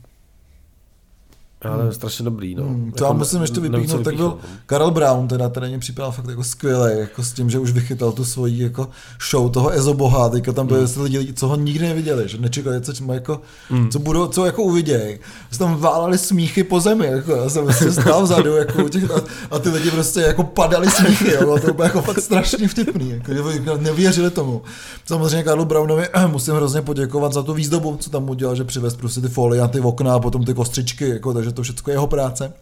ale 1.68 1.84
hmm. 1.84 1.93
strašně 1.93 2.26
dobrý. 2.26 2.55
No. 2.55 2.63
Hmm, 2.63 2.91
to 2.91 3.03
jako, 3.03 3.13
já 3.13 3.18
musím 3.18 3.41
ještě 3.41 3.59
vypíchnout, 3.59 4.03
tak 4.03 4.16
byl 4.16 4.38
Karel 4.66 4.91
Brown, 4.91 5.28
teda 5.28 5.49
ten 5.49 5.68
mě 5.68 5.80
připadal 5.80 6.11
fakt 6.11 6.30
jako 6.30 6.43
skvělý, 6.43 6.99
jako 6.99 7.24
s 7.24 7.34
tím, 7.34 7.49
že 7.49 7.59
už 7.59 7.72
vychytal 7.72 8.11
tu 8.11 8.26
svoji 8.26 8.63
jako 8.63 8.89
show 9.30 9.51
toho 9.51 9.70
Ezo 9.70 9.93
Boha, 9.93 10.30
teďka 10.30 10.51
tam 10.51 10.68
byli 10.68 10.86
hmm. 10.86 11.03
lidi, 11.03 11.34
co 11.34 11.47
ho 11.47 11.55
nikdy 11.55 11.88
neviděli, 11.88 12.30
že 12.30 12.38
nečekali, 12.38 12.82
co, 12.82 13.13
jako, 13.13 13.41
hmm. 13.70 13.89
co, 13.89 13.99
budou, 13.99 14.28
co 14.28 14.45
jako 14.45 14.63
uvidějí. 14.63 15.20
Se 15.51 15.59
tam 15.59 15.78
válali 15.78 16.18
smíchy 16.18 16.63
po 16.63 16.80
zemi, 16.80 17.05
jako, 17.05 17.32
já 17.32 17.49
jsem 17.49 17.63
prostě 17.63 17.91
stál 17.91 18.24
vzadu 18.24 18.55
jako 18.55 18.84
u 18.84 18.89
těch, 18.89 19.11
a, 19.11 19.22
a, 19.51 19.59
ty 19.59 19.70
lidi 19.70 19.91
prostě 19.91 20.20
jako 20.20 20.43
padali 20.43 20.91
smíchy, 20.91 21.32
jo, 21.32 21.59
to 21.66 21.74
bylo 21.74 21.84
jako 21.84 22.01
fakt 22.01 22.20
strašně 22.20 22.68
vtipný, 22.68 23.09
jako, 23.09 23.78
nevěřili 23.78 24.32
tomu. 24.32 24.61
Samozřejmě 25.05 25.43
Karlu 25.43 25.66
Brownovi 25.66 26.07
musím 26.28 26.53
hrozně 26.53 26.82
poděkovat 26.82 27.34
za 27.34 27.43
tu 27.43 27.53
výzdobu, 27.53 27.97
co 27.99 28.09
tam 28.09 28.30
udělal, 28.30 28.55
že 28.55 28.63
přivez 28.63 28.95
prostě 28.95 29.22
ty 29.22 29.28
folie 29.28 29.61
a 29.61 29.68
ty 29.68 29.80
okna 29.80 30.13
a 30.13 30.20
potom 30.20 30.45
ty 30.45 30.53
kostřičky, 30.53 31.09
jako, 31.09 31.34
takže 31.34 31.51
to 31.56 31.64
všechno 31.64 31.91
jeho 31.91 32.08
práce. 32.08 32.53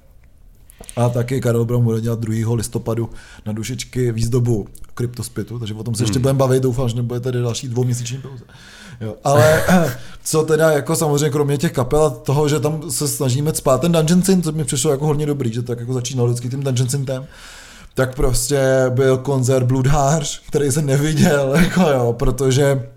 A 0.96 1.10
taky 1.10 1.42
Karel 1.42 1.66
Brown 1.66 1.84
bude 1.84 2.02
dělat 2.02 2.20
2. 2.20 2.56
listopadu 2.56 3.10
na 3.46 3.54
dušičky 3.54 4.12
výzdobu 4.12 4.68
kryptospitu, 4.94 5.60
takže 5.60 5.74
o 5.74 5.84
tom 5.84 5.96
se 5.96 6.04
ještě 6.04 6.14
hmm. 6.14 6.22
budeme 6.22 6.40
bavit, 6.40 6.64
doufám, 6.64 6.90
že 6.90 6.96
nebude 6.96 7.20
tady 7.20 7.42
další 7.42 7.68
dvouměsíční 7.68 8.18
pauze. 8.18 8.44
Jo, 9.02 9.16
ale 9.24 9.64
co 10.24 10.44
teda 10.44 10.72
jako 10.72 10.96
samozřejmě 10.96 11.30
kromě 11.30 11.58
těch 11.58 11.72
kapel 11.72 12.04
a 12.04 12.10
toho, 12.10 12.50
že 12.50 12.60
tam 12.60 12.92
se 12.92 13.08
snažíme 13.08 13.54
spát 13.54 13.82
ten 13.82 13.92
Dungeon 13.92 14.24
Sin, 14.24 14.44
co 14.44 14.52
mi 14.52 14.64
přišlo 14.64 14.92
jako 14.92 15.06
hodně 15.06 15.26
dobrý, 15.26 15.54
že 15.54 15.62
tak 15.62 15.80
jako 15.80 15.94
začínal 15.94 16.28
vždycky 16.28 16.50
tím 16.50 16.64
Dungeon 16.64 16.90
Sintem, 16.90 17.28
tak 17.94 18.16
prostě 18.16 18.62
byl 18.90 19.18
koncert 19.18 19.66
Bloodhář, 19.66 20.42
který 20.48 20.72
jsem 20.72 20.86
neviděl, 20.86 21.54
jako 21.60 21.82
jo, 21.82 22.16
protože 22.20 22.90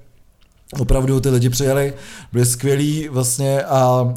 opravdu 0.78 1.20
ty 1.20 1.30
lidi 1.30 1.50
přijeli, 1.50 1.94
byli 2.32 2.46
skvělí 2.46 3.08
vlastně 3.08 3.62
a 3.62 4.02
uh, 4.02 4.14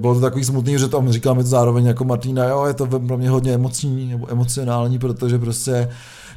bylo 0.00 0.14
to 0.14 0.20
takový 0.20 0.44
smutný, 0.44 0.78
že 0.78 0.88
tam 0.88 1.12
říkáme 1.12 1.42
to 1.42 1.48
zároveň 1.48 1.86
jako 1.86 2.04
Martina, 2.04 2.44
jo, 2.44 2.64
je 2.64 2.74
to 2.74 2.86
pro 2.86 3.18
mě 3.18 3.30
hodně 3.30 3.54
emoční 3.54 4.08
nebo 4.08 4.30
emocionální, 4.30 4.98
protože 4.98 5.38
prostě 5.38 5.88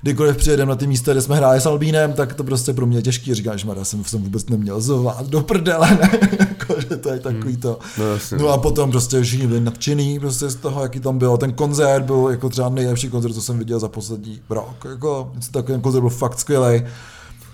kdykoliv 0.02 0.38
přijedeme 0.38 0.70
na 0.70 0.76
ty 0.76 0.88
místa, 0.88 1.12
kde 1.12 1.22
jsme 1.22 1.36
hráli 1.36 1.62
s 1.62 1.66
Albínem, 1.66 2.14
tak 2.14 2.34
to 2.34 2.44
prostě 2.44 2.74
pro 2.74 2.86
mě 2.86 3.02
těžký. 3.02 3.34
Říkáš, 3.34 3.62
že 3.62 3.86
jsem, 3.86 4.04
jsem 4.04 4.22
vůbec 4.22 4.50
neměl 4.50 4.82
zvát 4.82 5.28
do 5.28 5.42
prdele, 5.42 5.98
ne? 6.02 6.10
jako, 6.40 6.82
že 6.82 6.98
to 6.98 7.10
je 7.10 7.20
takový 7.20 7.52
hmm. 7.52 7.62
to. 7.62 7.80
No, 7.98 8.38
no 8.38 8.50
a 8.50 8.58
potom 8.58 8.92
prostě 8.92 9.22
všichni 9.22 9.48
byli 9.48 9.60
nadšený 9.60 10.20
prostě 10.20 10.50
z 10.50 10.56
toho, 10.56 10.82
jaký 10.82 11.00
tam 11.00 11.18
bylo. 11.18 11.38
Ten 11.38 11.54
koncert 11.54 12.04
byl 12.04 12.28
jako 12.32 12.50
třeba 12.50 12.70
nejlepší 12.70 13.10
koncert, 13.10 13.34
co 13.34 13.42
jsem 13.42 13.60
viděl 13.60 13.80
za 13.80 13.88
poslední 13.88 14.40
rok. 14.50 14.86
Jako, 14.90 15.32
takový 15.52 15.82
koncert 15.82 16.02
byl 16.02 16.10
fakt 16.10 16.40
skvělý. 16.40 16.84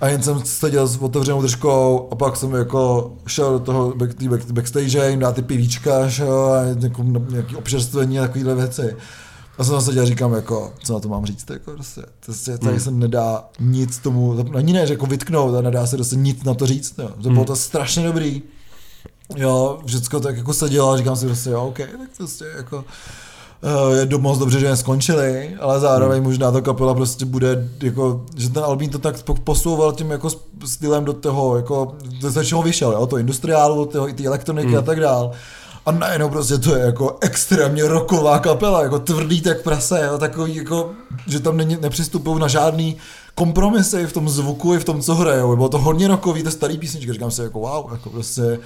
A 0.03 0.07
jen 0.07 0.23
jsem 0.23 0.45
seděl 0.45 0.87
s 0.87 0.97
otevřenou 0.97 1.41
držkou 1.41 2.07
a 2.11 2.15
pak 2.15 2.37
jsem 2.37 2.53
jako 2.53 3.13
šel 3.27 3.51
do 3.51 3.59
toho 3.59 3.93
back, 3.95 4.23
back, 4.23 4.51
backstage, 4.51 5.09
jim 5.09 5.19
dát 5.19 5.35
ty 5.35 5.41
pivíčka, 5.41 6.09
šel, 6.09 6.45
a 6.45 6.61
jako, 6.63 7.03
nějaký 7.03 7.55
občerstvení 7.55 8.19
a 8.19 8.21
takovýhle 8.21 8.55
věci. 8.55 8.95
A 9.57 9.63
jsem 9.63 9.81
seděl 9.81 10.03
a 10.03 10.05
říkám, 10.05 10.33
jako, 10.33 10.73
co 10.83 10.93
na 10.93 10.99
to 10.99 11.09
mám 11.09 11.25
říct, 11.25 11.49
jako, 11.49 11.71
prostě, 11.71 12.01
prostě 12.25 12.57
tady 12.57 12.71
hmm. 12.71 12.79
se 12.79 12.91
nedá 12.91 13.49
nic 13.59 13.97
tomu, 13.97 14.45
ani 14.55 14.73
ne, 14.73 14.87
že 14.87 14.93
jako 14.93 15.05
vytknout, 15.05 15.55
a 15.55 15.61
nedá 15.61 15.87
se 15.87 15.95
prostě 15.95 16.15
nic 16.15 16.43
na 16.43 16.53
to 16.53 16.67
říct, 16.67 16.93
jo. 16.97 17.09
To 17.09 17.21
bylo 17.21 17.35
hmm. 17.35 17.45
to 17.45 17.55
strašně 17.55 18.03
dobrý. 18.03 18.41
Jo, 19.35 19.79
všechno 19.85 20.19
tak 20.19 20.37
jako 20.37 20.53
sedělo 20.53 20.91
a 20.91 20.97
říkám 20.97 21.15
si 21.15 21.25
prostě, 21.25 21.49
jo, 21.49 21.67
OK, 21.67 21.77
tak 21.77 22.09
prostě 22.17 22.45
jako, 22.57 22.85
je 23.95 24.05
do 24.05 24.19
moc 24.19 24.37
dobře, 24.39 24.59
že 24.59 24.69
neskončili, 24.69 25.55
ale 25.59 25.79
zároveň 25.79 26.17
hmm. 26.17 26.27
možná 26.27 26.51
ta 26.51 26.61
kapela 26.61 26.93
prostě 26.93 27.25
bude, 27.25 27.69
jako, 27.81 28.25
že 28.37 28.49
ten 28.49 28.63
Albín 28.63 28.89
to 28.89 28.99
tak 28.99 29.15
posouval 29.43 29.93
tím 29.93 30.11
jako 30.11 30.29
stylem 30.65 31.05
do 31.05 31.13
toho, 31.13 31.55
jako, 31.55 31.95
ze 32.19 32.45
čeho 32.45 32.61
vyšel, 32.61 32.91
jo, 32.91 33.07
to 33.07 33.17
industriálu, 33.17 33.75
do 33.75 33.85
toho, 33.85 34.09
i 34.09 34.13
ty 34.13 34.27
elektroniky 34.27 34.67
hmm. 34.67 34.77
a 34.77 34.81
tak 34.81 34.99
dál. 34.99 35.31
A 35.85 35.91
najednou 35.91 36.29
prostě 36.29 36.57
to 36.57 36.75
je 36.75 36.85
jako 36.85 37.17
extrémně 37.21 37.87
roková 37.87 38.39
kapela, 38.39 38.83
jako 38.83 38.99
tvrdý 38.99 39.41
tak 39.41 39.61
prase, 39.61 40.07
jo, 40.07 40.17
takový 40.17 40.55
jako, 40.55 40.91
že 41.27 41.39
tam 41.39 41.57
není, 41.57 41.77
nepřistupují 41.81 42.39
na 42.39 42.47
žádný 42.47 42.97
kompromisy 43.35 44.05
v 44.05 44.13
tom 44.13 44.29
zvuku 44.29 44.73
i 44.73 44.79
v 44.79 44.83
tom, 44.83 45.01
co 45.01 45.15
hrajou. 45.15 45.55
Bylo 45.55 45.69
to 45.69 45.77
hodně 45.77 46.07
rokový, 46.07 46.43
to 46.43 46.51
starý 46.51 46.77
písničky, 46.77 47.13
říkám 47.13 47.31
si 47.31 47.41
jako 47.41 47.59
wow, 47.59 47.91
jako 47.91 48.09
prostě 48.09 48.59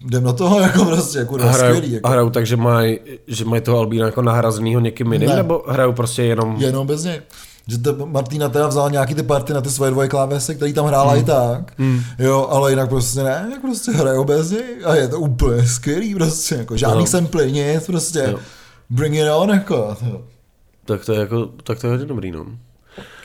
jdem 0.00 0.24
na 0.24 0.32
toho 0.32 0.60
jako 0.60 0.84
prostě, 0.84 1.18
jako 1.18 1.40
a 1.40 1.50
hrajou, 1.50 1.74
skvělý. 1.74 1.92
Jako. 1.94 2.08
A 2.08 2.10
hrajou 2.10 2.30
tak, 2.30 2.46
že 2.46 2.56
mají 2.56 2.98
že 3.26 3.44
maj 3.44 3.60
toho 3.60 3.78
Albína 3.78 4.06
jako 4.06 4.22
nahrazenýho 4.22 4.80
někým 4.80 5.12
jiným, 5.12 5.28
ne. 5.28 5.36
nebo 5.36 5.64
hrajou 5.68 5.92
prostě 5.92 6.22
jenom... 6.22 6.56
Jenom 6.58 6.86
bez 6.86 7.04
něj. 7.04 7.20
Že 7.66 7.78
to 7.78 8.06
Martina 8.06 8.48
teda 8.48 8.66
vzala 8.66 8.90
nějaký 8.90 9.14
ty 9.14 9.22
party 9.22 9.52
na 9.52 9.60
ty 9.60 9.70
svoje 9.70 9.90
dvoje 9.90 10.08
klávesy, 10.08 10.54
který 10.54 10.72
tam 10.72 10.86
hrála 10.86 11.14
mm. 11.14 11.20
i 11.20 11.24
tak, 11.24 11.78
mm. 11.78 12.00
jo, 12.18 12.46
ale 12.50 12.72
jinak 12.72 12.88
prostě 12.88 13.22
ne, 13.22 13.48
jak 13.52 13.60
prostě 13.60 13.92
hrajou 13.92 14.24
bez 14.24 14.50
něj 14.50 14.84
a 14.84 14.94
je 14.94 15.08
to 15.08 15.20
úplně 15.20 15.66
skvělý 15.66 16.14
prostě, 16.14 16.54
jako 16.54 16.76
žádný 16.76 17.00
no. 17.00 17.06
samply, 17.06 17.52
nic 17.52 17.86
prostě, 17.86 18.28
jo. 18.30 18.38
bring 18.90 19.14
it 19.14 19.26
on, 19.34 19.50
jako. 19.50 19.96
Tak 20.84 21.04
to 21.04 21.12
je 21.12 21.20
jako, 21.20 21.46
tak 21.64 21.80
to 21.80 21.86
je 21.86 21.90
hodně 21.90 22.06
dobrý, 22.06 22.30
no. 22.30 22.46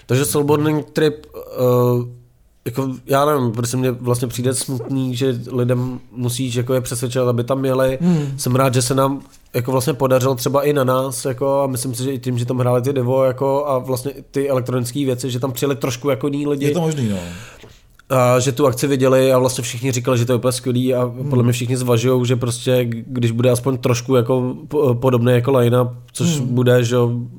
Takže 0.06 0.26
Soulboarding 0.26 0.90
Trip, 0.90 1.26
uh, 1.60 2.06
jako, 2.68 2.90
já 3.06 3.26
nevím, 3.26 3.52
protože 3.52 3.78
mě 3.78 3.92
vlastně 3.92 4.28
přijde 4.28 4.54
smutný, 4.54 5.16
že 5.16 5.40
lidem 5.52 6.00
musíš 6.12 6.56
jako 6.56 6.74
je 6.74 6.82
přesvědčovat, 6.82 7.30
aby 7.30 7.44
tam 7.44 7.60
měli. 7.60 7.98
Hmm. 8.02 8.34
Jsem 8.38 8.56
rád, 8.56 8.74
že 8.74 8.82
se 8.82 8.96
nám 8.96 9.22
jako 9.54 9.72
vlastně 9.72 9.94
podařilo 9.94 10.36
třeba 10.36 10.64
i 10.64 10.74
na 10.74 10.84
nás, 10.84 11.26
jako, 11.26 11.62
a 11.62 11.68
myslím 11.68 11.96
si, 11.96 12.04
že 12.04 12.14
i 12.14 12.20
tím, 12.20 12.38
že 12.38 12.46
tam 12.46 12.60
hráli 12.60 12.82
ty 12.82 12.94
devo 12.94 13.24
jako, 13.24 13.68
a 13.68 13.78
vlastně 13.78 14.12
ty 14.32 14.50
elektronické 14.50 15.06
věci, 15.06 15.32
že 15.32 15.40
tam 15.40 15.52
přijeli 15.52 15.76
trošku 15.76 16.10
jako 16.10 16.28
jiní 16.28 16.48
lidi. 16.48 16.66
Je 16.66 16.72
to 16.72 16.82
možný, 16.82 17.10
no 17.10 17.18
a 18.10 18.40
že 18.40 18.52
tu 18.52 18.68
akci 18.68 18.88
viděli 18.88 19.34
a 19.34 19.38
vlastně 19.38 19.64
všichni 19.64 19.92
říkali, 19.92 20.18
že 20.18 20.26
to 20.26 20.32
je 20.32 20.38
úplně 20.38 20.52
skvělý 20.52 20.94
a 20.94 21.04
hmm. 21.04 21.30
podle 21.30 21.44
mě 21.44 21.54
všichni 21.54 21.78
zvažují, 21.78 22.26
že 22.26 22.36
prostě 22.36 22.86
když 22.90 23.32
bude 23.32 23.52
aspoň 23.52 23.78
trošku 23.78 24.16
jako 24.16 24.56
podobný 24.94 25.34
jako 25.34 25.52
line 25.58 25.78
což 26.12 26.40
hmm. 26.40 26.48
bude, 26.48 26.84
že 26.84 26.96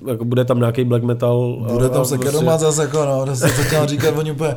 jako 0.07 0.25
bude 0.25 0.45
tam 0.45 0.59
nějaký 0.59 0.85
black 0.85 1.03
metal. 1.03 1.67
Bude 1.73 1.89
tam 1.89 2.05
se 2.05 2.19
prostě... 2.19 2.45
zase 2.57 2.83
jako 2.83 3.05
no, 3.05 3.27
to 3.27 3.37
se 3.37 3.49
chtěl 3.49 3.87
říkat, 3.87 4.19
oni 4.19 4.33
úplně 4.33 4.57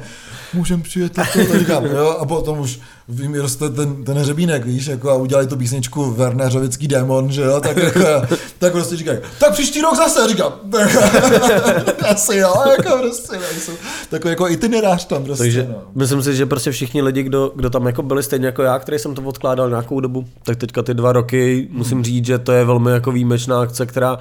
můžem 0.53 0.81
přijet 0.81 1.15
to, 1.15 1.21
to 1.51 1.59
říkám, 1.59 1.85
jo, 1.85 2.17
a 2.19 2.25
potom 2.25 2.59
už 2.59 2.79
vím, 3.09 3.33
roste 3.35 3.69
ten, 3.69 4.03
ten 4.03 4.17
hřebínek, 4.17 4.65
víš, 4.65 4.87
jako 4.87 5.09
a 5.09 5.15
udělali 5.15 5.47
tu 5.47 5.57
písničku 5.57 6.11
Wernerovický 6.11 6.87
démon, 6.87 7.31
že 7.31 7.41
jo, 7.41 7.61
tak, 7.61 7.77
jako, 7.77 7.99
tak 8.59 8.71
prostě 8.71 8.95
říkají, 8.95 9.19
tak 9.39 9.53
příští 9.53 9.81
rok 9.81 9.95
zase, 9.95 10.27
říkám, 10.29 10.53
asi 12.09 12.37
jo, 12.37 12.53
jako 12.69 12.97
prostě, 12.97 13.37
nejsou, 13.53 13.71
takový 14.09 14.29
jako 14.29 14.49
itinerář 14.49 15.05
tam 15.05 15.23
prostě, 15.23 15.43
Takže 15.43 15.67
no. 15.69 15.81
myslím 15.95 16.23
si, 16.23 16.35
že 16.35 16.45
prostě 16.45 16.71
všichni 16.71 17.01
lidi, 17.01 17.23
kdo, 17.23 17.51
kdo 17.55 17.69
tam 17.69 17.85
jako 17.85 18.03
byli 18.03 18.23
stejně 18.23 18.45
jako 18.45 18.63
já, 18.63 18.79
který 18.79 18.99
jsem 18.99 19.15
to 19.15 19.21
odkládal 19.21 19.69
nějakou 19.69 19.99
dobu, 19.99 20.25
tak 20.43 20.57
teďka 20.57 20.81
ty 20.81 20.93
dva 20.93 21.11
roky, 21.11 21.67
musím 21.71 22.03
říct, 22.03 22.25
že 22.25 22.37
to 22.37 22.51
je 22.51 22.65
velmi 22.65 22.91
jako 22.91 23.11
výjimečná 23.11 23.61
akce, 23.61 23.85
která 23.85 24.19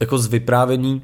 jako 0.00 0.18
z 0.18 0.26
vyprávění 0.26 1.02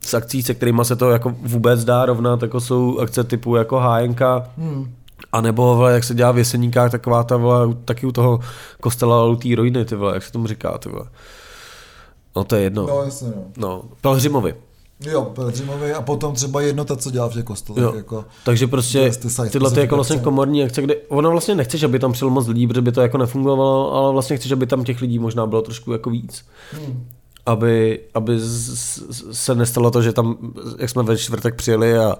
s 0.00 0.14
akcí, 0.14 0.42
se 0.42 0.54
kterými 0.54 0.80
se 0.82 0.96
to 0.96 1.10
jako 1.10 1.36
vůbec 1.42 1.84
dá 1.84 2.06
rovnat, 2.06 2.42
jako 2.42 2.60
jsou 2.60 2.98
akce 2.98 3.24
typu 3.24 3.56
jako 3.56 3.76
hájenka, 3.76 4.50
hmm. 4.58 4.94
A 5.34 5.40
nebo, 5.40 5.76
vole, 5.76 5.92
jak 5.92 6.04
se 6.04 6.14
dělá 6.14 6.32
v 6.32 6.38
Jeseníkách, 6.38 6.90
taková 6.90 7.22
ta, 7.22 7.36
vole, 7.36 7.74
taky 7.84 8.06
u 8.06 8.12
toho 8.12 8.40
kostela 8.80 9.24
Lutý 9.24 9.54
Rojny, 9.54 9.84
ty 9.84 9.96
vole, 9.96 10.14
jak 10.14 10.22
se 10.22 10.32
tomu 10.32 10.46
říká, 10.46 10.78
ty 10.78 10.88
vole. 10.88 11.04
No 12.36 12.44
to 12.44 12.56
je 12.56 12.62
jedno. 12.62 12.86
No, 12.86 13.02
jasně, 13.02 13.28
no. 13.36 13.42
No, 13.56 13.82
Pelhřimovi. 14.00 14.54
Jo, 15.00 15.22
Pelhřimovi 15.22 15.94
a 15.94 16.02
potom 16.02 16.34
třeba 16.34 16.60
jednota, 16.60 16.96
co 16.96 17.10
dělá 17.10 17.28
v 17.28 17.32
těch 17.32 17.44
kostelech. 17.44 17.82
Jo. 17.82 17.92
Jako, 17.96 18.24
Takže 18.44 18.66
prostě 18.66 19.10
ty 19.10 19.28
tyhle 19.50 19.70
ty 19.70 19.80
jako 19.80 19.94
vlastně 19.94 20.18
komorní 20.18 20.64
akce, 20.64 20.82
kde 20.82 20.96
ona 21.08 21.30
vlastně 21.30 21.54
nechceš, 21.54 21.82
aby 21.82 21.98
tam 21.98 22.12
přijelo 22.12 22.30
moc 22.30 22.46
lidí, 22.46 22.66
protože 22.66 22.80
by 22.80 22.92
to 22.92 23.00
jako 23.00 23.18
nefungovalo, 23.18 23.94
ale 23.94 24.12
vlastně 24.12 24.36
chceš, 24.36 24.52
aby 24.52 24.66
tam 24.66 24.84
těch 24.84 25.00
lidí 25.00 25.18
možná 25.18 25.46
bylo 25.46 25.62
trošku 25.62 25.92
jako 25.92 26.10
víc. 26.10 26.44
Hmm 26.72 27.06
aby, 27.46 28.00
aby 28.14 28.40
se 29.32 29.54
nestalo 29.54 29.90
to, 29.90 30.02
že 30.02 30.12
tam, 30.12 30.36
jak 30.78 30.90
jsme 30.90 31.02
ve 31.02 31.16
čtvrtek 31.16 31.54
přijeli 31.54 31.98
a 31.98 32.16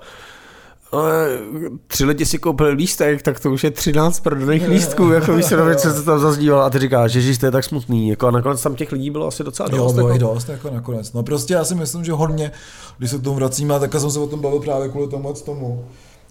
tři 1.86 2.04
lidi 2.04 2.26
si 2.26 2.38
koupili 2.38 2.70
lístek, 2.70 3.22
tak 3.22 3.40
to 3.40 3.50
už 3.50 3.64
je 3.64 3.70
13 3.70 4.20
prodaných 4.20 4.68
lístků, 4.68 5.10
jako 5.10 5.34
víš 5.34 5.44
se 5.44 5.74
co 5.76 5.90
se 5.90 6.02
tam 6.02 6.18
zazdíval 6.18 6.62
a 6.62 6.70
ty 6.70 6.78
říkáš, 6.78 7.10
že 7.10 7.38
to 7.38 7.46
je 7.46 7.52
tak 7.52 7.64
smutný, 7.64 8.08
jako 8.08 8.26
a 8.26 8.30
nakonec 8.30 8.62
tam 8.62 8.74
těch 8.74 8.92
lidí 8.92 9.10
bylo 9.10 9.26
asi 9.26 9.44
docela 9.44 9.68
dost. 9.68 9.78
Jo, 9.78 9.92
bylo 9.92 10.08
jako. 10.08 10.18
dost, 10.18 10.48
jako 10.48 10.70
nakonec. 10.70 11.12
No 11.12 11.22
prostě 11.22 11.54
já 11.54 11.64
si 11.64 11.74
myslím, 11.74 12.04
že 12.04 12.12
hodně, 12.12 12.52
když 12.98 13.10
se 13.10 13.18
k 13.18 13.22
tomu 13.22 13.36
vracíme, 13.36 13.80
tak 13.80 13.92
jsem 13.92 14.10
se 14.10 14.18
o 14.18 14.26
tom 14.26 14.40
bavil 14.40 14.60
právě 14.60 14.88
kvůli 14.88 15.08
tomu, 15.08 15.32
tomu 15.32 15.84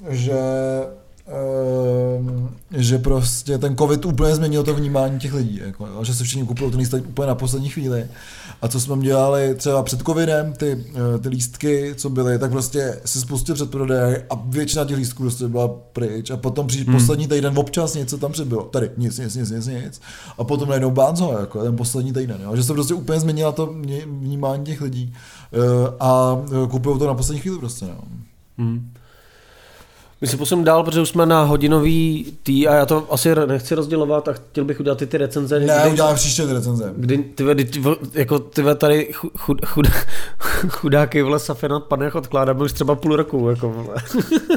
že 0.09 0.39
že 2.71 2.97
prostě 2.97 3.57
ten 3.57 3.77
covid 3.77 4.05
úplně 4.05 4.35
změnil 4.35 4.63
to 4.63 4.73
vnímání 4.73 5.19
těch 5.19 5.33
lidí, 5.33 5.61
jako, 5.65 6.03
že 6.03 6.13
se 6.13 6.23
všichni 6.23 6.45
kupují 6.45 6.71
ten 6.71 6.79
lístek 6.79 7.07
úplně 7.07 7.27
na 7.27 7.35
poslední 7.35 7.69
chvíli. 7.69 8.07
A 8.61 8.67
co 8.67 8.79
jsme 8.79 8.97
dělali 8.97 9.55
třeba 9.55 9.83
před 9.83 10.01
covidem, 10.01 10.53
ty, 10.53 10.85
eh, 11.15 11.19
ty 11.19 11.29
lístky, 11.29 11.93
co 11.97 12.09
byly, 12.09 12.39
tak 12.39 12.51
prostě 12.51 13.01
se 13.05 13.21
spustil 13.21 13.55
předprodej 13.55 14.23
a 14.29 14.35
většina 14.45 14.85
těch 14.85 14.97
lístků 14.97 15.23
prostě 15.23 15.47
byla 15.47 15.67
pryč. 15.67 16.29
A 16.29 16.37
potom 16.37 16.67
při 16.67 16.83
hmm. 16.83 16.95
poslední 16.95 17.27
týden 17.27 17.59
občas 17.59 17.93
něco 17.93 18.17
tam 18.17 18.31
přibylo. 18.31 18.63
Tady 18.63 18.91
nic, 18.97 19.19
nic, 19.19 19.35
nic, 19.35 19.49
nic, 19.49 19.67
nic. 19.67 20.01
A 20.37 20.43
potom 20.43 20.69
najednou 20.69 20.91
bánzo, 20.91 21.37
jako 21.39 21.63
ten 21.63 21.75
poslední 21.75 22.13
týden. 22.13 22.41
Jo. 22.43 22.55
Že 22.55 22.63
se 22.63 22.73
prostě 22.73 22.93
úplně 22.93 23.19
změnila 23.19 23.51
to 23.51 23.75
vnímání 24.05 24.63
těch 24.63 24.81
lidí. 24.81 25.13
Eh, 25.53 25.93
a 25.99 26.41
eh, 26.47 26.67
kupují 26.67 26.99
to 26.99 27.07
na 27.07 27.13
poslední 27.13 27.41
chvíli 27.41 27.57
prostě. 27.57 27.85
No. 27.85 28.03
Hmm. 28.57 28.89
My 30.23 30.27
se 30.27 30.37
posuneme 30.37 30.65
dál, 30.65 30.83
protože 30.83 31.01
už 31.01 31.09
jsme 31.09 31.25
na 31.25 31.43
hodinový 31.43 32.33
tý 32.43 32.67
a 32.67 32.75
já 32.75 32.85
to 32.85 33.13
asi 33.13 33.29
nechci 33.47 33.75
rozdělovat 33.75 34.27
a 34.27 34.33
chtěl 34.33 34.65
bych 34.65 34.79
udělat 34.79 34.97
ty, 34.97 35.07
ty 35.07 35.17
recenze. 35.17 35.59
Ne, 35.59 35.79
kdy, 35.81 35.91
uděláme 35.91 36.15
příště 36.15 36.47
ty 36.47 36.53
recenze. 36.53 36.93
Kdy 36.97 37.17
ty, 37.17 37.65
ty, 37.65 37.81
jako 38.13 38.39
ty 38.39 38.63
tady 38.75 39.09
chud, 39.13 39.65
chud, 39.65 39.87
chudáky 40.67 41.21
vole 41.21 41.39
Safenat 41.39 41.83
pane 41.83 42.05
jak 42.05 42.15
odkládáme 42.15 42.63
už 42.63 42.73
třeba 42.73 42.95
půl 42.95 43.15
roku. 43.15 43.49
Jako. 43.49 43.85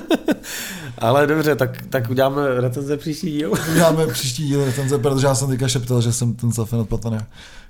Ale 0.98 1.26
dobře, 1.26 1.56
tak, 1.56 1.82
tak 1.90 2.10
uděláme 2.10 2.60
recenze 2.60 2.96
příští 2.96 3.30
díl. 3.30 3.52
uděláme 3.70 4.06
příští 4.06 4.46
díl 4.46 4.64
recenze, 4.64 4.98
protože 4.98 5.26
já 5.26 5.34
jsem 5.34 5.48
teďka 5.48 5.68
šeptal, 5.68 6.00
že 6.00 6.12
jsem 6.12 6.34
ten 6.34 6.52
Safenat 6.52 6.88
Patane 6.88 7.26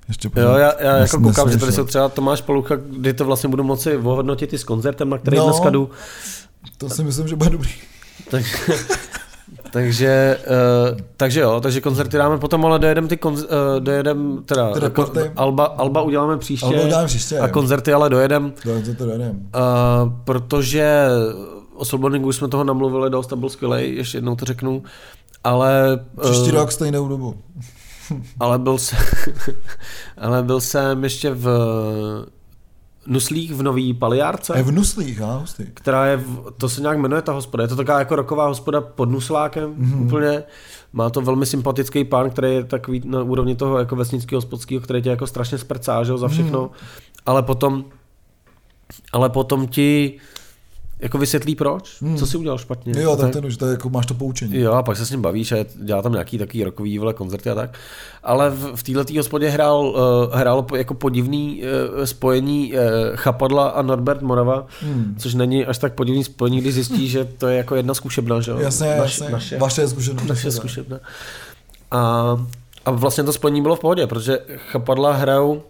ještě 0.08 0.30
Jo, 0.36 0.52
já, 0.52 0.82
já 0.82 0.96
jako 0.96 1.20
koukám, 1.20 1.50
že 1.50 1.58
tady 1.58 1.72
jsou 1.72 1.84
třeba 1.84 2.08
Tomáš 2.08 2.40
Polucha, 2.40 2.74
kdy 2.76 3.14
to 3.14 3.24
vlastně 3.24 3.48
budu 3.48 3.64
moci 3.64 3.96
ohodnotit 3.96 4.52
i 4.52 4.58
s 4.58 4.64
koncertem, 4.64 5.10
na 5.10 5.18
který 5.18 5.36
no. 5.36 5.44
dneska 5.44 5.70
jdu. 5.70 5.90
To 6.78 6.90
si 6.90 7.04
myslím, 7.04 7.28
že 7.28 7.36
bude 7.36 7.50
dobrý. 7.50 7.70
takže, 8.30 8.56
takže, 9.70 10.38
uh, 10.92 10.98
takže 11.16 11.40
jo, 11.40 11.60
takže 11.60 11.80
koncerty 11.80 12.16
dáme 12.16 12.38
potom, 12.38 12.66
ale 12.66 12.78
dojedem 12.78 13.08
ty 13.08 13.16
konz, 13.16 13.42
uh, 13.42 13.48
dojedem, 13.78 14.42
teda, 14.46 14.72
teda 14.72 14.90
ko, 14.90 15.12
Alba, 15.36 15.64
Alba 15.64 16.02
uděláme 16.02 16.38
příště. 16.38 16.66
Alba 16.66 16.82
uděláme 16.82 17.06
příště. 17.06 17.38
A 17.38 17.48
koncerty 17.48 17.92
ale 17.92 18.10
dojedem. 18.10 18.52
Dojedem 18.64 18.96
to 18.96 19.04
dojedem. 19.04 19.30
Uh, 19.30 20.12
protože 20.24 21.06
o 21.74 21.84
Soulburningu 21.84 22.28
už 22.28 22.36
jsme 22.36 22.48
toho 22.48 22.64
namluvili 22.64 23.10
dost 23.10 23.32
a 23.32 23.36
byl 23.36 23.48
skvělej, 23.48 23.94
ještě 23.94 24.18
jednou 24.18 24.36
to 24.36 24.44
řeknu. 24.44 24.82
Ale... 25.44 26.00
Příští 26.22 26.50
uh, 26.52 26.58
rok 26.58 26.72
stejnou 26.72 27.08
dobu. 27.08 27.34
ale 28.40 28.58
byl 28.58 28.78
jsem, 28.78 28.98
ale 30.18 30.42
byl 30.42 30.60
jsem 30.60 31.04
ještě 31.04 31.30
v 31.30 31.48
Nuslích 33.06 33.54
v 33.54 33.62
Nový 33.62 33.94
Paliárce. 33.94 34.52
Je 34.56 34.62
v 34.62 34.72
Nuslích, 34.72 35.20
a 35.20 35.36
hustý. 35.36 35.64
Která 35.74 36.06
je, 36.06 36.16
v, 36.16 36.52
to 36.58 36.68
se 36.68 36.80
nějak 36.80 36.98
jmenuje 36.98 37.22
ta 37.22 37.32
hospoda, 37.32 37.62
je 37.62 37.68
to 37.68 37.76
taková 37.76 37.98
jako 37.98 38.16
roková 38.16 38.46
hospoda 38.46 38.80
pod 38.80 39.10
Nuslákem 39.10 39.74
mm-hmm. 39.74 40.06
úplně. 40.06 40.42
Má 40.92 41.10
to 41.10 41.20
velmi 41.20 41.46
sympatický 41.46 42.04
pán, 42.04 42.30
který 42.30 42.54
je 42.54 42.64
takový 42.64 43.02
na 43.04 43.22
úrovni 43.22 43.56
toho 43.56 43.78
jako 43.78 43.96
vesnického 43.96 44.36
hospodského, 44.36 44.80
který 44.80 45.02
tě 45.02 45.10
jako 45.10 45.26
strašně 45.26 45.58
sprcá, 45.58 46.04
že, 46.04 46.18
za 46.18 46.28
všechno. 46.28 46.62
Mm. 46.62 46.68
Ale 47.26 47.42
potom, 47.42 47.84
ale 49.12 49.30
potom 49.30 49.66
ti 49.66 50.18
jako 51.00 51.18
vysvětlí 51.18 51.54
proč, 51.54 52.02
hmm. 52.02 52.16
co 52.16 52.26
si 52.26 52.36
udělal 52.36 52.58
špatně. 52.58 53.00
Jo, 53.00 53.16
tak 53.16 53.32
ten 53.32 53.46
už 53.46 53.56
to 53.56 53.66
je, 53.66 53.70
jako 53.70 53.90
máš 53.90 54.06
to 54.06 54.14
poučení. 54.14 54.56
Jo, 54.56 54.72
a 54.72 54.82
pak 54.82 54.96
se 54.96 55.06
s 55.06 55.10
ním 55.10 55.22
bavíš 55.22 55.52
a 55.52 55.56
dělá 55.74 56.02
tam 56.02 56.12
nějaký 56.12 56.38
takový 56.38 56.64
rokový 56.64 56.98
vole 56.98 57.14
koncerty 57.14 57.50
a 57.50 57.54
tak. 57.54 57.78
Ale 58.22 58.50
v, 58.50 58.72
v 58.74 58.82
této 58.82 59.14
hospodě 59.16 59.48
hrál, 59.48 59.86
uh, 59.86 60.38
hrál 60.38 60.66
jako 60.76 60.94
podivný 60.94 61.62
uh, 61.62 62.04
spojení 62.04 62.72
uh, 62.72 62.78
Chapadla 63.14 63.68
a 63.68 63.82
Norbert 63.82 64.22
Morava, 64.22 64.66
hmm. 64.80 65.14
což 65.18 65.34
není 65.34 65.66
až 65.66 65.78
tak 65.78 65.94
podivný 65.94 66.24
spojení, 66.24 66.60
když 66.60 66.74
zjistí, 66.74 67.08
že 67.08 67.24
to 67.24 67.46
je 67.46 67.56
jako 67.56 67.74
jedna 67.74 67.94
zkušebna, 67.94 68.40
že 68.40 68.50
jo? 68.50 68.58
Jasně, 68.58 68.86
Naš, 68.86 68.98
jasně. 68.98 69.32
Naše, 69.32 69.58
vaše 69.58 69.88
zkušebna. 69.88 70.22
Naše 70.28 70.50
zkušebna. 70.50 71.00
A, 71.90 72.36
a 72.84 72.90
vlastně 72.90 73.24
to 73.24 73.32
spojení 73.32 73.62
bylo 73.62 73.76
v 73.76 73.80
pohodě, 73.80 74.06
protože 74.06 74.38
Chapadla 74.56 75.12
hrajou 75.12 75.62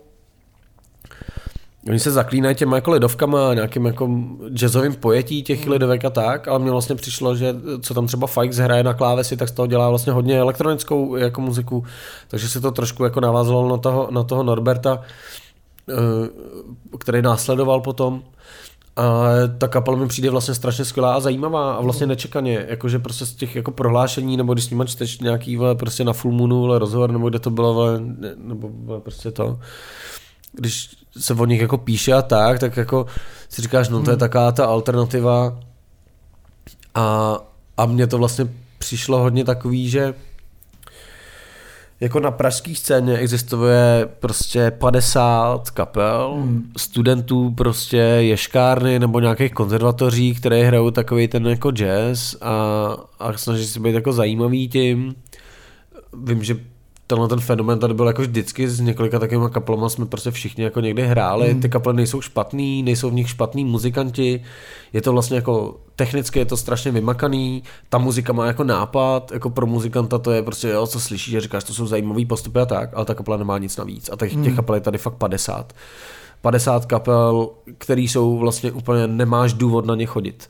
Oni 1.88 1.98
se 1.98 2.10
zaklínají 2.10 2.56
těma 2.56 2.76
jako 2.76 2.90
ledovkama 2.90 3.50
a 3.50 3.54
nějakým 3.54 3.86
jako 3.86 4.10
jazzovým 4.48 4.94
pojetí 4.94 5.42
těch 5.42 5.62
hmm. 5.62 5.70
ledovek 5.70 6.04
a 6.04 6.10
tak, 6.10 6.48
ale 6.48 6.58
mně 6.58 6.70
vlastně 6.70 6.94
přišlo, 6.94 7.36
že 7.36 7.54
co 7.80 7.94
tam 7.94 8.06
třeba 8.06 8.26
Fikes 8.26 8.56
hraje 8.56 8.82
na 8.82 8.94
klávesi, 8.94 9.36
tak 9.36 9.48
z 9.48 9.52
toho 9.52 9.66
dělá 9.66 9.88
vlastně 9.88 10.12
hodně 10.12 10.38
elektronickou 10.38 11.16
jako 11.16 11.40
muziku, 11.40 11.84
takže 12.28 12.48
se 12.48 12.60
to 12.60 12.70
trošku 12.70 13.04
jako 13.04 13.20
navázalo 13.20 13.68
na 13.68 13.76
toho, 13.76 14.08
na 14.10 14.22
toho 14.22 14.42
Norberta. 14.42 15.02
který 16.98 17.22
následoval 17.22 17.80
potom. 17.80 18.22
A 18.96 19.24
ta 19.58 19.68
kapela 19.68 19.96
mi 19.96 20.08
přijde 20.08 20.30
vlastně 20.30 20.54
strašně 20.54 20.84
skvělá 20.84 21.14
a 21.14 21.20
zajímavá 21.20 21.74
a 21.74 21.80
vlastně 21.80 22.06
nečekaně, 22.06 22.66
jakože 22.68 22.98
prostě 22.98 23.26
z 23.26 23.34
těch 23.34 23.56
jako 23.56 23.70
prohlášení, 23.70 24.36
nebo 24.36 24.52
když 24.52 24.64
s 24.64 24.70
nima 24.70 24.84
čteš 24.84 25.18
nějaký 25.18 25.56
vole, 25.56 25.74
prostě 25.74 26.04
na 26.04 26.12
full 26.12 26.34
moonu 26.34 26.60
vole, 26.60 26.78
rozhovor, 26.78 27.12
nebo 27.12 27.28
kde 27.28 27.38
to 27.38 27.50
bylo, 27.50 27.74
vole, 27.74 28.00
nebo 28.36 28.70
vole, 28.72 29.00
prostě 29.00 29.30
to, 29.30 29.60
když 30.52 31.05
se 31.18 31.34
o 31.34 31.44
nich 31.44 31.60
jako 31.60 31.78
píše 31.78 32.12
a 32.12 32.22
tak, 32.22 32.58
tak 32.58 32.76
jako 32.76 33.06
si 33.48 33.62
říkáš, 33.62 33.88
no 33.88 34.02
to 34.02 34.10
je 34.10 34.14
Hmm. 34.14 34.20
taková 34.20 34.52
ta 34.52 34.66
alternativa 34.66 35.58
a, 36.94 37.36
a 37.76 37.86
mně 37.86 38.06
to 38.06 38.18
vlastně 38.18 38.48
přišlo 38.78 39.18
hodně 39.18 39.44
takový, 39.44 39.90
že 39.90 40.14
jako 42.00 42.20
na 42.20 42.30
pražské 42.30 42.74
scéně 42.74 43.18
existuje 43.18 44.08
prostě 44.20 44.70
50 44.70 45.70
kapel, 45.70 46.34
hmm. 46.34 46.72
studentů 46.76 47.50
prostě 47.50 47.96
ješkárny 47.96 48.98
nebo 48.98 49.20
nějakých 49.20 49.52
konzervatoří, 49.52 50.34
které 50.34 50.64
hrajou 50.64 50.90
takový 50.90 51.28
ten 51.28 51.46
jako 51.46 51.70
jazz 51.70 52.36
a, 52.40 52.52
a 53.18 53.32
snaží 53.36 53.66
se 53.66 53.80
být 53.80 53.94
jako 53.94 54.12
zajímavý 54.12 54.68
tím. 54.68 55.14
Vím, 56.24 56.44
že 56.44 56.56
tenhle 57.06 57.28
ten 57.28 57.40
fenomen 57.40 57.78
tady 57.78 57.94
byl 57.94 58.06
jako 58.06 58.22
vždycky 58.22 58.68
s 58.68 58.80
několika 58.80 59.18
takovými 59.18 59.50
kapelama 59.50 59.88
jsme 59.88 60.06
prostě 60.06 60.30
všichni 60.30 60.64
jako 60.64 60.80
někdy 60.80 61.06
hráli, 61.06 61.54
ty 61.54 61.68
kapely 61.68 61.96
nejsou 61.96 62.20
špatný, 62.20 62.82
nejsou 62.82 63.10
v 63.10 63.14
nich 63.14 63.30
špatný 63.30 63.64
muzikanti, 63.64 64.44
je 64.92 65.02
to 65.02 65.12
vlastně 65.12 65.36
jako 65.36 65.76
technicky 65.96 66.38
je 66.38 66.44
to 66.44 66.56
strašně 66.56 66.90
vymakaný, 66.90 67.62
ta 67.88 67.98
muzika 67.98 68.32
má 68.32 68.46
jako 68.46 68.64
nápad, 68.64 69.32
jako 69.32 69.50
pro 69.50 69.66
muzikanta 69.66 70.18
to 70.18 70.30
je 70.30 70.42
prostě 70.42 70.68
jo, 70.68 70.86
co 70.86 71.00
slyšíš 71.00 71.34
a 71.34 71.40
říkáš, 71.40 71.64
to 71.64 71.74
jsou 71.74 71.86
zajímavý 71.86 72.26
postupy 72.26 72.60
a 72.60 72.66
tak, 72.66 72.90
ale 72.94 73.04
ta 73.04 73.14
kapela 73.14 73.36
nemá 73.36 73.58
nic 73.58 73.76
navíc. 73.76 74.10
A 74.12 74.16
těch, 74.16 74.36
těch 74.44 74.56
kapel 74.56 74.74
je 74.74 74.80
tady 74.80 74.98
fakt 74.98 75.14
50. 75.14 75.72
50 76.42 76.86
kapel, 76.86 77.48
který 77.78 78.08
jsou 78.08 78.38
vlastně 78.38 78.72
úplně, 78.72 79.06
nemáš 79.06 79.52
důvod 79.52 79.86
na 79.86 79.94
ně 79.94 80.06
chodit. 80.06 80.48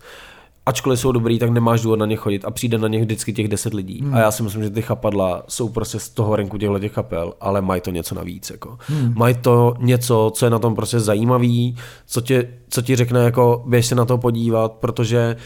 Ačkoliv 0.66 1.00
jsou 1.00 1.12
dobrý, 1.12 1.38
tak 1.38 1.50
nemáš 1.50 1.80
důvod 1.80 1.96
na 1.98 2.06
ně 2.06 2.16
chodit 2.16 2.44
a 2.44 2.50
přijde 2.50 2.78
na 2.78 2.88
ně 2.88 3.00
vždycky 3.00 3.32
těch 3.32 3.48
10 3.48 3.74
lidí. 3.74 4.00
Hmm. 4.02 4.14
A 4.14 4.18
já 4.18 4.30
si 4.30 4.42
myslím, 4.42 4.62
že 4.62 4.70
ty 4.70 4.82
chapadla 4.82 5.42
jsou 5.48 5.68
prostě 5.68 5.98
z 5.98 6.08
toho 6.08 6.36
renku 6.36 6.58
těchto 6.58 6.78
těch 6.78 6.92
kapel, 6.92 7.34
ale 7.40 7.60
mají 7.60 7.80
to 7.80 7.90
něco 7.90 8.14
navíc. 8.14 8.50
Jako. 8.50 8.78
Hmm. 8.86 9.12
Mají 9.16 9.34
to 9.34 9.74
něco, 9.78 10.32
co 10.34 10.46
je 10.46 10.50
na 10.50 10.58
tom 10.58 10.74
prostě 10.74 11.00
zajímavý, 11.00 11.76
co, 12.06 12.20
tě, 12.20 12.48
co 12.68 12.82
ti 12.82 12.96
řekne, 12.96 13.24
jako 13.24 13.62
běž 13.66 13.86
se 13.86 13.94
na 13.94 14.04
to 14.04 14.18
podívat, 14.18 14.72
protože 14.72 15.36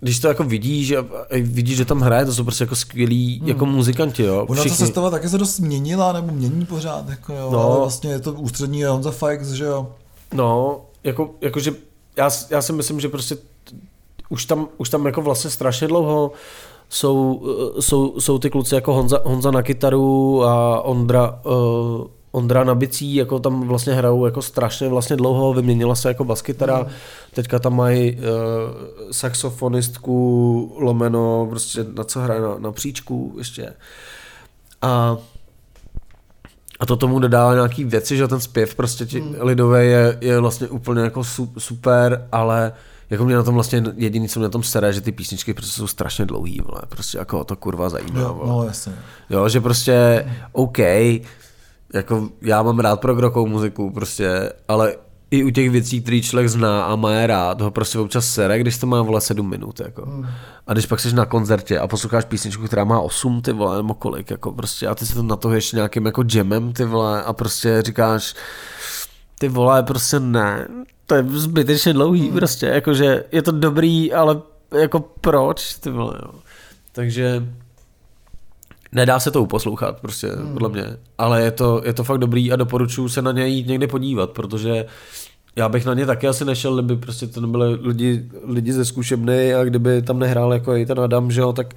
když 0.00 0.20
to 0.20 0.28
jako 0.28 0.44
vidíš 0.44 0.92
a 0.92 1.00
a 1.30 1.42
vidíš, 1.42 1.76
že 1.76 1.84
tam 1.84 2.00
hraje, 2.00 2.24
to 2.24 2.34
jsou 2.34 2.44
prostě 2.44 2.64
jako 2.64 2.76
skvělí 2.76 3.38
hmm. 3.38 3.48
jako 3.48 3.66
muzikanti, 3.66 4.22
jo. 4.22 4.46
Ona 4.48 4.64
ta 4.64 4.70
sestava 4.70 5.10
taky 5.10 5.28
se 5.28 5.38
dost 5.38 5.58
měnila, 5.58 6.12
nebo 6.12 6.32
mění 6.32 6.66
pořád, 6.66 7.08
jako 7.08 7.32
jo, 7.32 7.50
No. 7.52 7.60
ale 7.60 7.78
vlastně 7.78 8.10
je 8.10 8.20
to 8.20 8.32
ústřední 8.32 8.84
Honza 8.84 9.10
Fajks, 9.10 9.48
že 9.48 9.64
jo. 9.64 9.88
No, 10.34 10.80
jako, 11.04 11.30
jakože 11.40 11.72
já, 12.16 12.30
já 12.50 12.62
si 12.62 12.72
myslím, 12.72 13.00
že 13.00 13.08
prostě 13.08 13.36
už 14.28 14.44
tam, 14.44 14.68
už 14.76 14.88
tam 14.88 15.06
jako 15.06 15.22
vlastně 15.22 15.50
strašně 15.50 15.88
dlouho 15.88 16.32
jsou, 16.88 17.42
jsou, 17.80 18.20
jsou 18.20 18.38
ty 18.38 18.50
kluci 18.50 18.74
jako 18.74 18.94
Honza, 18.94 19.20
Honza 19.24 19.50
na 19.50 19.62
kytaru 19.62 20.44
a 20.44 20.80
Ondra, 20.80 21.40
uh, 21.44 22.06
Ondra 22.32 22.64
na 22.64 22.74
bicí, 22.74 23.14
jako 23.14 23.38
tam 23.38 23.68
vlastně 23.68 23.94
hrajou 23.94 24.24
jako 24.24 24.42
strašně 24.42 24.88
vlastně 24.88 25.16
dlouho, 25.16 25.54
vyměnila 25.54 25.94
se 25.94 26.08
jako 26.08 26.24
baskytara, 26.24 26.78
mm. 26.78 26.86
teďka 27.34 27.58
tam 27.58 27.76
mají 27.76 28.12
uh, 28.12 28.20
saxofonistku 29.10 30.76
lomeno, 30.78 31.46
prostě 31.50 31.86
na 31.94 32.04
co 32.04 32.20
hraje, 32.20 32.40
na, 32.40 32.58
na 32.58 32.72
příčku 32.72 33.34
ještě. 33.38 33.72
A 34.82 35.16
a 36.80 36.86
to 36.86 36.96
tomu 36.96 37.18
dodává 37.18 37.54
nějaký 37.54 37.84
věci, 37.84 38.16
že 38.16 38.28
ten 38.28 38.40
zpěv 38.40 38.74
prostě 38.74 39.06
ti 39.06 39.20
hmm. 39.20 39.34
lidové 39.40 39.84
je, 39.84 40.18
je 40.20 40.40
vlastně 40.40 40.68
úplně 40.68 41.00
jako 41.00 41.24
su, 41.24 41.52
super, 41.58 42.28
ale 42.32 42.72
jako 43.10 43.24
mě 43.24 43.36
na 43.36 43.42
tom 43.42 43.54
vlastně 43.54 43.82
jediný, 43.96 44.28
co 44.28 44.40
mě 44.40 44.44
na 44.46 44.50
tom 44.50 44.62
sere, 44.62 44.92
že 44.92 45.00
ty 45.00 45.12
písničky 45.12 45.54
prostě 45.54 45.72
jsou 45.80 45.86
strašně 45.86 46.26
dlouhý, 46.26 46.60
vole, 46.60 46.80
prostě 46.88 47.18
jako 47.18 47.44
to 47.44 47.56
kurva 47.56 47.88
zajímá, 47.88 48.20
Jo, 48.20 48.34
vole. 48.34 48.48
no 48.48 48.64
jasně. 48.64 48.92
Jo, 49.30 49.48
že 49.48 49.60
prostě 49.60 50.26
OK, 50.52 50.78
jako 51.94 52.28
já 52.42 52.62
mám 52.62 52.78
rád 52.78 53.00
progrokovou 53.00 53.46
muziku 53.46 53.90
prostě, 53.90 54.52
ale 54.68 54.94
i 55.30 55.44
u 55.44 55.50
těch 55.50 55.70
věcí, 55.70 56.02
které 56.02 56.20
člověk 56.20 56.48
zná 56.48 56.84
a 56.84 56.96
má 56.96 57.12
je 57.12 57.26
rád, 57.26 57.60
ho 57.60 57.70
prostě 57.70 57.98
občas 57.98 58.26
sere, 58.28 58.58
když 58.58 58.78
to 58.78 58.86
má 58.86 59.02
vole 59.02 59.20
7 59.20 59.48
minut, 59.50 59.80
jako. 59.80 60.02
Hmm. 60.06 60.26
A 60.66 60.72
když 60.72 60.86
pak 60.86 61.00
jsi 61.00 61.14
na 61.14 61.26
koncertě 61.26 61.78
a 61.78 61.86
posloucháš 61.88 62.24
písničku, 62.24 62.64
která 62.66 62.84
má 62.84 63.00
8, 63.00 63.42
ty 63.42 63.52
vole, 63.52 63.76
nebo 63.76 63.94
kolik, 63.94 64.30
jako 64.30 64.52
prostě, 64.52 64.86
a 64.86 64.94
ty 64.94 65.06
se 65.06 65.14
to 65.14 65.22
na 65.22 65.36
to 65.36 65.50
ještě 65.52 65.76
nějakým 65.76 66.06
jako 66.06 66.24
jamem, 66.34 66.72
ty 66.72 66.84
vole, 66.84 67.22
a 67.22 67.32
prostě 67.32 67.82
říkáš, 67.82 68.34
ty 69.38 69.48
vole, 69.48 69.82
prostě 69.82 70.20
ne, 70.20 70.68
to 71.06 71.14
je 71.14 71.24
zbytečně 71.28 71.92
dlouhý, 71.92 72.28
Hmm. 72.28 72.36
prostě, 72.36 72.66
jakože 72.66 73.24
je 73.32 73.42
to 73.42 73.52
dobrý, 73.52 74.12
ale 74.12 74.40
jako 74.80 75.00
proč, 75.20 75.74
ty 75.74 75.90
vole, 75.90 76.14
jo. 76.22 76.30
Takže 76.92 77.46
nedá 78.92 79.20
se 79.20 79.30
to 79.30 79.42
uposlouchat, 79.42 80.00
prostě, 80.00 80.28
hmm. 80.28 80.52
podle 80.52 80.68
mě, 80.68 80.84
ale 81.18 81.42
je 81.42 81.50
to, 81.50 81.82
je 81.84 81.92
to 81.92 82.04
fakt 82.04 82.18
dobrý 82.18 82.52
a 82.52 82.56
doporučuji 82.56 83.08
se 83.08 83.22
na 83.22 83.32
ně 83.32 83.46
jít 83.46 83.66
někdy 83.66 83.86
podívat, 83.86 84.30
protože 84.30 84.86
já 85.56 85.68
bych 85.68 85.84
na 85.84 85.94
ně 85.94 86.06
taky 86.06 86.28
asi 86.28 86.44
nešel, 86.44 86.74
kdyby 86.74 86.96
prostě 86.96 87.26
to 87.26 87.40
nebyly 87.40 87.74
lidi, 87.74 88.30
lidi 88.44 88.72
ze 88.72 88.84
zkušebny 88.84 89.54
a 89.54 89.64
kdyby 89.64 90.02
tam 90.02 90.18
nehrál 90.18 90.52
jako 90.52 90.76
i 90.76 90.86
ten 90.86 91.00
Adam, 91.00 91.30
že 91.30 91.40
jo, 91.40 91.52
tak 91.52 91.74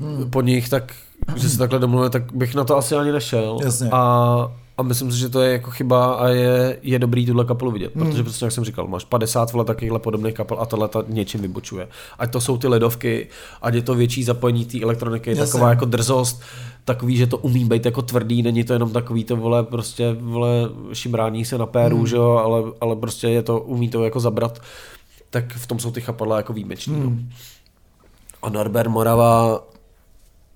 hmm. 0.00 0.30
po 0.30 0.42
nich, 0.42 0.68
tak 0.68 0.92
že 1.36 1.48
se 1.48 1.58
takhle 1.58 1.78
domluvíme, 1.78 2.10
tak 2.10 2.32
bych 2.32 2.54
na 2.54 2.64
to 2.64 2.76
asi 2.76 2.94
ani 2.94 3.12
nešel. 3.12 3.58
Jasně. 3.62 3.88
A, 3.92 4.52
a 4.78 4.82
myslím 4.82 5.12
si, 5.12 5.18
že 5.18 5.28
to 5.28 5.40
je 5.40 5.52
jako 5.52 5.70
chyba 5.70 6.14
a 6.14 6.28
je, 6.28 6.78
je 6.82 6.98
dobrý 6.98 7.26
tuhle 7.26 7.44
kapelu 7.44 7.70
vidět, 7.70 7.94
Hmm. 7.94 8.06
protože 8.06 8.22
prostě, 8.22 8.44
jak 8.44 8.52
jsem 8.52 8.64
říkal, 8.64 8.86
máš 8.86 9.04
50 9.04 9.52
vole 9.52 9.64
takovýchhle 9.64 9.98
podobných 9.98 10.34
kapel 10.34 10.60
a 10.60 10.66
tohle 10.66 10.88
ta 10.88 11.04
něčím 11.08 11.40
vybočuje. 11.40 11.88
Ať 12.18 12.32
to 12.32 12.40
jsou 12.40 12.58
ty 12.58 12.68
ledovky, 12.68 13.28
ať 13.62 13.74
je 13.74 13.82
to 13.82 13.94
větší 13.94 14.24
zapojení 14.24 14.64
té 14.64 14.80
elektroniky, 14.80 15.30
Jasně. 15.30 15.46
taková 15.46 15.70
jako 15.70 15.84
drzost, 15.84 16.42
takový, 16.84 17.16
že 17.16 17.26
to 17.26 17.38
umí 17.38 17.64
být 17.64 17.84
jako 17.84 18.02
tvrdý, 18.02 18.42
není 18.42 18.64
to 18.64 18.72
jenom 18.72 18.92
takový 18.92 19.24
to 19.24 19.36
vole, 19.36 19.62
prostě 19.62 20.16
vole 20.20 20.50
šimrání 20.92 21.44
se 21.44 21.58
na 21.58 21.66
péru, 21.66 21.96
hmm. 21.96 22.06
že 22.06 22.16
jo, 22.16 22.30
ale, 22.30 22.62
ale 22.80 22.96
prostě 22.96 23.28
je 23.28 23.42
to, 23.42 23.60
umí 23.60 23.88
to 23.88 24.04
jako 24.04 24.20
zabrat, 24.20 24.62
tak 25.30 25.52
v 25.52 25.66
tom 25.66 25.78
jsou 25.78 25.90
ty 25.90 26.00
chapadla 26.00 26.36
jako 26.36 26.52
výjimeční. 26.52 26.94
Hmm. 26.94 27.28
No. 27.28 27.36
A 28.42 28.48
Norbert 28.48 28.90
Morava 28.90 29.60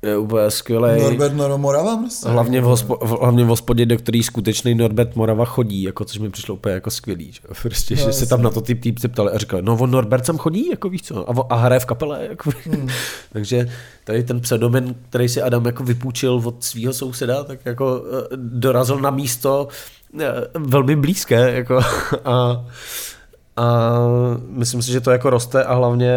je 0.02 0.18
úplně 0.18 0.50
skvělý. 0.50 1.02
Norbert 1.02 1.34
Noro 1.34 1.58
Morava 1.58 1.96
prostě. 1.96 2.28
Hlavně 2.28 2.60
v, 2.60 2.64
hospo, 2.64 2.96
v- 3.06 3.20
hlavně 3.20 3.44
v 3.44 3.46
hospodě, 3.46 3.86
do 3.86 3.96
který 3.96 4.22
skutečný 4.22 4.74
Norbert 4.74 5.16
Morava 5.16 5.44
chodí, 5.44 5.82
jako, 5.82 6.04
což 6.04 6.18
mi 6.18 6.30
přišlo 6.30 6.54
úplně 6.54 6.74
jako 6.74 6.90
skvělý. 6.90 7.32
Že, 7.32 7.40
Prostě, 7.62 7.96
No, 7.96 8.02
že 8.02 8.12
se 8.12 8.26
tam 8.26 8.42
na 8.42 8.50
to 8.50 8.60
ty 8.60 8.74
týpci 8.74 9.08
ptali 9.08 9.32
a 9.32 9.38
říkali, 9.38 9.62
no 9.62 9.76
on 9.80 9.90
Norbert 9.90 10.26
sem 10.26 10.38
chodí, 10.38 10.68
jako 10.70 10.88
víš 10.88 11.02
co, 11.02 11.30
a, 11.30 11.46
a 11.50 11.56
hraje 11.56 11.80
v 11.80 11.86
kapele. 11.86 12.26
Jako. 12.30 12.50
Hmm. 12.64 12.88
Takže 13.32 13.68
tady 14.04 14.22
ten 14.22 14.40
pseudomen, 14.40 14.94
který 15.08 15.28
si 15.28 15.42
Adam 15.42 15.66
jako 15.66 15.84
vypůjčil 15.84 16.42
od 16.44 16.64
svého 16.64 16.92
souseda, 16.92 17.44
tak 17.44 17.66
jako 17.66 18.02
eh, 18.22 18.36
dorazil 18.36 18.98
na 18.98 19.10
místo 19.10 19.68
eh, 20.20 20.32
velmi 20.58 20.96
blízké. 20.96 21.52
Jako, 21.54 21.80
a, 22.24 22.64
a 23.56 23.98
myslím 24.48 24.82
si, 24.82 24.92
že 24.92 25.00
to 25.00 25.10
jako 25.10 25.30
roste 25.30 25.64
a 25.64 25.74
hlavně 25.74 26.14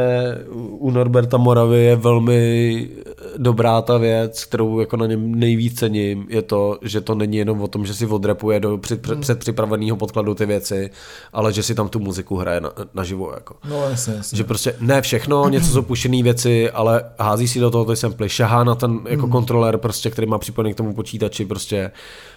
u 0.55 0.91
Norberta 0.91 1.37
Moravy 1.37 1.83
je 1.83 1.95
velmi 1.95 2.89
dobrá 3.37 3.81
ta 3.81 3.97
věc, 3.97 4.45
kterou 4.45 4.79
jako 4.79 4.97
na 4.97 5.05
něm 5.05 5.35
nejvíc 5.35 5.79
cením, 5.79 6.25
je 6.29 6.41
to, 6.41 6.77
že 6.81 7.01
to 7.01 7.15
není 7.15 7.37
jenom 7.37 7.61
o 7.61 7.67
tom, 7.67 7.85
že 7.85 7.93
si 7.93 8.05
odrepuje 8.05 8.59
do 8.59 8.77
před, 8.77 9.01
před, 9.01 9.19
předpřipraveného 9.19 9.97
podkladu 9.97 10.35
ty 10.35 10.45
věci, 10.45 10.89
ale 11.33 11.53
že 11.53 11.63
si 11.63 11.75
tam 11.75 11.89
tu 11.89 11.99
muziku 11.99 12.35
hraje 12.35 12.61
na, 12.61 12.71
naživo. 12.93 13.31
Jako. 13.33 13.55
No 13.69 13.89
jasně, 13.89 14.13
jasně. 14.13 14.37
Že 14.37 14.43
prostě 14.43 14.75
ne 14.79 15.01
všechno, 15.01 15.49
něco 15.49 15.67
jsou 15.67 15.81
pušený 15.81 16.23
věci, 16.23 16.71
ale 16.71 17.03
hází 17.19 17.47
si 17.47 17.59
do 17.59 17.71
toho 17.71 17.85
ty 17.85 17.95
samply, 17.95 18.29
šahá 18.29 18.63
na 18.63 18.75
ten 18.75 18.99
jako 19.09 19.27
kontroler, 19.27 19.77
prostě, 19.77 20.09
který 20.09 20.27
má 20.27 20.37
připojený 20.37 20.73
k 20.73 20.77
tomu 20.77 20.93
počítači, 20.93 21.45
prostě 21.45 21.91
Uh, 21.91 22.34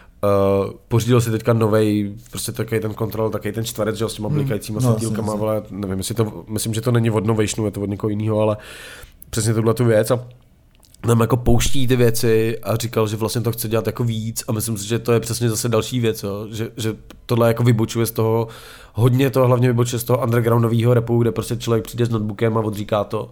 pořídil 0.89 1.21
si 1.21 1.31
teďka 1.31 1.53
novej, 1.53 2.15
prostě 2.31 2.53
takový 2.53 2.81
ten 2.81 2.95
kontrol, 2.95 3.31
takový 3.31 3.53
ten 3.55 3.65
čtverec, 3.65 3.97
že 3.97 4.09
s 4.09 4.15
těma 4.15 4.29
blikajícíma 4.29 4.81
No, 4.81 4.89
světýlkama, 4.89 5.33
jasně, 5.33 5.47
ale 5.47 5.63
nevím, 5.71 5.99
jestli 5.99 6.15
to, 6.15 6.45
myslím, 6.49 6.75
že 6.75 6.81
to 6.81 6.93
není 6.93 7.11
od 7.11 7.27
Novationu, 7.27 7.67
je 7.67 7.71
to 7.71 7.81
od 7.81 7.91
někoho 7.91 8.11
jiného, 8.11 8.41
ale 8.41 8.57
přesně 9.31 9.55
tuhle 9.55 9.75
tu 9.75 9.85
věc 9.85 10.11
a 10.11 10.27
nám 11.07 11.21
jako 11.21 11.37
pouští 11.37 11.87
ty 11.87 11.97
věci 11.97 12.59
a 12.63 12.77
říkal, 12.77 13.09
že 13.09 13.17
vlastně 13.17 13.41
to 13.41 13.53
chce 13.53 13.69
dělat 13.69 13.87
jako 13.87 14.05
víc 14.05 14.45
a 14.49 14.53
myslím 14.53 14.79
si, 14.79 14.89
že 14.89 14.99
to 14.99 15.13
je 15.13 15.21
přesně 15.21 15.51
zase 15.51 15.69
další 15.69 16.01
věc, 16.01 16.23
jo? 16.23 16.47
Že, 16.51 16.71
že 16.77 16.97
tohle 17.27 17.49
jako 17.49 17.63
vybočuje 17.63 18.07
z 18.07 18.11
toho, 18.11 18.49
hodně 18.95 19.31
to 19.31 19.47
hlavně 19.47 19.69
vybočuje 19.69 20.01
z 20.01 20.05
toho 20.05 20.23
undergroundového 20.25 20.95
repu, 20.95 21.19
kde 21.19 21.33
prostě 21.33 21.57
člověk 21.57 21.85
přijde 21.85 22.07
s 22.07 22.09
notebookem 22.09 22.59
a 22.59 22.61
odříká 22.61 23.05
to. 23.05 23.25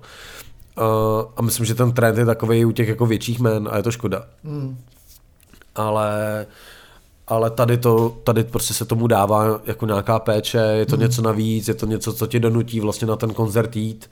Uh, 0.79 0.85
a 1.37 1.43
myslím, 1.43 1.67
že 1.67 1.75
ten 1.75 1.93
trend 1.93 2.19
je 2.19 2.25
takový 2.27 2.65
u 2.65 2.73
těch 2.73 2.89
jako 2.89 3.07
větších 3.07 3.41
men 3.41 3.69
a 3.71 3.77
je 3.77 3.83
to 3.83 3.91
škoda. 3.91 4.25
Hmm. 4.45 4.77
Ale 5.77 6.47
ale 7.29 7.51
tady, 7.51 7.79
to, 7.79 8.17
tady 8.25 8.45
prostě 8.45 8.75
se 8.75 8.85
tomu 8.85 9.07
dává 9.07 9.61
jako 9.67 9.87
nějaká 9.87 10.19
péče, 10.19 10.59
je 10.59 10.87
to 10.87 10.97
hmm. 10.97 11.03
něco 11.03 11.23
navíc, 11.23 11.69
je 11.69 11.75
to 11.75 11.87
něco, 11.87 12.13
co 12.13 12.27
tě 12.27 12.41
donutí 12.41 12.81
vlastně 12.81 13.07
na 13.07 13.17
ten 13.17 13.35
koncert 13.35 13.77
jít. 13.77 14.11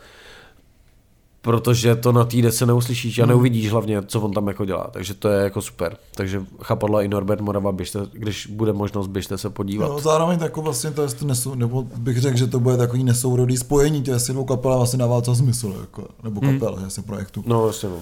protože 1.44 1.96
to 1.96 2.12
na 2.12 2.24
té 2.24 2.52
se 2.52 2.66
neuslyšíš 2.66 3.18
a 3.18 3.26
neuvidíš 3.26 3.70
hlavně, 3.70 4.02
co 4.02 4.20
on 4.20 4.32
tam 4.32 4.48
jako 4.48 4.64
dělá, 4.64 4.90
takže 4.92 5.14
to 5.14 5.28
je 5.28 5.44
jako 5.44 5.62
super. 5.62 5.96
Takže 6.14 6.42
Chapadla 6.62 7.02
i 7.02 7.08
Norbert 7.08 7.40
Morava, 7.40 7.72
běžte, 7.72 8.00
když 8.12 8.46
bude 8.46 8.72
možnost, 8.72 9.06
běžte 9.06 9.38
se 9.38 9.50
podívat. 9.50 9.88
No, 9.88 9.98
zároveň 9.98 10.38
jako 10.42 10.62
vlastně 10.62 10.90
to 10.90 11.02
je 11.02 11.08
nesou, 11.24 11.54
nebo 11.54 11.82
bych 11.82 12.20
řekl, 12.20 12.36
že 12.36 12.46
to 12.46 12.60
bude 12.60 12.76
takový 12.76 13.04
nesourodý 13.04 13.56
spojení 13.56 14.02
těch 14.02 14.14
asi 14.14 14.32
dvou 14.32 14.44
kapel 14.44 14.72
a 14.72 14.76
vlastně 14.76 14.98
dává 14.98 15.20
to 15.20 15.34
smysl, 15.34 15.76
jako, 15.80 16.08
nebo 16.22 16.40
kapel, 16.40 16.76
hmm. 16.76 17.04
projektu. 17.06 17.44
No, 17.46 17.62
vlastně 17.62 17.88
no. 17.88 17.96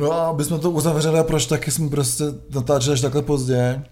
No 0.00 0.12
a 0.12 0.26
aby 0.26 0.44
jsme 0.44 0.58
to 0.58 0.70
uzavřeli 0.70 1.18
a 1.18 1.24
proč 1.24 1.46
taky 1.46 1.70
jsme 1.70 1.88
prostě 1.88 2.24
natáčeli 2.54 2.92
až 2.94 3.00
takhle 3.00 3.22
pozdě, 3.22 3.82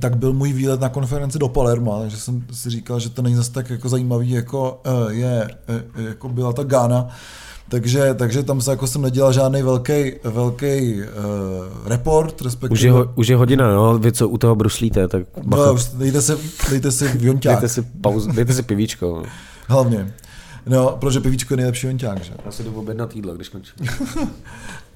tak 0.00 0.16
byl 0.16 0.32
můj 0.32 0.52
výlet 0.52 0.80
na 0.80 0.88
konferenci 0.88 1.38
do 1.38 1.48
Palerma, 1.48 2.00
takže 2.00 2.16
jsem 2.16 2.44
si 2.52 2.70
říkal, 2.70 3.00
že 3.00 3.10
to 3.10 3.22
není 3.22 3.36
zase 3.36 3.52
tak 3.52 3.70
jako 3.70 3.88
zajímavý, 3.88 4.30
jako 4.30 4.80
eh, 4.84 5.12
je, 5.12 5.48
eh, 5.68 6.02
jako 6.02 6.28
byla 6.28 6.52
ta 6.52 6.62
Ghana, 6.62 7.08
takže, 7.68 8.14
takže 8.14 8.42
tam 8.42 8.60
se 8.60 8.70
jako 8.70 8.86
jsem 8.86 9.02
nedělal 9.02 9.32
žádný 9.32 9.62
velký, 9.62 10.12
velký 10.24 10.94
uh, 10.94 11.88
report, 11.88 12.42
respektive... 12.42 12.72
Už 12.72 12.80
je, 12.80 12.92
ho, 12.92 13.12
už 13.14 13.28
je 13.28 13.36
hodina, 13.36 13.74
no, 13.74 13.98
vy 13.98 14.12
co 14.12 14.28
u 14.28 14.38
toho 14.38 14.54
bruslíte, 14.54 15.08
tak 15.08 15.22
bacha. 15.42 15.72
No, 15.72 15.78
dejte 15.94 16.22
si, 16.22 16.32
dejte 16.70 16.92
si 16.92 17.10
jonťák. 17.20 17.52
dejte 17.54 17.68
si, 17.68 17.82
pauz, 17.82 18.26
dejte 18.26 18.54
si 18.54 18.62
pivíčko. 18.62 19.22
Hlavně. 19.68 20.14
No, 20.66 20.96
protože 21.00 21.20
pivíčko 21.20 21.52
je 21.52 21.56
nejlepší 21.56 21.86
jonťák, 21.86 22.24
že? 22.24 22.32
Já 22.44 22.50
si 22.52 22.64
jdu 22.64 22.74
objednat 22.74 23.16
jídlo, 23.16 23.34
když 23.34 23.48
končím. 23.48 23.86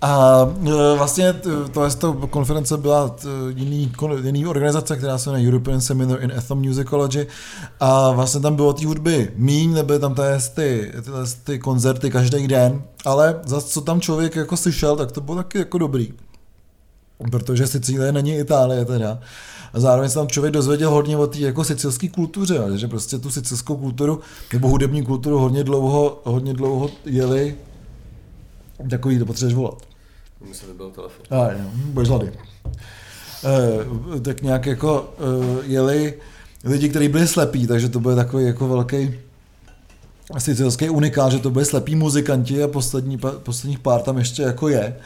A 0.03 0.41
e, 0.67 0.97
vlastně 0.97 1.33
to, 1.73 1.85
je 1.85 1.91
to 1.91 2.13
konference 2.13 2.77
byla 2.77 3.17
jiný, 3.55 3.93
jiný 4.23 4.47
organizace, 4.47 4.97
která 4.97 5.19
se 5.19 5.31
jmenuje 5.31 5.49
European 5.49 5.81
Seminar 5.81 6.23
in 6.23 6.33
Ethnomusicology 6.33 7.27
a 7.81 8.11
vlastně 8.11 8.41
tam 8.41 8.57
bylo 8.57 8.73
té 8.73 8.87
hudby 8.87 9.31
míň, 9.37 9.75
nebyly 9.75 9.99
tam 9.99 10.15
ty, 10.15 10.23
ty, 10.55 10.93
tyhle 11.05 11.25
ty 11.45 11.59
koncerty 11.59 12.11
každý 12.11 12.49
den, 12.49 12.83
ale 13.05 13.41
zase 13.45 13.69
co 13.69 13.81
tam 13.81 14.01
člověk 14.01 14.37
jako 14.37 14.57
slyšel, 14.57 14.97
tak 14.97 15.13
to 15.13 15.21
bylo 15.21 15.37
taky 15.37 15.59
jako 15.59 15.79
dobrý. 15.79 16.13
Protože 17.31 17.67
Sicílie 17.67 18.13
není 18.13 18.39
Itálie 18.39 18.85
teda. 18.85 19.19
A 19.73 19.81
zároveň 19.81 20.09
se 20.09 20.15
tam 20.15 20.29
člověk 20.29 20.55
dozvěděl 20.55 20.91
hodně 20.91 21.17
o 21.17 21.27
té 21.27 21.39
jako 21.39 21.65
sicilské 21.65 22.09
kultuře, 22.09 22.59
že 22.75 22.89
prostě 22.89 23.19
tu 23.19 23.31
sicilskou 23.31 23.77
kulturu 23.77 24.21
nebo 24.53 24.69
hudební 24.69 25.03
kulturu 25.03 25.39
hodně 25.39 25.65
dlouho, 25.65 26.21
hodně 26.25 26.55
dlouho 26.55 26.91
jeli 27.05 27.57
takový 28.91 29.19
to 29.19 29.27
potřebuješ 29.27 29.55
volat. 29.55 29.83
Mi 30.49 30.55
se 30.55 30.67
vybil 30.67 30.91
telefon. 30.91 31.25
A 31.31 31.53
jo, 31.53 31.71
budeš 31.75 32.09
hlady. 32.09 32.33
E, 34.17 34.21
tak 34.21 34.43
nějak 34.43 34.67
jako 34.67 35.15
e, 35.19 35.67
jeli 35.67 36.15
lidi, 36.65 36.89
kteří 36.89 37.09
byli 37.09 37.29
slepí, 37.29 37.67
takže 37.67 37.89
to 37.89 38.01
byl 38.01 38.17
takový 38.17 38.45
jako 38.45 38.69
velký 38.69 39.15
sicilský 40.39 40.91
unikát, 40.91 41.33
že 41.33 41.39
to 41.39 41.51
byli 41.51 41.65
slepí 41.65 41.95
muzikanti 41.95 42.63
a 42.63 42.69
poslední, 42.69 43.19
posledních 43.43 43.79
pár 43.79 44.01
tam 44.01 44.19
ještě 44.19 44.43
jako 44.43 44.69
je. 44.69 44.97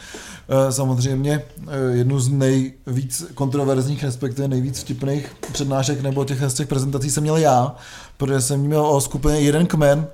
E, 0.49 0.73
samozřejmě 0.73 1.43
jednu 1.91 2.21
z 2.21 2.29
nejvíc 2.29 3.25
kontroverzních, 3.35 4.05
respektive 4.05 4.49
nejvíc 4.49 4.81
vtipných 4.81 5.37
přednášek 5.53 6.03
nebo 6.03 6.25
těch 6.25 6.43
z 6.49 6.55
těch 6.55 6.67
prezentací 6.67 7.11
jsem 7.11 7.23
měl 7.23 7.37
já, 7.37 7.77
protože 8.17 8.41
jsem 8.41 8.61
měl 8.61 8.87
o 8.87 9.01
skupině 9.01 9.41
Jeden 9.41 9.67
kmen, 9.67 10.07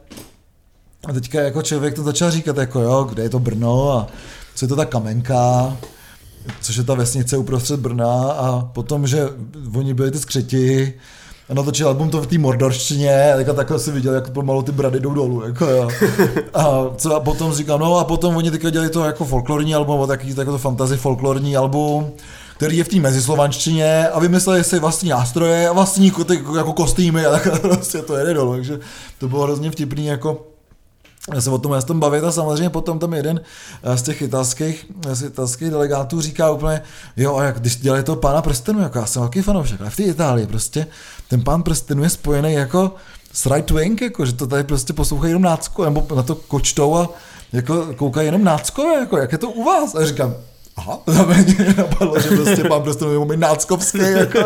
a 1.09 1.13
teďka 1.13 1.41
jako 1.41 1.63
člověk 1.63 1.95
to 1.95 2.03
začal 2.03 2.31
říkat, 2.31 2.57
jako 2.57 2.81
jo, 2.81 3.05
kde 3.05 3.23
je 3.23 3.31
to 3.31 3.39
Brno 3.39 3.93
a 3.93 4.07
co 4.55 4.65
je 4.65 4.69
to 4.69 4.77
ta 4.77 4.85
kamenka, 4.85 5.77
což 6.61 6.77
je 6.77 6.85
ta 6.85 6.95
vesnice 6.95 7.37
uprostřed 7.37 7.81
Brna 7.81 8.33
a 8.33 8.65
potom, 8.65 9.07
že 9.07 9.29
oni 9.75 9.95
byli 9.95 10.11
ty 10.11 10.19
skřeti 10.19 10.95
natočil 11.55 11.89
album 11.89 12.11
to 12.11 12.23
v 12.23 12.27
té 12.27 12.39
mordorštině 12.39 13.33
a 13.33 13.53
takhle 13.53 13.79
si 13.79 13.91
viděl, 13.91 14.15
jak 14.15 14.31
pomalu 14.31 14.63
ty 14.63 14.73
brady 14.73 15.01
jdou 15.01 15.15
dolů. 15.15 15.43
Jako, 15.47 15.67
jo. 15.67 15.89
A, 16.55 16.91
co, 16.97 17.15
a 17.15 17.21
potom 17.21 17.53
říkám, 17.53 17.81
no 17.81 17.97
a 17.97 18.05
potom 18.05 18.37
oni 18.37 18.51
teďka 18.51 18.71
dělali 18.71 18.91
to 18.91 19.05
jako 19.05 19.25
folklorní 19.25 19.75
album, 19.75 20.09
takový 20.09 20.35
jako 20.39 20.53
to 20.53 20.59
fantasy 20.59 20.97
folklorní 20.97 21.57
album, 21.57 22.11
který 22.57 22.77
je 22.77 22.85
v 22.85 22.89
té 22.89 22.97
mezislovanštině 22.97 24.09
a 24.09 24.21
vymysleli 24.21 24.65
si 24.65 24.79
vlastní 24.79 25.09
nástroje 25.09 25.69
a 25.69 25.73
vlastní 25.73 26.13
jako 26.57 26.73
kostýmy 26.73 27.27
a 27.27 27.31
tak 27.31 27.61
prostě 27.61 27.99
to 27.99 28.17
jede 28.17 28.35
dolů, 28.35 28.53
takže 28.53 28.79
to 29.19 29.29
bylo 29.29 29.43
hrozně 29.43 29.71
vtipný 29.71 30.07
jako 30.07 30.50
se 31.39 31.51
o 31.51 31.59
tom, 31.59 31.73
já 31.73 31.83
tom 31.83 32.01
bavit 32.01 32.25
a 32.25 32.33
samozřejmě 32.33 32.71
potom 32.71 32.99
tam 32.99 33.15
jeden 33.15 33.41
eh, 33.83 33.97
z 33.97 34.03
těch 34.03 34.23
italských, 34.23 34.87
eh, 35.11 35.15
z 35.15 35.23
italských 35.23 35.71
delegátů 35.71 36.21
říká 36.21 36.51
úplně, 36.51 36.83
jo, 37.17 37.37
a 37.37 37.45
jak 37.45 37.61
když 37.61 37.77
dělali 37.77 38.03
toho 38.03 38.17
pána 38.17 38.43
prstenu, 38.43 38.81
jako 38.81 38.99
já 38.99 39.07
jsem 39.07 39.23
velký 39.23 39.43
fanoušek, 39.43 39.81
ale 39.81 39.91
v 39.91 39.97
té 39.97 40.03
Itálii 40.03 40.47
prostě 40.47 40.87
ten 41.29 41.43
pán 41.43 41.63
prstenu 41.63 42.03
je 42.03 42.11
spojený 42.11 42.53
jako 42.53 42.95
s 43.33 43.47
right 43.47 43.71
wing, 43.71 44.01
jako, 44.01 44.27
že 44.27 44.33
to 44.33 44.47
tady 44.47 44.65
prostě 44.65 44.93
poslouchají 44.93 45.31
jenom 45.31 45.43
nácko, 45.43 45.85
nebo 45.85 46.07
na 46.17 46.23
to 46.23 46.35
kočtou 46.35 46.97
a 46.97 47.09
jako 47.53 47.87
koukají 47.97 48.27
jenom 48.27 48.45
nácko, 48.45 48.83
jako, 48.83 49.19
jak 49.19 49.33
je 49.33 49.39
to 49.39 49.51
u 49.51 49.65
vás? 49.65 49.95
A 49.95 50.07
říkám, 50.07 50.35
aha, 50.77 50.99
to 51.05 51.13
mě 51.13 51.75
napadlo, 51.77 52.21
že 52.21 52.29
prostě 52.29 52.65
pán 52.65 52.83
prstenu 52.83 53.31
je 53.31 53.37
náckovský, 53.37 53.99
jako, 53.99 54.39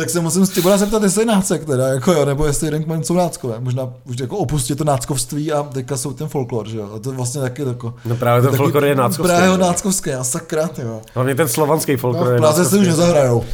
tak 0.00 0.10
se 0.10 0.20
musím 0.20 0.46
Stibora 0.46 0.76
zeptat, 0.76 1.02
jestli 1.02 1.22
je 1.22 1.26
nácek 1.26 1.64
teda, 1.64 1.88
jako 1.88 2.12
jo, 2.12 2.24
nebo 2.24 2.46
jestli 2.46 2.66
jeden 2.66 2.84
kmen 2.84 3.04
jsou 3.04 3.14
náckové. 3.14 3.60
Možná 3.60 3.92
už 4.04 4.18
jako 4.20 4.36
opustit 4.36 4.78
to 4.78 4.84
náckovství 4.84 5.52
a 5.52 5.62
teďka 5.62 5.96
jsou 5.96 6.12
ten 6.12 6.28
folklor, 6.28 6.68
že 6.68 6.78
jo. 6.78 6.90
A 6.94 6.98
to 6.98 7.12
vlastně 7.12 7.40
taky 7.40 7.62
jako... 7.62 7.94
No 8.04 8.16
právě 8.16 8.48
ten 8.48 8.56
folklor 8.56 8.84
je 8.84 8.94
náckovský. 8.94 9.36
Právě 9.36 9.58
náckovský, 9.58 10.10
a 10.10 10.24
sakra, 10.24 10.70
jo. 10.82 11.00
Hlavně 11.14 11.34
ten 11.34 11.48
slovanský 11.48 11.96
folklor 11.96 12.26
no, 12.28 12.36
v 12.36 12.36
Praze 12.36 12.64
si 12.64 12.78
už 12.78 12.86
nezahrajou. 12.86 13.44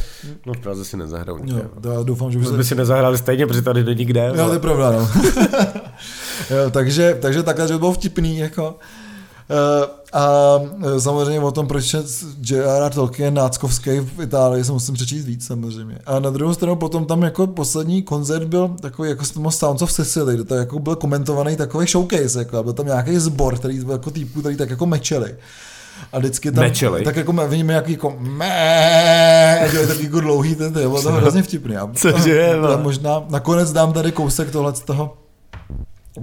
No 0.45 0.53
v 0.53 0.57
Praze 0.57 0.85
si 0.85 0.97
nezahrajou. 0.97 1.39
Jo, 1.43 1.61
to 1.81 1.91
já 1.91 2.03
doufám, 2.03 2.31
že 2.31 2.39
už 2.39 2.47
se... 2.47 2.57
by 2.57 2.63
si 2.63 2.75
nezahráli 2.75 3.17
stejně, 3.17 3.47
protože 3.47 3.61
tady 3.61 3.83
není 3.83 4.05
kde. 4.05 4.31
Jo, 4.35 4.47
to 4.47 4.53
je 4.53 4.59
pravda, 4.59 4.91
no. 4.91 5.09
jo, 6.49 6.69
takže, 6.71 7.17
takže 7.21 7.43
takhle, 7.43 7.67
že 7.67 7.77
bylo 7.77 7.93
vtipný, 7.93 8.37
jako. 8.37 8.75
Uh, 9.49 9.97
a 10.13 10.59
e, 10.95 11.01
samozřejmě 11.01 11.39
o 11.39 11.51
tom, 11.51 11.67
proč 11.67 11.93
je 11.93 12.03
J.R.R. 12.49 12.93
Tolkien 12.93 13.33
náckovský 13.33 13.99
v 13.99 14.21
Itálii, 14.21 14.63
se 14.63 14.71
musím 14.71 14.95
přečíst 14.95 15.25
víc 15.25 15.47
samozřejmě. 15.47 15.99
A 16.05 16.19
na 16.19 16.29
druhou 16.29 16.53
stranu 16.53 16.75
potom 16.75 17.05
tam 17.05 17.23
jako 17.23 17.47
poslední 17.47 18.01
koncert 18.01 18.43
byl 18.43 18.75
takový 18.81 19.09
jako 19.09 19.25
Sounds 19.49 19.81
of 19.81 19.91
Sicily, 19.91 20.33
kde 20.33 20.43
to 20.43 20.55
jako 20.55 20.79
byl 20.79 20.95
komentovaný 20.95 21.55
takový 21.55 21.87
showcase, 21.87 22.39
jako, 22.39 22.57
a 22.57 22.63
byl 22.63 22.73
tam 22.73 22.85
nějaký 22.85 23.17
zbor, 23.17 23.57
který 23.57 23.79
byl 23.79 23.91
jako 23.91 24.11
týpů, 24.11 24.39
který 24.39 24.55
tak 24.55 24.69
jako 24.69 24.85
mečeli. 24.85 25.35
A 26.13 26.19
vždycky 26.19 26.51
tam, 26.51 26.63
Mečeli. 26.63 27.03
tak 27.03 27.15
jako 27.15 27.33
vidíme 27.33 27.73
jaký 27.73 27.91
jako 27.91 28.15
mé, 28.19 29.59
a 29.59 29.67
dělají 29.67 29.87
takový 29.87 30.05
jako 30.05 30.21
dlouhý 30.21 30.55
ten, 30.55 30.73
to 30.73 30.79
bylo 30.79 31.01
to 31.01 31.11
hrozně 31.11 31.43
vtipný. 31.43 31.77
A, 31.77 31.89
Cože, 31.93 32.53
a, 32.73 32.77
možná 32.77 33.23
nakonec 33.29 33.71
dám 33.71 33.93
tady 33.93 34.11
kousek 34.11 34.51
tohle 34.51 34.75
z 34.75 34.79
toho 34.79 35.13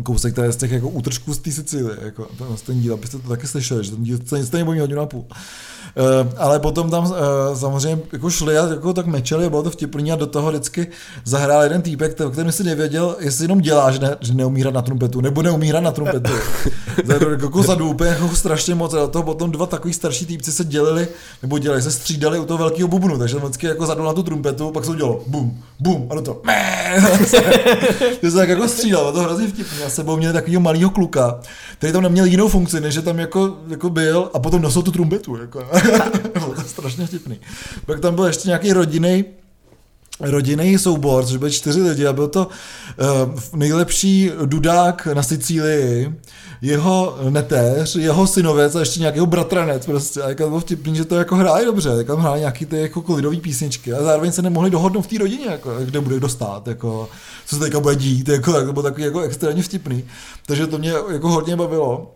kousek 0.02 0.34
tady 0.34 0.52
z 0.52 0.56
těch 0.56 0.70
jako 0.70 0.88
útržků 0.88 1.34
z 1.34 1.38
té 1.38 1.52
Sicílie, 1.52 1.96
jako 2.02 2.28
ten, 2.66 2.80
díl, 2.80 2.94
abyste 2.94 3.18
to 3.18 3.28
taky 3.28 3.46
slyšeli, 3.46 3.84
že 3.84 3.90
ten 3.90 4.02
díl 4.04 4.18
stejně 4.42 4.64
bude 4.64 4.80
hodinu 4.80 5.00
a 5.00 5.06
půl. 5.06 5.24
Uh, 5.96 6.32
ale 6.36 6.60
potom 6.60 6.90
tam 6.90 7.04
uh, 7.04 7.16
samozřejmě 7.54 8.02
jako 8.12 8.30
šli 8.30 8.58
a 8.58 8.68
jako 8.68 8.92
tak 8.92 9.06
mečeli, 9.06 9.50
bylo 9.50 9.62
to 9.62 9.70
vtipný 9.70 10.12
a 10.12 10.16
do 10.16 10.26
toho 10.26 10.50
vždycky 10.50 10.86
zahrál 11.24 11.62
jeden 11.62 11.82
týpek, 11.82 12.14
který 12.32 12.52
si 12.52 12.64
nevěděl, 12.64 13.16
jestli 13.20 13.44
jenom 13.44 13.60
dělá, 13.60 13.90
že, 13.90 13.98
ne, 13.98 14.16
že 14.20 14.34
neumí 14.34 14.60
hrát 14.60 14.74
na 14.74 14.82
trumpetu, 14.82 15.20
nebo 15.20 15.42
neumí 15.42 15.68
hrát 15.68 15.80
na 15.80 15.90
trumpetu. 15.90 16.32
jako 17.42 17.62
zadu 17.62 17.90
úplně 17.90 18.10
jako 18.10 18.28
strašně 18.28 18.74
moc 18.74 18.94
a 18.94 18.96
do 18.96 19.08
toho 19.08 19.22
potom 19.22 19.50
dva 19.50 19.66
takový 19.66 19.94
starší 19.94 20.26
týpci 20.26 20.52
se 20.52 20.64
dělili, 20.64 21.08
nebo 21.42 21.58
dělali, 21.58 21.82
se 21.82 21.90
střídali 21.90 22.38
u 22.38 22.44
toho 22.44 22.58
velkého 22.58 22.88
bubnu, 22.88 23.18
takže 23.18 23.36
vždycky 23.36 23.66
jako 23.66 23.86
zadu 23.86 24.02
na 24.02 24.12
tu 24.12 24.22
trumpetu, 24.22 24.70
pak 24.70 24.84
se 24.84 24.90
to 24.90 24.96
dělalo 24.96 25.22
bum, 25.26 25.62
bum 25.84 26.06
a 26.10 26.14
do 26.14 26.22
toho 26.22 26.42
to 28.20 28.30
se 28.30 28.36
tak 28.36 28.48
jako 28.48 28.68
střídalo, 28.68 29.12
to 29.12 29.20
hrozně 29.20 29.46
vtipný. 29.48 29.78
Já 29.80 29.90
sebou 29.90 30.16
měli 30.16 30.32
takového 30.32 30.60
malého 30.60 30.90
kluka, 30.90 31.40
který 31.78 31.92
tam 31.92 32.02
neměl 32.02 32.24
jinou 32.24 32.48
funkci, 32.48 32.80
než 32.80 32.94
že 32.94 33.02
tam 33.02 33.18
jako, 33.18 33.58
jako 33.68 33.90
byl 33.90 34.30
a 34.34 34.38
potom 34.38 34.62
nosil 34.62 34.82
tu 34.82 34.90
trumpetu. 34.90 35.36
Jako. 35.36 35.58
bylo 36.32 36.54
to 36.54 36.62
strašně 36.62 37.06
vtipný. 37.06 37.40
Pak 37.86 38.00
tam 38.00 38.14
byl 38.14 38.24
ještě 38.24 38.48
nějaký 38.48 38.72
rodinný 38.72 39.24
rodinný 40.20 40.78
soubor, 40.78 41.26
což 41.26 41.36
byly 41.36 41.50
čtyři 41.50 41.82
lidi 41.82 42.06
a 42.06 42.12
byl 42.12 42.28
to 42.28 42.46
uh, 42.46 43.58
nejlepší 43.58 44.30
dudák 44.44 45.08
na 45.14 45.22
Sicílii, 45.22 46.14
jeho 46.62 47.18
netéř, 47.30 47.96
jeho 47.96 48.26
synovec 48.26 48.74
a 48.74 48.80
ještě 48.80 49.00
nějakého 49.00 49.26
bratranec 49.26 49.86
prostě. 49.86 50.22
A 50.22 50.28
jako 50.28 50.48
bylo 50.48 50.60
vtipný, 50.60 50.96
že 50.96 51.04
to 51.04 51.14
jako 51.14 51.36
hráli 51.36 51.64
dobře, 51.64 51.90
jak 51.96 52.06
tam 52.06 52.18
hráli 52.18 52.40
nějaký 52.40 52.66
ty 52.66 52.80
jako 52.80 53.02
covidový 53.02 53.40
písničky 53.40 53.92
a 53.92 54.02
zároveň 54.02 54.32
se 54.32 54.42
nemohli 54.42 54.70
dohodnout 54.70 55.02
v 55.02 55.06
té 55.06 55.18
rodině, 55.18 55.46
jako, 55.46 55.70
kde 55.84 56.00
bude 56.00 56.16
kdo 56.16 56.28
stát, 56.28 56.68
jako, 56.68 57.08
co 57.46 57.56
se 57.56 57.62
teďka 57.62 57.80
bude 57.80 57.96
dít, 57.96 58.28
jako, 58.28 58.52
to 58.52 58.72
bylo 58.72 58.82
takový 58.82 59.04
jako 59.04 59.20
extrémně 59.20 59.62
vtipný. 59.62 60.04
Takže 60.46 60.66
to 60.66 60.78
mě 60.78 60.92
jako 61.12 61.28
hodně 61.28 61.56
bavilo. 61.56 62.14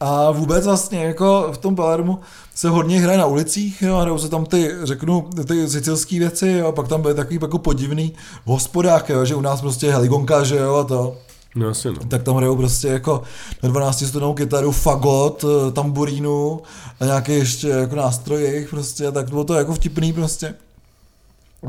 A 0.00 0.30
vůbec 0.30 0.66
vlastně 0.66 1.04
jako 1.04 1.48
v 1.52 1.58
tom 1.58 1.76
Palermu 1.76 2.18
se 2.54 2.68
hodně 2.68 3.00
hraje 3.00 3.18
na 3.18 3.26
ulicích, 3.26 3.82
jo, 3.82 3.96
hrajou 3.96 4.18
se 4.18 4.28
tam 4.28 4.46
ty, 4.46 4.70
řeknu, 4.82 5.28
ty 5.48 5.68
sicilské 5.68 6.18
věci, 6.18 6.48
jo, 6.48 6.66
a 6.68 6.72
pak 6.72 6.88
tam 6.88 7.02
byly 7.02 7.14
takový 7.14 7.38
jako 7.42 7.58
podivný 7.58 8.12
v 8.46 8.48
hospodách, 8.48 9.10
jo, 9.10 9.24
že 9.24 9.34
u 9.34 9.40
nás 9.40 9.60
prostě 9.60 9.92
heligonka, 9.92 10.44
že 10.44 10.56
jo, 10.56 10.74
a 10.74 10.84
to. 10.84 11.16
No, 11.54 11.68
asi 11.68 11.88
no. 11.88 11.94
Tak 12.08 12.22
tam 12.22 12.36
hrajou 12.36 12.56
prostě 12.56 12.88
jako 12.88 13.22
na 13.62 13.68
12 13.68 14.06
stunou 14.06 14.34
kytaru, 14.34 14.72
fagot, 14.72 15.44
eh, 15.44 15.72
tamburínu 15.72 16.60
a 17.00 17.04
nějaké 17.04 17.32
ještě 17.32 17.68
jako 17.68 17.94
nástroje 17.94 18.50
jejich 18.50 18.70
prostě, 18.70 19.06
a 19.06 19.10
tak 19.10 19.28
bylo 19.28 19.44
to 19.44 19.54
jako 19.54 19.74
vtipný 19.74 20.12
prostě. 20.12 20.54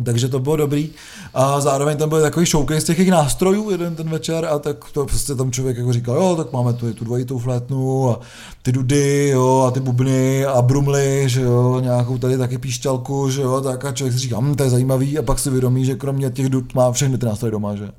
Takže 0.03 0.27
to 0.27 0.39
bylo 0.39 0.55
dobrý. 0.55 0.89
A 1.33 1.61
zároveň 1.61 1.97
tam 1.97 2.09
byl 2.09 2.21
takový 2.21 2.45
showcase 2.45 2.85
těch 2.85 2.97
jejich 2.97 3.11
nástrojů 3.11 3.69
jeden 3.69 3.95
ten 3.95 4.09
večer 4.09 4.45
a 4.45 4.59
tak 4.59 4.77
to 4.91 5.05
prostě 5.05 5.35
tam 5.35 5.51
člověk 5.51 5.77
jako 5.77 5.93
říkal, 5.93 6.15
jo, 6.15 6.35
tak 6.35 6.53
máme 6.53 6.73
tu, 6.73 6.93
tu 6.93 7.05
dvojitou 7.05 7.39
flétnu 7.39 8.09
a 8.09 8.19
ty 8.61 8.71
dudy, 8.71 9.29
jo, 9.29 9.65
a 9.67 9.71
ty 9.71 9.79
bubny 9.79 10.45
a 10.45 10.61
brumly, 10.61 11.23
že 11.27 11.41
jo, 11.41 11.79
nějakou 11.79 12.17
tady 12.17 12.37
taky 12.37 12.57
píšťalku, 12.57 13.29
že 13.29 13.41
jo, 13.41 13.61
tak 13.61 13.85
a 13.85 13.91
člověk 13.91 14.13
si 14.13 14.19
říká, 14.19 14.39
hm, 14.39 14.55
to 14.55 14.63
je 14.63 14.69
zajímavý 14.69 15.17
a 15.17 15.21
pak 15.21 15.39
si 15.39 15.49
vědomí, 15.49 15.85
že 15.85 15.95
kromě 15.95 16.29
těch 16.29 16.49
dud 16.49 16.73
má 16.73 16.91
všechny 16.91 17.17
ty 17.17 17.25
nástroje 17.25 17.51
doma, 17.51 17.75
že 17.75 17.89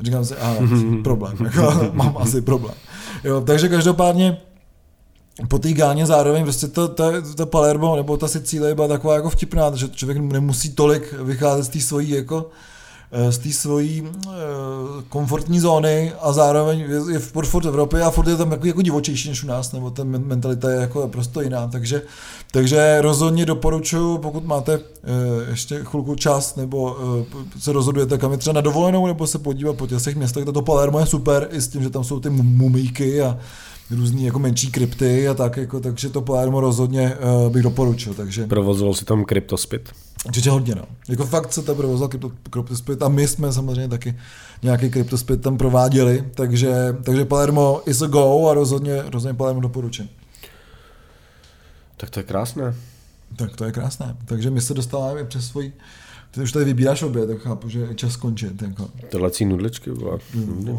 Říkám 0.00 0.24
si, 0.24 0.34
a 0.36 0.56
problém, 1.04 1.36
jako, 1.44 1.90
mám 1.92 2.16
asi 2.18 2.40
problém. 2.40 2.74
Jo, 3.24 3.40
takže 3.40 3.68
každopádně 3.68 4.36
po 5.46 5.58
té 5.58 5.72
gáně 5.72 6.06
zároveň 6.06 6.42
prostě 6.42 6.68
to, 6.68 6.88
to, 6.88 7.12
to 7.36 7.46
Palermo 7.46 7.96
nebo 7.96 8.16
ta 8.16 8.28
Sicílie 8.28 8.74
byla 8.74 8.88
taková 8.88 9.14
jako 9.14 9.30
vtipná, 9.30 9.76
že 9.76 9.88
člověk 9.88 10.18
nemusí 10.18 10.72
tolik 10.72 11.12
vycházet 11.12 11.64
z 11.64 11.68
té 11.68 11.80
svojí 11.80 12.10
jako 12.10 12.50
eh, 13.12 13.32
z 13.32 13.38
té 13.38 13.52
svojí 13.52 14.02
uh, 14.02 14.32
komfortní 15.08 15.60
zóny 15.60 16.12
a 16.20 16.32
zároveň 16.32 16.78
je, 16.78 17.12
je 17.12 17.18
furt, 17.18 17.46
furt 17.46 17.64
v 17.64 17.68
Evropě 17.68 18.02
a 18.02 18.10
furt 18.10 18.28
je 18.28 18.36
tam 18.36 18.52
jako, 18.52 18.66
jako 18.66 18.82
divočejší 18.82 19.28
než 19.28 19.44
u 19.44 19.46
nás, 19.46 19.72
nebo 19.72 19.90
ta 19.90 20.04
mentalita 20.04 20.70
je 20.70 20.80
jako 20.80 21.08
prostě 21.08 21.40
jiná, 21.42 21.68
takže, 21.68 22.02
takže 22.52 23.00
rozhodně 23.00 23.46
doporučuji, 23.46 24.18
pokud 24.18 24.44
máte 24.44 24.78
uh, 24.78 24.84
ještě 25.50 25.80
chvilku 25.84 26.14
čas, 26.14 26.56
nebo 26.56 26.82
uh, 26.82 27.42
se 27.58 27.72
rozhodujete 27.72 28.18
kam 28.18 28.32
je 28.32 28.38
třeba 28.38 28.54
na 28.54 28.60
dovolenou, 28.60 29.06
nebo 29.06 29.26
se 29.26 29.38
podívat 29.38 29.76
po 29.76 29.86
těch 29.86 30.16
městech, 30.16 30.44
to 30.44 30.62
Palermo 30.62 31.00
je 31.00 31.06
super, 31.06 31.48
i 31.50 31.60
s 31.60 31.68
tím, 31.68 31.82
že 31.82 31.90
tam 31.90 32.04
jsou 32.04 32.20
ty 32.20 32.30
mumíky 32.30 33.22
a 33.22 33.38
různý 33.90 34.24
jako 34.24 34.38
menší 34.38 34.70
krypty 34.70 35.28
a 35.28 35.34
tak, 35.34 35.56
jako, 35.56 35.80
takže 35.80 36.08
to 36.08 36.22
Palermo 36.22 36.60
rozhodně 36.60 37.16
uh, 37.16 37.52
bych 37.52 37.62
doporučil. 37.62 38.14
Takže... 38.14 38.46
Provozoval 38.46 38.94
si 38.94 39.04
tam 39.04 39.24
kryptospit? 39.24 39.88
Určitě 40.26 40.50
hodně, 40.50 40.74
no. 40.74 40.82
Jako 41.08 41.26
fakt 41.26 41.52
se 41.52 41.62
tam 41.62 41.76
provozoval 41.76 42.08
kryptospit 42.50 43.02
a 43.02 43.08
my 43.08 43.28
jsme 43.28 43.52
samozřejmě 43.52 43.88
taky 43.88 44.14
nějaký 44.62 44.90
kryptospit 44.90 45.40
tam 45.40 45.58
prováděli, 45.58 46.24
takže, 46.34 46.96
takže 47.02 47.24
Palermo 47.24 47.82
is 47.86 48.02
a 48.02 48.06
go 48.06 48.48
a 48.48 48.54
rozhodně, 48.54 49.02
rozhodně 49.06 49.36
Palermo 49.36 49.60
doporučím. 49.60 50.08
Tak 51.96 52.10
to 52.10 52.20
je 52.20 52.24
krásné. 52.24 52.74
Tak 53.36 53.56
to 53.56 53.64
je 53.64 53.72
krásné. 53.72 54.16
Takže 54.24 54.50
my 54.50 54.60
se 54.60 54.74
dostáváme 54.74 55.24
přes 55.24 55.46
svůj 55.46 55.72
ty 56.30 56.40
už 56.40 56.52
tady 56.52 56.64
vybíráš 56.64 57.02
obě, 57.02 57.26
tak 57.26 57.38
chápu, 57.38 57.68
že 57.68 57.78
je 57.78 57.94
čas 57.94 58.12
skončit. 58.12 58.62
Jako. 58.62 58.90
Tohle 59.10 59.30
nudličky, 59.44 59.90
vole. 59.90 60.18
Mm, 60.34 60.78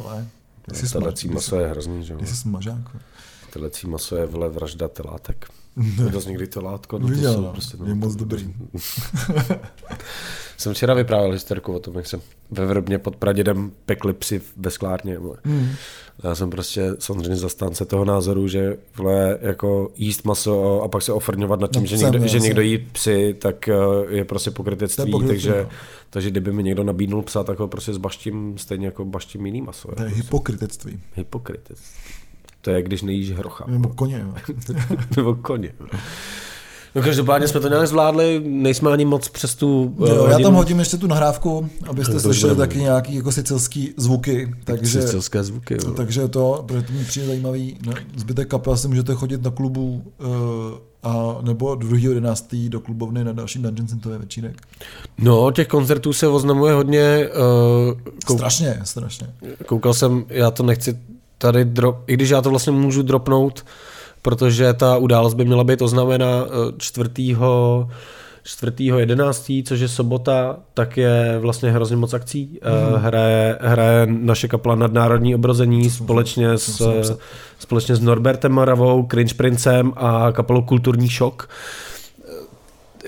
Telecí 0.92 1.28
maso 1.28 1.60
je 1.60 1.68
hrozný, 1.68 2.04
že 2.04 2.14
jo. 2.14 2.20
Jsi 2.26 2.36
smažák. 2.36 2.96
Telecí 3.54 3.88
maso 3.88 4.16
je 4.16 4.26
vle 4.26 4.50
vražda 4.50 4.88
telátek. 4.88 5.50
Viděl 5.80 6.22
jsi 6.22 6.30
někdy 6.30 6.48
telátko? 6.48 7.00
No, 7.00 7.08
Viděl, 7.08 7.36
to 7.36 7.42
no. 7.42 7.52
prostě, 7.52 7.78
no, 7.80 7.86
je 7.86 7.96
moc 7.96 8.16
dobrý. 8.16 8.54
jsem 10.58 10.74
včera 10.74 10.94
vyprávěl 10.94 11.32
historku 11.32 11.74
o 11.74 11.80
tom, 11.80 11.96
jak 11.96 12.08
jsem 12.08 12.22
ve 12.52 12.66
Vrbně 12.66 13.00
pod 13.00 13.16
pradědem 13.16 13.72
pekli 13.86 14.14
psi 14.14 14.42
ve 14.58 14.72
sklárně. 14.72 15.20
Mm. 15.44 15.70
Já 16.24 16.36
jsem 16.36 16.50
prostě 16.50 16.92
samozřejmě 17.00 17.36
zastánce 17.36 17.86
toho 17.86 18.06
názoru, 18.06 18.48
že 18.48 18.78
vle, 18.98 19.38
jako 19.42 19.92
jíst 19.96 20.26
maso 20.26 20.82
a 20.82 20.88
pak 20.88 21.02
se 21.02 21.14
ofrňovat 21.14 21.60
nad 21.60 21.72
tím, 21.72 21.82
no, 21.82 21.88
že, 21.88 21.98
někdo, 21.98 22.28
že 22.28 22.40
někdo 22.40 22.62
jí 22.62 22.78
psy, 22.78 23.36
tak 23.40 23.68
eh, 23.68 23.74
je 24.10 24.26
prostě 24.26 24.52
pokrytectví, 24.52 25.14
je 25.22 25.28
takže, 25.28 25.62
no. 25.64 25.70
takže 26.10 26.30
kdyby 26.32 26.52
mi 26.52 26.64
někdo 26.64 26.84
nabídnul 26.84 27.22
psa, 27.22 27.44
tak 27.44 27.60
ho 27.60 27.68
prostě 27.68 27.94
zbaštím 27.94 28.58
stejně 28.58 28.86
jako 28.86 29.06
baštím 29.06 29.46
jiný 29.46 29.62
maso. 29.62 29.88
To 29.88 29.92
je 29.92 29.96
prostě. 29.96 30.24
hypokrytectví. 30.24 31.00
Hypokrytectví. 31.16 32.19
To 32.62 32.70
je, 32.70 32.84
když 32.84 33.02
nejíš 33.02 33.32
hrocha. 33.32 33.66
Nebo 33.68 33.90
koně. 33.90 34.26
Nebo 35.18 35.36
koně. 35.36 35.74
No 36.96 37.02
každopádně 37.02 37.48
jsme 37.48 37.60
to 37.60 37.70
nějak 37.70 37.88
zvládli, 37.88 38.42
nejsme 38.46 38.92
ani 38.92 39.06
moc 39.06 39.30
přes 39.30 39.56
tu 39.56 39.96
jo, 40.00 40.28
Já 40.28 40.40
tam 40.40 40.54
hodím 40.54 40.80
ještě 40.80 40.98
tu 40.98 41.08
nahrávku, 41.08 41.70
abyste 41.90 42.14
to 42.14 42.20
slyšeli 42.20 42.56
taky 42.56 42.80
nějaký 42.80 43.16
jako 43.16 43.32
sicilský 43.32 43.94
zvuky. 43.98 44.54
Takže, 44.64 45.02
Sicilské 45.02 45.44
zvuky, 45.44 45.74
jo. 45.74 45.92
Takže 45.92 46.28
to, 46.28 46.64
protože 46.68 46.82
to 46.82 46.94
mi 46.94 47.04
přijde 47.04 47.28
zajímavý. 47.28 47.78
No, 47.86 47.94
zbytek 48.16 48.48
kapel 48.48 48.78
si 48.78 48.88
můžete 48.88 49.14
chodit 49.14 49.44
na 49.44 49.52
klubu 49.52 50.04
uh, 50.18 50.28
a 51.04 51.38
nebo 51.42 51.74
2.11. 51.74 52.70
do 52.70 52.80
klubovny 52.80 53.24
na 53.24 53.34
další 53.34 53.60
Dungeon 53.60 53.88
Centové 53.88 54.18
večírek. 54.18 54.62
No, 55.18 55.52
těch 55.52 55.68
koncertů 55.68 56.14
se 56.14 56.28
oznamuje 56.28 56.74
hodně. 56.74 57.30
Uh, 57.30 58.14
kou... 58.26 58.38
Strašně, 58.38 58.80
strašně. 58.84 59.28
Koukal 59.66 59.94
jsem, 59.94 60.26
já 60.30 60.52
to 60.52 60.64
nechci 60.64 61.00
tady, 61.40 61.66
drop, 61.66 61.98
i 62.08 62.14
když 62.14 62.30
já 62.30 62.42
to 62.42 62.50
vlastně 62.50 62.72
můžu 62.72 63.02
dropnout, 63.02 63.66
protože 64.22 64.74
ta 64.74 64.98
událost 64.98 65.34
by 65.34 65.46
měla 65.46 65.64
být 65.64 65.82
oznámena 65.82 66.46
4. 66.78 67.10
4.11., 68.46 69.64
což 69.66 69.80
je 69.80 69.88
sobota, 69.88 70.58
tak 70.74 70.98
je 70.98 71.40
vlastně 71.40 71.72
hrozně 71.72 71.96
moc 71.96 72.14
akcí. 72.14 72.60
Mm. 72.92 73.02
Hraje, 73.02 73.58
hraje 73.62 74.08
naše 74.10 74.48
kapela 74.48 74.76
Nadnárodní 74.76 75.36
obrození 75.36 75.90
společně 75.90 76.58
s, 76.58 76.82
společně 77.60 77.96
s 77.96 78.00
Norbertem 78.00 78.52
Maravou, 78.52 79.08
Cringe 79.12 79.34
Princem 79.34 79.94
a 79.96 80.32
kapelou 80.32 80.62
Kulturní 80.62 81.10
šok 81.10 81.50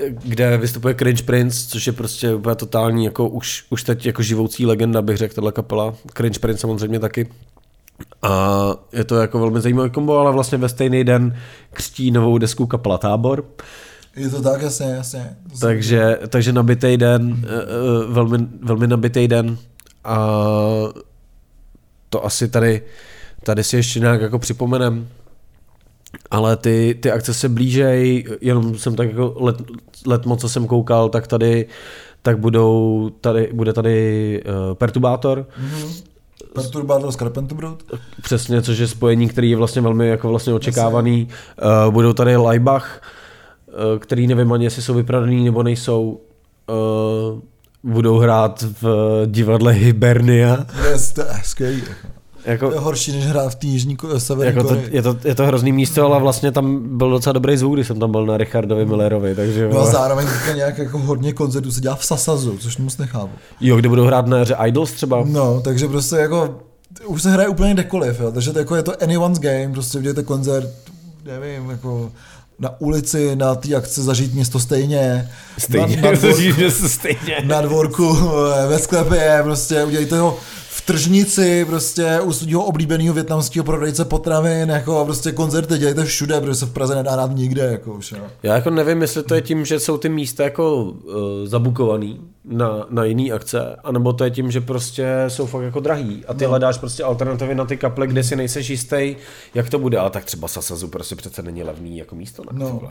kde 0.10 0.58
vystupuje 0.58 0.96
Cringe 0.96 1.24
Prince, 1.24 1.68
což 1.70 1.88
je 1.88 1.94
prostě 1.94 2.34
úplně 2.34 2.56
totální, 2.56 3.06
jako 3.06 3.30
už, 3.30 3.66
už 3.70 3.84
teď 3.84 4.06
jako 4.06 4.22
živoucí 4.24 4.66
legenda, 4.66 5.02
bych 5.02 5.18
řekl, 5.18 5.36
tahle 5.36 5.52
kapela. 5.52 5.94
Cringe 6.14 6.40
Prince 6.40 6.62
samozřejmě 6.62 7.00
taky. 7.00 7.28
A 8.22 8.76
je 8.94 9.04
to 9.04 9.16
jako 9.16 9.40
velmi 9.40 9.62
zajímavý 9.62 9.90
kombo, 9.90 10.18
ale 10.18 10.32
vlastně 10.32 10.58
ve 10.58 10.70
stejný 10.70 11.04
den 11.04 11.38
křtí 11.74 12.12
novou 12.12 12.38
desku 12.38 12.68
kapela 12.68 12.98
Tábor. 12.98 13.46
Je 14.16 14.30
to 14.30 14.42
tak, 14.42 14.62
jasně, 14.62 14.86
jasně. 14.86 15.36
Takže, 15.60 16.20
takže 16.28 16.54
nabitý 16.54 16.98
den, 16.98 17.44
eh, 17.44 17.48
eh, 17.48 18.14
velmi, 18.14 18.38
velmi 18.62 18.88
nabitý 18.88 19.28
den 19.28 19.58
a 20.04 20.18
to 22.10 22.26
asi 22.26 22.48
tady, 22.48 22.82
tady 23.44 23.64
si 23.64 23.76
ještě 23.76 24.00
nějak 24.00 24.22
jako 24.22 24.40
připomenem, 24.40 25.08
ale 26.32 26.58
ty, 26.58 27.00
ty 27.02 27.12
akce 27.12 27.34
se 27.34 27.50
blížej, 27.50 28.26
jenom 28.42 28.78
jsem 28.78 28.96
tak 28.96 29.10
jako 29.10 29.36
let, 29.40 29.56
letmo, 30.06 30.36
co 30.36 30.50
jsem 30.50 30.68
koukal, 30.68 31.10
tak 31.10 31.28
tady 31.28 31.68
tak 32.22 32.40
budou 32.40 33.10
tady, 33.22 33.50
bude 33.54 33.74
tady 33.74 34.44
uh, 34.46 34.76
Perturbátor, 34.76 35.48
mm-hmm. 35.62 36.04
Perturbátor 36.54 37.12
z 37.12 37.16
Carpenterbrot? 37.16 37.84
Přesně, 38.22 38.62
což 38.62 38.78
je 38.78 38.88
spojení, 38.88 39.28
který 39.30 39.50
je 39.50 39.58
vlastně 39.58 39.82
velmi 39.82 40.08
jako 40.08 40.30
vlastně 40.30 40.54
očekávaný. 40.54 41.28
Uh, 41.88 41.94
budou 41.94 42.14
tady 42.14 42.38
Leibach, 42.38 43.02
uh, 43.68 44.00
který 44.00 44.28
nevím 44.28 44.54
ani, 44.54 44.64
jestli 44.64 44.82
jsou 44.82 44.94
vypradaný 44.94 45.46
nebo 45.46 45.64
nejsou. 45.64 46.20
Uh, 46.70 47.40
budou 47.84 48.18
hrát 48.18 48.66
v 48.82 48.86
divadle 49.26 49.72
Hibernia. 49.72 50.66
Yes, 50.92 51.12
to 51.12 51.22
je 51.22 51.42
skvělý. 51.44 51.84
Jako, 52.46 52.68
to 52.68 52.74
je 52.74 52.80
horší, 52.80 53.12
než 53.12 53.26
hrát 53.26 53.50
v 53.50 53.56
té 53.56 53.68
jižní 53.68 53.98
severní 54.18 54.56
jako 54.58 54.70
to, 54.70 54.82
je, 54.92 55.02
to, 55.02 55.18
je 55.24 55.36
to 55.36 55.46
hrozný 55.46 55.72
místo, 55.72 56.06
ale 56.06 56.20
vlastně 56.20 56.52
tam 56.52 56.98
byl 56.98 57.10
docela 57.10 57.34
dobrý 57.34 57.58
zvuk, 57.58 57.76
když 57.76 57.88
jsem 57.88 58.00
tam 58.00 58.12
byl 58.12 58.26
na 58.26 58.38
Richardovi 58.38 58.86
Millerovi. 58.86 59.36
Takže, 59.36 59.70
no 59.74 59.80
a 59.80 59.86
zároveň 59.86 60.28
nějak 60.56 60.78
jako 60.78 61.00
hodně 61.00 61.34
koncertů 61.34 61.72
se 61.72 61.82
dělá 61.82 61.96
v 61.96 62.06
Sasazu, 62.06 62.58
což 62.58 62.78
moc 62.78 62.98
nechápu. 62.98 63.32
Jo, 63.62 63.76
kde 63.76 63.90
budou 63.90 64.06
hrát 64.06 64.28
na 64.28 64.42
hře 64.42 64.56
Idols 64.66 64.92
třeba? 64.92 65.24
No, 65.26 65.62
takže 65.62 65.88
prostě 65.88 66.16
jako 66.16 66.56
už 67.06 67.22
se 67.22 67.32
hraje 67.32 67.50
úplně 67.50 67.74
kdekoliv, 67.74 68.20
jo. 68.20 68.32
takže 68.32 68.54
to 68.54 68.60
jako 68.60 68.76
je 68.76 68.84
to 68.84 69.04
anyone's 69.04 69.40
game, 69.40 69.70
prostě 69.74 69.98
udělejte 69.98 70.24
koncert, 70.24 70.70
nevím, 71.26 71.70
jako 71.70 72.12
na 72.60 72.82
ulici, 72.82 73.36
na 73.36 73.56
té 73.56 73.76
akci 73.76 74.02
zažít 74.02 74.34
město 74.34 74.60
stejně. 74.60 75.30
Stejně, 75.58 75.96
na, 75.96 76.02
na, 76.12 76.18
dvorku, 76.18 76.88
stejně. 76.88 77.38
na 77.44 77.62
dvorku, 77.62 78.18
ve 78.70 78.80
sklepě, 78.80 79.40
prostě 79.44 79.84
udělejte 79.84 80.20
ho 80.20 80.38
tržnici, 80.86 81.66
prostě 81.66 82.22
u 82.22 82.34
svého 82.34 82.64
oblíbeného 82.64 83.14
větnamského 83.14 83.64
prodejce 83.64 84.06
potravin, 84.06 84.70
jako 84.70 85.06
prostě 85.06 85.32
koncerty 85.32 85.78
dělejte 85.78 86.06
všude, 86.06 86.42
protože 86.42 86.56
se 86.56 86.66
v 86.66 86.74
Praze 86.74 86.96
nedá 86.96 87.16
rád 87.16 87.36
nikde, 87.36 87.62
jako 87.62 87.94
už, 87.94 88.12
jo. 88.12 88.24
Já 88.44 88.56
jako 88.56 88.70
nevím, 88.70 89.02
jestli 89.02 89.24
to 89.24 89.36
je 89.36 89.42
tím, 89.42 89.66
že 89.66 89.80
jsou 89.80 89.98
ty 89.98 90.10
místa 90.10 90.44
jako 90.44 90.84
uh, 90.84 90.94
zabukovaný 91.46 92.22
na, 92.46 92.86
na 92.90 93.04
jiný 93.04 93.32
akce, 93.32 93.76
anebo 93.84 94.14
to 94.14 94.24
je 94.24 94.32
tím, 94.32 94.52
že 94.52 94.62
prostě 94.62 95.06
jsou 95.28 95.46
fakt 95.46 95.64
jako 95.64 95.80
drahý 95.80 96.26
a 96.26 96.34
ty 96.34 96.44
no. 96.44 96.50
hledáš 96.50 96.78
prostě 96.78 97.04
alternativy 97.04 97.56
na 97.56 97.66
ty 97.66 97.78
kaple, 97.78 98.08
kde 98.08 98.24
si 98.24 98.36
nejseš 98.36 98.70
jistý, 98.70 99.16
jak 99.54 99.70
to 99.70 99.80
bude, 99.80 99.98
ale 99.98 100.10
tak 100.10 100.26
třeba 100.26 100.48
Sasazu 100.48 100.88
prostě 100.88 101.16
přece 101.16 101.42
není 101.42 101.64
levný 101.64 101.98
jako 101.98 102.16
místo 102.16 102.44
na 102.52 102.60
no. 102.66 102.82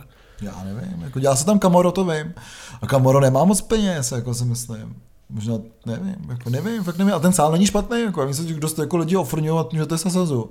Já 0.43 0.65
nevím, 0.65 1.03
jako 1.03 1.21
dělá 1.21 1.37
se 1.37 1.47
tam 1.47 1.59
Kamoro, 1.59 1.93
to 1.93 2.05
vím. 2.05 2.35
A 2.83 2.87
Kamoro 2.87 3.21
nemá 3.21 3.45
moc 3.45 3.61
peněz, 3.61 4.12
jako 4.12 4.35
si 4.35 4.45
myslím. 4.45 4.97
Možná, 5.32 5.55
nevím, 5.86 6.16
jako 6.28 6.51
nevím, 6.51 6.85
fakt 6.85 6.98
nevím. 6.98 7.15
A 7.15 7.19
ten 7.19 7.32
sál 7.32 7.52
není 7.52 7.66
špatný, 7.66 8.01
jako, 8.01 8.20
já 8.20 8.27
myslím, 8.27 8.48
že 8.48 8.55
dost 8.55 8.78
jako 8.78 8.97
lidi 8.97 9.16
ofrňovat, 9.16 9.69
že 9.73 9.86
to 9.86 9.94
je 9.94 9.98
sasazu. 9.98 10.51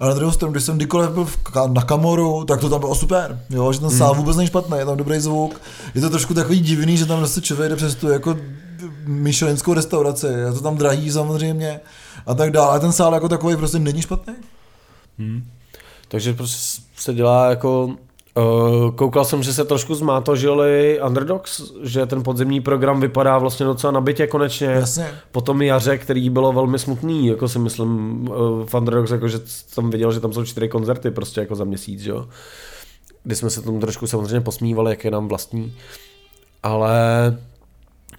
A 0.00 0.06
na 0.06 0.14
druhou 0.14 0.32
stranu, 0.32 0.52
když 0.52 0.64
jsem 0.64 0.76
kdykoliv 0.76 1.10
byl 1.10 1.24
v, 1.24 1.38
na 1.72 1.82
Kamoru, 1.82 2.44
tak 2.44 2.60
to 2.60 2.68
tam 2.68 2.80
bylo 2.80 2.94
super, 2.94 3.40
jo, 3.50 3.72
že 3.72 3.80
ten 3.80 3.90
sál 3.90 4.12
hmm. 4.12 4.18
vůbec 4.18 4.36
není 4.36 4.46
špatný, 4.46 4.78
je 4.78 4.84
tam 4.84 4.96
dobrý 4.96 5.20
zvuk. 5.20 5.60
Je 5.94 6.00
to 6.00 6.10
trošku 6.10 6.34
takový 6.34 6.60
divný, 6.60 6.96
že 6.96 7.06
tam 7.06 7.18
prostě 7.18 7.40
člověk 7.40 7.70
jde 7.70 7.76
přes 7.76 7.94
tu 7.94 8.08
jako 8.08 8.36
myšlenskou 9.06 9.74
restauraci, 9.74 10.26
je 10.26 10.52
to 10.52 10.60
tam 10.60 10.76
drahý 10.76 11.10
samozřejmě 11.10 11.80
a 12.26 12.34
tak 12.34 12.50
dále. 12.50 12.76
A 12.76 12.78
ten 12.78 12.92
sál 12.92 13.14
jako 13.14 13.28
takový 13.28 13.56
prostě 13.56 13.78
není 13.78 14.02
špatný. 14.02 14.34
Hmm. 15.18 15.44
Takže 16.08 16.32
prostě 16.32 16.82
se 16.96 17.14
dělá 17.14 17.50
jako 17.50 17.96
koukal 18.94 19.24
jsem, 19.24 19.42
že 19.42 19.52
se 19.52 19.64
trošku 19.64 19.94
zmátožili 19.94 21.00
Underdogs, 21.06 21.72
že 21.82 22.06
ten 22.06 22.22
podzimní 22.22 22.60
program 22.60 23.00
vypadá 23.00 23.38
vlastně 23.38 23.66
docela 23.66 23.90
nabitě 23.90 24.26
konečně. 24.26 24.66
Jasně. 24.66 25.10
Po 25.32 25.40
tom 25.40 25.62
jaře, 25.62 25.98
který 25.98 26.30
bylo 26.30 26.52
velmi 26.52 26.78
smutný, 26.78 27.26
jako 27.26 27.48
si 27.48 27.58
myslím 27.58 28.20
uh, 28.28 28.36
v 28.66 28.74
Underdogs, 28.74 29.10
jako 29.10 29.28
že 29.28 29.38
jsem 29.44 29.90
viděl, 29.90 30.12
že 30.12 30.20
tam 30.20 30.32
jsou 30.32 30.44
čtyři 30.44 30.68
koncerty 30.68 31.10
prostě 31.10 31.40
jako 31.40 31.54
za 31.54 31.64
měsíc, 31.64 32.00
že 32.00 32.10
jo. 32.10 32.28
Kdy 33.24 33.36
jsme 33.36 33.50
se 33.50 33.62
tomu 33.62 33.80
trošku 33.80 34.06
samozřejmě 34.06 34.40
posmívali, 34.40 34.92
jak 34.92 35.04
je 35.04 35.10
nám 35.10 35.28
vlastní. 35.28 35.74
Ale 36.62 36.92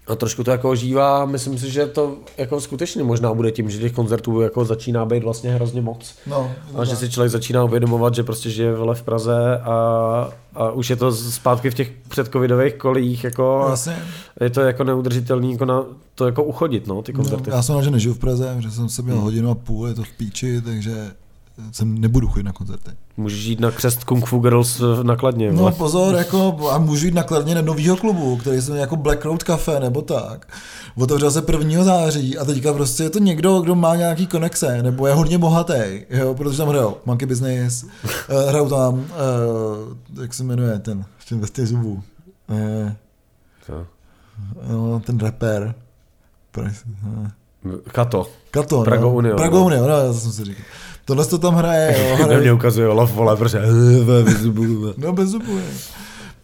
a 0.08 0.16
trošku 0.16 0.44
to 0.44 0.52
jako 0.52 0.70
ožívá, 0.70 1.26
myslím 1.26 1.58
si, 1.58 1.72
že 1.72 1.86
to 1.86 2.18
jako 2.38 2.62
skutečně 2.62 3.04
možná 3.04 3.34
bude 3.34 3.52
tím, 3.52 3.70
že 3.70 3.80
těch 3.80 3.92
koncertů 3.92 4.42
jako 4.42 4.66
začíná 4.66 5.06
být 5.06 5.24
vlastně 5.24 5.54
hrozně 5.54 5.82
moc. 5.82 6.16
No, 6.28 6.52
a 6.76 6.86
že 6.86 6.96
si 6.96 7.10
člověk 7.10 7.32
začíná 7.32 7.64
uvědomovat, 7.64 8.16
že 8.16 8.24
prostě 8.24 8.50
žije 8.50 8.74
vele 8.74 8.96
v 8.96 9.04
Praze 9.04 9.58
a, 9.58 10.30
a 10.56 10.72
už 10.72 10.90
je 10.90 10.96
to 10.96 11.12
zpátky 11.12 11.70
v 11.70 11.74
těch 11.74 11.92
předcovidových 12.10 12.74
kolích, 12.74 13.24
jako 13.24 13.64
Vlastně. 13.68 13.98
je 14.42 14.50
to 14.50 14.62
jako 14.62 14.84
neudržitelný 14.84 15.52
jako 15.52 15.66
na 15.66 15.86
to 16.16 16.26
jako 16.26 16.44
uchodit, 16.44 16.88
no, 16.88 17.02
ty 17.02 17.14
koncerty. 17.14 17.50
No, 17.50 17.56
já 17.56 17.62
jsem 17.62 17.84
že 17.84 17.92
nežiju 17.92 18.14
v 18.14 18.20
Praze, 18.20 18.56
že 18.60 18.72
jsem 18.72 18.90
se 18.90 19.02
měl 19.02 19.16
hmm. 19.16 19.24
hodinu 19.24 19.52
a 19.52 19.56
půl, 19.56 19.88
je 19.88 19.94
to 19.94 20.04
v 20.04 20.12
píči, 20.18 20.62
takže 20.62 21.12
jsem 21.72 21.98
nebudu 21.98 22.28
chodit 22.28 22.44
na 22.44 22.54
koncerty. 22.54 22.92
Můžeš 23.18 23.46
jít 23.46 23.60
na 23.60 23.72
křest 23.72 24.04
Kung 24.04 24.26
Fu 24.26 24.40
Girls 24.40 24.82
nakladně. 25.04 25.52
No 25.52 25.72
pozor, 25.72 26.16
jako, 26.16 26.70
a 26.72 26.78
můžu 26.78 27.06
jít 27.06 27.14
nakladně 27.14 27.56
na 27.56 27.62
novýho 27.62 27.98
klubu, 27.98 28.38
který 28.38 28.62
se 28.62 28.78
jako 28.78 28.96
Black 28.96 29.26
Road 29.26 29.44
Cafe 29.44 29.80
nebo 29.80 30.02
tak. 30.02 30.48
Otevřel 30.98 31.32
se 31.32 31.44
1. 31.52 31.84
září 31.84 32.38
a 32.38 32.46
teďka 32.46 32.74
prostě 32.74 33.04
je 33.04 33.10
to 33.10 33.20
někdo, 33.20 33.62
kdo 33.62 33.76
má 33.76 33.96
nějaký 33.96 34.28
konexe, 34.28 34.84
nebo 34.84 35.08
je 35.08 35.14
hodně 35.14 35.38
bohatý, 35.38 36.06
jo, 36.10 36.36
protože 36.36 36.58
tam 36.58 36.70
hrajou 36.70 36.98
Monkey 37.06 37.28
Business, 37.28 37.84
uh, 37.84 37.90
hrajou 38.50 38.70
tam, 38.70 38.94
uh, 38.94 40.22
jak 40.22 40.34
se 40.34 40.44
jmenuje 40.44 40.80
ten, 40.80 41.06
ten 41.30 41.42
těch 41.42 41.68
zubů. 41.68 42.04
Uh, 42.50 42.92
Co? 43.66 43.86
No, 44.70 45.00
ten 45.00 45.20
rapper. 45.20 45.76
Kato. 47.92 48.28
Kato, 48.52 48.84
Prago 48.84 49.10
no. 49.10 49.16
Union. 49.16 49.38
Prago 49.38 49.66
Union, 49.66 49.88
no, 49.88 49.98
já 49.98 50.14
jsem 50.14 50.32
si 50.32 50.44
říkal. 50.44 50.66
Tohle 51.08 51.26
to 51.26 51.38
tam 51.38 51.56
hraje, 51.56 51.96
jo. 52.00 52.16
Hraje... 52.26 52.40
mě 52.40 52.54
ukazuje 52.54 52.88
Olaf, 52.88 53.14
vole, 53.14 53.36
protože. 53.36 53.62
No 54.98 55.14
bez 55.14 55.30
zubů, 55.30 55.58
je. 55.58 55.64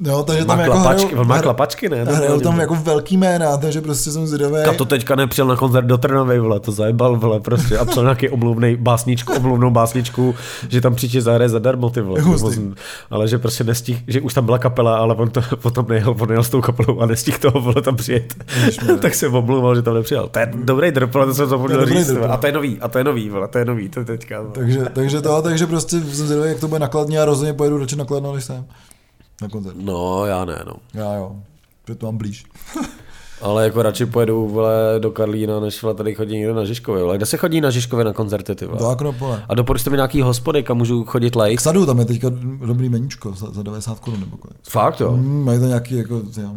No, 0.08 0.24
takže 0.24 0.46
má 0.46 0.56
tam 0.58 0.66
klapačky, 0.66 1.10
jako 1.10 1.22
on 1.22 1.28
má 1.28 1.42
klapačky, 1.42 1.90
ne? 1.90 2.04
Hrajou 2.04 2.40
tam 2.40 2.60
jako 2.60 2.76
velký 2.76 3.18
jména, 3.18 3.58
takže 3.58 3.82
prostě 3.82 4.12
jsem 4.12 4.28
zvědavý. 4.28 4.56
Kato 4.66 4.86
teďka 4.86 5.16
nepřijel 5.16 5.48
na 5.48 5.56
koncert 5.56 5.86
do 5.86 5.98
Trnavy, 5.98 6.40
vole, 6.40 6.60
to 6.60 6.72
zajebal, 6.72 7.18
vole, 7.18 7.40
prostě 7.40 7.78
a 7.78 7.86
psal 7.86 8.04
nějaký 8.04 8.30
omluvnej 8.30 8.76
básničku, 8.76 9.34
omluvnou 9.34 9.70
básničku, 9.70 10.36
že 10.70 10.82
tam 10.82 10.96
příště 10.96 11.22
zahraje 11.22 11.50
zadarmo, 11.50 11.90
ty 11.90 12.02
vole. 12.02 12.22
Hustý. 12.22 12.74
Ale 13.10 13.28
že 13.28 13.38
prostě 13.38 13.64
nestih, 13.64 14.04
že 14.08 14.22
už 14.22 14.34
tam 14.34 14.46
byla 14.46 14.58
kapela, 14.58 14.98
ale 14.98 15.16
on 15.16 15.30
to 15.30 15.42
potom 15.62 15.86
nejel, 15.90 16.16
on 16.20 16.28
nejel 16.28 16.44
s 16.44 16.50
tou 16.50 16.62
kapelou 16.62 17.00
a 17.00 17.06
nestih 17.06 17.40
toho, 17.40 17.62
vole, 17.62 17.82
tam 17.82 17.96
přijet. 17.96 18.34
tak 19.02 19.16
se 19.16 19.28
omluval, 19.28 19.76
že 19.76 19.82
tam 19.82 19.94
nepřijel. 19.94 20.28
To 20.28 20.40
je 20.40 20.52
dobrý 20.56 20.92
drp, 20.92 21.16
ale 21.16 21.26
to 21.26 21.34
jsem 21.34 21.50
zapomněl 21.50 21.86
říct. 21.86 22.12
A 22.30 22.38
to 22.38 22.48
je 22.48 22.54
nový, 22.54 22.78
a 22.82 22.88
to 22.88 22.98
je 22.98 23.04
nový, 23.04 23.30
vole, 23.30 23.48
to 23.48 23.58
je 23.58 23.66
nový, 23.66 23.90
to 23.90 24.06
teďka. 24.06 24.42
Vole. 24.42 24.52
Takže, 24.54 24.86
takže 24.94 25.22
to, 25.22 25.42
takže 25.42 25.68
prostě 25.68 26.02
jsem 26.02 26.28
zvědavý, 26.28 26.50
jak 26.50 26.60
to 26.60 26.68
bude 26.68 26.80
nakladně 26.80 27.22
a 27.22 27.26
rozhodně 27.26 27.54
pojedu 27.54 27.78
radši 27.78 27.96
nakladno, 27.96 28.36
než 28.36 28.44
jsem 28.44 28.66
na 29.44 29.50
koncert. 29.50 29.76
No, 29.80 30.26
já 30.26 30.46
ne, 30.46 30.64
no. 30.66 30.74
Já 30.94 31.16
jo, 31.16 31.36
protože 31.84 31.96
to 31.98 32.06
mám 32.06 32.18
blíž. 32.18 32.46
Ale 33.42 33.64
jako 33.64 33.82
radši 33.82 34.06
pojedu 34.06 34.48
vole, 34.48 34.74
do 35.00 35.12
Karlína, 35.12 35.60
než 35.60 35.82
vole, 35.82 35.96
tady 35.96 36.16
chodí 36.16 36.38
někde 36.38 36.54
na 36.54 36.66
Žižkově. 36.66 37.04
Vole. 37.04 37.18
Kde 37.18 37.26
se 37.26 37.38
chodí 37.38 37.62
na 37.62 37.70
Žižkově 37.70 38.06
na 38.06 38.14
koncerty? 38.14 38.56
Ty, 38.56 38.66
vole? 38.66 38.80
Do 38.80 38.88
Akropole. 38.88 39.44
A 39.50 39.56
doporučte 39.56 39.90
mi 39.90 39.96
nějaký 39.96 40.22
hospody, 40.22 40.64
kam 40.64 40.78
můžu 40.78 41.04
chodit 41.04 41.36
live? 41.36 41.56
K 41.56 41.62
sadu, 41.62 41.86
tam 41.86 42.00
je 42.00 42.06
teďka 42.06 42.30
dobrý 42.66 42.90
meníčko 42.90 43.32
za, 43.32 43.52
za 43.52 43.64
90 43.64 44.00
korun 44.00 44.20
nebo 44.20 44.38
kolik. 44.38 44.58
Fakt 44.70 45.00
jo? 45.00 45.12
Mm, 45.12 45.46
mají 45.46 45.60
to 45.60 45.66
nějaký 45.66 45.96
jako, 45.96 46.22
jo. 46.42 46.56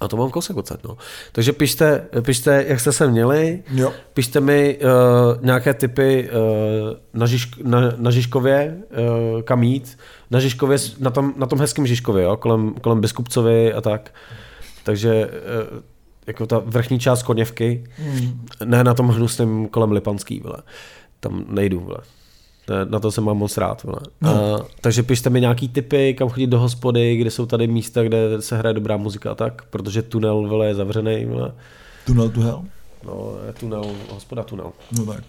A 0.00 0.08
to 0.08 0.16
mám 0.16 0.30
kousek 0.30 0.56
odsaď, 0.56 0.84
no. 0.84 0.96
Takže 1.32 1.52
pište, 1.52 2.06
pište, 2.20 2.64
jak 2.68 2.80
jste 2.80 2.92
se 2.92 3.06
měli, 3.06 3.62
jo. 3.74 3.92
pište 4.14 4.40
mi 4.40 4.78
uh, 4.78 5.44
nějaké 5.44 5.74
typy 5.74 6.30
uh, 6.30 6.96
na, 7.14 7.26
Žižk, 7.26 7.58
na, 7.62 7.80
na 7.96 8.10
Žižkově, 8.10 8.76
uh, 8.76 9.42
kam 9.42 9.62
jít, 9.62 9.98
na 10.30 10.40
Žižkově, 10.40 10.78
na 11.00 11.10
tom, 11.10 11.34
na 11.36 11.46
tom 11.46 11.58
hezkém 11.58 11.86
Žižkově, 11.86 12.24
jo, 12.24 12.36
kolem, 12.36 12.74
kolem 12.74 13.00
Biskupcovy 13.00 13.72
a 13.72 13.80
tak. 13.80 14.14
Takže 14.84 15.26
uh, 15.26 15.82
jako 16.26 16.46
ta 16.46 16.62
vrchní 16.66 16.98
část 16.98 17.22
Koněvky, 17.22 17.84
mm. 17.98 18.46
ne 18.64 18.84
na 18.84 18.94
tom 18.94 19.08
hnusném 19.08 19.68
kolem 19.68 19.92
Lipanský, 19.92 20.40
vole. 20.40 20.62
Tam 21.20 21.44
nejdu, 21.48 21.80
vole. 21.80 21.98
Na 22.88 23.00
to 23.00 23.12
jsem 23.12 23.24
mám 23.24 23.36
moc 23.36 23.56
rád. 23.56 23.84
No. 23.84 24.30
A, 24.30 24.64
takže 24.80 25.02
pište 25.02 25.30
mi 25.30 25.40
nějaký 25.40 25.68
typy, 25.68 26.14
kam 26.14 26.28
chodit 26.28 26.46
do 26.46 26.58
hospody, 26.58 27.16
kde 27.16 27.30
jsou 27.30 27.46
tady 27.46 27.66
místa, 27.66 28.02
kde 28.02 28.42
se 28.42 28.58
hraje 28.58 28.74
dobrá 28.74 28.96
muzika 28.96 29.32
a 29.32 29.34
tak, 29.34 29.64
protože 29.64 30.02
tunel 30.02 30.48
vole, 30.48 30.66
je 30.66 30.74
zavřený. 30.74 31.24
Vole. 31.24 31.52
Tunel 32.06 32.30
to 32.30 32.40
hell? 32.40 32.64
No, 33.04 33.32
je 33.46 33.52
tunel, 33.52 33.84
hospoda 34.10 34.42
tunel. 34.42 34.72
No 34.98 35.06
tak. 35.06 35.24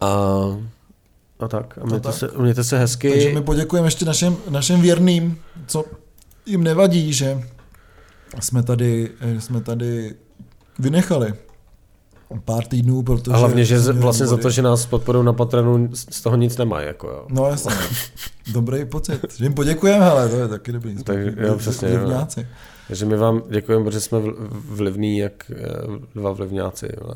A, 0.00 0.08
a 1.40 1.48
tak, 1.48 1.78
a 1.78 1.86
mějte, 1.86 1.94
no 1.94 2.00
tak. 2.00 2.14
Se, 2.14 2.30
mějte 2.38 2.64
se 2.64 2.78
hezky. 2.78 3.10
Takže 3.10 3.32
my 3.34 3.42
poděkujeme 3.42 3.86
ještě 3.88 4.04
našem, 4.04 4.36
našem 4.50 4.80
věrným, 4.80 5.38
co 5.66 5.84
jim 6.46 6.64
nevadí, 6.64 7.12
že 7.12 7.42
jsme 8.40 8.62
tady, 8.62 9.10
jsme 9.38 9.60
tady 9.60 10.14
vynechali 10.78 11.34
pár 12.44 12.66
týdnů, 12.66 13.02
protože... 13.02 13.32
A 13.32 13.36
hlavně, 13.36 13.64
že 13.64 13.78
vlastně 13.78 14.26
za 14.26 14.36
to, 14.36 14.50
že 14.50 14.62
nás 14.62 14.86
podporují 14.86 15.24
na 15.26 15.32
Patronu, 15.32 15.88
z 15.92 16.20
toho 16.20 16.36
nic 16.36 16.56
nemají, 16.56 16.86
jako 16.86 17.08
jo. 17.08 17.26
No 17.28 17.46
jasně, 17.46 17.74
dobrý 18.52 18.84
pocit. 18.84 19.20
Že 19.36 19.44
jim 19.44 19.54
poděkujeme, 19.54 20.04
hele, 20.04 20.28
to 20.28 20.36
je 20.36 20.48
taky 20.48 20.72
dobrý. 20.72 21.04
Tak, 21.04 21.18
jo, 21.36 21.54
přesně, 21.56 21.88
jo. 21.90 22.26
Takže 22.88 23.06
my 23.06 23.16
vám 23.16 23.42
děkujeme, 23.50 23.84
protože 23.84 24.00
jsme 24.00 24.18
vlivní 24.50 25.18
jak 25.18 25.50
eh, 25.50 25.56
dva 26.14 26.32
vlivňáci. 26.32 26.88
Jo. 27.00 27.14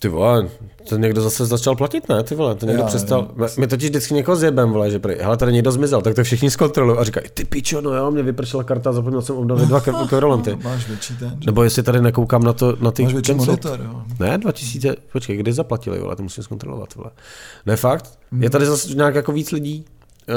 Ty 0.00 0.08
vole, 0.08 0.48
to 0.88 0.96
někdo 0.96 1.22
zase 1.22 1.46
začal 1.46 1.76
platit, 1.76 2.08
ne? 2.08 2.22
Ty 2.22 2.34
vole, 2.34 2.54
to 2.54 2.66
někdo 2.66 2.82
Já, 2.82 2.86
přestal. 2.86 3.30
Já. 3.40 3.48
My 3.58 3.66
totiž 3.66 3.90
vždycky 3.90 4.14
někoho 4.14 4.36
zjebem, 4.36 4.70
vole, 4.70 4.90
že 4.90 4.98
prý, 4.98 5.14
hele, 5.20 5.36
tady 5.36 5.52
někdo 5.52 5.72
zmizel, 5.72 6.02
tak 6.02 6.14
to 6.14 6.24
všichni 6.24 6.50
zkontrolují 6.50 6.98
a 6.98 7.04
říkají, 7.04 7.26
ty 7.34 7.44
pičo, 7.44 7.80
no 7.80 7.94
jo, 7.94 8.10
mě 8.10 8.22
vypršela 8.22 8.64
karta, 8.64 8.92
zapomněl 8.92 9.22
jsem 9.22 9.36
obnovit 9.36 9.68
dva 9.68 9.80
kverulanty. 9.80 10.58
Máš 10.64 10.88
větší 10.88 11.16
ten? 11.16 11.38
Nebo 11.46 11.62
jestli 11.62 11.82
tady 11.82 12.00
nekoukám 12.00 12.42
na 12.42 12.52
to, 12.52 12.76
na 12.80 12.90
ty 12.90 13.02
Máš 13.02 13.12
větší 13.12 13.34
monitor, 13.34 13.80
jo. 13.84 14.02
Ne, 14.20 14.38
2000, 14.38 14.96
počkej, 15.12 15.36
kdy 15.36 15.52
zaplatili, 15.52 15.98
vole, 15.98 16.16
to 16.16 16.22
musím 16.22 16.44
zkontrolovat, 16.44 16.94
vole. 16.94 17.10
Ne, 17.66 17.76
fakt, 17.76 18.18
hmm. 18.32 18.42
je 18.42 18.50
tady 18.50 18.66
zase 18.66 18.94
nějak 18.94 19.14
jako 19.14 19.32
víc 19.32 19.52
lidí, 19.52 19.84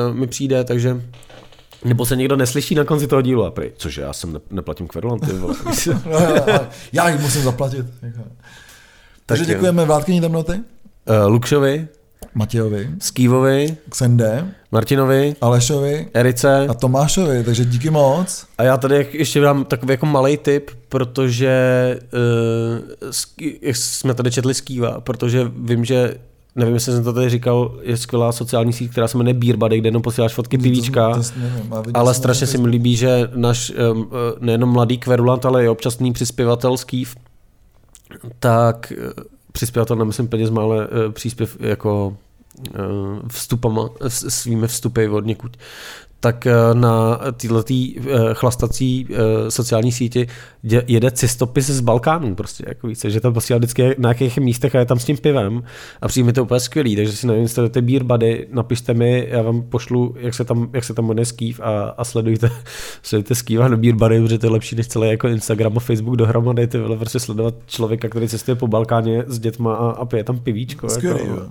uh, 0.09 0.15
mi 0.15 0.27
přijde, 0.27 0.63
takže 0.63 1.01
nebo 1.85 2.05
se 2.05 2.15
někdo 2.15 2.35
neslyší 2.35 2.75
na 2.75 2.83
konci 2.83 3.07
toho 3.07 3.21
dílu 3.21 3.45
a 3.45 3.51
prý, 3.51 3.71
cože 3.77 4.01
já 4.01 4.13
jsem 4.13 4.33
ne, 4.33 4.39
neplatím 4.49 4.87
kverulanty, 4.87 5.33
vole. 5.33 5.55
já 6.93 7.09
jich 7.09 7.21
musím 7.21 7.41
zaplatit. 7.41 7.85
Takže 9.31 9.45
děkujeme 9.45 9.85
Vládkyni 9.85 10.21
temnoty. 10.21 10.51
Uh, 10.53 11.31
Lukšovi. 11.31 11.87
Matějovi. 12.33 12.89
Skývovi. 12.99 13.77
Ksende. 13.89 14.47
Martinovi. 14.71 15.35
Alešovi. 15.41 16.07
Erice. 16.13 16.67
A 16.69 16.73
Tomášovi, 16.73 17.43
takže 17.43 17.65
díky 17.65 17.89
moc. 17.89 18.45
A 18.57 18.63
já 18.63 18.77
tady 18.77 19.07
ještě 19.11 19.41
dám 19.41 19.65
takový 19.65 19.91
jako 19.91 20.05
malý 20.05 20.37
tip, 20.37 20.71
protože 20.89 21.99
uh, 23.01 23.11
jsme 23.71 24.13
tady 24.13 24.31
četli 24.31 24.53
Skýva, 24.53 25.01
protože 25.01 25.51
vím, 25.55 25.85
že 25.85 26.15
nevím, 26.55 26.73
jestli 26.73 26.93
jsem 26.93 27.03
to 27.03 27.13
tady 27.13 27.29
říkal, 27.29 27.79
je 27.81 27.97
skvělá 27.97 28.31
sociální 28.31 28.73
síť, 28.73 28.91
která 28.91 29.07
se 29.07 29.17
jmenuje 29.17 29.33
Beerbody, 29.33 29.77
kde 29.77 29.87
jenom 29.87 30.01
posíláš 30.01 30.33
fotky 30.33 30.57
pivíčka, 30.57 31.21
ale 31.93 32.13
strašně 32.13 32.47
si 32.47 32.57
mi 32.57 32.67
líbí, 32.67 32.95
že 32.95 33.29
náš 33.35 33.71
um, 33.91 34.09
nejenom 34.39 34.69
mladý 34.69 34.97
kverulant, 34.97 35.45
ale 35.45 35.65
i 35.65 35.67
občasný 35.67 36.13
přispěvatel 36.13 36.77
Skýv 36.77 37.15
tak 38.39 38.91
eh, 38.91 38.95
přispěvatel 39.51 39.95
nemyslím 39.95 40.27
penězma, 40.27 40.61
ale 40.61 40.87
eh, 40.87 41.11
příspěv 41.11 41.57
jako 41.59 42.17
eh, 42.75 42.79
vstupama, 43.27 43.89
svými 44.07 44.67
vstupy 44.67 45.07
od 45.07 45.25
někud, 45.25 45.57
tak 46.21 46.47
na 46.73 47.19
této 47.37 47.63
chlastací 48.33 49.07
sociální 49.49 49.91
síti 49.91 50.27
jede 50.63 51.11
cistopis 51.11 51.67
z 51.67 51.79
Balkánu 51.79 52.35
prostě, 52.35 52.63
jako 52.67 52.87
více, 52.87 53.09
že 53.09 53.19
tam 53.19 53.33
posílá 53.33 53.57
vždycky 53.57 53.83
na 53.83 53.95
nějakých 53.97 54.37
místech 54.37 54.75
a 54.75 54.79
je 54.79 54.85
tam 54.85 54.99
s 54.99 55.05
tím 55.05 55.17
pivem 55.17 55.63
a 56.01 56.07
přijme 56.07 56.33
to 56.33 56.43
úplně 56.43 56.59
skvělý, 56.59 56.95
takže 56.95 57.11
si 57.11 57.27
nainstalujete 57.27 57.81
Beer 57.81 58.03
Buddy, 58.03 58.47
napište 58.51 58.93
mi, 58.93 59.27
já 59.29 59.41
vám 59.41 59.61
pošlu, 59.61 60.15
jak 60.19 60.33
se 60.33 60.45
tam, 60.45 60.69
jak 60.73 60.83
se 60.83 60.93
tam 60.93 61.07
jmenuje 61.07 61.25
Skýv 61.25 61.59
a, 61.59 61.83
a 61.97 62.03
sledujte, 62.03 62.51
sledujte 63.03 63.35
Skýva 63.35 63.67
na 63.67 63.77
Beer 63.77 63.95
Buddy, 63.95 64.21
protože 64.21 64.37
to 64.37 64.45
je 64.45 64.51
lepší 64.51 64.75
než 64.75 64.87
celé 64.87 65.07
jako 65.07 65.27
Instagram 65.27 65.77
a 65.77 65.79
Facebook 65.79 66.15
dohromady, 66.15 66.67
ty 66.67 66.77
vole, 66.77 66.97
prostě 66.97 67.19
sledovat 67.19 67.53
člověka, 67.65 68.09
který 68.09 68.27
cestuje 68.27 68.55
po 68.55 68.67
Balkáně 68.67 69.23
s 69.27 69.39
dětma 69.39 69.75
a, 69.75 69.89
a 69.89 70.05
pije 70.05 70.23
tam 70.23 70.39
pivíčko. 70.39 70.89
Skvělý, 70.89 71.19
jako, 71.19 71.41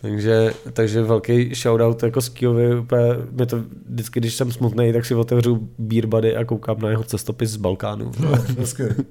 takže, 0.00 0.54
takže 0.72 1.02
velký 1.02 1.54
shoutout 1.54 2.02
jako 2.02 2.20
Skiovi, 2.20 2.78
úplně, 2.78 3.02
mě 3.30 3.46
to 3.46 3.62
vždycky, 3.88 4.20
když 4.20 4.34
jsem 4.34 4.52
smutný, 4.52 4.92
tak 4.92 5.06
si 5.06 5.14
otevřu 5.14 5.68
Beer 5.78 6.06
Buddy 6.06 6.36
a 6.36 6.44
koukám 6.44 6.80
na 6.80 6.90
jeho 6.90 7.04
cestopis 7.04 7.50
z 7.50 7.56
Balkánu. 7.56 8.12
No, 8.20 8.32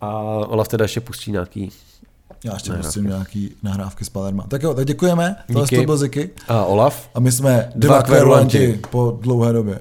a 0.00 0.08
Olaf 0.48 0.68
teda 0.68 0.84
ještě 0.84 1.00
pustí 1.00 1.32
nějaký 1.32 1.70
Já 2.44 2.54
ještě 2.54 2.72
prostě 2.72 3.00
nějaký 3.00 3.54
nahrávky 3.62 4.04
z 4.04 4.08
Palerma. 4.08 4.46
Tak 4.48 4.62
jo, 4.62 4.74
tak 4.74 4.86
děkujeme. 4.86 5.36
Tohle 5.52 5.66
to 5.68 5.82
byl 5.84 5.96
Ziky. 5.96 6.30
A 6.48 6.64
Olaf? 6.64 7.08
A 7.14 7.20
my 7.20 7.32
jsme 7.32 7.72
Dva 7.74 7.94
dva 7.94 8.02
kverulanti. 8.02 8.80
po 8.90 9.18
dlouhé 9.20 9.52
době. 9.52 9.80